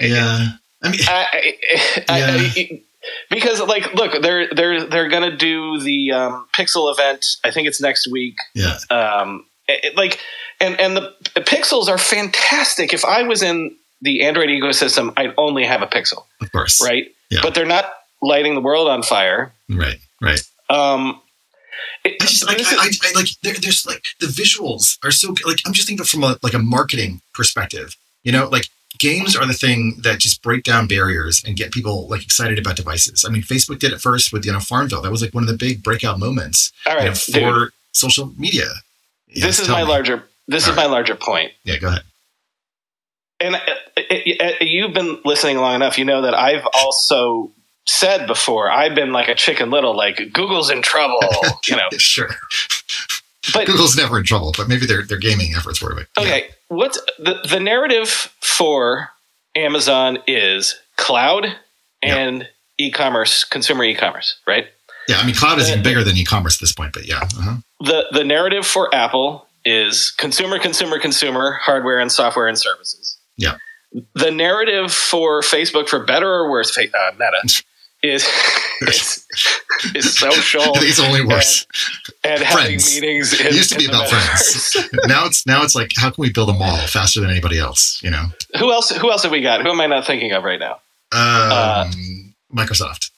yeah, 0.01 0.49
I 0.83 0.89
mean, 0.89 0.99
I, 1.07 1.55
I, 2.09 2.21
I, 2.59 2.81
because 3.29 3.61
like, 3.61 3.93
look, 3.93 4.21
they're 4.21 4.47
they're 4.53 4.85
they're 4.85 5.09
gonna 5.09 5.35
do 5.35 5.79
the 5.79 6.11
um, 6.11 6.47
Pixel 6.53 6.91
event. 6.91 7.25
I 7.43 7.51
think 7.51 7.67
it's 7.67 7.81
next 7.81 8.07
week. 8.11 8.35
yeah, 8.53 8.77
Um, 8.89 9.45
it- 9.67 9.83
it- 9.85 9.97
like, 9.97 10.19
and 10.59 10.79
and 10.79 10.95
the, 10.97 11.13
the 11.35 11.41
Pixels 11.41 11.87
are 11.87 11.97
fantastic. 11.97 12.93
If 12.93 13.05
I 13.05 13.23
was 13.23 13.41
in 13.43 13.75
the 14.01 14.23
Android 14.23 14.49
ecosystem, 14.49 15.13
I'd 15.17 15.33
only 15.37 15.65
have 15.65 15.81
a 15.81 15.87
Pixel, 15.87 16.23
of 16.41 16.51
course, 16.51 16.81
right? 16.83 17.05
Yeah. 17.29 17.39
But 17.41 17.53
they're 17.55 17.65
not 17.65 17.85
lighting 18.21 18.55
the 18.55 18.61
world 18.61 18.87
on 18.87 19.03
fire. 19.03 19.53
right, 19.69 19.97
right. 20.21 20.41
Um, 20.69 21.21
I 22.05 22.15
just 22.21 22.45
like, 22.45 22.59
I, 22.59 22.63
I, 22.63 22.89
I 23.03 23.11
like 23.15 23.27
there, 23.43 23.53
there's 23.55 23.85
like 23.85 24.03
the 24.19 24.27
visuals 24.27 24.97
are 25.03 25.11
so 25.11 25.33
good. 25.33 25.45
like 25.47 25.59
I'm 25.65 25.73
just 25.73 25.87
thinking 25.87 26.05
from 26.05 26.23
a 26.23 26.37
like 26.43 26.53
a 26.53 26.59
marketing 26.59 27.21
perspective. 27.33 27.95
You 28.23 28.31
know, 28.31 28.47
like 28.47 28.67
games 28.97 29.35
are 29.35 29.45
the 29.45 29.53
thing 29.53 29.97
that 30.03 30.19
just 30.19 30.41
break 30.41 30.63
down 30.63 30.87
barriers 30.87 31.43
and 31.45 31.55
get 31.57 31.71
people 31.71 32.07
like 32.07 32.23
excited 32.23 32.57
about 32.57 32.75
devices. 32.75 33.25
I 33.27 33.31
mean, 33.31 33.41
Facebook 33.43 33.79
did 33.79 33.91
it 33.91 34.01
first 34.01 34.31
with 34.31 34.45
you 34.45 34.51
know 34.51 34.59
Farmville. 34.59 35.01
That 35.01 35.11
was 35.11 35.21
like 35.21 35.33
one 35.33 35.43
of 35.43 35.49
the 35.49 35.57
big 35.57 35.83
breakout 35.83 36.19
moments 36.19 36.71
all 36.87 36.97
you 36.99 37.05
know, 37.05 37.13
for 37.15 37.31
dude, 37.31 37.69
social 37.91 38.27
media. 38.37 38.65
this 39.33 39.59
is 39.59 39.67
my 39.69 39.83
me. 39.83 39.89
larger. 39.89 40.23
This 40.47 40.65
All 40.65 40.71
is 40.71 40.77
my 40.77 40.85
larger 40.85 41.15
point. 41.15 41.51
Yeah, 41.63 41.77
go 41.79 41.87
ahead. 41.87 42.03
and 43.39 43.55
uh, 43.55 43.59
uh, 43.97 44.45
uh, 44.45 44.51
you've 44.61 44.93
been 44.93 45.19
listening 45.25 45.57
long 45.57 45.75
enough. 45.75 45.97
You 45.97 46.05
know 46.05 46.21
that 46.21 46.33
I've 46.35 46.65
also 46.73 47.51
said 47.87 48.27
before. 48.27 48.69
I've 48.71 48.95
been 48.95 49.11
like 49.11 49.27
a 49.27 49.35
chicken 49.35 49.69
little, 49.69 49.95
like 49.95 50.17
Google's 50.33 50.69
in 50.69 50.81
trouble. 50.81 51.19
You 51.67 51.75
know, 51.77 51.87
Yeah, 51.91 51.97
sure. 51.97 52.29
but 53.53 53.65
Google's 53.67 53.95
never 53.97 54.17
in 54.19 54.23
trouble, 54.23 54.53
but 54.55 54.67
maybe 54.67 54.85
their 54.85 55.03
their 55.03 55.17
gaming 55.17 55.53
efforts 55.55 55.81
were. 55.81 55.95
But, 55.95 56.07
yeah. 56.17 56.21
okay, 56.23 56.49
what's 56.67 56.99
the 57.17 57.39
the 57.49 57.59
narrative 57.59 58.09
for 58.41 59.09
Amazon 59.55 60.19
is 60.27 60.75
cloud 60.97 61.47
and 62.03 62.47
e-commerce, 62.77 63.43
consumer 63.43 63.83
e-commerce, 63.83 64.37
right? 64.45 64.67
Yeah, 65.07 65.17
I 65.17 65.25
mean, 65.25 65.33
cloud 65.35 65.57
is 65.59 65.67
Uh, 65.69 65.71
even 65.73 65.83
bigger 65.83 66.03
than 66.03 66.17
e-commerce 66.17 66.55
at 66.57 66.61
this 66.61 66.73
point, 66.73 66.93
but 66.93 67.07
yeah. 67.07 67.21
Uh-huh. 67.21 67.55
The 67.81 68.05
the 68.11 68.23
narrative 68.23 68.65
for 68.65 68.93
Apple 68.93 69.47
is 69.63 70.11
consumer, 70.11 70.59
consumer, 70.59 70.99
consumer, 70.99 71.53
hardware 71.63 71.97
and 71.99 72.11
software 72.11 72.47
and 72.47 72.57
services. 72.59 73.17
Yeah. 73.37 73.57
The 74.13 74.29
narrative 74.29 74.91
for 74.93 75.41
Facebook, 75.41 75.87
for 75.89 76.03
better 76.03 76.29
or 76.31 76.51
worse, 76.51 76.77
uh, 76.77 76.81
Meta, 77.13 77.63
is 78.09 78.23
is, 78.81 79.25
is 79.95 80.17
social 80.17 80.63
it's 80.75 80.99
only 80.99 81.25
worse. 81.25 81.65
and 82.23 82.41
having 82.41 82.75
meetings. 82.77 83.39
In, 83.39 83.47
It 83.47 83.53
used 83.53 83.71
to 83.71 83.77
be 83.77 83.85
about 83.85 84.09
friends. 84.09 84.75
now 85.05 85.25
it's 85.25 85.45
now 85.45 85.63
it's 85.63 85.75
like 85.75 85.91
how 85.97 86.09
can 86.11 86.21
we 86.21 86.31
build 86.31 86.49
a 86.49 86.53
mall 86.53 86.77
faster 86.87 87.21
than 87.21 87.29
anybody 87.29 87.57
else? 87.59 88.01
You 88.03 88.11
know, 88.11 88.25
who 88.59 88.71
else? 88.71 88.89
Who 88.89 89.11
else 89.11 89.23
have 89.23 89.31
we 89.31 89.41
got? 89.41 89.61
Who 89.61 89.69
am 89.69 89.79
I 89.81 89.87
not 89.87 90.05
thinking 90.05 90.31
of 90.33 90.43
right 90.43 90.59
now? 90.59 90.79
um, 91.11 92.33
Microsoft, 92.53 93.11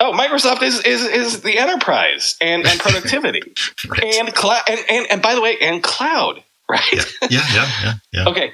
Oh, 0.00 0.12
Microsoft 0.12 0.62
is 0.62 0.80
is 0.84 1.02
is 1.02 1.40
the 1.42 1.58
enterprise 1.58 2.36
and, 2.40 2.66
and 2.66 2.78
productivity 2.78 3.42
right? 3.88 4.04
and 4.04 4.34
cloud 4.34 4.62
and, 4.68 4.80
and 4.88 5.06
and 5.10 5.22
by 5.22 5.34
the 5.34 5.40
way 5.40 5.56
and 5.60 5.82
cloud 5.82 6.42
right? 6.68 6.82
Yeah, 6.92 7.02
yeah, 7.30 7.40
yeah, 7.54 7.70
yeah. 7.82 7.94
yeah. 8.12 8.28
okay, 8.28 8.52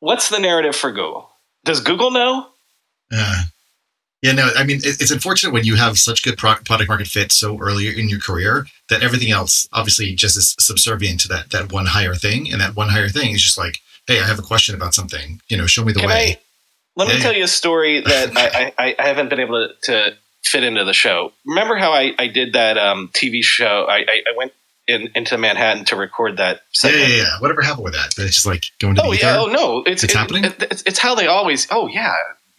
what's 0.00 0.28
the 0.30 0.38
narrative 0.38 0.74
for 0.74 0.90
Google? 0.90 1.28
Does 1.64 1.80
Google 1.80 2.10
know? 2.10 2.46
Uh, 3.14 3.42
yeah, 4.22 4.32
no, 4.32 4.50
I 4.56 4.64
mean, 4.64 4.80
it's 4.84 5.10
unfortunate 5.10 5.52
when 5.52 5.64
you 5.64 5.74
have 5.76 5.98
such 5.98 6.22
good 6.22 6.38
product 6.38 6.88
market 6.88 7.06
fit 7.08 7.32
so 7.32 7.58
early 7.60 7.88
in 7.98 8.08
your 8.08 8.20
career 8.20 8.66
that 8.88 9.02
everything 9.02 9.30
else 9.32 9.68
obviously 9.72 10.14
just 10.14 10.36
is 10.36 10.54
subservient 10.60 11.20
to 11.20 11.28
that 11.28 11.50
that 11.50 11.72
one 11.72 11.86
higher 11.86 12.14
thing, 12.14 12.50
and 12.52 12.60
that 12.60 12.76
one 12.76 12.88
higher 12.90 13.08
thing 13.08 13.32
is 13.32 13.42
just 13.42 13.58
like, 13.58 13.78
hey, 14.06 14.20
I 14.20 14.26
have 14.26 14.38
a 14.38 14.42
question 14.42 14.74
about 14.74 14.94
something. 14.94 15.40
You 15.48 15.56
know, 15.56 15.66
show 15.66 15.84
me 15.84 15.92
the 15.92 16.00
Can 16.00 16.08
way. 16.08 16.14
I, 16.32 16.38
let 16.96 17.08
me 17.08 17.18
tell 17.20 17.32
you 17.34 17.44
a 17.44 17.48
story 17.48 18.00
that 18.06 18.36
I, 18.36 18.72
I, 18.78 18.94
I 18.98 19.06
haven't 19.08 19.28
been 19.30 19.40
able 19.40 19.68
to, 19.82 19.92
to 20.10 20.16
fit 20.44 20.62
into 20.62 20.84
the 20.84 20.92
show. 20.92 21.32
Remember 21.46 21.76
how 21.76 21.92
I, 21.92 22.12
I 22.18 22.26
did 22.28 22.52
that 22.52 22.76
um, 22.78 23.08
TV 23.14 23.42
show? 23.42 23.86
I, 23.88 23.98
I, 24.00 24.22
I 24.30 24.36
went 24.36 24.52
in, 24.86 25.08
into 25.14 25.38
Manhattan 25.38 25.84
to 25.86 25.96
record 25.96 26.36
that 26.36 26.56
yeah, 26.56 26.60
segment. 26.72 27.08
yeah, 27.08 27.16
yeah. 27.16 27.40
Whatever 27.40 27.62
happened 27.62 27.84
with 27.84 27.94
that? 27.94 28.12
But 28.16 28.26
it's 28.26 28.34
just 28.34 28.46
like 28.46 28.64
going 28.78 28.94
to 28.96 29.02
Oh 29.02 29.10
the 29.12 29.18
yeah! 29.18 29.30
ether. 29.32 29.38
Oh 29.40 29.46
no! 29.46 29.78
It's 29.84 30.04
It's 30.04 30.12
it- 30.12 30.16
happening? 30.18 30.44
it- 30.44 30.62
it's, 30.70 30.82
it's 30.82 30.98
how 30.98 31.14
they 31.14 31.26
always. 31.28 31.66
Oh 31.70 31.86
yeah! 31.88 32.12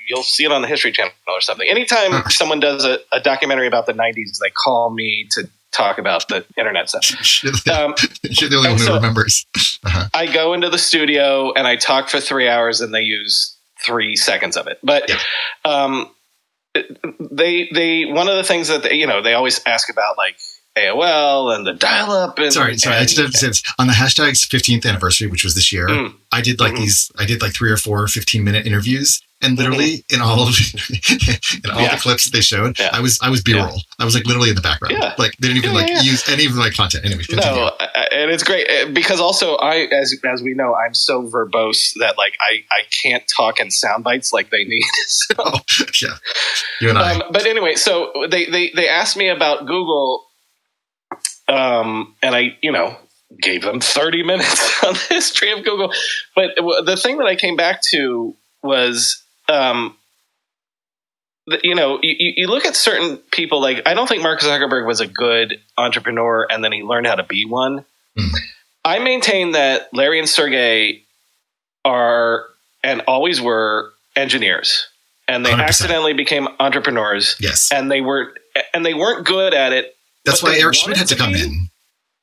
You'll 0.07 0.23
see 0.23 0.43
it 0.45 0.51
on 0.51 0.61
the 0.61 0.67
History 0.67 0.91
Channel 0.91 1.11
or 1.27 1.41
something. 1.41 1.67
Anytime 1.69 2.23
someone 2.29 2.59
does 2.59 2.85
a, 2.85 2.99
a 3.11 3.19
documentary 3.19 3.67
about 3.67 3.85
the 3.85 3.93
'90s, 3.93 4.39
they 4.41 4.49
call 4.49 4.89
me 4.89 5.27
to 5.31 5.49
talk 5.71 5.97
about 5.97 6.27
the 6.27 6.45
internet 6.57 6.89
stuff. 6.89 7.03
Um, 7.71 7.95
You're 8.23 8.49
the 8.49 8.57
only 8.57 8.69
one 8.69 8.77
who 8.77 8.83
so- 8.85 8.95
remembers. 8.95 9.45
Uh-huh. 9.85 10.07
I 10.13 10.27
go 10.31 10.53
into 10.53 10.69
the 10.69 10.77
studio 10.77 11.51
and 11.53 11.65
I 11.67 11.75
talk 11.75 12.09
for 12.09 12.19
three 12.19 12.47
hours, 12.47 12.79
and 12.81 12.93
they 12.93 13.01
use 13.01 13.57
three 13.85 14.15
seconds 14.15 14.55
of 14.57 14.67
it. 14.67 14.79
But 14.83 15.09
Yeah. 15.09 15.19
um, 15.65 16.09
they 17.19 17.69
they 17.73 18.05
one 18.05 18.27
of 18.27 18.35
the 18.35 18.43
things 18.43 18.67
that 18.67 18.83
they, 18.83 18.93
you 18.95 19.07
know 19.07 19.21
they 19.21 19.33
always 19.33 19.61
ask 19.65 19.89
about 19.89 20.17
like 20.17 20.35
AOL 20.77 21.55
and 21.55 21.67
the 21.67 21.73
dial 21.73 22.11
up 22.11 22.39
and 22.39 22.51
Sorry, 22.51 22.77
sorry. 22.77 22.95
I 22.95 23.03
just 23.03 23.17
have 23.17 23.31
to 23.31 23.37
say 23.37 23.47
this. 23.47 23.61
on 23.77 23.85
the 23.85 23.93
hashtag's 23.93 24.43
15th 24.47 24.87
anniversary, 24.87 25.27
which 25.27 25.43
was 25.43 25.53
this 25.53 25.71
year. 25.71 25.87
Mm. 25.87 26.15
I 26.31 26.41
did 26.41 26.59
like 26.59 26.73
Mhm. 26.73 26.77
these. 26.77 27.11
I 27.17 27.25
did 27.25 27.43
like 27.43 27.53
three 27.53 27.69
or 27.69 27.77
four 27.77 28.07
15 28.07 28.43
minute 28.43 28.65
interviews, 28.65 29.21
and 29.43 29.57
literally 29.57 30.05
in 30.09 30.21
all 30.21 30.47
of 30.47 30.49
in 30.49 30.49
all 30.49 30.53
Mm-hmm. 30.53 31.79
Yeah. 31.79 31.95
the 31.95 32.01
clips 32.01 32.23
that 32.25 32.31
they 32.33 32.41
showed, 32.41 32.79
Yeah. 32.79 32.89
I 32.93 32.99
was 33.01 33.19
I 33.21 33.29
was 33.29 33.41
B 33.41 33.53
roll. 33.53 33.81
I 33.99 34.05
was 34.05 34.15
like 34.15 34.25
literally 34.25 34.49
in 34.49 34.55
the 34.55 34.61
background. 34.61 34.95
Like 35.17 35.35
they 35.37 35.47
didn't 35.49 35.57
even 35.57 35.73
like 35.73 35.89
use 36.03 36.27
any 36.29 36.45
of 36.45 36.55
my 36.55 36.69
content. 36.69 37.05
Anyway, 37.05 37.23
continue. 37.23 37.59
No, 37.59 37.71
and 38.11 38.31
it's 38.31 38.43
great 38.43 38.67
uh, 38.69 38.89
because 38.91 39.19
also 39.19 39.55
I, 39.57 39.87
as 39.91 40.15
as 40.25 40.41
we 40.41 40.53
know, 40.53 40.73
I'm 40.75 40.93
so 40.93 41.23
verbose 41.23 41.91
that 41.99 42.17
like 42.17 42.35
I 42.41 42.63
I 42.71 42.81
can't 43.03 43.23
talk 43.35 43.59
in 43.59 43.69
sound 43.71 44.03
bites 44.03 44.31
like 44.33 44.49
they 44.49 44.63
need. 44.63 44.83
So, 45.07 45.35
Oh, 45.39 45.59
yeah, 46.01 46.15
you 46.81 46.89
and 46.89 46.97
I. 46.97 47.15
um, 47.15 47.23
but 47.31 47.45
anyway, 47.45 47.75
so 47.75 48.11
they 48.29 48.45
they 48.45 48.71
they 48.75 48.87
asked 48.87 49.17
me 49.17 49.29
about 49.29 49.65
Google, 49.67 50.25
um, 51.47 52.15
and 52.21 52.35
I 52.35 52.57
you 52.61 52.71
know 52.71 52.97
gave 53.41 53.63
them 53.63 53.79
30 53.79 54.23
minutes 54.23 54.83
on 54.83 54.93
the 54.93 55.05
history 55.09 55.51
of 55.51 55.63
Google. 55.63 55.91
But 56.35 56.51
the 56.85 56.97
thing 57.01 57.17
that 57.17 57.25
I 57.25 57.35
came 57.35 57.55
back 57.55 57.81
to 57.91 58.35
was. 58.61 59.19
Um, 59.49 59.95
you 61.61 61.75
know, 61.75 61.99
you, 62.01 62.33
you 62.37 62.47
look 62.47 62.65
at 62.65 62.75
certain 62.75 63.17
people 63.31 63.59
like 63.61 63.81
I 63.85 63.93
don't 63.93 64.07
think 64.07 64.23
Mark 64.23 64.39
Zuckerberg 64.39 64.87
was 64.87 65.01
a 65.01 65.07
good 65.07 65.59
entrepreneur, 65.77 66.47
and 66.49 66.63
then 66.63 66.71
he 66.71 66.83
learned 66.83 67.07
how 67.07 67.15
to 67.15 67.23
be 67.23 67.45
one. 67.45 67.83
Mm. 68.17 68.29
I 68.85 68.99
maintain 68.99 69.51
that 69.51 69.89
Larry 69.93 70.19
and 70.19 70.27
Sergey 70.29 71.03
are 71.85 72.45
and 72.83 73.01
always 73.07 73.41
were 73.41 73.91
engineers, 74.15 74.87
and 75.27 75.45
they 75.45 75.51
100%. 75.51 75.59
accidentally 75.63 76.13
became 76.13 76.47
entrepreneurs, 76.59 77.35
yes, 77.41 77.69
and 77.73 77.91
they 77.91 77.99
were 78.01 78.33
and 78.73 78.85
they 78.85 78.93
weren't 78.93 79.25
good 79.25 79.53
at 79.53 79.73
it, 79.73 79.95
that's 80.25 80.41
why 80.43 80.55
Eric 80.57 80.75
Schmidt 80.75 80.97
had 80.97 81.07
to 81.07 81.15
come 81.15 81.33
be. 81.33 81.41
in. 81.41 81.67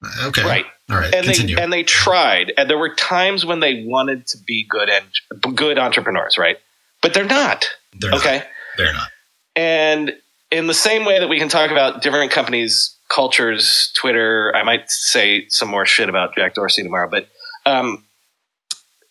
Uh, 0.03 0.29
Okay, 0.29 0.43
right? 0.45 0.65
all 0.89 0.97
right, 0.97 1.13
And 1.15 1.27
continue. 1.27 1.57
they 1.57 1.63
and 1.63 1.71
they 1.71 1.83
tried, 1.83 2.53
and 2.57 2.71
there 2.71 2.79
were 2.79 2.95
times 2.95 3.45
when 3.45 3.61
they 3.61 3.85
wanted 3.85 4.27
to 4.29 4.39
be 4.39 4.65
good 4.67 4.89
and 4.89 5.57
good 5.57 5.79
entrepreneurs, 5.79 6.39
right? 6.39 6.57
But 7.03 7.15
they're 7.15 7.25
not. 7.25 7.69
They're 7.99 8.11
not. 8.11 8.21
Okay. 8.21 8.45
They're 8.77 8.93
not. 8.93 9.09
And 9.57 10.13
in 10.51 10.67
the 10.67 10.75
same 10.75 11.05
way 11.05 11.19
that 11.19 11.29
we 11.29 11.39
can 11.39 11.49
talk 11.49 11.71
about 11.71 12.03
different 12.03 12.31
companies' 12.31 12.97
cultures, 13.09 13.93
Twitter, 13.97 14.53
I 14.55 14.63
might 14.63 14.91
say 14.91 15.49
some 15.49 15.69
more 15.69 15.87
shit 15.87 16.09
about 16.09 16.35
Jack 16.35 16.55
Dorsey 16.55 16.83
tomorrow, 16.83 17.09
but 17.11 17.29
um, 17.67 18.05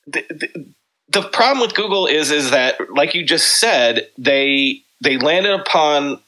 the, 0.08 0.26
the, 0.30 0.74
the 1.10 1.22
problem 1.22 1.62
with 1.62 1.76
Google 1.76 2.08
is 2.08 2.32
is 2.32 2.52
that, 2.52 2.78
like 2.94 3.14
you 3.14 3.26
just 3.26 3.60
said, 3.60 4.08
they 4.18 4.82
they 5.02 5.18
landed 5.18 5.54
upon 5.60 6.20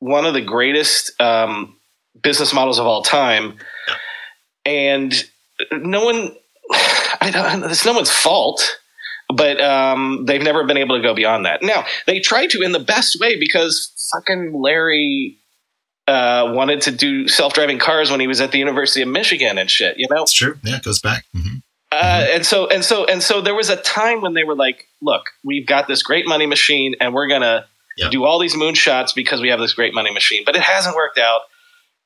one 0.00 0.24
of 0.24 0.34
the 0.34 0.40
greatest 0.40 1.18
um, 1.20 1.76
business 2.22 2.52
models 2.52 2.78
of 2.78 2.86
all 2.86 3.02
time, 3.02 3.58
and 4.64 5.24
no 5.72 6.04
one, 6.04 6.34
I 7.20 7.30
don't, 7.32 7.70
it's 7.70 7.84
no 7.84 7.92
one's 7.92 8.10
fault 8.10 8.78
but 9.34 9.60
um, 9.60 10.24
they've 10.26 10.42
never 10.42 10.64
been 10.64 10.76
able 10.78 10.96
to 10.96 11.02
go 11.02 11.14
beyond 11.14 11.44
that. 11.46 11.62
Now 11.62 11.84
they 12.06 12.20
tried 12.20 12.50
to 12.50 12.62
in 12.62 12.72
the 12.72 12.80
best 12.80 13.20
way 13.20 13.38
because 13.38 13.92
fucking 14.12 14.52
Larry 14.54 15.36
uh, 16.06 16.52
wanted 16.54 16.80
to 16.82 16.90
do 16.90 17.28
self-driving 17.28 17.78
cars 17.78 18.10
when 18.10 18.20
he 18.20 18.26
was 18.26 18.40
at 18.40 18.50
the 18.52 18.58
University 18.58 19.02
of 19.02 19.08
Michigan 19.08 19.58
and 19.58 19.70
shit. 19.70 19.98
You 19.98 20.06
know, 20.10 20.22
It's 20.22 20.32
true. 20.32 20.56
Yeah, 20.64 20.76
it 20.76 20.82
goes 20.82 21.00
back. 21.00 21.24
hmm 21.34 21.58
uh, 21.90 22.26
and 22.32 22.44
so 22.44 22.66
and 22.68 22.84
so 22.84 23.06
and 23.06 23.22
so 23.22 23.40
there 23.40 23.54
was 23.54 23.70
a 23.70 23.76
time 23.76 24.20
when 24.20 24.34
they 24.34 24.44
were 24.44 24.54
like, 24.54 24.84
"Look, 25.00 25.22
we've 25.42 25.66
got 25.66 25.88
this 25.88 26.02
great 26.02 26.26
money 26.28 26.44
machine, 26.44 26.94
and 27.00 27.14
we're 27.14 27.28
gonna 27.28 27.64
Yeah. 27.96 28.10
do 28.10 28.26
all 28.26 28.38
these 28.38 28.54
moonshots 28.54 29.14
because 29.14 29.40
we 29.40 29.48
have 29.48 29.58
this 29.58 29.72
great 29.72 29.94
money 29.94 30.12
machine." 30.12 30.42
But 30.44 30.54
it 30.54 30.60
hasn't 30.60 30.94
worked 30.96 31.16
out, 31.18 31.40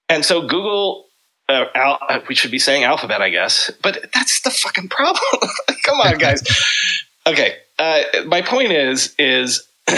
and 0.08 0.24
so 0.24 0.42
Google. 0.46 1.08
Uh, 1.48 1.64
Al- 1.74 1.98
uh, 2.08 2.20
we 2.28 2.36
should 2.36 2.52
be 2.52 2.60
saying 2.60 2.84
alphabet, 2.84 3.20
I 3.20 3.28
guess, 3.28 3.72
but 3.82 4.06
that's 4.14 4.40
the 4.42 4.50
fucking 4.50 4.88
problem. 4.88 5.20
Come 5.84 5.98
on, 5.98 6.16
guys. 6.16 6.42
okay, 7.26 7.56
uh, 7.78 8.02
my 8.26 8.42
point 8.42 8.72
is 8.72 9.14
is, 9.18 9.66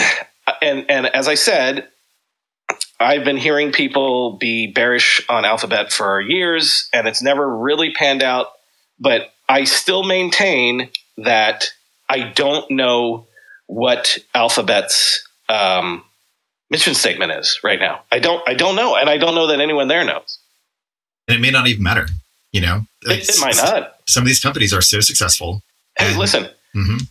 and 0.62 0.90
and 0.90 1.06
as 1.06 1.28
I 1.28 1.34
said, 1.34 1.88
I've 3.00 3.24
been 3.24 3.36
hearing 3.36 3.72
people 3.72 4.32
be 4.36 4.66
bearish 4.72 5.24
on 5.28 5.44
Alphabet 5.44 5.92
for 5.92 6.20
years, 6.20 6.88
and 6.92 7.06
it's 7.08 7.22
never 7.22 7.56
really 7.58 7.92
panned 7.92 8.22
out. 8.22 8.48
But 8.98 9.32
I 9.48 9.64
still 9.64 10.04
maintain 10.04 10.90
that 11.18 11.68
I 12.08 12.30
don't 12.34 12.70
know 12.70 13.26
what 13.66 14.18
Alphabet's 14.34 15.26
um, 15.48 16.04
mission 16.70 16.94
statement 16.94 17.32
is 17.32 17.60
right 17.64 17.78
now. 17.80 18.02
I 18.12 18.18
don't. 18.20 18.46
I 18.48 18.54
don't 18.54 18.76
know, 18.76 18.94
and 18.96 19.10
I 19.10 19.16
don't 19.18 19.34
know 19.34 19.48
that 19.48 19.60
anyone 19.60 19.88
there 19.88 20.04
knows. 20.04 20.38
And 21.28 21.36
it 21.36 21.40
may 21.40 21.50
not 21.50 21.66
even 21.66 21.82
matter. 21.82 22.06
You 22.52 22.60
know, 22.60 22.82
It, 23.02 23.28
it 23.28 23.40
might 23.40 23.56
not. 23.56 23.94
Some 24.06 24.22
of 24.22 24.28
these 24.28 24.38
companies 24.40 24.72
are 24.72 24.80
so 24.82 25.00
successful. 25.00 25.62
Hey, 25.98 26.10
And- 26.10 26.18
listen. 26.18 26.48
Mhm. 26.76 27.08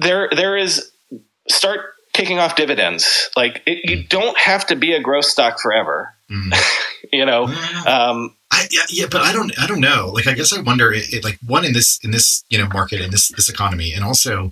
There, 0.00 0.28
there 0.34 0.56
is. 0.56 0.90
Start 1.48 1.80
kicking 2.12 2.38
off 2.38 2.56
dividends. 2.56 3.30
Like 3.36 3.62
it, 3.66 3.90
you 3.90 4.04
don't 4.04 4.36
have 4.38 4.66
to 4.66 4.76
be 4.76 4.92
a 4.92 5.00
growth 5.00 5.24
stock 5.24 5.58
forever. 5.60 6.14
Mhm. 6.30 6.54
You 7.12 7.26
know. 7.26 7.46
Mm. 7.46 7.86
Um, 7.86 8.36
I, 8.50 8.66
yeah, 8.70 8.82
yeah, 8.88 9.06
but 9.10 9.20
I 9.22 9.32
don't, 9.32 9.52
I 9.58 9.66
don't 9.66 9.80
know. 9.80 10.10
Like, 10.14 10.26
I 10.26 10.32
guess 10.32 10.52
I 10.52 10.60
wonder, 10.62 10.92
it, 10.92 11.12
it, 11.12 11.24
like, 11.24 11.38
one 11.46 11.64
in 11.64 11.72
this, 11.74 11.98
in 12.02 12.10
this, 12.10 12.42
you 12.48 12.56
know, 12.56 12.68
market 12.68 13.00
in 13.02 13.10
this, 13.10 13.28
this 13.28 13.50
economy, 13.50 13.92
and 13.92 14.02
also 14.04 14.50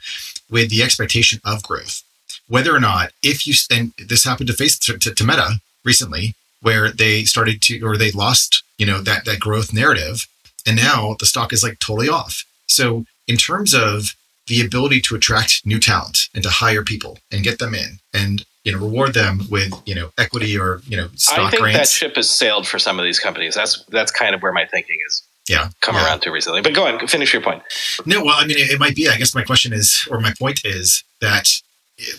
with 0.51 0.69
the 0.69 0.83
expectation 0.83 1.41
of 1.45 1.63
growth, 1.63 2.03
whether 2.49 2.75
or 2.75 2.81
not, 2.81 3.13
if 3.23 3.47
you, 3.47 3.55
and 3.71 3.93
this 3.99 4.25
happened 4.25 4.49
to 4.49 4.53
face 4.53 4.79
to, 4.81 4.99
to, 4.99 5.15
to 5.15 5.25
Meta 5.25 5.61
recently, 5.85 6.35
where 6.61 6.91
they 6.91 7.25
started 7.25 7.63
to, 7.63 7.81
or 7.81 7.97
they 7.97 8.11
lost, 8.11 8.63
you 8.77 8.85
know, 8.85 9.01
that 9.01 9.25
that 9.25 9.41
growth 9.41 9.73
narrative, 9.73 10.27
and 10.67 10.77
now 10.77 11.17
the 11.19 11.27
stock 11.27 11.53
is 11.53 11.63
like 11.63 11.79
totally 11.79 12.09
off. 12.09 12.45
So, 12.67 13.05
in 13.27 13.37
terms 13.37 13.75
of 13.75 14.15
the 14.51 14.61
ability 14.61 15.01
to 15.01 15.15
attract 15.15 15.65
new 15.65 15.79
talent 15.79 16.29
and 16.35 16.43
to 16.43 16.51
hire 16.51 16.83
people 16.83 17.19
and 17.31 17.43
get 17.45 17.59
them 17.59 17.75
in, 17.75 18.01
and 18.13 18.45
you 18.65 18.73
know, 18.73 18.79
reward 18.79 19.15
them 19.15 19.43
with 19.49 19.73
you 19.87 19.95
know 19.95 20.11
equity 20.19 20.59
or 20.59 20.83
you 20.87 20.97
know 20.97 21.09
stock 21.15 21.53
grants 21.53 21.55
I 21.55 21.61
think 21.61 21.77
that 21.79 21.89
ship 21.89 22.17
has 22.17 22.29
sailed 22.29 22.67
for 22.67 22.79
some 22.79 22.99
of 22.99 23.05
these 23.05 23.19
companies. 23.19 23.55
That's 23.55 23.85
that's 23.87 24.13
kind 24.13 24.35
of 24.35 24.43
where 24.43 24.53
my 24.53 24.67
thinking 24.67 24.99
is 25.07 25.23
yeah, 25.49 25.69
come 25.81 25.97
yeah. 25.97 26.07
around 26.07 26.21
to 26.23 26.31
recently. 26.31 26.63
But 26.63 26.75
go 26.75 26.87
on, 26.87 27.07
finish 27.09 27.33
your 27.33 27.43
point. 27.43 27.63
No, 28.07 28.25
well, 28.25 28.37
I 28.37 28.47
mean, 28.47 28.57
it, 28.59 28.71
it 28.71 28.81
might 28.81 28.95
be. 28.95 29.09
I 29.09 29.17
guess 29.17 29.35
my 29.35 29.43
question 29.43 29.73
is, 29.73 30.07
or 30.11 30.21
my 30.21 30.33
point 30.39 30.65
is 30.65 31.03
that, 31.21 31.61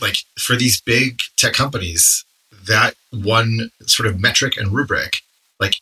like, 0.01 0.17
for 0.37 0.55
these 0.55 0.81
big 0.81 1.19
tech 1.37 1.53
companies, 1.53 2.25
that 2.67 2.95
one 3.11 3.71
sort 3.85 4.07
of 4.07 4.19
metric 4.19 4.57
and 4.57 4.73
rubric, 4.73 5.21
like, 5.59 5.75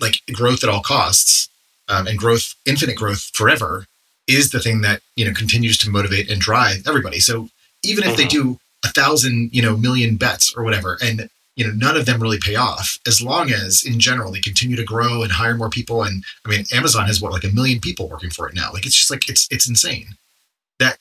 like 0.00 0.20
growth 0.32 0.62
at 0.62 0.68
all 0.68 0.82
costs, 0.82 1.48
um, 1.88 2.06
and 2.06 2.18
growth, 2.18 2.54
infinite 2.66 2.96
growth 2.96 3.30
forever, 3.32 3.86
is 4.26 4.50
the 4.50 4.60
thing 4.60 4.80
that 4.82 5.00
you 5.16 5.24
know 5.24 5.32
continues 5.32 5.76
to 5.78 5.90
motivate 5.90 6.30
and 6.30 6.40
drive 6.40 6.86
everybody. 6.86 7.20
So 7.20 7.48
even 7.82 8.04
if 8.04 8.16
they 8.16 8.24
Mhm. 8.24 8.30
do 8.30 8.60
a 8.84 8.88
thousand, 8.88 9.50
you 9.52 9.62
know, 9.62 9.76
million 9.76 10.16
bets 10.16 10.52
or 10.56 10.62
whatever, 10.64 10.98
and 11.02 11.28
you 11.56 11.66
know 11.66 11.72
none 11.72 11.96
of 11.96 12.06
them 12.06 12.20
really 12.20 12.38
pay 12.38 12.54
off, 12.56 12.98
as 13.06 13.20
long 13.22 13.50
as 13.52 13.82
in 13.84 14.00
general 14.00 14.32
they 14.32 14.40
continue 14.40 14.76
to 14.76 14.84
grow 14.84 15.22
and 15.22 15.32
hire 15.32 15.56
more 15.56 15.70
people, 15.70 16.02
and 16.02 16.24
I 16.44 16.48
mean, 16.48 16.64
Amazon 16.72 17.06
has 17.06 17.20
what 17.20 17.32
like 17.32 17.44
a 17.44 17.48
million 17.48 17.80
people 17.80 18.08
working 18.08 18.30
for 18.30 18.48
it 18.48 18.54
now. 18.54 18.70
Like 18.72 18.86
it's 18.86 18.96
just 18.96 19.10
like 19.10 19.28
it's 19.28 19.46
it's 19.50 19.68
insane. 19.68 20.16
That 20.78 20.98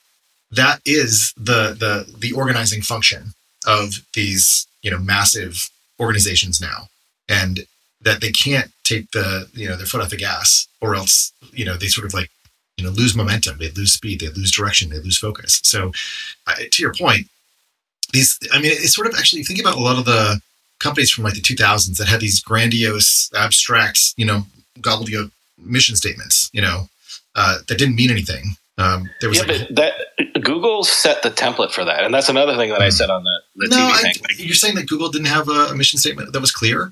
that 0.52 0.82
is 0.86 1.34
the 1.38 1.74
the 1.74 2.14
the 2.18 2.34
organizing 2.34 2.82
function 2.82 3.34
of 3.66 4.02
these 4.14 4.68
you 4.82 4.92
know 4.92 5.00
massive 5.00 5.70
organizations 6.00 6.60
now, 6.62 6.88
and 7.30 7.66
that 8.02 8.20
they 8.22 8.32
can't 8.32 8.72
take 8.84 9.12
the 9.12 9.48
you 9.54 9.68
know 9.68 9.78
their 9.78 9.86
foot 9.86 10.02
off 10.02 10.10
the 10.10 10.18
gas, 10.18 10.68
or 10.82 10.94
else 10.96 11.32
you 11.54 11.66
know 11.66 11.76
they 11.78 11.88
sort 11.88 12.06
of 12.06 12.14
like 12.14 12.30
you 12.78 12.84
know 12.84 12.92
lose 12.92 13.16
momentum, 13.16 13.58
they 13.58 13.70
lose 13.72 13.94
speed, 13.94 14.20
they 14.20 14.30
lose 14.30 14.52
direction, 14.52 14.90
they 14.90 15.00
lose 15.00 15.18
focus. 15.18 15.62
So, 15.64 15.92
uh, 16.48 16.56
to 16.72 16.82
your 16.82 16.94
point, 16.94 17.28
these 18.12 18.40
I 18.52 18.60
mean, 18.60 18.72
it's 18.74 18.96
sort 18.96 19.08
of 19.08 19.16
actually 19.18 19.44
think 19.44 19.60
about 19.60 19.76
a 19.76 19.82
lot 19.82 19.98
of 19.98 20.06
the 20.06 20.42
companies 20.80 21.12
from 21.12 21.24
like 21.24 21.34
the 21.34 21.42
2000s 21.42 21.98
that 21.98 22.08
had 22.08 22.20
these 22.20 22.42
grandiose, 22.42 23.32
abstract, 23.36 24.14
you 24.18 24.26
know, 24.26 24.44
gobbledygook 24.80 25.32
mission 25.58 25.96
statements, 25.96 26.50
you 26.54 26.62
know, 26.62 26.90
uh, 27.36 27.60
that 27.68 27.78
didn't 27.78 27.96
mean 27.96 28.12
anything. 28.12 28.56
Um, 28.78 29.10
there 29.22 29.30
was 29.30 29.40
yeah, 29.40 29.46
like, 29.46 29.68
but 29.68 29.76
that 29.76 30.44
Google 30.44 30.84
set 30.84 31.22
the 31.22 31.30
template 31.30 31.72
for 31.72 31.86
that, 31.86 32.04
and 32.04 32.14
that's 32.14 32.30
another 32.30 32.56
thing 32.56 32.72
that 32.72 32.82
I 32.82 32.90
said 32.90 33.10
on 33.12 33.24
the, 33.24 33.40
the 33.56 33.68
no, 33.68 33.78
TV 33.78 33.92
I, 33.92 34.02
thing. 34.02 34.24
you're 34.38 34.56
saying 34.56 34.76
that 34.76 34.88
Google 34.88 35.10
didn't 35.10 35.28
have 35.28 35.48
a, 35.48 35.68
a 35.68 35.76
mission 35.76 36.00
statement 36.00 36.34
that 36.34 36.40
was 36.40 36.52
clear. 36.52 36.92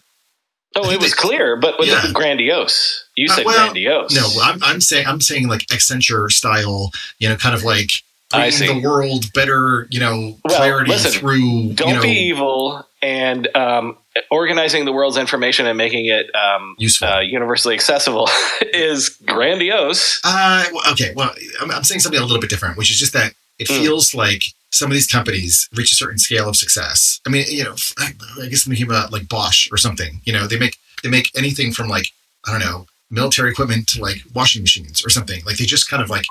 Oh, 0.76 0.90
it 0.90 1.00
was 1.02 1.14
clear, 1.14 1.56
but 1.58 1.78
with 1.80 1.90
Yeah. 1.90 2.12
grandiose. 2.14 3.04
You 3.16 3.28
Uh, 3.30 3.36
said 3.36 3.46
well, 3.46 3.58
grandiose. 3.66 4.14
No, 4.16 4.42
I'm, 4.42 4.64
I'm 4.64 4.82
saying 4.82 5.06
I'm 5.08 5.20
saying 5.22 5.48
like 5.50 5.62
Accenture 5.68 6.32
style, 6.32 6.92
you 7.20 7.28
know, 7.30 7.36
kind 7.36 7.54
of 7.56 7.64
like 7.64 7.90
I 8.34 8.50
bringing 8.50 8.52
see. 8.54 8.68
the 8.82 8.88
world 8.88 9.34
better, 9.34 9.88
you 9.92 10.00
know, 10.00 10.38
Well, 10.46 10.58
clarity 10.58 10.92
listen, 10.92 11.12
through. 11.12 11.74
Don't 11.74 11.90
you 11.90 11.96
know, 11.96 12.02
be 12.02 12.10
evil 12.12 12.88
and 13.02 13.54
um, 13.58 13.98
organizing 14.30 14.86
the 14.86 14.94
world's 14.94 15.18
information 15.18 15.68
and 15.68 15.78
making 15.78 16.06
it 16.06 16.34
um, 16.36 16.76
useful. 16.80 17.10
uh, 17.10 17.20
universally 17.20 17.74
accessible 17.76 18.30
is 18.62 19.10
grandiose. 19.26 20.22
Uh, 20.24 20.64
okay. 20.92 21.12
Well, 21.16 21.34
I'm, 21.60 21.72
I'm 21.72 21.84
saying 21.84 22.00
something 22.00 22.20
a 22.22 22.24
little 22.24 22.40
bit 22.40 22.50
different, 22.50 22.78
which 22.78 22.90
is 22.92 22.98
just 22.98 23.12
that 23.14 23.34
it 23.60 23.68
Mm. 23.68 23.78
feels 23.82 24.14
like 24.16 24.44
some 24.72 24.90
of 24.90 24.94
these 24.94 25.08
companies 25.08 25.68
reach 25.76 25.92
a 25.92 25.96
certain 25.96 26.18
scale 26.18 26.48
of 26.50 26.56
success. 26.56 27.20
I 27.28 27.30
mean, 27.30 27.46
you 27.50 27.64
know, 27.64 27.76
I, 27.98 28.12
I 28.42 28.48
guess 28.48 28.66
I'm 28.66 28.72
thinking 28.72 28.88
about 28.88 29.12
like 29.12 29.28
Bosch 29.28 29.70
or 29.72 29.78
something. 29.78 30.22
You 30.24 30.34
know, 30.34 30.48
they 30.48 30.58
make 30.58 30.78
they 31.04 31.10
make 31.10 31.30
anything 31.38 31.72
from 31.74 31.88
like 31.88 32.08
I 32.48 32.52
don't 32.52 32.62
know 32.62 32.86
military 33.10 33.52
equipment 33.52 33.88
to 33.90 34.02
like 34.02 34.18
washing 34.34 34.62
machines 34.62 35.06
or 35.06 35.10
something. 35.10 35.42
Like 35.46 35.58
they 35.58 35.66
just 35.66 35.90
kind 35.90 36.02
of 36.02 36.10
like 36.10 36.26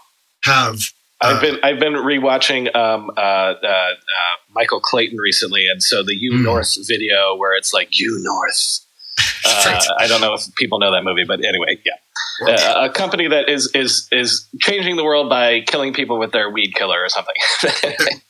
have. 0.45 0.81
I've 1.21 1.37
uh, 1.37 1.41
been 1.41 1.59
I've 1.63 1.79
been 1.79 1.93
rewatching 1.95 2.75
um, 2.75 3.11
uh, 3.17 3.21
uh, 3.21 3.55
uh, 3.63 3.95
Michael 4.55 4.81
Clayton 4.81 5.19
recently, 5.19 5.67
and 5.71 5.83
so 5.83 6.03
the 6.03 6.17
U 6.17 6.33
Mm. 6.33 6.45
North 6.45 6.75
video 6.89 7.37
where 7.37 7.55
it's 7.55 7.75
like 7.75 7.99
U 7.99 8.19
North. 8.23 8.81
Uh, 9.45 9.63
Right. 9.67 9.85
I 9.99 10.07
don't 10.07 10.21
know 10.21 10.35
if 10.35 10.43
people 10.57 10.79
know 10.79 10.93
that 10.93 11.03
movie, 11.03 11.25
but 11.25 11.45
anyway, 11.45 11.79
yeah, 11.85 11.93
uh, 12.47 12.89
a 12.89 12.91
company 12.91 13.29
that 13.29 13.49
is 13.49 13.71
is 13.75 14.09
is 14.13 14.47
changing 14.61 14.97
the 14.97 15.05
world 15.05 15.29
by 15.29 15.61
killing 15.63 15.93
people 15.93 16.19
with 16.19 16.33
their 16.33 16.51
weed 16.51 16.75
killer 16.75 17.03
or 17.03 17.09
something. 17.09 17.35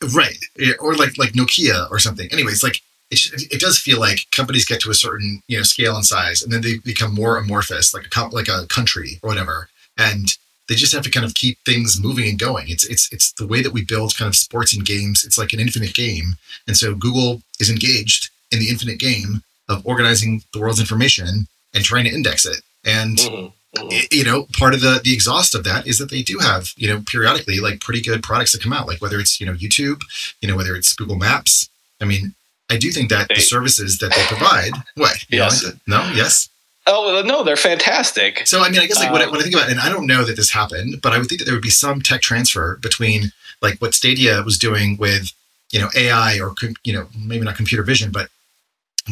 right. 0.15 0.37
Or 0.81 0.95
like 0.95 1.17
like 1.19 1.33
nokia 1.33 1.91
or 1.91 1.99
something. 1.99 2.29
Anyways 2.33 2.63
like 2.63 2.81
it, 3.11 3.53
it 3.53 3.61
does 3.61 3.79
feel 3.79 3.99
like 4.01 4.27
companies 4.31 4.65
get 4.65 4.81
to 4.81 4.91
a 4.91 4.95
certain 4.95 5.43
you 5.49 5.57
know 5.57 5.63
scale 5.63 5.95
and 5.97 6.05
size 6.05 6.43
and 6.43 6.53
then 6.53 6.61
they 6.63 6.79
become 6.79 7.15
more 7.15 7.37
amorphous 7.37 7.95
like 7.95 8.07
a 8.15 8.27
like 8.29 8.49
a 8.49 8.67
country 8.67 9.19
or 9.23 9.29
whatever. 9.29 9.69
And 9.97 10.37
they 10.69 10.77
just 10.77 10.93
have 10.93 11.03
to 11.03 11.11
kind 11.11 11.27
of 11.27 11.35
keep 11.35 11.59
things 11.67 12.01
moving 12.01 12.29
and 12.29 12.39
going. 12.39 12.69
It's 12.69 12.85
it's 12.85 13.13
it's 13.13 13.33
the 13.33 13.47
way 13.47 13.63
that 13.63 13.73
we 13.73 13.85
build 13.85 14.17
kind 14.17 14.29
of 14.29 14.37
sports 14.37 14.75
and 14.75 14.85
games. 14.87 15.25
It's 15.25 15.39
like 15.39 15.53
an 15.53 15.61
infinite 15.61 15.95
game. 15.95 16.35
And 16.67 16.77
so 16.77 16.95
google 16.95 17.43
is 17.59 17.71
engaged 17.71 18.31
in 18.51 18.59
the 18.59 18.69
infinite 18.71 18.99
game 18.99 19.43
of 19.69 19.87
organizing 19.87 20.43
the 20.53 20.59
world's 20.61 20.81
information 20.81 21.47
and 21.73 21.85
trying 21.85 22.05
to 22.05 22.11
index 22.11 22.45
it. 22.45 22.63
And 22.85 23.19
Mhm, 23.19 23.53
mhm. 23.77 24.07
you 24.13 24.25
know 24.25 24.47
part 24.59 24.75
of 24.75 24.81
the 24.81 25.01
the 25.05 25.13
exhaust 25.13 25.55
of 25.55 25.65
that 25.65 25.87
is 25.87 25.99
that 25.99 26.11
they 26.11 26.23
do 26.23 26.39
have 26.39 26.73
you 26.77 26.89
know 26.89 27.03
periodically 27.07 27.59
like 27.61 27.81
pretty 27.81 28.01
good 28.01 28.23
products 28.23 28.53
that 28.53 28.63
come 28.63 28.73
out 28.73 28.87
like 28.87 29.01
whether 29.01 29.19
it's 29.19 29.41
you 29.41 29.47
know 29.47 29.55
youtube 29.55 30.01
you 30.41 30.49
know 30.49 30.57
whether 30.57 30.75
it's 30.77 30.93
google 30.95 31.17
maps 31.17 31.69
i 32.01 32.05
mean 32.05 32.35
i 32.71 32.77
do 32.77 32.91
think 32.91 33.09
that 33.11 33.29
the 33.29 33.41
services 33.41 33.99
that 33.99 34.11
they 34.15 34.25
provide 34.27 34.73
what 34.97 35.25
Yes. 35.29 35.63
know, 35.65 35.71
no 35.87 36.13
yes 36.15 36.49
Oh 36.87 37.23
no, 37.25 37.45
they're 37.45 37.57
fantastic. 37.57 38.47
so 38.47 38.63
i 38.63 38.69
mean 38.71 38.81
i 38.81 38.87
guess 38.87 38.99
like 38.99 39.13
when, 39.13 39.23
I, 39.23 39.27
Uh, 39.27 39.31
when 39.31 39.41
i 39.41 39.43
think 39.45 39.55
about 39.55 39.71
and 39.71 39.79
i 39.81 39.89
don't 39.89 40.07
know 40.07 40.25
that 40.25 40.37
this 40.37 40.51
happened 40.51 41.01
but 41.03 41.13
i 41.13 41.19
would 41.19 41.29
think 41.29 41.39
that 41.41 41.45
there 41.45 41.55
would 41.55 41.63
be 41.63 41.71
some 41.71 42.01
tech 42.01 42.21
transfer 42.23 42.77
between 42.83 43.33
like 43.63 43.79
what 43.79 43.95
stadia 43.95 44.43
was 44.43 44.59
doing 44.59 44.97
with 44.97 45.31
you 45.71 45.79
know 45.81 45.89
ai 45.95 46.41
or 46.41 46.55
com- 46.61 46.75
you 46.83 46.93
know 46.93 47.07
maybe 47.17 47.45
not 47.45 47.55
computer 47.57 47.85
vision 47.85 48.11
but 48.11 48.29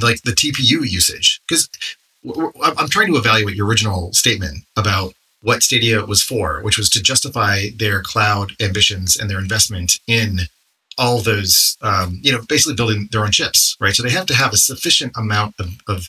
like 0.02 0.22
the 0.22 0.32
tpu 0.32 0.80
usage 0.90 1.40
because 1.46 1.68
i'm 2.78 2.88
trying 2.88 3.12
to 3.12 3.18
evaluate 3.18 3.56
your 3.56 3.66
original 3.66 4.12
statement 4.12 4.64
about 4.76 5.12
what 5.42 5.62
stadia 5.62 6.04
was 6.04 6.22
for 6.22 6.60
which 6.62 6.78
was 6.78 6.88
to 6.90 7.02
justify 7.02 7.66
their 7.76 8.02
cloud 8.02 8.52
ambitions 8.60 9.16
and 9.16 9.30
their 9.30 9.38
investment 9.38 9.98
in 10.06 10.40
all 10.96 11.18
those 11.18 11.76
um, 11.82 12.18
you 12.22 12.32
know 12.32 12.40
basically 12.48 12.74
building 12.74 13.08
their 13.12 13.24
own 13.24 13.30
chips 13.30 13.76
right 13.80 13.94
so 13.94 14.02
they 14.02 14.10
have 14.10 14.26
to 14.26 14.34
have 14.34 14.52
a 14.52 14.56
sufficient 14.56 15.12
amount 15.16 15.54
of, 15.58 15.68
of 15.86 16.08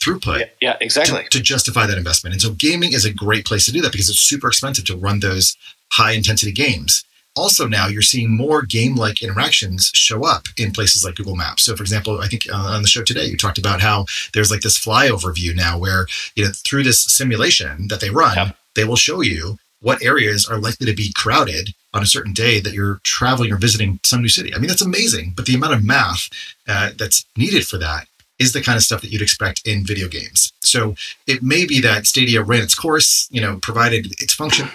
throughput 0.00 0.40
Yeah, 0.40 0.46
yeah, 0.60 0.76
exactly. 0.80 1.22
to, 1.24 1.28
to 1.30 1.40
justify 1.40 1.86
that 1.86 1.98
investment. 1.98 2.34
And 2.34 2.42
so 2.42 2.52
gaming 2.52 2.92
is 2.92 3.04
a 3.04 3.12
great 3.12 3.44
place 3.44 3.64
to 3.66 3.72
do 3.72 3.80
that 3.82 3.92
because 3.92 4.08
it's 4.08 4.18
super 4.18 4.48
expensive 4.48 4.84
to 4.86 4.96
run 4.96 5.20
those 5.20 5.56
high 5.92 6.12
intensity 6.12 6.52
games. 6.52 7.04
Also, 7.36 7.66
now 7.66 7.88
you're 7.88 8.02
seeing 8.02 8.36
more 8.36 8.62
game 8.62 8.94
like 8.94 9.22
interactions 9.22 9.90
show 9.94 10.24
up 10.24 10.46
in 10.56 10.70
places 10.72 11.04
like 11.04 11.16
Google 11.16 11.34
Maps. 11.36 11.64
So, 11.64 11.74
for 11.74 11.82
example, 11.82 12.20
I 12.20 12.28
think 12.28 12.46
uh, 12.50 12.54
on 12.56 12.82
the 12.82 12.88
show 12.88 13.02
today, 13.02 13.24
you 13.26 13.36
talked 13.36 13.58
about 13.58 13.80
how 13.80 14.06
there's 14.32 14.50
like 14.50 14.60
this 14.60 14.78
flyover 14.78 15.34
view 15.34 15.54
now 15.54 15.76
where, 15.78 16.06
you 16.36 16.44
know, 16.44 16.50
through 16.54 16.84
this 16.84 17.02
simulation 17.02 17.88
that 17.88 18.00
they 18.00 18.10
run, 18.10 18.36
Yep. 18.36 18.56
they 18.76 18.84
will 18.84 18.96
show 18.96 19.20
you 19.20 19.58
what 19.80 20.02
areas 20.02 20.46
are 20.48 20.58
likely 20.58 20.86
to 20.86 20.94
be 20.94 21.12
crowded 21.14 21.74
on 21.92 22.02
a 22.02 22.06
certain 22.06 22.32
day 22.32 22.58
that 22.60 22.72
you're 22.72 23.00
traveling 23.04 23.52
or 23.52 23.56
visiting 23.56 24.00
some 24.04 24.22
new 24.22 24.28
city. 24.28 24.54
I 24.54 24.58
mean, 24.58 24.68
that's 24.68 24.80
amazing. 24.80 25.34
But 25.36 25.46
the 25.46 25.54
amount 25.54 25.74
of 25.74 25.84
math 25.84 26.30
uh, 26.68 26.90
that's 26.96 27.26
needed 27.36 27.66
for 27.66 27.78
that 27.78 28.06
is 28.38 28.52
the 28.52 28.62
kind 28.62 28.76
of 28.76 28.82
stuff 28.82 29.00
that 29.02 29.10
you'd 29.10 29.22
expect 29.22 29.66
in 29.66 29.84
video 29.84 30.08
games. 30.08 30.52
So 30.60 30.94
it 31.26 31.42
may 31.42 31.66
be 31.66 31.80
that 31.82 32.06
Stadia 32.06 32.42
ran 32.42 32.62
its 32.62 32.74
course, 32.74 33.28
you 33.30 33.40
know, 33.40 33.58
provided 33.60 34.06
its 34.20 34.34
function. 34.34 34.68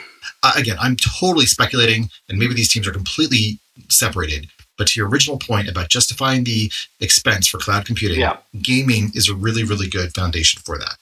Uh, 0.44 0.53
again, 0.56 0.78
I'm 0.80 0.95
totally 0.95 1.45
speculating, 1.45 2.10
and 2.30 2.40
maybe 2.40 2.53
these 2.53 2.70
teams 2.72 2.88
are 2.88 2.91
completely 2.91 3.60
separated. 3.90 4.48
But 4.78 4.88
to 4.88 4.99
your 4.99 5.10
original 5.10 5.38
point 5.38 5.68
about 5.68 5.90
justifying 5.90 6.45
the 6.45 6.72
expense 7.02 7.48
for 7.48 7.57
cloud 7.57 7.86
computing, 7.86 8.20
Yeah. 8.20 8.38
gaming 8.61 9.11
is 9.14 9.28
a 9.28 9.36
really, 9.36 9.64
really 9.64 9.88
good 9.90 10.14
foundation 10.14 10.61
for 10.64 10.78
that. 10.78 10.95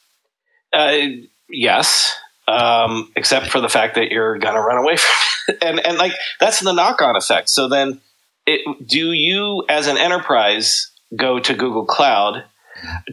Uh, 0.73 1.25
yes, 1.49 2.15
um, 2.47 3.11
except 3.15 3.47
for 3.47 3.61
the 3.61 3.69
fact 3.69 3.95
that 3.95 4.09
you're 4.11 4.37
gonna 4.39 4.61
run 4.61 4.77
away 4.77 4.95
from 4.97 5.15
it. 5.55 5.63
and 5.63 5.79
and 5.85 5.97
like 5.97 6.13
that's 6.39 6.59
the 6.61 6.71
knock-on 6.73 7.15
effect. 7.15 7.49
So 7.49 7.67
then, 7.69 8.01
it, 8.47 8.61
do 8.87 9.11
you 9.11 9.63
as 9.69 9.87
an 9.87 9.97
enterprise 9.97 10.89
go 11.15 11.39
to 11.39 11.53
Google 11.53 11.85
Cloud? 11.85 12.43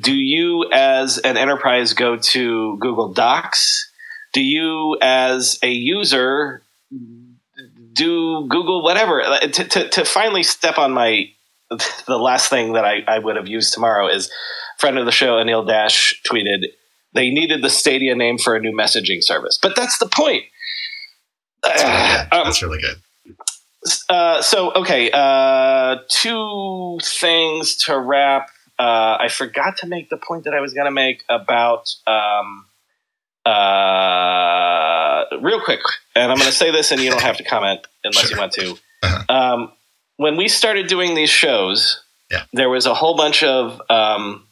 Do 0.01 0.15
you 0.15 0.69
as 0.73 1.19
an 1.19 1.37
enterprise 1.37 1.93
go 1.95 2.17
to 2.17 2.77
Google 2.79 3.13
Docs? 3.13 3.91
Do 4.35 4.43
you 4.43 4.99
as 5.01 5.59
a 5.63 5.71
user 5.71 6.63
do 7.93 8.47
Google 8.49 8.83
whatever 8.83 9.23
to, 9.41 9.65
to, 9.65 9.89
to 9.89 10.05
finally 10.05 10.43
step 10.43 10.77
on 10.77 10.93
my 10.93 11.31
the 12.07 12.19
last 12.19 12.51
thing 12.51 12.75
that 12.75 12.85
I, 12.85 13.03
I 13.07 13.19
would 13.19 13.37
have 13.37 13.49
used 13.49 13.73
tomorrow 13.73 14.09
is 14.09 14.31
friend 14.79 14.99
of 14.99 15.07
the 15.07 15.13
show 15.13 15.37
Anil 15.37 15.67
Dash 15.67 16.21
tweeted 16.31 16.65
they 17.15 17.31
needed 17.31 17.63
the 17.63 17.71
Stadia 17.71 18.15
name 18.15 18.39
for 18.39 18.57
a 18.57 18.61
new 18.61 18.73
messaging 18.73 19.23
service, 19.23 19.57
but 19.61 19.77
that's 19.77 19.99
the 19.99 20.07
point. 20.07 20.45
Yeah, 21.65 22.29
Um, 22.33 22.45
that's 22.45 22.63
really 22.63 22.81
good. 22.81 22.97
uh, 24.09 24.43
so 24.43 24.73
okay, 24.75 25.11
uh, 25.13 25.99
two 26.09 26.99
things 27.03 27.77
to 27.85 27.99
wrap. 27.99 28.49
Uh, 28.79 29.19
I 29.21 29.29
forgot 29.29 29.77
to 29.79 29.87
make 29.87 30.11
the 30.11 30.17
point 30.17 30.45
that 30.45 30.55
I 30.55 30.61
was 30.61 30.75
going 30.75 30.87
to 30.87 30.91
make 30.91 31.23
about 31.29 31.95
um, 32.09 32.67
uh, 33.47 35.25
real 35.41 35.61
quick, 35.61 35.81
and 36.15 36.31
I'm 36.31 36.39
going 36.39 36.51
to 36.51 36.57
say 36.57 36.71
this, 36.71 36.93
and 36.93 37.01
you 37.01 37.11
don't 37.11 37.23
have 37.23 37.37
to 37.39 37.45
comment 37.45 37.87
unless 38.05 38.31
you 38.31 38.37
want 38.39 38.53
to. 38.53 38.77
Uh-huh. 39.03 39.25
Um, 39.29 39.73
when 40.17 40.37
we 40.37 40.49
started 40.49 40.87
doing 40.87 41.15
these 41.15 41.31
shows, 41.31 42.03
Yeah. 42.31 42.45
there 42.53 42.69
was 42.71 42.87
a 42.87 42.95
whole 42.95 43.17
bunch 43.17 43.43
of 43.43 43.81
um, 43.91 44.47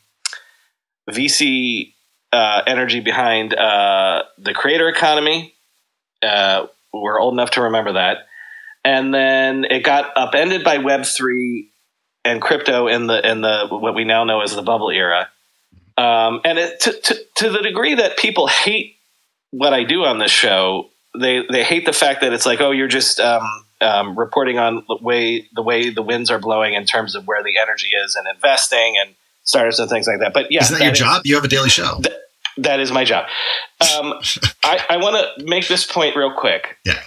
VC 1.10 1.94
uh, 2.32 2.62
energy 2.66 3.00
behind 3.00 3.54
uh, 3.54 4.24
the 4.38 4.54
creator 4.54 4.88
economy. 4.88 5.54
Uh, 6.22 6.66
we're 6.92 7.20
old 7.20 7.34
enough 7.34 7.50
to 7.52 7.62
remember 7.62 7.92
that 7.94 8.18
and 8.84 9.14
then 9.14 9.64
it 9.64 9.80
got 9.84 10.10
upended 10.16 10.64
by 10.64 10.78
Web 10.78 11.04
three 11.04 11.70
and 12.24 12.40
crypto 12.42 12.88
in 12.88 13.06
the 13.06 13.28
in 13.30 13.40
the 13.40 13.66
what 13.70 13.94
we 13.94 14.04
now 14.04 14.24
know 14.24 14.40
as 14.40 14.54
the 14.54 14.62
bubble 14.62 14.90
era. 14.90 15.28
Um, 16.02 16.40
and 16.44 16.58
it, 16.58 16.80
to, 16.80 16.92
to 16.92 17.14
to 17.36 17.50
the 17.50 17.60
degree 17.62 17.94
that 17.94 18.16
people 18.16 18.46
hate 18.46 18.96
what 19.50 19.72
I 19.74 19.84
do 19.84 20.04
on 20.04 20.18
this 20.18 20.30
show, 20.30 20.88
they 21.18 21.44
they 21.50 21.62
hate 21.64 21.84
the 21.86 21.92
fact 21.92 22.20
that 22.22 22.32
it's 22.32 22.46
like, 22.46 22.60
oh, 22.60 22.70
you're 22.70 22.88
just 22.88 23.20
um, 23.20 23.42
um, 23.80 24.18
reporting 24.18 24.58
on 24.58 24.84
the 24.88 24.96
way 25.00 25.46
the 25.54 25.62
way 25.62 25.90
the 25.90 26.02
winds 26.02 26.30
are 26.30 26.38
blowing 26.38 26.74
in 26.74 26.84
terms 26.86 27.14
of 27.14 27.26
where 27.26 27.42
the 27.42 27.58
energy 27.60 27.88
is 28.04 28.16
and 28.16 28.26
investing 28.34 28.94
and 29.00 29.14
startups 29.44 29.78
and 29.78 29.90
things 29.90 30.06
like 30.06 30.20
that. 30.20 30.32
But 30.32 30.50
yeah, 30.50 30.62
Isn't 30.62 30.78
that, 30.78 30.84
your 30.84 30.92
is- 30.92 30.98
job? 30.98 31.22
You 31.24 31.34
have 31.36 31.44
a 31.44 31.48
daily 31.48 31.68
show. 31.68 32.00
that 32.58 32.80
is 32.80 32.90
my 32.90 33.04
job. 33.04 33.26
Um, 33.96 34.14
I, 34.64 34.84
I 34.90 34.96
want 34.98 35.16
to 35.38 35.44
make 35.44 35.68
this 35.68 35.86
point 35.86 36.16
real 36.16 36.32
quick. 36.32 36.78
Yeah. 36.84 37.00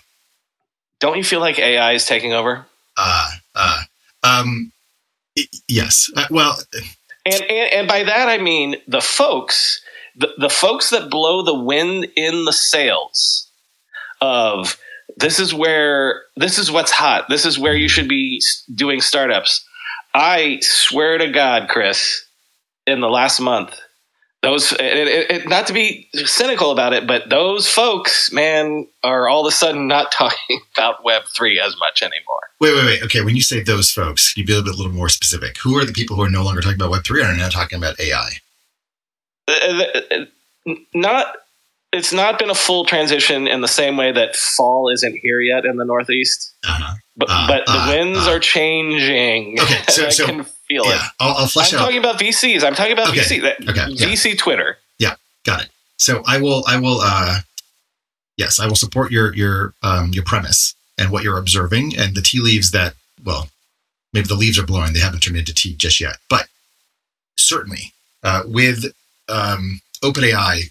Don't 1.00 1.18
you 1.18 1.24
feel 1.24 1.40
like 1.42 1.60
AI 1.60 1.94
is 1.94 2.06
taking 2.06 2.34
over? 2.34 2.66
Uh, 2.98 3.30
uh, 3.56 3.82
um, 4.24 4.72
y- 5.36 5.44
yes. 5.68 6.10
Uh, 6.16 6.26
well, 6.30 6.58
And, 7.26 7.42
and 7.44 7.74
and 7.74 7.88
by 7.88 8.04
that 8.04 8.30
I 8.30 8.38
mean 8.38 8.76
the 8.88 9.02
folks, 9.02 9.82
the, 10.16 10.30
the 10.38 10.50
folks 10.50 10.92
that 10.92 11.10
blow 11.10 11.44
the 11.44 11.60
wind 11.60 12.08
in 12.16 12.46
the 12.46 12.54
sails 12.54 13.50
of 14.22 14.78
this 15.18 15.40
is 15.40 15.54
where 15.54 16.24
this 16.36 16.58
is 16.60 16.72
what's 16.72 16.92
hot. 16.92 17.26
This 17.30 17.46
is 17.46 17.60
where 17.60 17.76
you 17.76 17.88
should 17.88 18.08
be 18.08 18.40
doing 18.74 19.02
startups. 19.02 19.66
I 20.14 20.60
swear 20.62 21.18
to 21.18 21.32
God, 21.32 21.68
Chris, 21.68 22.26
in 22.88 23.02
the 23.02 23.10
last 23.10 23.40
month, 23.40 23.80
those 24.46 24.72
it, 24.74 24.80
it, 24.80 25.32
it, 25.32 25.50
not 25.50 25.68
to 25.68 25.74
be 25.74 26.08
cynical 26.14 26.72
about 26.72 26.94
it, 26.94 27.08
but 27.08 27.30
those 27.30 27.68
folks, 27.68 28.32
man, 28.32 28.88
are 29.04 29.28
all 29.28 29.46
of 29.46 29.52
a 29.52 29.56
sudden 29.56 29.88
not 29.88 30.12
talking 30.12 30.62
about 30.76 31.04
Web 31.04 31.24
three 31.36 31.60
as 31.60 31.76
much 31.80 32.02
anymore. 32.02 32.42
Wait, 32.62 32.76
wait, 32.76 32.86
wait. 32.86 33.04
Okay, 33.04 33.22
when 33.22 33.36
you 33.36 33.42
say 33.42 33.64
those 33.64 33.92
folks, 33.92 34.34
can 34.34 34.42
you 34.42 34.48
be 34.48 34.54
a 34.54 34.60
little 34.60 34.86
bit 34.86 34.94
more 34.94 35.10
specific? 35.10 35.58
Who 35.58 35.78
are 35.78 35.86
the 35.86 35.94
people 35.94 36.16
who 36.16 36.24
are 36.24 36.30
no 36.30 36.44
longer 36.44 36.62
talking 36.62 36.78
about 36.78 36.92
Web 36.92 37.04
three 37.04 37.22
and 37.22 37.32
are 37.32 37.38
now 37.38 37.50
talking 37.50 37.78
about 37.78 38.00
AI? 38.00 38.30
Uh, 39.48 39.84
uh, 40.12 40.74
not 40.94 41.36
it's 41.96 42.14
not 42.14 42.38
been 42.38 42.50
a 42.50 42.56
full 42.56 42.86
transition 42.86 43.48
in 43.48 43.62
the 43.62 43.68
same 43.68 43.98
way 43.98 44.12
that 44.12 44.36
fall 44.36 44.90
isn't 44.90 45.16
here 45.22 45.40
yet 45.40 45.66
in 45.66 45.78
the 45.78 45.86
Northeast. 45.86 46.54
Uh-huh. 46.64 46.96
But, 47.16 47.30
uh, 47.32 47.48
but 47.48 47.66
the 47.66 47.72
uh, 47.72 47.88
winds 47.88 48.28
uh, 48.28 48.32
are 48.32 48.40
changing. 48.40 49.60
Okay, 49.60 49.82
so, 49.88 50.10
so, 50.10 50.46
feel 50.68 50.86
yeah, 50.86 50.96
it. 50.96 51.12
I'll, 51.20 51.38
I'll 51.38 51.48
flesh 51.48 51.74
I'm 51.74 51.80
out. 51.80 51.84
talking 51.84 52.00
about 52.00 52.20
VCs. 52.20 52.64
I'm 52.64 52.76
talking 52.76 52.94
about 52.94 53.10
okay. 53.10 53.22
VC. 53.22 53.70
Okay, 53.70 54.06
VC. 54.06 54.38
Twitter. 54.38 54.78
Yeah, 55.00 55.16
got 55.46 55.62
it. 55.64 55.70
So 55.98 56.24
I 56.26 56.42
will. 56.42 56.64
I 56.68 56.80
will. 56.80 57.00
uh 57.02 57.40
Yes, 58.38 58.60
I 58.60 58.68
will 58.68 58.76
support 58.76 59.12
your 59.12 59.34
your 59.34 59.74
um 59.82 60.12
your 60.12 60.24
premise 60.24 60.76
and 60.98 61.10
what 61.10 61.24
you're 61.24 61.38
observing 61.38 61.94
and 61.98 62.16
the 62.16 62.22
tea 62.22 62.40
leaves 62.40 62.72
that. 62.72 62.94
Well, 63.24 63.48
maybe 64.14 64.28
the 64.28 64.36
leaves 64.36 64.60
are 64.60 64.66
blowing. 64.66 64.94
They 64.94 65.00
haven't 65.00 65.22
turned 65.22 65.38
into 65.38 65.54
tea 65.54 65.74
just 65.74 66.00
yet, 66.02 66.18
but 66.30 66.48
certainly 67.38 67.94
uh, 68.24 68.44
with 68.46 68.94
um, 69.30 69.80
OpenAI 70.04 70.70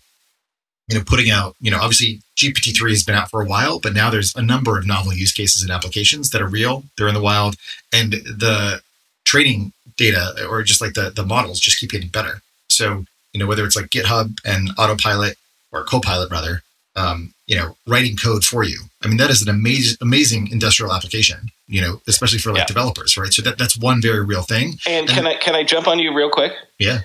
you 0.89 0.99
know, 0.99 1.05
putting 1.05 1.31
out, 1.31 1.57
you 1.61 1.71
know, 1.71 1.79
obviously 1.79 2.21
GPT-3 2.37 2.91
has 2.91 3.05
been 3.05 3.15
out 3.15 3.31
for 3.31 3.41
a 3.41 3.47
while, 3.47 3.81
but 3.81 3.95
now 3.95 4.11
there's 4.11 4.35
a 4.37 4.43
number 4.43 4.79
of 4.79 4.87
novel 4.87 5.15
use 5.15 5.33
cases 5.33 5.63
and 5.63 5.71
applications 5.71 6.31
that 6.31 6.43
are 6.43 6.47
real. 6.47 6.85
They're 6.97 7.09
in 7.09 7.15
the 7.15 7.23
wild 7.23 7.57
and 7.93 8.13
the 8.13 8.83
training 9.25 9.73
data 9.97 10.47
or 10.49 10.63
just 10.63 10.81
like 10.81 10.95
the, 10.95 11.11
the 11.11 11.25
models 11.25 11.61
just 11.61 11.79
keep 11.79 11.91
getting 11.91 12.09
better. 12.09 12.41
So, 12.69 13.05
you 13.33 13.41
know, 13.41 13.47
whether 13.47 13.65
it's 13.65 13.77
like 13.77 13.87
GitHub 13.87 14.37
and 14.45 14.71
autopilot 14.79 15.37
or 15.73 15.85
copilot 15.85 16.31
rather, 16.31 16.63
um, 16.97 17.33
you 17.47 17.57
know, 17.57 17.77
writing 17.87 18.17
code 18.17 18.45
for 18.45 18.65
you. 18.65 18.81
I 19.03 19.09
mean, 19.09 19.17
that 19.19 19.31
is 19.31 19.43
an 19.43 19.49
amazing, 19.49 19.97
amazing 20.01 20.51
industrial 20.51 20.93
application, 20.93 21.51
you 21.67 21.81
know, 21.81 22.01
especially 22.07 22.39
for 22.39 22.51
like 22.51 22.61
yeah. 22.61 22.67
developers, 22.67 23.17
right? 23.17 23.33
So 23.33 23.43
that, 23.43 23.59
that's 23.59 23.77
one 23.77 24.01
very 24.01 24.25
real 24.25 24.43
thing. 24.43 24.75
And, 24.87 25.09
and 25.09 25.09
can 25.09 25.27
I, 25.27 25.35
can 25.37 25.55
I 25.55 25.65
jump 25.65 25.89
on 25.89 25.99
you 25.99 26.15
real 26.15 26.31
quick? 26.31 26.53
Yeah 26.79 27.01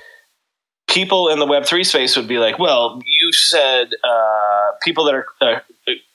people 0.89 1.29
in 1.29 1.39
the 1.39 1.45
Web3 1.45 1.85
space 1.85 2.17
would 2.17 2.27
be 2.27 2.39
like, 2.39 2.59
well, 2.59 3.01
you 3.05 3.31
said 3.31 3.91
uh, 4.03 4.71
people 4.83 5.05
that 5.05 5.13
are 5.13 5.25
uh, 5.41 5.59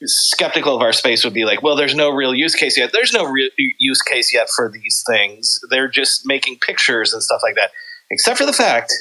skeptical 0.03 0.75
of 0.77 0.83
our 0.83 0.93
space 0.93 1.25
would 1.25 1.33
be 1.33 1.45
like, 1.45 1.63
well, 1.63 1.77
there's 1.77 1.95
no 1.95 2.11
real 2.11 2.35
use 2.35 2.55
case 2.55 2.77
yet. 2.77 2.91
There's 2.93 3.13
no 3.13 3.25
real 3.25 3.49
use 3.79 4.03
case 4.03 4.35
yet 4.35 4.49
for 4.51 4.71
these 4.71 5.05
things. 5.07 5.61
They're 5.71 5.89
just 5.89 6.27
making 6.27 6.59
pictures 6.59 7.13
and 7.13 7.23
stuff 7.23 7.41
like 7.43 7.55
that, 7.55 7.71
except 8.11 8.37
for 8.37 8.45
the 8.45 8.53
fact 8.53 8.93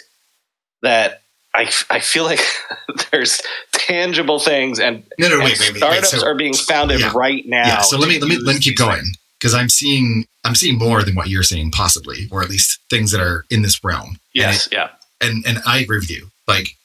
that 0.84 1.22
I, 1.56 1.70
I 1.90 2.00
feel 2.00 2.24
like 2.24 2.42
there's 3.12 3.42
tangible 3.74 4.40
things 4.40 4.80
and, 4.80 5.04
no, 5.20 5.28
no, 5.28 5.36
and 5.36 5.44
wait, 5.44 5.60
wait, 5.60 5.76
startups 5.76 6.14
wait, 6.14 6.20
so, 6.20 6.28
are 6.28 6.36
being 6.36 6.54
founded 6.54 7.00
yeah, 7.00 7.12
right 7.16 7.44
now. 7.46 7.68
Yeah, 7.68 7.82
so 7.82 7.98
let 7.98 8.10
me 8.10 8.20
let 8.20 8.30
me 8.30 8.38
let 8.38 8.56
me 8.56 8.62
keep 8.62 8.78
going 8.78 9.04
because 9.40 9.54
I'm 9.54 9.70
seeing 9.70 10.26
I'm 10.44 10.56
seeing 10.56 10.78
more 10.78 11.04
than 11.04 11.16
what 11.16 11.30
you're 11.30 11.44
seeing 11.44 11.72
possibly, 11.72 12.28
or 12.32 12.42
at 12.42 12.50
least 12.50 12.80
things 12.90 13.12
that 13.12 13.22
are 13.22 13.46
in 13.50 13.62
this 13.62 13.84
realm. 13.84 14.18
Yes, 14.34 14.68
it, 14.68 14.74
yeah 14.74 14.90
and 15.24 15.44
and 15.46 15.60
I 15.66 15.80
agree 15.80 15.98
with 15.98 16.12
you. 16.12 16.30
Like, 16.48 16.76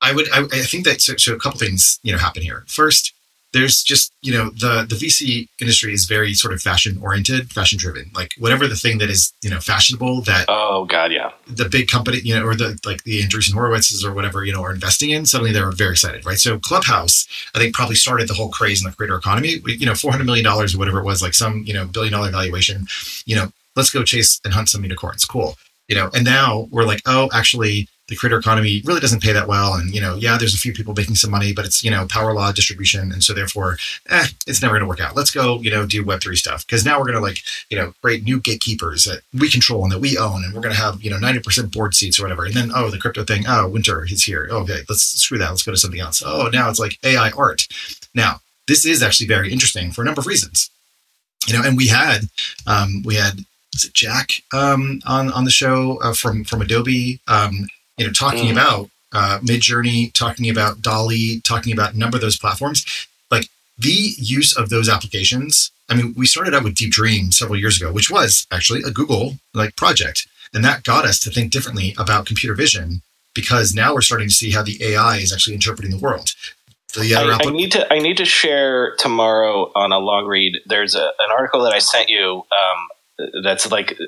I 0.00 0.14
would, 0.14 0.30
I, 0.30 0.42
I 0.44 0.62
think 0.62 0.84
that 0.84 1.00
so, 1.00 1.16
so, 1.16 1.34
a 1.34 1.38
couple 1.38 1.58
things 1.58 1.98
you 2.02 2.12
know 2.12 2.18
happen 2.18 2.42
here. 2.42 2.64
First, 2.68 3.12
there's 3.52 3.82
just 3.82 4.12
you 4.22 4.32
know 4.32 4.50
the 4.50 4.86
the 4.88 4.94
VC 4.94 5.48
industry 5.60 5.92
is 5.92 6.04
very 6.04 6.34
sort 6.34 6.54
of 6.54 6.62
fashion 6.62 6.98
oriented, 7.02 7.50
fashion 7.52 7.78
driven. 7.78 8.10
Like 8.14 8.32
whatever 8.38 8.68
the 8.68 8.76
thing 8.76 8.98
that 8.98 9.10
is 9.10 9.32
you 9.42 9.50
know 9.50 9.58
fashionable 9.58 10.22
that 10.22 10.46
oh 10.48 10.84
god 10.84 11.12
yeah 11.12 11.30
the 11.46 11.68
big 11.68 11.88
company 11.88 12.18
you 12.22 12.34
know 12.34 12.44
or 12.44 12.54
the 12.54 12.78
like 12.86 13.02
the 13.04 13.20
Andreessen 13.22 13.52
Horowitzes 13.52 14.04
or 14.04 14.12
whatever 14.12 14.44
you 14.44 14.52
know 14.52 14.62
are 14.62 14.72
investing 14.72 15.10
in 15.10 15.26
suddenly 15.26 15.52
they're 15.52 15.70
very 15.72 15.92
excited 15.92 16.24
right. 16.24 16.38
So 16.38 16.58
Clubhouse 16.58 17.26
I 17.54 17.58
think 17.58 17.74
probably 17.74 17.96
started 17.96 18.28
the 18.28 18.34
whole 18.34 18.50
craze 18.50 18.82
in 18.82 18.88
the 18.88 18.96
creator 18.96 19.16
economy. 19.16 19.60
You 19.66 19.86
know, 19.86 19.94
four 19.94 20.12
hundred 20.12 20.24
million 20.24 20.44
dollars 20.44 20.74
or 20.74 20.78
whatever 20.78 21.00
it 21.00 21.04
was, 21.04 21.22
like 21.22 21.34
some 21.34 21.64
you 21.66 21.74
know 21.74 21.86
billion 21.86 22.12
dollar 22.12 22.30
valuation. 22.30 22.86
You 23.26 23.36
know, 23.36 23.52
let's 23.74 23.90
go 23.90 24.04
chase 24.04 24.40
and 24.44 24.54
hunt 24.54 24.68
some 24.68 24.82
unicorns. 24.82 25.24
Cool. 25.24 25.56
You 25.90 25.96
know, 25.96 26.08
and 26.14 26.24
now 26.24 26.68
we're 26.70 26.84
like, 26.84 27.02
oh, 27.04 27.28
actually, 27.34 27.88
the 28.06 28.14
creator 28.14 28.38
economy 28.38 28.80
really 28.84 29.00
doesn't 29.00 29.24
pay 29.24 29.32
that 29.32 29.48
well. 29.48 29.74
And, 29.74 29.92
you 29.92 30.00
know, 30.00 30.14
yeah, 30.14 30.38
there's 30.38 30.54
a 30.54 30.58
few 30.58 30.72
people 30.72 30.94
making 30.94 31.16
some 31.16 31.32
money, 31.32 31.52
but 31.52 31.64
it's, 31.64 31.82
you 31.82 31.90
know, 31.90 32.06
power 32.06 32.32
law 32.32 32.52
distribution. 32.52 33.10
And 33.10 33.24
so 33.24 33.34
therefore, 33.34 33.76
eh, 34.08 34.26
it's 34.46 34.62
never 34.62 34.74
going 34.74 34.82
to 34.82 34.88
work 34.88 35.00
out. 35.00 35.16
Let's 35.16 35.32
go, 35.32 35.60
you 35.60 35.68
know, 35.68 35.86
do 35.86 36.04
Web3 36.04 36.36
stuff. 36.36 36.64
Cause 36.68 36.84
now 36.84 36.98
we're 36.98 37.06
going 37.06 37.16
to 37.16 37.20
like, 37.20 37.38
you 37.70 37.76
know, 37.76 37.92
create 38.02 38.22
new 38.22 38.38
gatekeepers 38.40 39.04
that 39.04 39.22
we 39.32 39.50
control 39.50 39.82
and 39.82 39.90
that 39.90 40.00
we 40.00 40.16
own. 40.16 40.44
And 40.44 40.54
we're 40.54 40.60
going 40.60 40.74
to 40.74 40.80
have, 40.80 41.02
you 41.02 41.10
know, 41.10 41.16
90% 41.16 41.72
board 41.72 41.94
seats 41.94 42.20
or 42.20 42.22
whatever. 42.22 42.44
And 42.44 42.54
then, 42.54 42.70
oh, 42.72 42.90
the 42.90 42.98
crypto 42.98 43.24
thing. 43.24 43.44
Oh, 43.48 43.68
winter, 43.68 44.04
is 44.04 44.24
here. 44.24 44.48
Okay. 44.48 44.80
Let's 44.88 45.02
screw 45.02 45.38
that. 45.38 45.50
Let's 45.50 45.64
go 45.64 45.72
to 45.72 45.76
something 45.76 46.00
else. 46.00 46.22
Oh, 46.24 46.50
now 46.52 46.70
it's 46.70 46.78
like 46.78 46.98
AI 47.04 47.30
art. 47.30 47.66
Now, 48.14 48.40
this 48.68 48.84
is 48.84 49.02
actually 49.02 49.26
very 49.26 49.52
interesting 49.52 49.90
for 49.90 50.02
a 50.02 50.04
number 50.04 50.20
of 50.20 50.26
reasons. 50.26 50.70
You 51.46 51.54
know, 51.54 51.62
and 51.64 51.76
we 51.76 51.88
had, 51.88 52.28
um, 52.66 53.02
we 53.04 53.14
had, 53.14 53.44
was 53.72 53.84
it 53.84 53.94
Jack 53.94 54.42
um, 54.52 55.00
on 55.06 55.30
on 55.32 55.44
the 55.44 55.50
show 55.50 55.98
uh, 56.02 56.12
from 56.12 56.44
from 56.44 56.62
Adobe? 56.62 57.20
Um, 57.28 57.66
you 57.96 58.06
know, 58.06 58.12
talking 58.12 58.46
mm. 58.46 58.52
about 58.52 58.90
uh, 59.12 59.38
Midjourney, 59.42 60.12
talking 60.12 60.48
about 60.48 60.80
DALL-E, 60.80 61.40
talking 61.42 61.72
about 61.72 61.94
a 61.94 61.98
number 61.98 62.16
of 62.16 62.22
those 62.22 62.38
platforms. 62.38 62.84
Like 63.30 63.48
the 63.78 64.14
use 64.16 64.56
of 64.56 64.70
those 64.70 64.88
applications. 64.88 65.70
I 65.88 65.94
mean, 65.94 66.14
we 66.16 66.26
started 66.26 66.54
out 66.54 66.62
with 66.62 66.76
Deep 66.76 66.92
Dream 66.92 67.32
several 67.32 67.58
years 67.58 67.80
ago, 67.80 67.92
which 67.92 68.10
was 68.10 68.46
actually 68.52 68.82
a 68.82 68.90
Google 68.90 69.38
like 69.54 69.76
project, 69.76 70.26
and 70.54 70.64
that 70.64 70.84
got 70.84 71.04
us 71.04 71.18
to 71.20 71.30
think 71.30 71.52
differently 71.52 71.94
about 71.98 72.26
computer 72.26 72.54
vision 72.54 73.02
because 73.34 73.74
now 73.74 73.94
we're 73.94 74.00
starting 74.00 74.28
to 74.28 74.34
see 74.34 74.50
how 74.50 74.62
the 74.62 74.78
AI 74.82 75.16
is 75.16 75.32
actually 75.32 75.54
interpreting 75.54 75.90
the 75.90 75.98
world. 75.98 76.34
The 76.94 77.14
I, 77.14 77.38
I, 77.46 77.50
need 77.52 77.72
to 77.72 77.92
I 77.92 77.98
need 77.98 78.16
to 78.16 78.24
share 78.24 78.96
tomorrow 78.96 79.70
on 79.76 79.92
a 79.92 79.98
long 79.98 80.26
read. 80.26 80.58
There's 80.66 80.94
a, 80.96 81.04
an 81.04 81.30
article 81.30 81.62
that 81.62 81.72
I 81.72 81.78
sent 81.78 82.08
you 82.08 82.42
um, 82.50 82.88
that's 83.42 83.70
like 83.70 83.98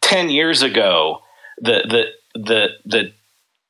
ten 0.00 0.30
years 0.30 0.62
ago. 0.62 1.22
The 1.58 2.12
the 2.34 2.40
the 2.40 2.68
the 2.84 3.12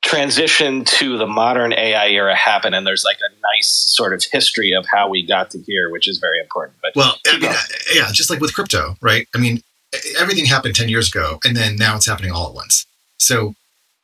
transition 0.02 0.84
to 0.84 1.18
the 1.18 1.26
modern 1.26 1.72
AI 1.72 2.08
era 2.08 2.34
happened 2.34 2.76
and 2.76 2.86
there's 2.86 3.04
like 3.04 3.16
a 3.16 3.56
nice 3.56 3.68
sort 3.68 4.12
of 4.12 4.22
history 4.30 4.72
of 4.72 4.86
how 4.86 5.08
we 5.08 5.26
got 5.26 5.50
to 5.50 5.58
here, 5.66 5.90
which 5.90 6.06
is 6.06 6.18
very 6.18 6.38
important. 6.40 6.76
But 6.80 6.92
well, 6.94 7.18
I 7.26 7.38
mean, 7.38 7.50
yeah, 7.92 8.08
just 8.12 8.30
like 8.30 8.40
with 8.40 8.54
crypto, 8.54 8.96
right? 9.00 9.26
I 9.34 9.38
mean, 9.38 9.62
everything 10.18 10.46
happened 10.46 10.76
ten 10.76 10.88
years 10.88 11.08
ago, 11.08 11.38
and 11.44 11.56
then 11.56 11.76
now 11.76 11.96
it's 11.96 12.06
happening 12.06 12.30
all 12.30 12.48
at 12.48 12.54
once. 12.54 12.86
So 13.18 13.54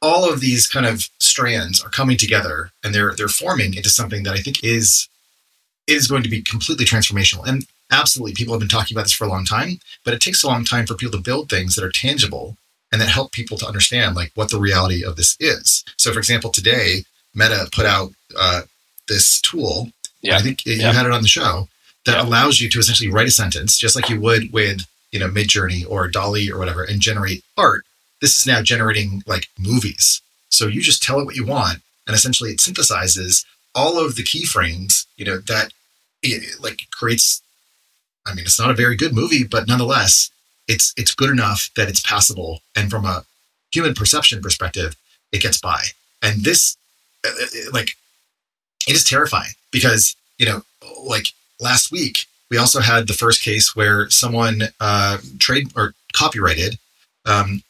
all 0.01 0.31
of 0.31 0.41
these 0.41 0.67
kind 0.67 0.87
of 0.87 1.09
strands 1.21 1.83
are 1.83 1.91
coming 1.91 2.17
together, 2.17 2.71
and 2.83 2.95
they're 2.95 3.15
they're 3.15 3.29
forming 3.29 3.75
into 3.75 3.89
something 3.89 4.25
that 4.25 4.35
I 4.35 4.39
think 4.39 4.65
is 4.65 5.09
is 5.87 6.09
going 6.09 6.23
to 6.23 6.29
be 6.29 6.43
completely 6.43 6.85
transformational. 6.85 7.47
And 7.47 7.67
absolutely, 7.93 8.35
people 8.35 8.55
have 8.55 8.61
been 8.61 8.69
talking 8.69 8.97
about 8.97 9.05
this 9.05 9.13
for 9.13 9.25
a 9.25 9.29
long 9.29 9.45
time, 9.45 9.79
but 10.05 10.15
it 10.15 10.21
takes 10.21 10.43
a 10.43 10.49
long 10.49 10.65
time 10.65 10.87
for 10.87 10.95
people 10.95 11.17
to 11.19 11.23
build 11.23 11.49
things 11.49 11.77
that 11.77 11.85
are 11.85 11.91
tangible 11.91 12.57
and 12.91 13.01
that 13.01 13.09
help 13.09 13.33
people 13.33 13.57
to 13.59 13.67
understand 13.67 14.17
like 14.17 14.33
what 14.35 14.51
the 14.51 14.59
reality 14.59 15.05
of 15.05 15.17
this 15.17 15.37
is. 15.39 15.85
So, 15.97 16.13
for 16.13 16.19
example, 16.19 16.51
today 16.51 17.05
Meta 17.35 17.69
put 17.73 17.87
out 17.87 18.11
uh, 18.39 18.63
this 19.09 19.41
tool. 19.41 19.91
Yeah. 20.21 20.37
I 20.37 20.41
think 20.41 20.67
you 20.67 20.75
yeah. 20.75 20.93
had 20.93 21.07
it 21.07 21.13
on 21.13 21.23
the 21.23 21.29
show 21.29 21.69
that 22.05 22.17
yeah. 22.17 22.23
allows 22.23 22.61
you 22.61 22.69
to 22.71 22.79
essentially 22.79 23.11
write 23.11 23.29
a 23.29 23.33
sentence 23.33 23.79
just 23.79 23.97
like 23.97 24.09
you 24.09 24.21
would 24.21 24.53
with 24.53 24.83
you 25.11 25.19
know 25.19 25.29
Midjourney 25.29 25.85
or 25.89 26.09
DALL-E 26.09 26.51
or 26.51 26.59
whatever, 26.59 26.83
and 26.83 27.01
generate 27.01 27.45
art. 27.57 27.85
This 28.21 28.39
is 28.39 28.47
now 28.47 28.63
generating 28.63 29.23
like 29.27 29.49
movies. 29.59 30.23
So 30.49 30.67
you 30.67 30.81
just 30.81 31.03
tell 31.03 31.21
it 31.21 31.25
what 31.25 31.37
you 31.37 31.47
want, 31.47 31.81
and 32.07 32.15
essentially 32.15 32.51
it 32.51 32.59
synthesizes 32.59 33.45
all 33.75 34.05
of 34.05 34.17
the 34.17 34.23
keyframes. 34.23 35.07
You 35.17 35.25
know 35.25 35.39
that 35.39 35.73
it, 36.23 36.63
like 36.63 36.81
creates. 36.91 37.42
I 38.27 38.35
mean, 38.35 38.45
it's 38.45 38.61
not 38.61 38.71
a 38.71 38.75
very 38.75 38.97
good 38.97 39.15
movie, 39.15 39.45
but 39.45 39.67
nonetheless, 39.67 40.31
it's 40.69 40.93
it's 40.97 41.15
good 41.15 41.31
enough 41.31 41.71
that 41.77 41.89
it's 41.89 42.01
passable, 42.01 42.61
and 42.77 42.91
from 42.91 43.05
a 43.05 43.25
human 43.73 43.95
perception 43.95 44.41
perspective, 44.41 44.97
it 45.33 45.43
gets 45.43 45.59
by. 45.61 45.83
And 46.21 46.45
this, 46.45 46.77
uh, 47.27 47.31
uh, 47.31 47.71
like, 47.73 47.91
it 48.87 48.95
is 48.95 49.05
terrifying 49.05 49.53
because 49.71 50.15
you 50.39 50.47
know, 50.47 50.63
like 51.05 51.29
last 51.61 51.91
week 51.91 52.27
we 52.51 52.59
also 52.59 52.81
had 52.81 53.07
the 53.07 53.15
first 53.15 53.43
case 53.43 53.75
where 53.75 54.11
someone 54.11 54.63
uh, 54.81 55.19
trade 55.39 55.73
or 55.77 55.95
copyrighted 56.13 56.79
um, 57.25 57.63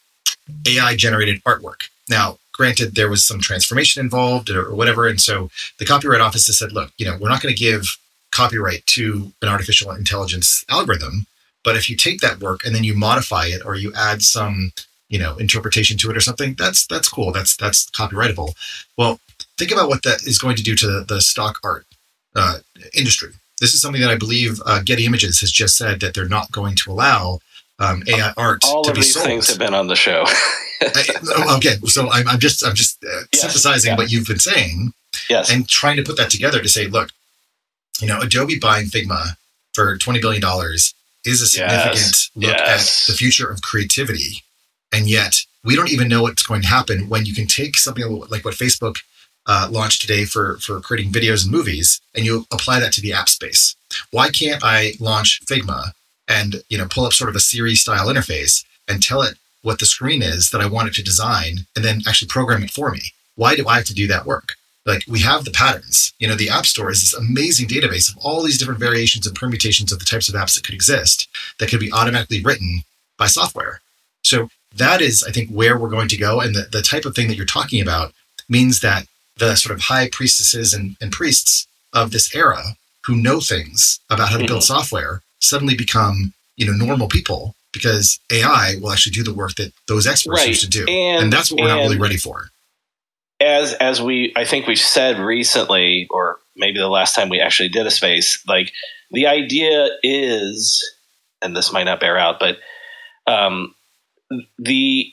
AI 0.66 0.96
generated 0.96 1.42
artwork. 1.44 1.88
Now, 2.08 2.38
granted, 2.52 2.94
there 2.94 3.08
was 3.08 3.24
some 3.24 3.40
transformation 3.40 4.00
involved 4.00 4.50
or 4.50 4.74
whatever, 4.74 5.06
and 5.06 5.20
so 5.20 5.50
the 5.78 5.84
copyright 5.84 6.20
office 6.20 6.46
has 6.46 6.58
said, 6.58 6.72
look, 6.72 6.90
you 6.98 7.06
know, 7.06 7.16
we're 7.20 7.28
not 7.28 7.40
going 7.40 7.54
to 7.54 7.60
give 7.60 7.96
copyright 8.32 8.84
to 8.86 9.32
an 9.42 9.48
artificial 9.48 9.90
intelligence 9.92 10.64
algorithm 10.68 11.26
but 11.64 11.76
if 11.76 11.88
you 11.88 11.96
take 11.96 12.20
that 12.20 12.40
work 12.40 12.64
and 12.64 12.74
then 12.74 12.84
you 12.84 12.94
modify 12.94 13.46
it 13.46 13.62
or 13.64 13.76
you 13.76 13.92
add 13.96 14.22
some, 14.22 14.72
you 15.08 15.18
know, 15.18 15.36
interpretation 15.36 15.96
to 15.98 16.10
it 16.10 16.16
or 16.16 16.20
something, 16.20 16.54
that's 16.54 16.86
that's 16.86 17.08
cool. 17.08 17.32
That's 17.32 17.56
that's 17.56 17.88
copyrightable. 17.90 18.54
Well, 18.98 19.20
think 19.58 19.70
about 19.70 19.88
what 19.88 20.02
that 20.02 20.26
is 20.26 20.38
going 20.38 20.56
to 20.56 20.62
do 20.62 20.74
to 20.74 20.86
the, 20.86 21.04
the 21.06 21.20
stock 21.20 21.58
art 21.62 21.86
uh, 22.34 22.58
industry. 22.94 23.30
This 23.60 23.74
is 23.74 23.80
something 23.80 24.00
that 24.00 24.10
I 24.10 24.16
believe 24.16 24.60
uh, 24.66 24.82
Getty 24.84 25.06
Images 25.06 25.40
has 25.40 25.52
just 25.52 25.76
said 25.76 26.00
that 26.00 26.14
they're 26.14 26.28
not 26.28 26.50
going 26.50 26.74
to 26.76 26.90
allow 26.90 27.38
um, 27.78 28.02
AI 28.08 28.32
art 28.36 28.62
All 28.64 28.82
to 28.82 28.90
of 28.90 28.96
these 28.96 29.16
things 29.22 29.48
have 29.48 29.58
been 29.58 29.74
on 29.74 29.86
the 29.86 29.94
show. 29.96 30.24
I- 30.82 31.54
okay, 31.58 31.76
so 31.86 32.10
I'm, 32.10 32.26
I'm 32.26 32.40
just 32.40 32.66
I'm 32.66 32.74
just 32.74 33.04
uh, 33.04 33.22
Yes, 33.32 33.42
synthesizing 33.42 33.92
yeah. 33.92 33.96
what 33.96 34.10
you've 34.10 34.26
been 34.26 34.40
saying 34.40 34.92
yes. 35.30 35.48
and 35.48 35.68
trying 35.68 35.96
to 35.96 36.02
put 36.02 36.16
that 36.16 36.28
together 36.30 36.60
to 36.60 36.68
say, 36.68 36.88
look, 36.88 37.10
you 38.02 38.08
know, 38.08 38.20
Adobe 38.20 38.58
buying 38.58 38.86
Figma 38.86 39.36
for 39.72 39.96
twenty 39.96 40.20
billion 40.20 40.42
dollars 40.42 40.94
is 41.24 41.40
a 41.40 41.46
significant 41.46 41.94
Yes, 41.94 42.30
look 42.34 42.56
yes. 42.56 43.08
at 43.08 43.12
the 43.12 43.16
future 43.16 43.48
of 43.48 43.62
creativity, 43.62 44.42
and 44.92 45.08
yet 45.08 45.36
we 45.64 45.76
don't 45.76 45.90
even 45.90 46.08
know 46.08 46.22
what's 46.22 46.42
going 46.42 46.62
to 46.62 46.68
happen 46.68 47.08
when 47.08 47.24
you 47.24 47.34
can 47.34 47.46
take 47.46 47.76
something 47.76 48.04
like 48.28 48.44
what 48.44 48.54
Facebook 48.54 48.96
uh, 49.46 49.68
launched 49.70 50.00
today 50.02 50.24
for 50.24 50.58
for 50.58 50.80
creating 50.80 51.12
videos 51.12 51.44
and 51.44 51.52
movies, 51.52 52.00
and 52.14 52.24
you 52.26 52.44
apply 52.52 52.80
that 52.80 52.92
to 52.94 53.00
the 53.00 53.12
app 53.12 53.28
space. 53.28 53.76
Why 54.10 54.30
can't 54.30 54.62
I 54.64 54.94
launch 55.00 55.40
Figma 55.46 55.92
and 56.28 56.62
you 56.68 56.78
know 56.78 56.88
pull 56.90 57.04
up 57.04 57.12
sort 57.12 57.30
of 57.30 57.36
a 57.36 57.40
Siri 57.40 57.74
style 57.76 58.08
interface 58.08 58.64
and 58.88 59.02
tell 59.02 59.22
it 59.22 59.36
what 59.62 59.78
the 59.78 59.86
screen 59.86 60.22
is 60.22 60.50
that 60.50 60.60
I 60.60 60.66
want 60.66 60.88
it 60.88 60.94
to 60.94 61.02
design, 61.04 61.66
and 61.76 61.84
then 61.84 62.02
actually 62.06 62.28
program 62.28 62.64
it 62.64 62.70
for 62.70 62.90
me? 62.90 63.00
Why 63.36 63.54
do 63.54 63.66
I 63.68 63.76
have 63.76 63.86
to 63.86 63.94
do 63.94 64.08
that 64.08 64.26
work? 64.26 64.54
Like 64.84 65.04
we 65.08 65.20
have 65.20 65.44
the 65.44 65.50
patterns. 65.50 66.12
You 66.18 66.28
know 66.28 66.34
the 66.34 66.50
app 66.50 66.66
store 66.66 66.90
is 66.90 67.00
this 67.00 67.14
amazing 67.14 67.68
database 67.68 68.10
of 68.10 68.18
all 68.24 68.42
these 68.42 68.58
different 68.58 68.80
variations 68.80 69.26
and 69.26 69.36
permutations 69.36 69.92
of 69.92 69.98
the 69.98 70.04
types 70.04 70.28
of 70.28 70.34
apps 70.34 70.54
that 70.54 70.64
could 70.64 70.74
exist 70.74 71.28
that 71.58 71.68
could 71.68 71.80
be 71.80 71.92
automatically 71.92 72.42
written 72.42 72.82
by 73.18 73.26
software. 73.26 73.80
So 74.22 74.48
that 74.76 75.00
is 75.00 75.22
i 75.24 75.30
think 75.30 75.50
where 75.50 75.76
we're 75.76 75.88
going 75.88 76.08
to 76.08 76.16
go 76.16 76.40
and 76.40 76.54
the, 76.54 76.66
the 76.70 76.82
type 76.82 77.04
of 77.04 77.14
thing 77.14 77.28
that 77.28 77.36
you're 77.36 77.46
talking 77.46 77.80
about 77.80 78.12
means 78.48 78.80
that 78.80 79.06
the 79.38 79.54
sort 79.56 79.74
of 79.74 79.82
high 79.82 80.08
priestesses 80.10 80.72
and, 80.72 80.96
and 81.00 81.12
priests 81.12 81.66
of 81.92 82.10
this 82.10 82.34
era 82.34 82.76
who 83.04 83.16
know 83.16 83.40
things 83.40 84.00
about 84.10 84.28
how 84.28 84.36
to 84.38 84.46
build 84.46 84.62
mm-hmm. 84.62 84.74
software 84.74 85.22
suddenly 85.40 85.74
become 85.74 86.32
you 86.56 86.66
know 86.66 86.72
normal 86.72 87.08
people 87.08 87.54
because 87.72 88.18
ai 88.30 88.76
will 88.80 88.92
actually 88.92 89.12
do 89.12 89.22
the 89.22 89.34
work 89.34 89.54
that 89.54 89.72
those 89.88 90.06
experts 90.06 90.40
Right. 90.40 90.48
used 90.48 90.62
to 90.62 90.68
do. 90.68 90.86
And- 90.86 91.24
and 91.24 91.32
that's 91.32 91.50
what 91.50 91.60
we're 91.60 91.68
not 91.68 91.78
really 91.78 91.98
ready 91.98 92.16
for 92.16 92.50
as 93.42 93.74
as 93.74 94.00
we 94.00 94.32
I 94.36 94.44
think 94.44 94.66
we've 94.66 94.78
said 94.78 95.18
recently, 95.18 96.06
or 96.10 96.38
maybe 96.56 96.78
the 96.78 96.88
last 96.88 97.14
time 97.14 97.28
we 97.28 97.40
actually 97.40 97.68
did 97.68 97.86
a 97.86 97.90
space, 97.90 98.42
like 98.46 98.72
the 99.10 99.26
idea 99.26 99.88
is, 100.02 100.82
and 101.42 101.54
this 101.56 101.72
might 101.72 101.84
not 101.84 102.00
bear 102.00 102.16
out, 102.16 102.40
but 102.40 102.56
um, 103.26 103.74
the 104.58 105.06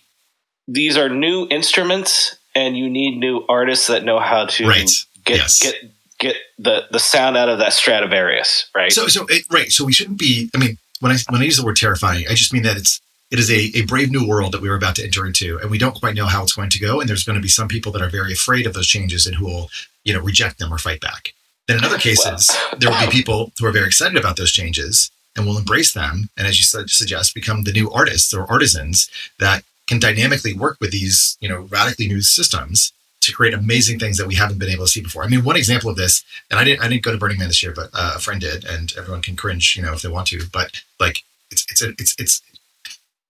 these 0.68 0.98
are 0.98 1.10
new 1.10 1.48
instruments, 1.50 2.38
and 2.56 2.78
you 2.78 2.90
need 2.90 3.18
new 3.18 3.44
artists 3.50 3.88
that 3.88 4.04
know 4.04 4.20
how 4.20 4.46
to 4.46 4.68
Right. 4.68 4.90
get 5.26 5.38
Yes. 5.38 5.60
get 5.60 5.76
get 6.20 6.36
the 6.58 6.86
the 6.92 7.00
sound 7.00 7.38
out 7.38 7.50
of 7.50 7.60
that 7.60 7.74
Stradivarius, 7.74 8.68
right? 8.76 8.92
So, 8.92 9.08
so 9.08 9.26
it, 9.30 9.46
right. 9.52 9.72
So 9.72 9.86
we 9.86 9.94
shouldn't 9.94 10.20
be. 10.20 10.50
I 10.56 10.58
mean, 10.60 10.78
when 11.00 11.12
I 11.12 11.18
when 11.30 11.42
I 11.42 11.46
use 11.46 11.58
the 11.58 11.66
word 11.66 11.78
terrifying, 11.78 12.26
I 12.30 12.36
just 12.36 12.54
mean 12.54 12.64
that 12.64 12.78
it's 12.78 13.02
it 13.32 13.40
is 13.40 13.52
a, 13.52 13.78
a 13.78 13.86
brave 13.86 14.12
new 14.12 14.28
world 14.28 14.52
that 14.54 14.62
we 14.62 14.70
are 14.70 14.76
about 14.76 14.96
to 14.96 15.04
enter 15.04 15.26
into, 15.26 15.60
and 15.60 15.70
we 15.70 15.78
don't 15.78 16.00
quite 16.00 16.16
know 16.16 16.26
how 16.26 16.44
it's 16.44 16.54
going 16.54 16.70
to 16.72 16.80
go. 16.80 17.00
And 17.00 17.08
there's 17.08 17.24
going 17.24 17.38
to 17.38 17.42
be 17.42 17.48
some 17.48 17.68
people 17.68 17.92
that 17.92 18.02
are 18.02 18.10
very 18.10 18.34
afraid 18.34 18.66
of 18.66 18.74
those 18.74 18.88
changes 18.88 19.26
and 19.26 19.36
who 19.36 19.46
will, 19.46 19.70
you 20.04 20.14
know, 20.14 20.22
reject 20.22 20.58
them 20.58 20.74
or 20.74 20.78
fight 20.78 21.00
back. 21.00 21.34
Then 21.68 21.78
in 21.78 21.84
other 21.84 22.00
cases, 22.00 22.50
there 22.80 22.90
will 22.90 23.00
be 23.06 23.12
people 23.12 23.52
who 23.60 23.66
are 23.68 23.72
very 23.72 23.86
excited 23.86 24.18
about 24.18 24.38
those 24.38 24.52
changes 24.52 25.12
and 25.36 25.46
will 25.46 25.58
embrace 25.58 25.94
them, 25.94 26.30
and 26.36 26.48
as 26.48 26.58
you 26.58 26.64
said, 26.64 26.90
suggest, 26.90 27.36
become 27.36 27.64
the 27.64 27.72
new 27.72 27.92
artists 27.92 28.34
or 28.34 28.50
artisans 28.50 29.10
that 29.38 29.64
can 29.88 30.00
dynamically 30.00 30.54
work 30.54 30.78
with 30.82 30.92
these, 30.92 31.38
you 31.40 31.48
know, 31.48 31.68
radically 31.70 32.08
new 32.08 32.22
systems 32.22 32.92
to 33.22 33.32
create 33.32 33.54
amazing 33.54 34.00
things 34.00 34.18
that 34.18 34.28
we 34.28 34.36
haven't 34.36 34.58
been 34.58 34.70
able 34.70 34.86
to 34.86 34.92
see 34.92 35.02
before. 35.02 35.24
I 35.24 35.28
mean, 35.28 35.44
one 35.44 35.56
example 35.56 35.90
of 35.90 35.98
this, 35.98 36.24
and 36.50 36.60
I 36.60 36.64
didn't, 36.64 36.84
I 36.84 36.88
didn't 36.88 37.04
go 37.04 37.12
to 37.12 37.18
Burning 37.18 37.38
Man 37.38 37.50
this 37.50 37.62
year, 37.62 37.74
but 37.76 37.90
uh, 37.94 38.14
a 38.16 38.20
friend 38.20 38.42
did, 38.42 38.66
and 38.66 38.92
everyone 38.98 39.22
can 39.22 39.36
cringe, 39.36 39.76
you 39.76 39.84
know, 39.84 39.94
if 39.94 40.02
they 40.02 40.10
want 40.10 40.28
to. 40.28 40.42
But 40.52 40.82
like, 41.00 41.24
it's 41.52 41.66
it's 41.70 41.82
a, 41.82 41.90
it's 42.00 42.16
it's. 42.18 42.42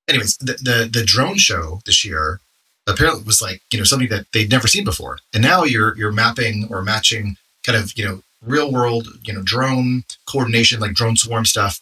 Anyways, 0.09 0.37
the, 0.37 0.53
the 0.53 0.89
the 0.91 1.05
drone 1.05 1.37
show 1.37 1.81
this 1.85 2.03
year 2.03 2.39
apparently 2.87 3.23
was 3.23 3.41
like 3.41 3.61
you 3.71 3.77
know 3.77 3.83
something 3.83 4.09
that 4.09 4.25
they'd 4.33 4.51
never 4.51 4.67
seen 4.67 4.83
before, 4.83 5.19
and 5.33 5.43
now 5.43 5.63
you're 5.63 5.95
you're 5.97 6.11
mapping 6.11 6.67
or 6.69 6.81
matching 6.81 7.37
kind 7.63 7.77
of 7.77 7.97
you 7.97 8.05
know 8.05 8.21
real 8.45 8.71
world 8.71 9.07
you 9.23 9.33
know 9.33 9.41
drone 9.43 10.03
coordination 10.25 10.79
like 10.79 10.93
drone 10.93 11.15
swarm 11.15 11.45
stuff, 11.45 11.79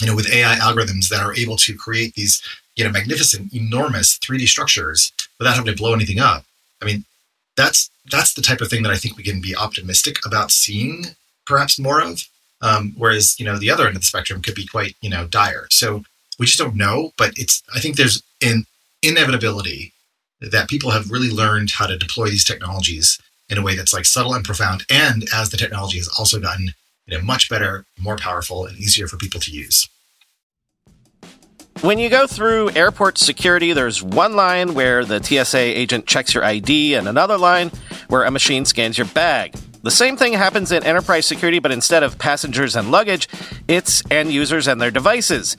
you 0.00 0.06
know, 0.06 0.16
with 0.16 0.32
AI 0.32 0.56
algorithms 0.56 1.08
that 1.08 1.22
are 1.22 1.34
able 1.36 1.56
to 1.56 1.76
create 1.76 2.14
these 2.14 2.42
you 2.76 2.84
know 2.84 2.90
magnificent, 2.90 3.52
enormous 3.54 4.18
3D 4.18 4.46
structures 4.46 5.12
without 5.38 5.54
having 5.54 5.72
to 5.72 5.78
blow 5.80 5.94
anything 5.94 6.18
up. 6.18 6.44
I 6.82 6.86
mean, 6.86 7.04
that's 7.56 7.90
that's 8.10 8.34
the 8.34 8.42
type 8.42 8.60
of 8.60 8.68
thing 8.68 8.82
that 8.82 8.92
I 8.92 8.96
think 8.96 9.16
we 9.16 9.22
can 9.22 9.40
be 9.40 9.56
optimistic 9.56 10.24
about 10.26 10.50
seeing 10.50 11.06
perhaps 11.46 11.78
more 11.78 12.02
of. 12.02 12.24
Um, 12.60 12.94
whereas 12.96 13.38
you 13.38 13.44
know 13.44 13.58
the 13.58 13.70
other 13.70 13.86
end 13.86 13.96
of 13.96 14.02
the 14.02 14.06
spectrum 14.06 14.42
could 14.42 14.54
be 14.54 14.66
quite 14.66 14.96
you 15.00 15.10
know 15.10 15.26
dire. 15.26 15.66
So 15.70 16.04
we 16.38 16.46
just 16.46 16.58
don't 16.58 16.76
know. 16.76 17.12
But 17.16 17.32
it's 17.36 17.62
I 17.74 17.80
think 17.80 17.96
there's 17.96 18.22
an 18.42 18.64
inevitability 19.02 19.92
that 20.40 20.68
people 20.68 20.90
have 20.90 21.10
really 21.10 21.30
learned 21.30 21.70
how 21.72 21.86
to 21.86 21.96
deploy 21.96 22.28
these 22.28 22.44
technologies 22.44 23.18
in 23.48 23.58
a 23.58 23.62
way 23.62 23.76
that's 23.76 23.92
like 23.92 24.04
subtle 24.04 24.34
and 24.34 24.44
profound. 24.44 24.84
And 24.90 25.24
as 25.32 25.50
the 25.50 25.56
technology 25.56 25.98
has 25.98 26.08
also 26.08 26.40
gotten 26.40 26.74
you 27.06 27.16
know 27.16 27.24
much 27.24 27.48
better, 27.48 27.84
more 27.98 28.16
powerful, 28.16 28.66
and 28.66 28.78
easier 28.78 29.06
for 29.06 29.16
people 29.16 29.40
to 29.40 29.50
use. 29.50 29.88
When 31.80 31.98
you 31.98 32.08
go 32.08 32.26
through 32.26 32.70
airport 32.70 33.18
security, 33.18 33.72
there's 33.72 34.02
one 34.02 34.36
line 34.36 34.74
where 34.74 35.04
the 35.04 35.22
TSA 35.22 35.58
agent 35.58 36.06
checks 36.06 36.32
your 36.32 36.44
ID 36.44 36.94
and 36.94 37.08
another 37.08 37.36
line 37.36 37.70
where 38.08 38.24
a 38.24 38.30
machine 38.30 38.64
scans 38.64 38.96
your 38.96 39.08
bag. 39.08 39.54
The 39.82 39.90
same 39.90 40.16
thing 40.16 40.32
happens 40.32 40.72
in 40.72 40.82
enterprise 40.82 41.26
security, 41.26 41.58
but 41.58 41.72
instead 41.72 42.02
of 42.02 42.16
passengers 42.16 42.74
and 42.74 42.90
luggage, 42.90 43.28
it's 43.68 44.02
end 44.10 44.32
users 44.32 44.66
and 44.66 44.80
their 44.80 44.90
devices. 44.90 45.58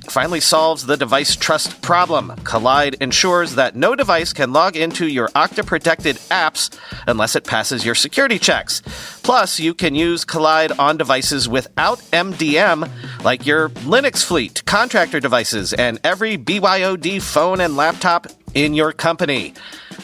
finally 0.09 0.39
solves 0.39 0.85
the 0.85 0.97
device 0.97 1.35
trust 1.35 1.81
problem. 1.81 2.29
Kolide 2.43 2.95
ensures 3.01 3.55
that 3.55 3.75
no 3.75 3.95
device 3.95 4.33
can 4.33 4.51
log 4.53 4.75
into 4.75 5.07
your 5.07 5.27
Okta 5.29 5.65
protected 5.65 6.17
apps 6.29 6.75
unless 7.07 7.35
it 7.35 7.45
passes 7.45 7.85
your 7.85 7.95
security 7.95 8.39
checks. 8.39 8.81
Plus, 9.23 9.59
you 9.59 9.73
can 9.73 9.95
use 9.95 10.25
Kolide 10.25 10.77
on 10.79 10.97
devices 10.97 11.47
without 11.47 11.99
MDM, 12.11 12.89
like 13.23 13.45
your 13.45 13.69
Linux 13.69 14.23
fleet, 14.23 14.63
contractor 14.65 15.19
devices, 15.19 15.73
and 15.73 15.99
every 16.03 16.37
BYOD 16.37 17.21
phone 17.21 17.61
and 17.61 17.75
laptop 17.75 18.27
in 18.53 18.73
your 18.73 18.91
company. 18.91 19.53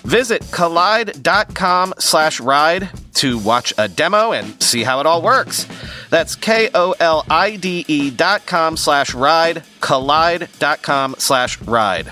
Visit 0.04 0.42
kolide.com 0.44 1.94
slash 2.00 2.40
ride 2.40 2.90
to 3.16 3.38
watch 3.40 3.74
a 3.78 3.88
demo 3.90 4.32
and 4.32 4.62
see 4.62 4.84
how 4.84 5.00
it 5.00 5.06
all 5.06 5.22
works. 5.22 5.68
That's 6.10 6.36
K 6.36 6.70
O 6.74 6.94
L 7.00 7.26
I 7.30 7.56
D 7.56 7.86
E 7.88 8.10
dot 8.10 8.46
com 8.46 8.78
slash 8.78 9.14
ride, 9.14 9.64
kolide 9.80 10.48
dot 10.60 10.82
com 10.82 11.16
slash 11.18 11.62
ride. 11.62 12.12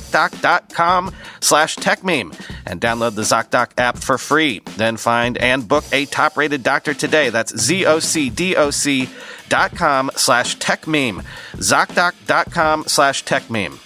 ZocDoc.com 0.01 1.13
slash 1.39 1.75
TechMeme 1.77 2.37
and 2.65 2.81
download 2.81 3.15
the 3.15 3.21
ZocDoc 3.21 3.71
app 3.77 3.97
for 3.97 4.17
free. 4.17 4.61
Then 4.77 4.97
find 4.97 5.37
and 5.37 5.67
book 5.67 5.83
a 5.91 6.05
top 6.05 6.37
rated 6.37 6.63
doctor 6.63 6.93
today. 6.93 7.29
That's 7.29 7.57
Z-O-C-D-O-C 7.57 9.09
dot 9.49 9.75
com 9.75 10.11
slash 10.15 10.57
TechMeme. 10.57 11.23
ZocDoc.com 11.53 12.85
slash 12.87 13.23
TechMeme. 13.23 13.77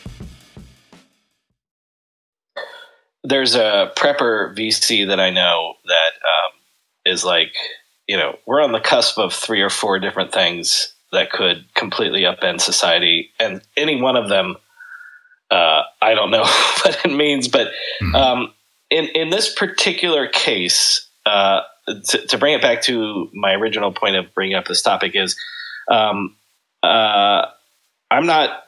There's 3.24 3.56
a 3.56 3.92
prepper 3.98 4.56
VC 4.56 5.08
that 5.08 5.20
I 5.20 5.32
know 5.32 5.74
that 5.86 6.12
um, 6.14 6.52
is 7.06 7.26
like, 7.26 7.54
you 8.08 8.18
know, 8.18 8.38
we're 8.46 8.62
on 8.62 8.72
the 8.72 8.80
cusp 8.80 9.18
of 9.18 9.34
three 9.34 9.62
or 9.62 9.72
four 9.72 9.98
different 9.98 10.32
things 10.32 10.94
that 11.12 11.32
could 11.32 11.66
completely 11.74 12.22
upend 12.22 12.62
society, 12.62 13.32
and 13.40 13.62
any 13.76 14.00
one 14.00 14.16
of 14.16 14.30
them 14.30 14.58
uh, 15.52 15.82
I 16.02 16.14
don't 16.16 16.32
know 16.32 16.44
what 16.84 17.06
it 17.06 17.12
means, 17.12 17.48
but 17.48 17.68
mm-hmm. 18.02 18.16
um, 18.16 18.54
in 18.90 19.06
in 19.10 19.30
this 19.30 19.54
particular 19.54 20.28
case, 20.28 21.08
uh, 21.26 21.62
to, 21.88 22.28
to, 22.28 22.38
bring 22.38 22.54
it 22.54 22.62
back 22.62 22.82
to 22.84 23.30
my 23.34 23.54
original 23.54 23.92
point 23.92 24.16
of 24.16 24.34
bringing 24.34 24.56
up 24.56 24.66
this 24.66 24.82
topic 24.82 25.12
is, 25.16 25.36
um, 25.92 26.36
uh, 26.84 27.46
I'm 28.12 28.26
not 28.26 28.64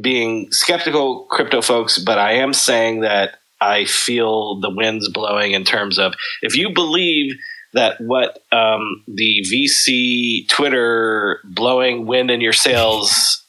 being 0.00 0.50
skeptical, 0.50 1.24
crypto 1.24 1.62
folks, 1.62 1.98
but 1.98 2.18
I 2.18 2.34
am 2.34 2.54
saying 2.54 3.00
that 3.00 3.38
I 3.60 3.84
feel 3.84 4.60
the 4.60 4.70
winds 4.70 5.08
blowing 5.08 5.52
in 5.52 5.64
terms 5.64 5.98
of 5.98 6.14
if 6.42 6.56
you 6.56 6.72
believe 6.72 7.34
that 7.72 8.00
what 8.00 8.42
um, 8.52 9.04
the 9.06 9.44
VC 9.52 10.48
Twitter 10.48 11.40
blowing 11.44 12.06
wind 12.06 12.30
in 12.30 12.40
your 12.40 12.52
sails 12.52 13.39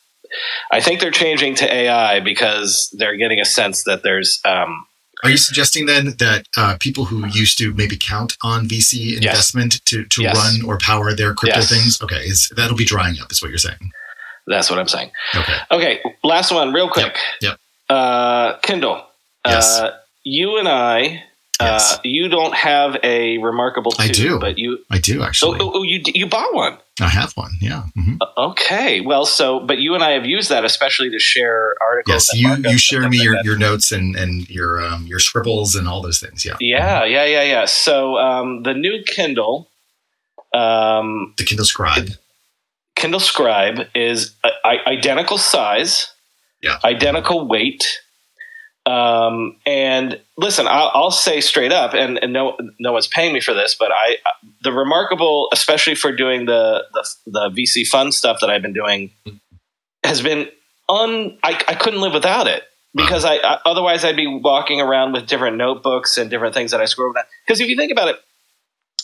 I 0.71 0.81
think 0.81 0.99
they're 0.99 1.11
changing 1.11 1.55
to 1.55 1.73
AI 1.73 2.19
because 2.19 2.93
they're 2.97 3.17
getting 3.17 3.39
a 3.39 3.45
sense 3.45 3.83
that 3.83 4.03
there's. 4.03 4.39
Um, 4.45 4.85
Are 5.23 5.29
you 5.29 5.37
suggesting 5.37 5.85
then 5.85 6.15
that 6.19 6.47
uh, 6.57 6.77
people 6.79 7.05
who 7.05 7.27
used 7.27 7.57
to 7.59 7.73
maybe 7.73 7.97
count 7.97 8.37
on 8.43 8.67
VC 8.67 9.17
investment 9.17 9.73
yes. 9.73 9.81
to, 9.85 10.05
to 10.05 10.21
yes. 10.23 10.35
run 10.35 10.67
or 10.67 10.77
power 10.77 11.13
their 11.13 11.33
crypto 11.33 11.59
yes. 11.59 11.69
things? 11.69 12.01
Okay, 12.01 12.23
is 12.25 12.51
that'll 12.55 12.77
be 12.77 12.85
drying 12.85 13.15
up? 13.21 13.31
Is 13.31 13.41
what 13.41 13.49
you're 13.49 13.57
saying? 13.57 13.91
That's 14.47 14.69
what 14.69 14.79
I'm 14.79 14.87
saying. 14.87 15.11
Okay. 15.35 15.57
Okay. 15.71 15.99
Last 16.23 16.51
one, 16.51 16.73
real 16.73 16.89
quick. 16.89 17.15
Yep. 17.41 17.51
yep. 17.51 17.59
Uh, 17.89 18.57
Kindle. 18.57 19.05
Yes. 19.45 19.79
Uh, 19.79 19.97
you 20.23 20.57
and 20.57 20.67
I 20.67 21.23
Yes. 21.63 21.93
Uh, 21.93 21.99
you 22.03 22.27
don't 22.27 22.53
have 22.53 22.97
a 23.03 23.37
remarkable. 23.37 23.93
I 23.99 24.07
do, 24.07 24.39
but 24.39 24.57
you. 24.57 24.79
I 24.89 24.99
do 24.99 25.23
actually. 25.23 25.59
Oh, 25.61 25.71
oh, 25.75 25.83
you 25.83 26.01
you 26.05 26.27
bought 26.27 26.53
one. 26.53 26.77
I 26.99 27.07
have 27.07 27.33
one. 27.33 27.51
Yeah. 27.61 27.83
Mm-hmm. 27.97 28.17
Uh, 28.21 28.49
okay. 28.49 29.01
Well, 29.01 29.25
so 29.25 29.59
but 29.59 29.79
you 29.79 29.95
and 29.95 30.03
I 30.03 30.11
have 30.11 30.25
used 30.25 30.49
that 30.49 30.65
especially 30.65 31.09
to 31.11 31.19
share 31.19 31.75
articles. 31.81 32.29
Yes, 32.33 32.63
you 32.63 32.69
you 32.71 32.77
share 32.77 33.07
me 33.07 33.21
your, 33.21 33.41
your 33.43 33.57
notes 33.57 33.91
and 33.91 34.15
and 34.15 34.49
your 34.49 34.81
um, 34.81 35.07
your 35.07 35.19
scribbles 35.19 35.75
and 35.75 35.87
all 35.87 36.01
those 36.01 36.19
things. 36.19 36.45
Yeah. 36.45 36.57
Yeah, 36.59 37.05
yeah, 37.05 37.25
yeah, 37.25 37.43
yeah. 37.43 37.65
So 37.65 38.17
um, 38.17 38.63
the 38.63 38.73
new 38.73 39.03
Kindle, 39.05 39.69
um, 40.53 41.33
the 41.37 41.43
Kindle 41.43 41.65
Scribe. 41.65 42.09
Kindle 42.95 43.19
Scribe 43.19 43.87
is 43.95 44.35
a, 44.43 44.49
a, 44.65 44.89
identical 44.89 45.37
size. 45.37 46.13
Yeah. 46.61 46.77
Identical 46.83 47.47
weight 47.47 47.99
um, 48.85 49.57
and 49.65 50.19
listen, 50.37 50.67
I'll, 50.67 50.91
I'll, 50.93 51.11
say 51.11 51.39
straight 51.39 51.71
up, 51.71 51.93
and, 51.93 52.17
and, 52.17 52.33
no, 52.33 52.57
no 52.79 52.93
one's 52.93 53.07
paying 53.07 53.31
me 53.31 53.39
for 53.39 53.53
this, 53.53 53.75
but 53.77 53.91
I, 53.91 54.17
the 54.63 54.71
remarkable, 54.71 55.49
especially 55.53 55.93
for 55.93 56.11
doing 56.11 56.45
the, 56.45 56.85
the, 56.93 57.09
the 57.27 57.49
VC 57.49 57.85
fund 57.85 58.13
stuff 58.13 58.39
that 58.41 58.49
I've 58.49 58.63
been 58.63 58.73
doing, 58.73 59.11
has 60.03 60.23
been 60.23 60.47
un. 60.89 61.37
I, 61.43 61.61
I 61.67 61.75
couldn't 61.75 62.01
live 62.01 62.13
without 62.13 62.47
it 62.47 62.63
because 62.95 63.23
I, 63.23 63.35
I, 63.35 63.59
otherwise 63.65 64.03
I'd 64.03 64.15
be 64.15 64.25
walking 64.25 64.81
around 64.81 65.13
with 65.13 65.27
different 65.27 65.57
notebooks 65.57 66.17
and 66.17 66.29
different 66.29 66.55
things 66.55 66.71
that 66.71 66.81
I 66.81 66.85
scroll 66.85 67.13
down. 67.13 67.23
Because 67.45 67.61
if 67.61 67.67
you 67.67 67.77
think 67.77 67.91
about 67.91 68.07
it, 68.07 68.15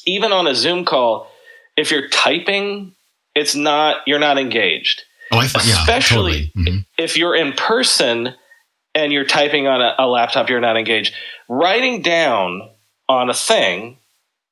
even 0.08 0.32
on 0.32 0.48
a 0.48 0.56
Zoom 0.56 0.86
call, 0.86 1.30
if 1.76 1.91
you're 1.91 2.10
typing, 2.10 2.95
it's 3.36 3.54
not 3.54 3.98
you're 4.08 4.18
not 4.18 4.40
engaged. 4.40 5.04
Oh, 5.32 5.38
I 5.38 5.48
thought, 5.48 5.66
especially 5.66 6.38
yeah, 6.38 6.45
totally. 6.45 6.72
mm-hmm. 6.72 6.78
if 6.98 7.18
you're 7.18 7.36
in 7.36 7.54
person 7.54 8.34
and 8.98 9.14
you're 9.14 9.26
typing 9.26 9.68
on 9.68 9.80
a, 9.80 9.94
a 9.99 10.07
laptop, 10.07 10.49
you're 10.49 10.60
not 10.60 10.76
engaged. 10.76 11.14
Writing 11.48 12.02
down 12.02 12.68
on 13.07 13.30
a 13.30 13.34
thing, 13.34 13.99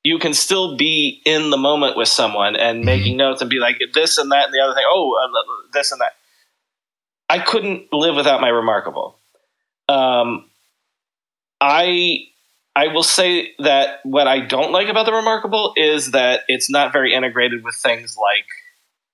you 0.04 0.20
can 0.20 0.34
still 0.34 0.76
be 0.76 1.20
in 1.26 1.50
the 1.50 1.56
moment 1.56 1.96
with 1.96 2.06
someone 2.06 2.54
and 2.54 2.78
mm-hmm. 2.78 2.86
making 2.86 3.16
notes 3.16 3.40
and 3.40 3.50
be 3.50 3.58
like 3.58 3.80
this 3.92 4.18
and 4.18 4.30
that 4.30 4.44
and 4.44 4.54
the 4.54 4.60
other 4.60 4.72
thing. 4.72 4.84
Oh, 4.88 5.12
uh, 5.20 5.68
this 5.72 5.90
and 5.90 6.00
that. 6.00 6.12
I 7.28 7.40
couldn't 7.40 7.92
live 7.92 8.14
without 8.14 8.40
my 8.40 8.48
remarkable. 8.48 9.18
Um, 9.88 10.48
I 11.60 12.28
I 12.76 12.88
will 12.88 13.02
say 13.02 13.52
that 13.58 13.98
what 14.04 14.28
I 14.28 14.46
don't 14.46 14.70
like 14.70 14.88
about 14.88 15.06
the 15.06 15.12
remarkable 15.12 15.72
is 15.76 16.12
that 16.12 16.42
it's 16.46 16.70
not 16.70 16.92
very 16.92 17.12
integrated 17.14 17.64
with 17.64 17.74
things 17.74 18.16
like 18.16 18.46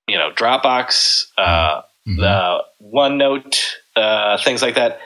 you 0.07 0.19
know 0.19 0.29
Dropbox, 0.31 1.25
uh, 1.39 1.81
mm-hmm. 2.07 2.17
the 2.17 2.63
OneNote, 2.83 3.63
uh, 3.95 4.37
things 4.43 4.61
like 4.61 4.75
that. 4.75 4.99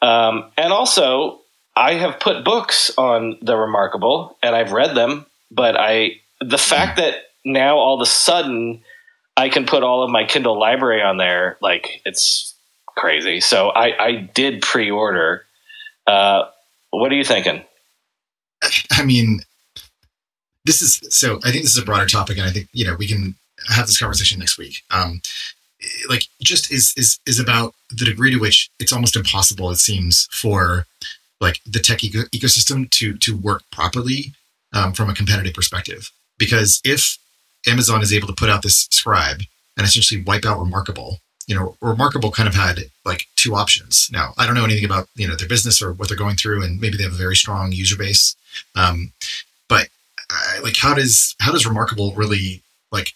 Um, 0.00 0.50
and 0.56 0.72
also, 0.72 1.40
I 1.76 1.94
have 1.94 2.20
put 2.20 2.44
books 2.44 2.90
on 2.96 3.38
the 3.42 3.56
Remarkable, 3.56 4.36
and 4.42 4.54
I've 4.54 4.72
read 4.72 4.96
them. 4.96 5.26
But 5.50 5.76
I, 5.76 6.20
the 6.40 6.58
fact 6.58 6.98
that 6.98 7.14
now 7.44 7.78
all 7.78 7.94
of 7.94 8.00
a 8.00 8.10
sudden 8.10 8.82
I 9.36 9.48
can 9.48 9.66
put 9.66 9.84
all 9.84 10.02
of 10.02 10.10
my 10.10 10.24
Kindle 10.24 10.58
library 10.58 11.00
on 11.00 11.16
there, 11.16 11.56
like 11.62 12.02
it's 12.04 12.54
crazy. 12.86 13.40
So 13.40 13.68
I, 13.68 14.04
I 14.04 14.12
did 14.34 14.62
pre-order. 14.62 15.46
Uh, 16.06 16.46
what 16.90 17.12
are 17.12 17.14
you 17.14 17.24
thinking? 17.24 17.62
I 18.90 19.04
mean, 19.04 19.40
this 20.64 20.82
is 20.82 21.00
so. 21.08 21.38
I 21.44 21.52
think 21.52 21.62
this 21.62 21.76
is 21.76 21.78
a 21.78 21.84
broader 21.84 22.06
topic, 22.06 22.36
and 22.36 22.46
I 22.46 22.50
think 22.50 22.68
you 22.72 22.84
know 22.84 22.96
we 22.96 23.06
can 23.06 23.36
have 23.68 23.86
this 23.86 23.98
conversation 23.98 24.40
next 24.40 24.58
week. 24.58 24.82
Um, 24.90 25.22
like 26.08 26.24
just 26.42 26.72
is 26.72 26.92
is 26.96 27.18
is 27.26 27.38
about 27.38 27.74
the 27.90 28.04
degree 28.04 28.30
to 28.30 28.38
which 28.38 28.70
it's 28.78 28.92
almost 28.92 29.16
impossible 29.16 29.70
it 29.70 29.76
seems 29.76 30.28
for 30.30 30.86
like 31.40 31.60
the 31.64 31.78
tech 31.78 32.02
eco- 32.04 32.28
ecosystem 32.34 32.90
to 32.90 33.16
to 33.18 33.36
work 33.36 33.62
properly 33.70 34.32
um, 34.72 34.92
from 34.92 35.08
a 35.08 35.14
competitive 35.14 35.54
perspective. 35.54 36.10
Because 36.38 36.80
if 36.84 37.18
amazon 37.66 38.02
is 38.02 38.12
able 38.12 38.28
to 38.28 38.34
put 38.34 38.48
out 38.48 38.62
this 38.62 38.86
scribe 38.90 39.40
and 39.76 39.86
essentially 39.86 40.22
wipe 40.22 40.44
out 40.44 40.60
remarkable 40.60 41.18
you 41.46 41.54
know 41.54 41.76
remarkable 41.80 42.30
kind 42.30 42.48
of 42.48 42.54
had 42.54 42.78
like 43.04 43.26
two 43.36 43.54
options. 43.54 44.08
Now 44.12 44.34
i 44.38 44.46
don't 44.46 44.54
know 44.54 44.64
anything 44.64 44.84
about 44.84 45.08
you 45.16 45.26
know 45.26 45.36
their 45.36 45.48
business 45.48 45.82
or 45.82 45.92
what 45.92 46.08
they're 46.08 46.16
going 46.16 46.36
through 46.36 46.62
and 46.62 46.80
maybe 46.80 46.96
they 46.96 47.04
have 47.04 47.12
a 47.12 47.16
very 47.16 47.36
strong 47.36 47.72
user 47.72 47.96
base. 47.96 48.36
Um, 48.76 49.12
but 49.68 49.88
uh, 50.30 50.62
like 50.62 50.76
how 50.76 50.94
does 50.94 51.34
how 51.40 51.52
does 51.52 51.66
remarkable 51.66 52.12
really 52.14 52.62
like 52.92 53.12
like 53.12 53.14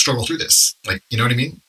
struggle 0.00 0.24
through 0.24 0.38
this. 0.38 0.74
Like, 0.86 1.02
you 1.10 1.16
know 1.16 1.24
what 1.24 1.32
I 1.32 1.36
mean? 1.36 1.60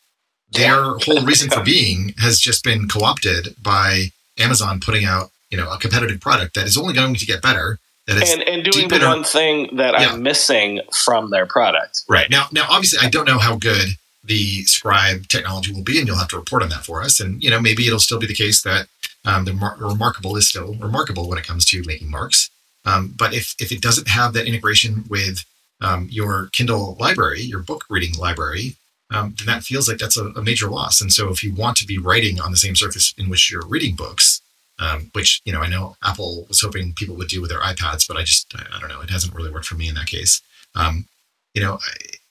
Their 0.51 0.81
whole 0.81 1.23
reason 1.23 1.49
for 1.49 1.63
being 1.75 2.13
has 2.17 2.39
just 2.39 2.63
been 2.63 2.87
co-opted 2.87 3.55
by 3.61 4.07
Amazon 4.37 4.79
putting 4.79 5.05
out, 5.05 5.29
you 5.49 5.57
know, 5.57 5.71
a 5.71 5.77
competitive 5.77 6.19
product 6.19 6.55
that 6.55 6.65
is 6.65 6.77
only 6.77 6.93
going 6.93 7.15
to 7.15 7.25
get 7.25 7.41
better. 7.41 7.79
That 8.07 8.23
is 8.23 8.31
and, 8.31 8.41
and 8.41 8.63
doing 8.63 8.87
the 8.87 8.99
one 8.99 9.23
thing 9.23 9.75
that 9.77 9.93
yeah. 9.93 10.09
I'm 10.09 10.23
missing 10.23 10.81
from 10.91 11.29
their 11.29 11.45
product. 11.45 12.01
Right. 12.09 12.29
Now 12.29 12.47
now 12.51 12.65
obviously 12.67 12.99
I 13.05 13.09
don't 13.09 13.27
know 13.27 13.37
how 13.37 13.57
good 13.57 13.89
the 14.23 14.63
scribe 14.63 15.27
technology 15.27 15.73
will 15.73 15.83
be, 15.83 15.97
and 15.99 16.07
you'll 16.07 16.17
have 16.17 16.27
to 16.29 16.37
report 16.37 16.63
on 16.63 16.69
that 16.69 16.85
for 16.85 17.01
us. 17.01 17.19
And 17.19 17.43
you 17.43 17.49
know, 17.49 17.59
maybe 17.59 17.85
it'll 17.85 17.99
still 17.99 18.19
be 18.19 18.27
the 18.27 18.33
case 18.33 18.61
that 18.63 18.87
um, 19.25 19.45
the 19.45 19.53
mar- 19.53 19.77
remarkable 19.79 20.35
is 20.35 20.47
still 20.47 20.73
remarkable 20.75 21.27
when 21.27 21.37
it 21.37 21.45
comes 21.45 21.65
to 21.65 21.83
making 21.85 22.09
marks. 22.09 22.49
Um, 22.85 23.13
but 23.15 23.33
if 23.33 23.55
if 23.59 23.71
it 23.71 23.81
doesn't 23.81 24.07
have 24.07 24.33
that 24.33 24.47
integration 24.47 25.05
with 25.09 25.45
um, 25.81 26.07
your 26.09 26.49
Kindle 26.53 26.95
library, 26.99 27.41
your 27.41 27.59
book 27.59 27.85
reading 27.89 28.17
library, 28.17 28.75
um, 29.11 29.35
then 29.37 29.47
that 29.47 29.63
feels 29.63 29.89
like 29.89 29.97
that's 29.97 30.17
a, 30.17 30.27
a, 30.27 30.41
major 30.41 30.69
loss. 30.69 31.01
And 31.01 31.11
so, 31.11 31.29
if 31.29 31.43
you 31.43 31.53
want 31.53 31.75
to 31.77 31.85
be 31.85 31.97
writing 31.97 32.39
on 32.39 32.51
the 32.51 32.57
same 32.57 32.75
surface 32.75 33.13
in 33.17 33.29
which 33.29 33.51
you're 33.51 33.65
reading 33.67 33.95
books, 33.95 34.41
um, 34.79 35.09
which 35.13 35.41
you 35.43 35.51
know 35.51 35.59
I 35.59 35.67
know 35.67 35.97
Apple 36.03 36.45
was 36.47 36.61
hoping 36.61 36.93
people 36.93 37.15
would 37.15 37.27
do 37.27 37.41
with 37.41 37.49
their 37.49 37.59
iPads, 37.59 38.07
but 38.07 38.15
I 38.15 38.23
just 38.23 38.53
I, 38.55 38.63
I 38.73 38.79
don't 38.79 38.89
know, 38.89 39.01
it 39.01 39.09
hasn't 39.09 39.33
really 39.33 39.51
worked 39.51 39.65
for 39.65 39.75
me 39.75 39.89
in 39.89 39.95
that 39.95 40.07
case. 40.07 40.41
Um, 40.75 41.07
you 41.53 41.61
know, 41.61 41.79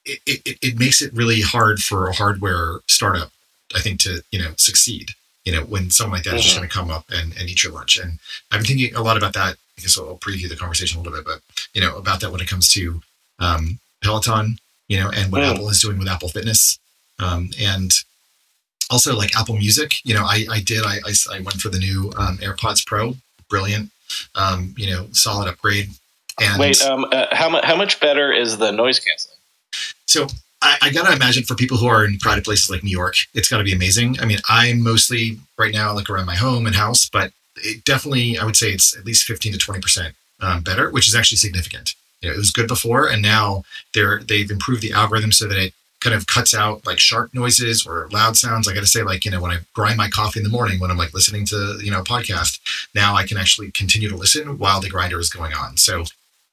it, 0.06 0.20
it, 0.27 0.59
it 0.62 0.78
makes 0.78 1.02
it 1.02 1.12
really 1.12 1.43
hard 1.43 1.81
for 1.82 2.09
a 2.09 2.14
hardware 2.14 2.81
startup, 2.86 3.31
I 3.74 3.81
think, 3.81 4.01
to 4.01 4.22
you 4.31 4.39
know 4.39 4.52
succeed. 4.56 5.10
you 5.44 5.52
know, 5.52 5.62
when 5.64 5.90
someone 5.90 6.18
like 6.18 6.24
that 6.24 6.31
mm-hmm. 6.31 6.39
is 6.39 6.44
just 6.44 6.55
mm-hmm. 6.56 6.62
going 6.62 6.70
to 6.70 6.74
come 6.74 6.90
up 6.90 7.05
and, 7.10 7.36
and 7.39 7.48
eat 7.48 7.62
your 7.62 7.72
lunch. 7.72 7.98
And 7.98 8.18
I've 8.51 8.60
been 8.60 8.66
thinking 8.66 8.94
a 8.94 9.02
lot 9.02 9.16
about 9.16 9.35
that. 9.35 9.56
I 9.78 9.82
guess 9.82 9.98
I'll 9.98 10.16
preview 10.16 10.48
the 10.48 10.56
conversation 10.56 10.98
a 10.98 11.02
little 11.02 11.16
bit, 11.18 11.27
but 11.27 11.40
you 11.74 11.81
know, 11.81 11.97
about 11.97 12.20
that 12.20 12.32
when 12.32 12.40
it 12.40 12.48
comes 12.48 12.72
to 12.74 13.02
um, 13.40 13.78
Peloton, 14.02 14.58
you 14.88 14.98
know, 14.98 15.10
and 15.14 15.32
what. 15.32 15.42
Apple 15.42 15.68
is 15.68 15.80
doing 15.80 15.98
with 15.98 16.08
Apple 16.08 16.28
Fitness, 16.28 16.78
um, 17.18 17.50
and 17.60 17.92
also 18.90 19.16
like 19.16 19.36
Apple 19.36 19.56
Music. 19.56 20.04
You 20.04 20.14
know, 20.14 20.24
I, 20.24 20.46
I 20.50 20.60
did 20.60 20.84
I, 20.84 20.98
I, 21.06 21.36
I 21.36 21.40
went 21.40 21.60
for 21.60 21.68
the 21.68 21.78
new 21.78 22.12
um, 22.16 22.38
AirPods 22.38 22.86
Pro, 22.86 23.14
brilliant, 23.48 23.90
um, 24.34 24.74
you 24.76 24.90
know, 24.90 25.08
solid 25.12 25.48
upgrade. 25.48 25.90
And 26.40 26.58
wait, 26.58 26.82
um, 26.82 27.06
uh, 27.12 27.26
how 27.32 27.48
much 27.48 27.64
how 27.64 27.76
much 27.76 28.00
better 28.00 28.32
is 28.32 28.58
the 28.58 28.70
noise 28.70 28.98
canceling? 28.98 29.36
So 30.06 30.26
I, 30.62 30.76
I, 30.82 30.90
gotta 30.90 31.14
imagine 31.14 31.44
for 31.44 31.54
people 31.54 31.76
who 31.76 31.86
are 31.86 32.04
in 32.04 32.18
crowded 32.18 32.44
places 32.44 32.70
like 32.70 32.82
New 32.82 32.90
York, 32.90 33.14
it's 33.34 33.48
gotta 33.48 33.64
be 33.64 33.72
amazing. 33.72 34.18
I 34.20 34.24
mean, 34.24 34.38
I'm 34.48 34.82
mostly 34.82 35.38
right 35.58 35.72
now 35.72 35.94
like 35.94 36.10
around 36.10 36.26
my 36.26 36.34
home 36.34 36.66
and 36.66 36.74
house, 36.74 37.08
but 37.08 37.32
it 37.56 37.84
definitely 37.84 38.38
I 38.38 38.44
would 38.44 38.56
say 38.56 38.72
it's 38.72 38.96
at 38.96 39.04
least 39.04 39.24
15 39.24 39.52
to 39.52 39.58
20 39.58 39.80
percent 39.80 40.14
um, 40.40 40.62
better, 40.62 40.90
which 40.90 41.08
is 41.08 41.14
actually 41.14 41.36
significant. 41.36 41.94
You 42.20 42.28
know, 42.28 42.34
it 42.34 42.38
was 42.38 42.51
good 42.51 42.68
before, 42.68 43.09
and 43.09 43.22
now 43.22 43.64
they're 43.94 44.20
they've 44.22 44.51
improved 44.51 44.82
the 44.82 44.92
algorithm 44.92 45.32
so 45.32 45.48
that 45.48 45.59
it 45.59 45.72
kind 46.01 46.16
of 46.16 46.26
cuts 46.26 46.55
out 46.55 46.86
like 46.86 46.98
sharp 46.98 47.34
noises 47.34 47.86
or 47.86 48.09
loud 48.10 48.36
sounds. 48.36 48.66
I 48.66 48.74
got 48.74 48.80
to 48.80 48.86
say, 48.86 49.02
like 49.02 49.24
you 49.24 49.30
know, 49.30 49.40
when 49.40 49.51
I 49.51 49.59
grind 49.74 49.97
my 49.97 50.09
coffee 50.09 50.40
in 50.40 50.44
the 50.44 50.51
morning 50.51 50.80
when 50.80 50.90
I'm 50.90 50.97
like 50.97 51.14
listening 51.14 51.47
to 51.47 51.78
you 51.82 51.90
know 51.90 52.01
a 52.01 52.05
podcast, 52.05 52.59
now 52.94 53.14
I 53.14 53.26
can 53.26 53.36
actually 53.36 53.70
continue 53.70 54.09
to 54.09 54.16
listen 54.16 54.59
while 54.59 54.80
the 54.80 54.90
grinder 54.90 55.18
is 55.18 55.30
going 55.30 55.52
on. 55.52 55.76
So 55.76 56.05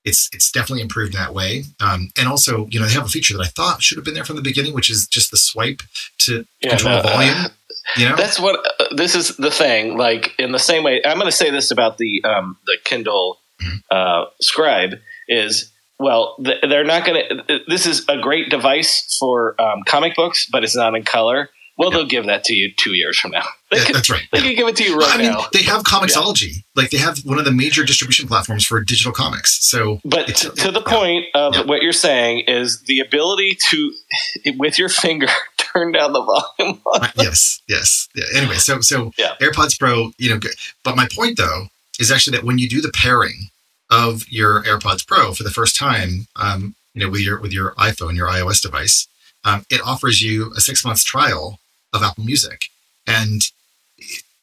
it's 0.08 0.30
it's 0.34 0.52
definitely 0.52 0.82
improved 0.82 1.14
in 1.14 1.20
that 1.20 1.34
way. 1.34 1.64
Um, 1.80 2.10
and 2.18 2.28
also, 2.28 2.68
you 2.68 2.80
know, 2.80 2.86
they 2.86 2.94
have 2.94 3.06
a 3.06 3.10
feature 3.10 3.36
that 3.36 3.44
I 3.44 3.48
thought 3.48 3.82
should 3.82 3.98
have 3.98 4.06
been 4.06 4.14
there 4.14 4.26
from 4.26 4.38
the 4.38 4.42
beginning, 4.42 4.74
which 4.74 4.90
is 4.90 5.08
just 5.08 5.32
the 5.32 5.38
swipe 5.38 5.82
to 6.20 6.46
yeah, 6.62 6.70
control 6.72 6.98
no, 6.98 7.02
volume. 7.04 7.36
Uh, 7.36 7.50
you 7.96 8.10
know, 8.10 8.16
that's 8.16 8.40
what 8.40 8.60
uh, 8.80 8.86
this 8.96 9.16
is 9.16 9.36
the 9.38 9.52
thing. 9.52 9.98
Like 9.98 10.34
in 10.40 10.52
the 10.52 10.60
same 10.60 10.84
way, 10.84 11.02
I'm 11.06 11.18
going 11.18 11.30
to 11.30 11.36
say 11.36 11.52
this 11.52 11.72
about 11.72 11.98
the 11.98 12.24
um, 12.24 12.58
the 12.66 12.78
Kindle 12.84 13.40
mm-hmm. 13.62 13.78
uh, 13.92 14.26
Scribe 14.42 14.96
is 15.28 15.72
well, 16.00 16.36
they're 16.40 16.84
not 16.84 17.06
going 17.06 17.24
to. 17.48 17.60
This 17.68 17.88
is 17.88 18.06
a 18.08 18.20
great 18.20 18.50
device 18.50 19.18
for 19.20 19.60
um, 19.60 19.82
comic 19.88 20.16
books, 20.16 20.48
but 20.52 20.64
it's 20.64 20.76
not 20.76 20.96
in 20.96 21.04
color. 21.04 21.50
Well, 21.78 21.92
they'll 21.92 22.08
give 22.08 22.26
that 22.26 22.44
to 22.46 22.56
you 22.56 22.72
two 22.76 22.96
years 22.96 23.20
from 23.20 23.32
now. 23.32 23.46
They 23.70 23.80
yeah, 23.80 23.84
can, 23.84 23.94
that's 23.96 24.10
right. 24.10 24.24
They 24.32 24.38
yeah. 24.38 24.44
can 24.46 24.56
give 24.56 24.68
it 24.70 24.76
to 24.78 24.84
you 24.86 24.98
right 24.98 25.14
I 25.14 25.18
mean, 25.18 25.30
now. 25.34 25.44
They 25.52 25.62
have 25.64 25.84
Comixology. 25.84 26.56
Yeah. 26.56 26.62
Like 26.78 26.90
they 26.90 27.00
have 27.00 27.18
one 27.26 27.38
of 27.38 27.44
the 27.44 27.52
major 27.52 27.84
distribution 27.84 28.26
platforms 28.26 28.66
for 28.66 28.80
digital 28.82 29.12
comics. 29.12 29.62
So, 29.66 30.00
but 30.06 30.28
to, 30.28 30.52
to 30.52 30.72
the 30.72 30.80
point 30.80 31.26
of 31.36 31.68
what 31.68 31.82
you're 31.82 31.92
saying 31.92 32.46
is 32.48 32.84
the 32.84 33.02
ability 33.02 33.58
to, 33.70 33.94
with 34.58 34.80
your 34.80 34.88
finger, 34.88 35.28
turn 35.58 35.92
down 35.92 36.14
the 36.14 36.24
volume. 36.58 36.82
yes, 37.18 37.62
yes. 37.68 38.08
Yeah. 38.16 38.24
Anyway, 38.38 38.56
so 38.56 38.80
so 38.80 39.12
Yeah. 39.18 39.34
AirPods 39.42 39.78
Pro, 39.78 40.12
you 40.18 40.30
know, 40.30 40.40
but 40.86 40.96
my 40.96 41.10
point 41.14 41.36
though 41.36 41.68
is 42.00 42.10
actually 42.10 42.38
that 42.38 42.46
when 42.46 42.60
you 42.60 42.70
do 42.70 42.80
the 42.80 42.94
pairing 42.94 43.50
of 43.90 44.28
your 44.30 44.64
AirPods 44.64 45.06
Pro 45.08 45.34
for 45.34 45.44
the 45.44 45.52
first 45.52 45.76
time, 45.76 46.28
um, 46.36 46.76
you 46.94 47.04
know, 47.04 47.10
with 47.10 47.22
your 47.22 47.40
with 47.40 47.54
your 47.54 47.72
iPhone, 47.72 48.16
your 48.16 48.28
iOS 48.28 48.62
device, 48.62 49.08
um, 49.46 49.66
it 49.70 49.82
offers 49.86 50.22
you 50.22 50.52
a 50.56 50.62
six 50.62 50.84
months 50.84 51.04
trial 51.04 51.60
of 51.94 52.04
Apple 52.04 52.26
Music. 52.26 52.70
And, 53.06 53.42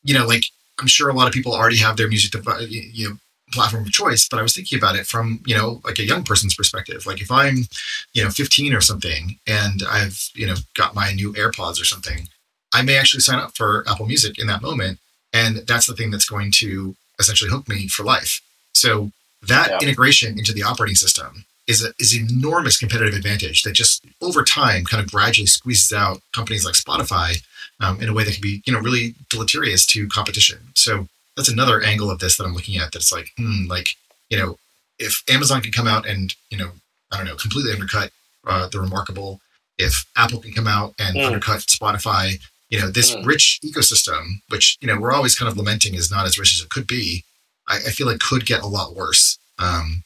you 0.03 0.15
know, 0.15 0.27
like 0.27 0.45
I'm 0.81 0.87
sure 0.87 1.09
a 1.09 1.15
lot 1.15 1.27
of 1.27 1.33
people 1.33 1.53
already 1.53 1.79
have 1.79 1.97
their 1.97 2.09
music 2.09 2.33
device, 2.33 2.69
you 2.69 3.09
know, 3.09 3.17
platform 3.53 3.85
of 3.85 3.93
choice, 3.93 4.29
but 4.29 4.39
I 4.39 4.43
was 4.43 4.55
thinking 4.55 4.79
about 4.79 4.97
it 4.97 5.07
from, 5.07 5.41
you 5.47 5.55
know, 5.55 5.81
like 5.85 5.99
a 5.99 6.05
young 6.05 6.25
person's 6.25 6.55
perspective. 6.55 7.07
Like 7.07 7.21
if 7.21 7.31
I'm, 7.31 7.65
you 8.13 8.25
know, 8.25 8.31
15 8.31 8.75
or 8.75 8.81
something 8.81 9.39
and 9.47 9.83
I've, 9.89 10.31
you 10.35 10.47
know, 10.47 10.57
got 10.75 10.95
my 10.95 11.13
new 11.13 11.33
AirPods 11.35 11.81
or 11.81 11.85
something, 11.85 12.29
I 12.73 12.83
may 12.83 12.97
actually 12.97 13.21
sign 13.21 13.39
up 13.39 13.57
for 13.57 13.85
Apple 13.89 14.07
Music 14.07 14.39
in 14.39 14.47
that 14.49 14.63
moment. 14.63 14.99
And 15.33 15.59
that's 15.59 15.87
the 15.87 15.95
thing 15.95 16.11
that's 16.11 16.29
going 16.29 16.51
to 16.57 16.97
essentially 17.19 17.51
hook 17.51 17.69
me 17.69 17.89
for 17.89 18.05
life. 18.05 18.41
So 18.73 19.11
that 19.49 19.71
yeah. 19.71 19.79
integration 19.81 20.39
into 20.39 20.53
the 20.53 20.63
operating 20.63 20.97
system 20.97 21.45
is 21.67 21.83
a, 21.85 21.93
is 21.99 22.15
an 22.15 22.29
enormous 22.31 22.77
competitive 22.77 23.15
advantage 23.15 23.63
that 23.63 23.73
just 23.73 24.05
over 24.21 24.43
time 24.43 24.85
kind 24.85 25.03
of 25.03 25.11
gradually 25.11 25.47
squeezes 25.47 25.93
out 25.93 26.21
companies 26.33 26.65
like 26.65 26.75
Spotify 26.75 27.43
um, 27.81 28.01
in 28.01 28.09
a 28.09 28.13
way 28.13 28.25
that 28.25 28.35
can 28.35 28.43
be 28.43 28.63
you 28.67 28.73
know 28.73 28.81
really 28.81 29.15
deleterious 29.31 29.87
to 29.87 30.07
competition. 30.09 30.59
So 30.75 31.09
that's 31.37 31.49
another 31.49 31.83
angle 31.83 32.11
of 32.11 32.19
this 32.19 32.37
that 32.37 32.45
I'm 32.45 32.55
looking 32.55 32.77
at. 32.77 32.93
That's 32.93 33.13
like, 33.13 33.31
hmm, 33.37 33.67
like 33.67 33.97
you 34.31 34.39
know, 34.39 34.59
if 34.99 35.23
Amazon 35.29 35.63
can 35.63 35.73
come 35.73 35.87
out 35.87 36.07
and 36.07 36.35
you 36.51 36.59
know, 36.59 36.73
I 37.13 37.17
don't 37.17 37.27
know, 37.27 37.37
completely 37.37 37.73
undercut 37.73 38.11
uh, 38.47 38.69
the 38.69 38.79
reMarkable, 38.79 39.41
if 39.79 40.05
Apple 40.17 40.41
can 40.41 40.53
come 40.53 40.67
out 40.67 40.95
and 40.99 41.17
mm. 41.17 41.27
undercut 41.27 41.61
Spotify, 41.61 42.41
you 42.69 42.81
know, 42.81 42.91
this 42.91 43.15
mm. 43.15 43.25
rich 43.25 43.61
ecosystem, 43.65 44.41
which 44.49 44.77
you 44.81 44.89
know 44.89 44.99
we're 44.99 45.13
always 45.13 45.35
kind 45.35 45.51
of 45.51 45.57
lamenting 45.57 45.95
is 45.95 46.11
not 46.11 46.27
as 46.27 46.39
rich 46.39 46.55
as 46.55 46.65
it 46.65 46.71
could 46.71 46.87
be, 46.87 47.25
I, 47.69 47.77
I 47.77 47.91
feel 47.91 48.07
like 48.07 48.21
could 48.21 48.47
get 48.47 48.63
a 48.63 48.67
lot 48.67 48.95
worse. 48.95 49.39
Um, 49.59 50.05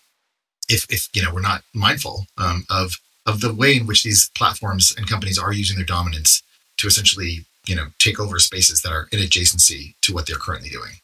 if 0.68 0.86
if 0.90 1.08
you 1.14 1.22
know 1.22 1.32
we're 1.32 1.40
not 1.40 1.62
mindful 1.74 2.26
um, 2.36 2.64
of 2.70 2.98
of 3.26 3.40
the 3.40 3.52
way 3.52 3.76
in 3.76 3.86
which 3.86 4.02
these 4.02 4.30
platforms 4.34 4.94
and 4.96 5.08
companies 5.08 5.38
are 5.38 5.52
using 5.52 5.76
their 5.76 5.86
dominance 5.86 6.42
to 6.78 6.86
essentially 6.86 7.46
you 7.66 7.74
know 7.74 7.88
take 7.98 8.20
over 8.20 8.38
spaces 8.38 8.82
that 8.82 8.92
are 8.92 9.08
in 9.12 9.18
adjacency 9.18 9.94
to 10.02 10.12
what 10.12 10.26
they're 10.26 10.36
currently 10.36 10.70
doing. 10.70 11.00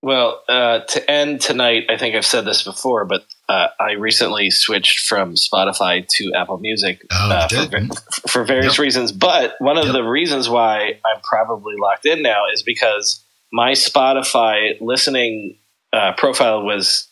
Well, 0.00 0.42
uh, 0.48 0.80
to 0.80 1.10
end 1.10 1.40
tonight, 1.40 1.86
I 1.88 1.96
think 1.96 2.14
I've 2.14 2.24
said 2.24 2.44
this 2.44 2.62
before, 2.62 3.04
but 3.04 3.26
uh, 3.48 3.68
I 3.80 3.92
recently 3.92 4.48
switched 4.48 5.00
from 5.00 5.34
Spotify 5.34 6.06
to 6.06 6.32
Apple 6.36 6.58
Music 6.58 7.04
oh, 7.10 7.30
uh, 7.32 7.48
for, 7.48 8.28
for, 8.28 8.44
various 8.44 8.74
yep. 8.74 8.78
reasons. 8.78 9.10
But 9.10 9.56
one 9.58 9.76
of 9.76 9.86
yep. 9.86 9.94
the 9.94 10.04
reasons 10.04 10.48
why 10.48 11.00
I'm 11.04 11.20
probably 11.24 11.74
locked 11.80 12.06
in 12.06 12.22
now 12.22 12.44
is 12.54 12.62
because 12.62 13.24
my 13.52 13.72
Spotify 13.72 14.80
listening 14.80 15.58
uh, 15.92 16.12
profile 16.16 16.62
was 16.64 17.08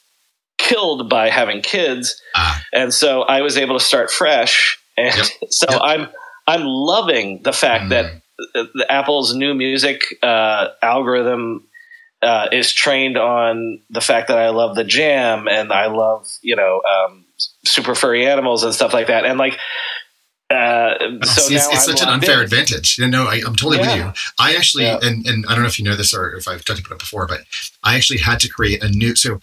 killed 0.59 1.09
by 1.09 1.29
having 1.29 1.63
kids, 1.63 2.21
ah. 2.35 2.63
and 2.73 2.93
so 2.93 3.23
I 3.23 3.43
was 3.43 3.57
able 3.57 3.79
to 3.79 3.85
start 3.85 4.11
fresh. 4.11 4.79
And 4.97 5.15
yep. 5.15 5.27
so 5.51 5.67
yep. 5.71 5.81
I'm 5.83 6.09
I'm 6.47 6.65
loving 6.65 7.43
the 7.43 7.53
fact 7.53 7.85
mm. 7.85 7.89
that 7.91 8.23
the, 8.55 8.87
Apple's 8.91 9.35
new 9.35 9.55
music 9.55 10.03
uh, 10.23 10.69
algorithm 10.83 11.67
uh, 12.23 12.49
is 12.53 12.73
trained 12.73 13.17
on 13.17 13.81
the 13.91 14.01
fact 14.01 14.29
that 14.29 14.39
I 14.39 14.51
love 14.51 14.77
the 14.77 14.85
jam 14.85 15.49
and 15.49 15.73
I 15.73 15.87
love 15.87 16.29
you 16.43 16.57
know 16.57 16.83
um, 16.83 17.25
super 17.65 17.95
furry 17.95 18.27
animals 18.27 18.63
and 18.63 18.75
stuff 18.75 18.93
like 18.93 19.09
that, 19.09 19.25
and 19.25 19.39
like. 19.39 19.59
Uh, 20.49 20.97
so 21.25 21.53
it's, 21.53 21.67
it's 21.69 21.85
such 21.85 22.03
an 22.03 22.09
unfair 22.09 22.41
advantage. 22.41 22.99
You 22.99 23.09
know, 23.09 23.25
I, 23.25 23.37
am 23.37 23.57
totally 23.57 23.79
yeah. 23.79 23.87
with 23.87 23.97
you. 23.97 24.23
I 24.39 24.55
actually, 24.55 24.85
yeah. 24.85 24.99
and, 25.03 25.27
and 25.27 25.45
I 25.47 25.55
don't 25.55 25.63
know 25.63 25.69
if 25.69 25.79
you 25.79 25.85
know 25.85 25.97
this 25.97 26.15
or 26.15 26.35
if 26.35 26.47
I've 26.47 26.65
talked 26.65 26.81
about 26.81 26.93
it 26.93 26.99
before, 27.01 27.27
but 27.27 27.41
I 27.83 27.97
actually 27.97 28.21
had 28.21 28.39
to 28.41 28.49
create 28.49 28.83
a 28.83 28.89
new. 28.89 29.17
So 29.17 29.41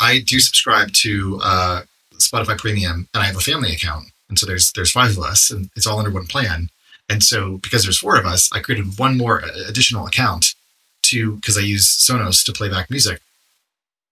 I 0.00 0.20
do 0.20 0.40
subscribe 0.40 0.92
to 0.92 1.40
uh, 1.42 1.82
Spotify 2.14 2.56
Premium, 2.56 3.08
and 3.12 3.22
I 3.22 3.26
have 3.26 3.36
a 3.36 3.40
family 3.40 3.72
account, 3.72 4.06
and 4.28 4.38
so 4.38 4.46
there's 4.46 4.72
there's 4.72 4.92
five 4.92 5.10
of 5.10 5.22
us, 5.22 5.50
and 5.50 5.70
it's 5.76 5.86
all 5.86 5.98
under 5.98 6.10
one 6.10 6.26
plan. 6.26 6.70
And 7.10 7.22
so 7.22 7.58
because 7.58 7.82
there's 7.82 7.98
four 7.98 8.18
of 8.18 8.26
us, 8.26 8.50
I 8.52 8.60
created 8.60 8.98
one 8.98 9.16
more 9.16 9.42
uh, 9.44 9.48
additional 9.66 10.06
account 10.06 10.54
to 11.02 11.36
because 11.36 11.58
I 11.58 11.62
use 11.62 11.86
Sonos 11.86 12.44
to 12.44 12.52
play 12.52 12.70
back 12.70 12.90
music. 12.90 13.20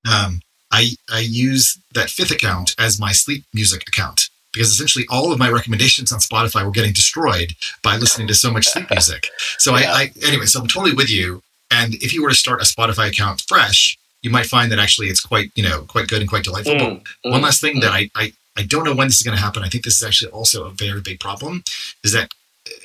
Um, 0.06 0.40
I 0.70 0.90
I 1.10 1.20
use 1.20 1.78
that 1.94 2.10
fifth 2.10 2.30
account 2.30 2.74
as 2.78 3.00
my 3.00 3.12
sleep 3.12 3.44
music 3.54 3.88
account 3.88 4.28
because 4.56 4.70
essentially 4.72 5.04
all 5.10 5.32
of 5.32 5.38
my 5.38 5.50
recommendations 5.50 6.10
on 6.12 6.18
Spotify 6.18 6.64
were 6.64 6.70
getting 6.70 6.94
destroyed 6.94 7.52
by 7.82 7.96
listening 7.96 8.26
to 8.28 8.34
so 8.34 8.50
much 8.50 8.66
sleep 8.66 8.90
music. 8.90 9.28
So 9.58 9.76
yeah. 9.76 9.92
I, 9.92 10.00
I 10.00 10.12
anyway, 10.26 10.46
so 10.46 10.60
I'm 10.60 10.66
totally 10.66 10.94
with 10.94 11.10
you. 11.10 11.42
And 11.70 11.94
if 11.96 12.14
you 12.14 12.22
were 12.22 12.30
to 12.30 12.34
start 12.34 12.62
a 12.62 12.64
Spotify 12.64 13.08
account 13.08 13.42
fresh, 13.46 13.98
you 14.22 14.30
might 14.30 14.46
find 14.46 14.72
that 14.72 14.78
actually 14.78 15.08
it's 15.08 15.20
quite 15.20 15.50
you 15.54 15.62
know 15.62 15.82
quite 15.82 16.08
good 16.08 16.20
and 16.20 16.28
quite 16.28 16.44
delightful. 16.44 16.74
Mm, 16.74 17.04
but 17.22 17.28
mm, 17.28 17.32
one 17.32 17.42
last 17.42 17.60
thing 17.60 17.76
mm. 17.76 17.82
that 17.82 17.92
I, 17.92 18.08
I 18.14 18.32
I 18.56 18.62
don't 18.62 18.84
know 18.84 18.94
when 18.94 19.08
this 19.08 19.16
is 19.16 19.22
going 19.22 19.36
to 19.36 19.42
happen. 19.42 19.62
I 19.62 19.68
think 19.68 19.84
this 19.84 20.00
is 20.00 20.06
actually 20.06 20.30
also 20.30 20.64
a 20.64 20.70
very 20.70 21.02
big 21.02 21.20
problem. 21.20 21.62
Is 22.02 22.12
that 22.12 22.30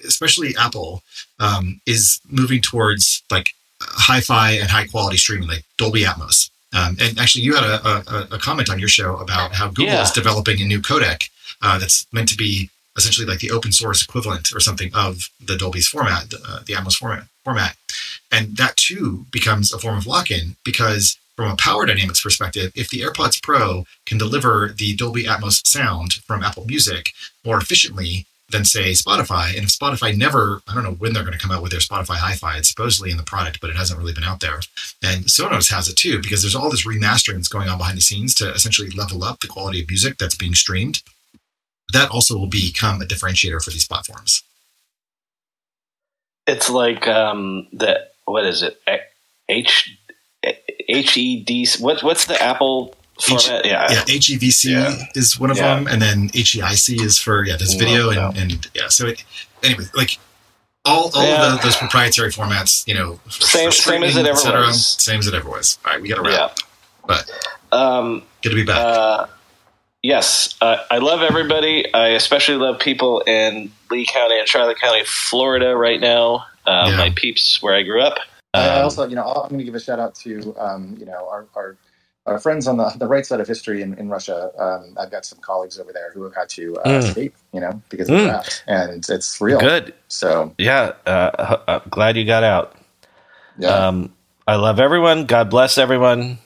especially 0.06 0.54
Apple 0.60 1.04
um, 1.40 1.80
is 1.88 2.20
moving 2.30 2.62
towards 2.62 3.24
like 3.32 3.54
hi-fi 3.82 4.52
and 4.52 4.70
high 4.70 4.88
quality 4.88 5.18
streaming, 5.18 5.48
like 5.48 5.64
Dolby 5.78 6.04
Atmos. 6.04 6.50
Um, 6.74 6.96
and 7.02 7.20
actually, 7.20 7.44
you 7.44 7.56
had 7.56 7.66
a, 7.66 7.88
a, 7.88 8.28
a, 8.36 8.40
comment 8.40 8.70
on 8.70 8.80
your 8.80 8.88
show 8.88 9.18
about 9.18 9.54
how 9.54 9.68
Google 9.68 9.94
yeah. 9.94 10.04
is 10.04 10.12
developing 10.12 10.62
a 10.62 10.66
new 10.66 10.80
codec 10.80 11.30
uh, 11.62 11.78
that's 11.80 12.06
meant 12.12 12.30
to 12.30 12.38
be 12.38 12.70
essentially 12.98 13.26
like 13.26 13.40
the 13.40 13.52
open 13.52 13.72
source 13.72 14.04
equivalent 14.04 14.54
or 14.54 14.60
something 14.60 14.92
of 14.94 15.30
the 15.46 15.58
Dolby's 15.58 15.88
format, 15.88 16.30
the, 16.30 16.38
uh, 16.46 16.60
the 16.66 16.74
Atmos 16.74 16.96
format. 16.96 17.24
Format, 17.44 17.76
and 18.32 18.56
that 18.58 18.78
too 18.78 19.26
becomes 19.32 19.74
a 19.74 19.80
form 19.80 19.98
of 19.98 20.06
lock-in 20.06 20.58
because 20.64 21.18
from 21.36 21.50
a 21.50 21.56
power 21.56 21.88
dynamics 21.88 22.22
perspective, 22.22 22.72
if 22.76 22.90
the 22.90 23.00
AirPods 23.00 23.42
Pro 23.42 23.86
can 24.06 24.20
deliver 24.20 24.76
the 24.78 24.96
Dolby 24.96 25.24
Atmos 25.24 25.66
sound 25.66 26.14
from 26.28 26.44
Apple 26.44 26.66
Music 26.66 27.14
more 27.44 27.58
efficiently 27.58 28.28
than, 28.52 28.64
say, 28.64 28.92
Spotify, 28.92 29.56
and 29.56 29.64
if 29.64 29.70
Spotify 29.70 30.16
never, 30.16 30.62
I 30.68 30.76
don't 30.76 30.84
know 30.84 30.92
when 30.92 31.14
they're 31.14 31.24
going 31.24 31.38
to 31.38 31.40
come 31.40 31.50
out 31.50 31.64
with 31.64 31.72
their 31.72 31.80
Spotify 31.80 32.18
Hi 32.18 32.34
Fi, 32.34 32.58
it's 32.58 32.70
supposedly 32.70 33.10
in 33.10 33.18
the 33.18 33.24
product, 33.24 33.60
but 33.60 33.70
it 33.70 33.76
hasn't 33.76 34.00
really 34.00 34.14
been 34.14 34.24
out 34.24 34.42
there. 34.42 34.60
And 35.02 35.26
Sonos 35.26 35.72
has 35.72 35.88
it 35.88 35.96
too, 35.96 36.22
because 36.22 36.44
there's 36.44 36.54
all 36.54 36.70
this 36.70 36.86
remastering 36.86 37.36
that's 37.36 37.48
going 37.48 37.70
on 37.70 37.80
behind 37.80 37.98
the 37.98 38.02
scenes 38.02 38.36
to 38.36 38.52
essentially 38.52 38.90
level 38.92 39.24
up 39.24 39.40
the 39.40 39.48
quality 39.48 39.82
of 39.82 39.88
music 39.90 40.18
that's 40.18 40.36
being 40.36 40.54
streamed. 40.54 41.02
That 41.92 42.10
also 42.10 42.38
will 42.38 42.48
become 42.48 43.02
a 43.02 43.06
differentiator 43.06 43.64
for 43.64 43.72
these 43.72 43.88
platforms 43.88 44.44
it's 46.48 46.70
like 46.70 47.08
um, 47.08 47.68
the 47.74 48.08
what 48.26 48.46
is 48.46 48.64
it? 48.64 48.82
H 49.50 49.98
H 50.44 51.18
E 51.18 51.44
D. 51.44 51.68
What 51.80 52.04
what's 52.04 52.26
the 52.26 52.42
Apple 52.42 52.96
format? 53.20 53.66
H, 53.66 53.72
yeah, 53.72 53.92
yeah. 53.92 54.02
HEVC 54.04 54.72
yeah. 54.72 55.06
is 55.16 55.40
one 55.40 55.52
of 55.52 55.58
yeah. 55.58 55.76
them, 55.76 55.88
and 55.88 56.02
then 56.02 56.30
HEIC 56.30 57.02
is 57.02 57.18
for 57.18 57.44
yeah, 57.46 57.56
this 57.58 57.74
video 57.74 58.10
and, 58.10 58.38
and 58.38 58.70
yeah. 58.74 58.90
So 58.90 59.08
it, 59.08 59.24
anyway, 59.64 59.86
like 59.96 60.18
all 60.86 61.12
all 61.14 61.26
yeah. 61.26 61.54
of 61.54 61.62
the, 61.62 61.68
those 61.68 61.78
proprietary 61.78 62.32
formats, 62.32 62.88
you 62.88 62.94
know, 62.94 63.20
same 63.30 63.72
same 63.72 64.04
as 64.04 64.16
it 64.16 64.26
ever 64.26 64.60
was. 64.60 64.86
Same 65.02 65.20
as 65.20 65.28
it 65.28 65.34
ever 65.34 65.50
was. 65.50 65.78
All 65.86 65.94
right, 65.94 66.02
we 66.02 66.10
got 66.10 66.16
to 66.16 66.22
wrap. 66.22 66.58
Yeah. 66.58 66.66
But 67.08 67.32
um, 67.72 68.24
good 68.42 68.50
to 68.50 68.56
be 68.56 68.64
back. 68.64 68.78
Uh, 68.78 69.28
yes, 70.04 70.56
uh, 70.62 70.78
I 70.90 70.98
love 70.98 71.22
everybody. 71.22 71.92
I 71.94 72.10
especially 72.10 72.58
love 72.58 72.80
people 72.80 73.22
in 73.22 73.72
Lee 73.90 74.06
County 74.06 74.40
and 74.40 74.48
Charlotte 74.48 74.80
County, 74.80 75.04
Florida, 75.06 75.76
right 75.76 76.00
now. 76.00 76.46
Uh, 76.66 76.88
yeah. 76.90 76.98
My 76.98 77.10
peeps, 77.16 77.62
where 77.62 77.76
I 77.76 77.84
grew 77.84 78.02
up. 78.02 78.20
Um, 78.54 78.64
I 78.64 78.82
also, 78.82 79.08
you 79.08 79.16
know, 79.16 79.24
I'm 79.24 79.50
going 79.50 79.60
to 79.60 79.64
give 79.64 79.76
a 79.76 79.80
shout 79.80 80.00
out 80.00 80.14
to, 80.16 80.56
um, 80.60 80.96
you 81.00 81.06
know, 81.06 81.28
our, 81.30 81.48
our, 81.56 81.78
our 82.26 82.38
friends 82.38 82.68
on 82.68 82.78
the, 82.78 82.94
the 82.98 83.08
right 83.08 83.26
side 83.26 83.40
of 83.40 83.48
history 83.48 83.82
in, 83.82 83.94
in 83.96 84.10
Russia. 84.10 84.52
Um, 84.60 84.96
I've 85.00 85.10
got 85.10 85.26
some 85.26 85.40
colleagues 85.40 85.80
over 85.80 85.92
there 85.92 86.12
who 86.12 86.24
have 86.24 86.36
had 86.36 86.50
to 86.50 86.78
uh, 86.78 86.88
mm. 86.88 86.98
escape, 87.00 87.36
you 87.54 87.62
know, 87.62 87.82
because 87.90 88.10
of 88.10 88.16
mm. 88.16 88.28
that, 88.28 88.64
and 88.68 89.04
it's 89.10 89.42
real. 89.42 89.60
Good. 89.60 89.94
So 90.08 90.54
yeah, 90.58 90.92
uh, 91.06 91.58
uh, 91.68 91.80
glad 91.90 92.18
you 92.18 92.26
got 92.26 92.44
out. 92.44 92.76
Yeah. 93.58 93.70
Um, 93.70 94.14
I 94.48 94.56
love 94.56 94.80
everyone. 94.80 95.26
God 95.26 95.50
bless 95.50 95.78
everyone. 95.78 96.38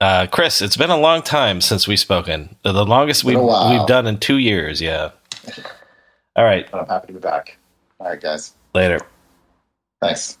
Uh, 0.00 0.26
Chris, 0.26 0.60
it's 0.60 0.76
been 0.76 0.90
a 0.90 0.96
long 0.96 1.22
time 1.22 1.60
since 1.60 1.88
we've 1.88 1.98
spoken. 1.98 2.56
The 2.62 2.84
longest 2.84 3.24
we've 3.24 3.40
we've 3.40 3.86
done 3.86 4.06
in 4.06 4.18
two 4.18 4.38
years. 4.38 4.80
Yeah. 4.80 5.10
All 6.36 6.44
right. 6.44 6.68
I'm 6.74 6.86
happy 6.86 7.08
to 7.08 7.12
be 7.14 7.18
back. 7.18 7.56
All 7.98 8.08
right, 8.08 8.20
guys. 8.20 8.52
Later. 8.74 9.00
Thanks. 10.02 10.38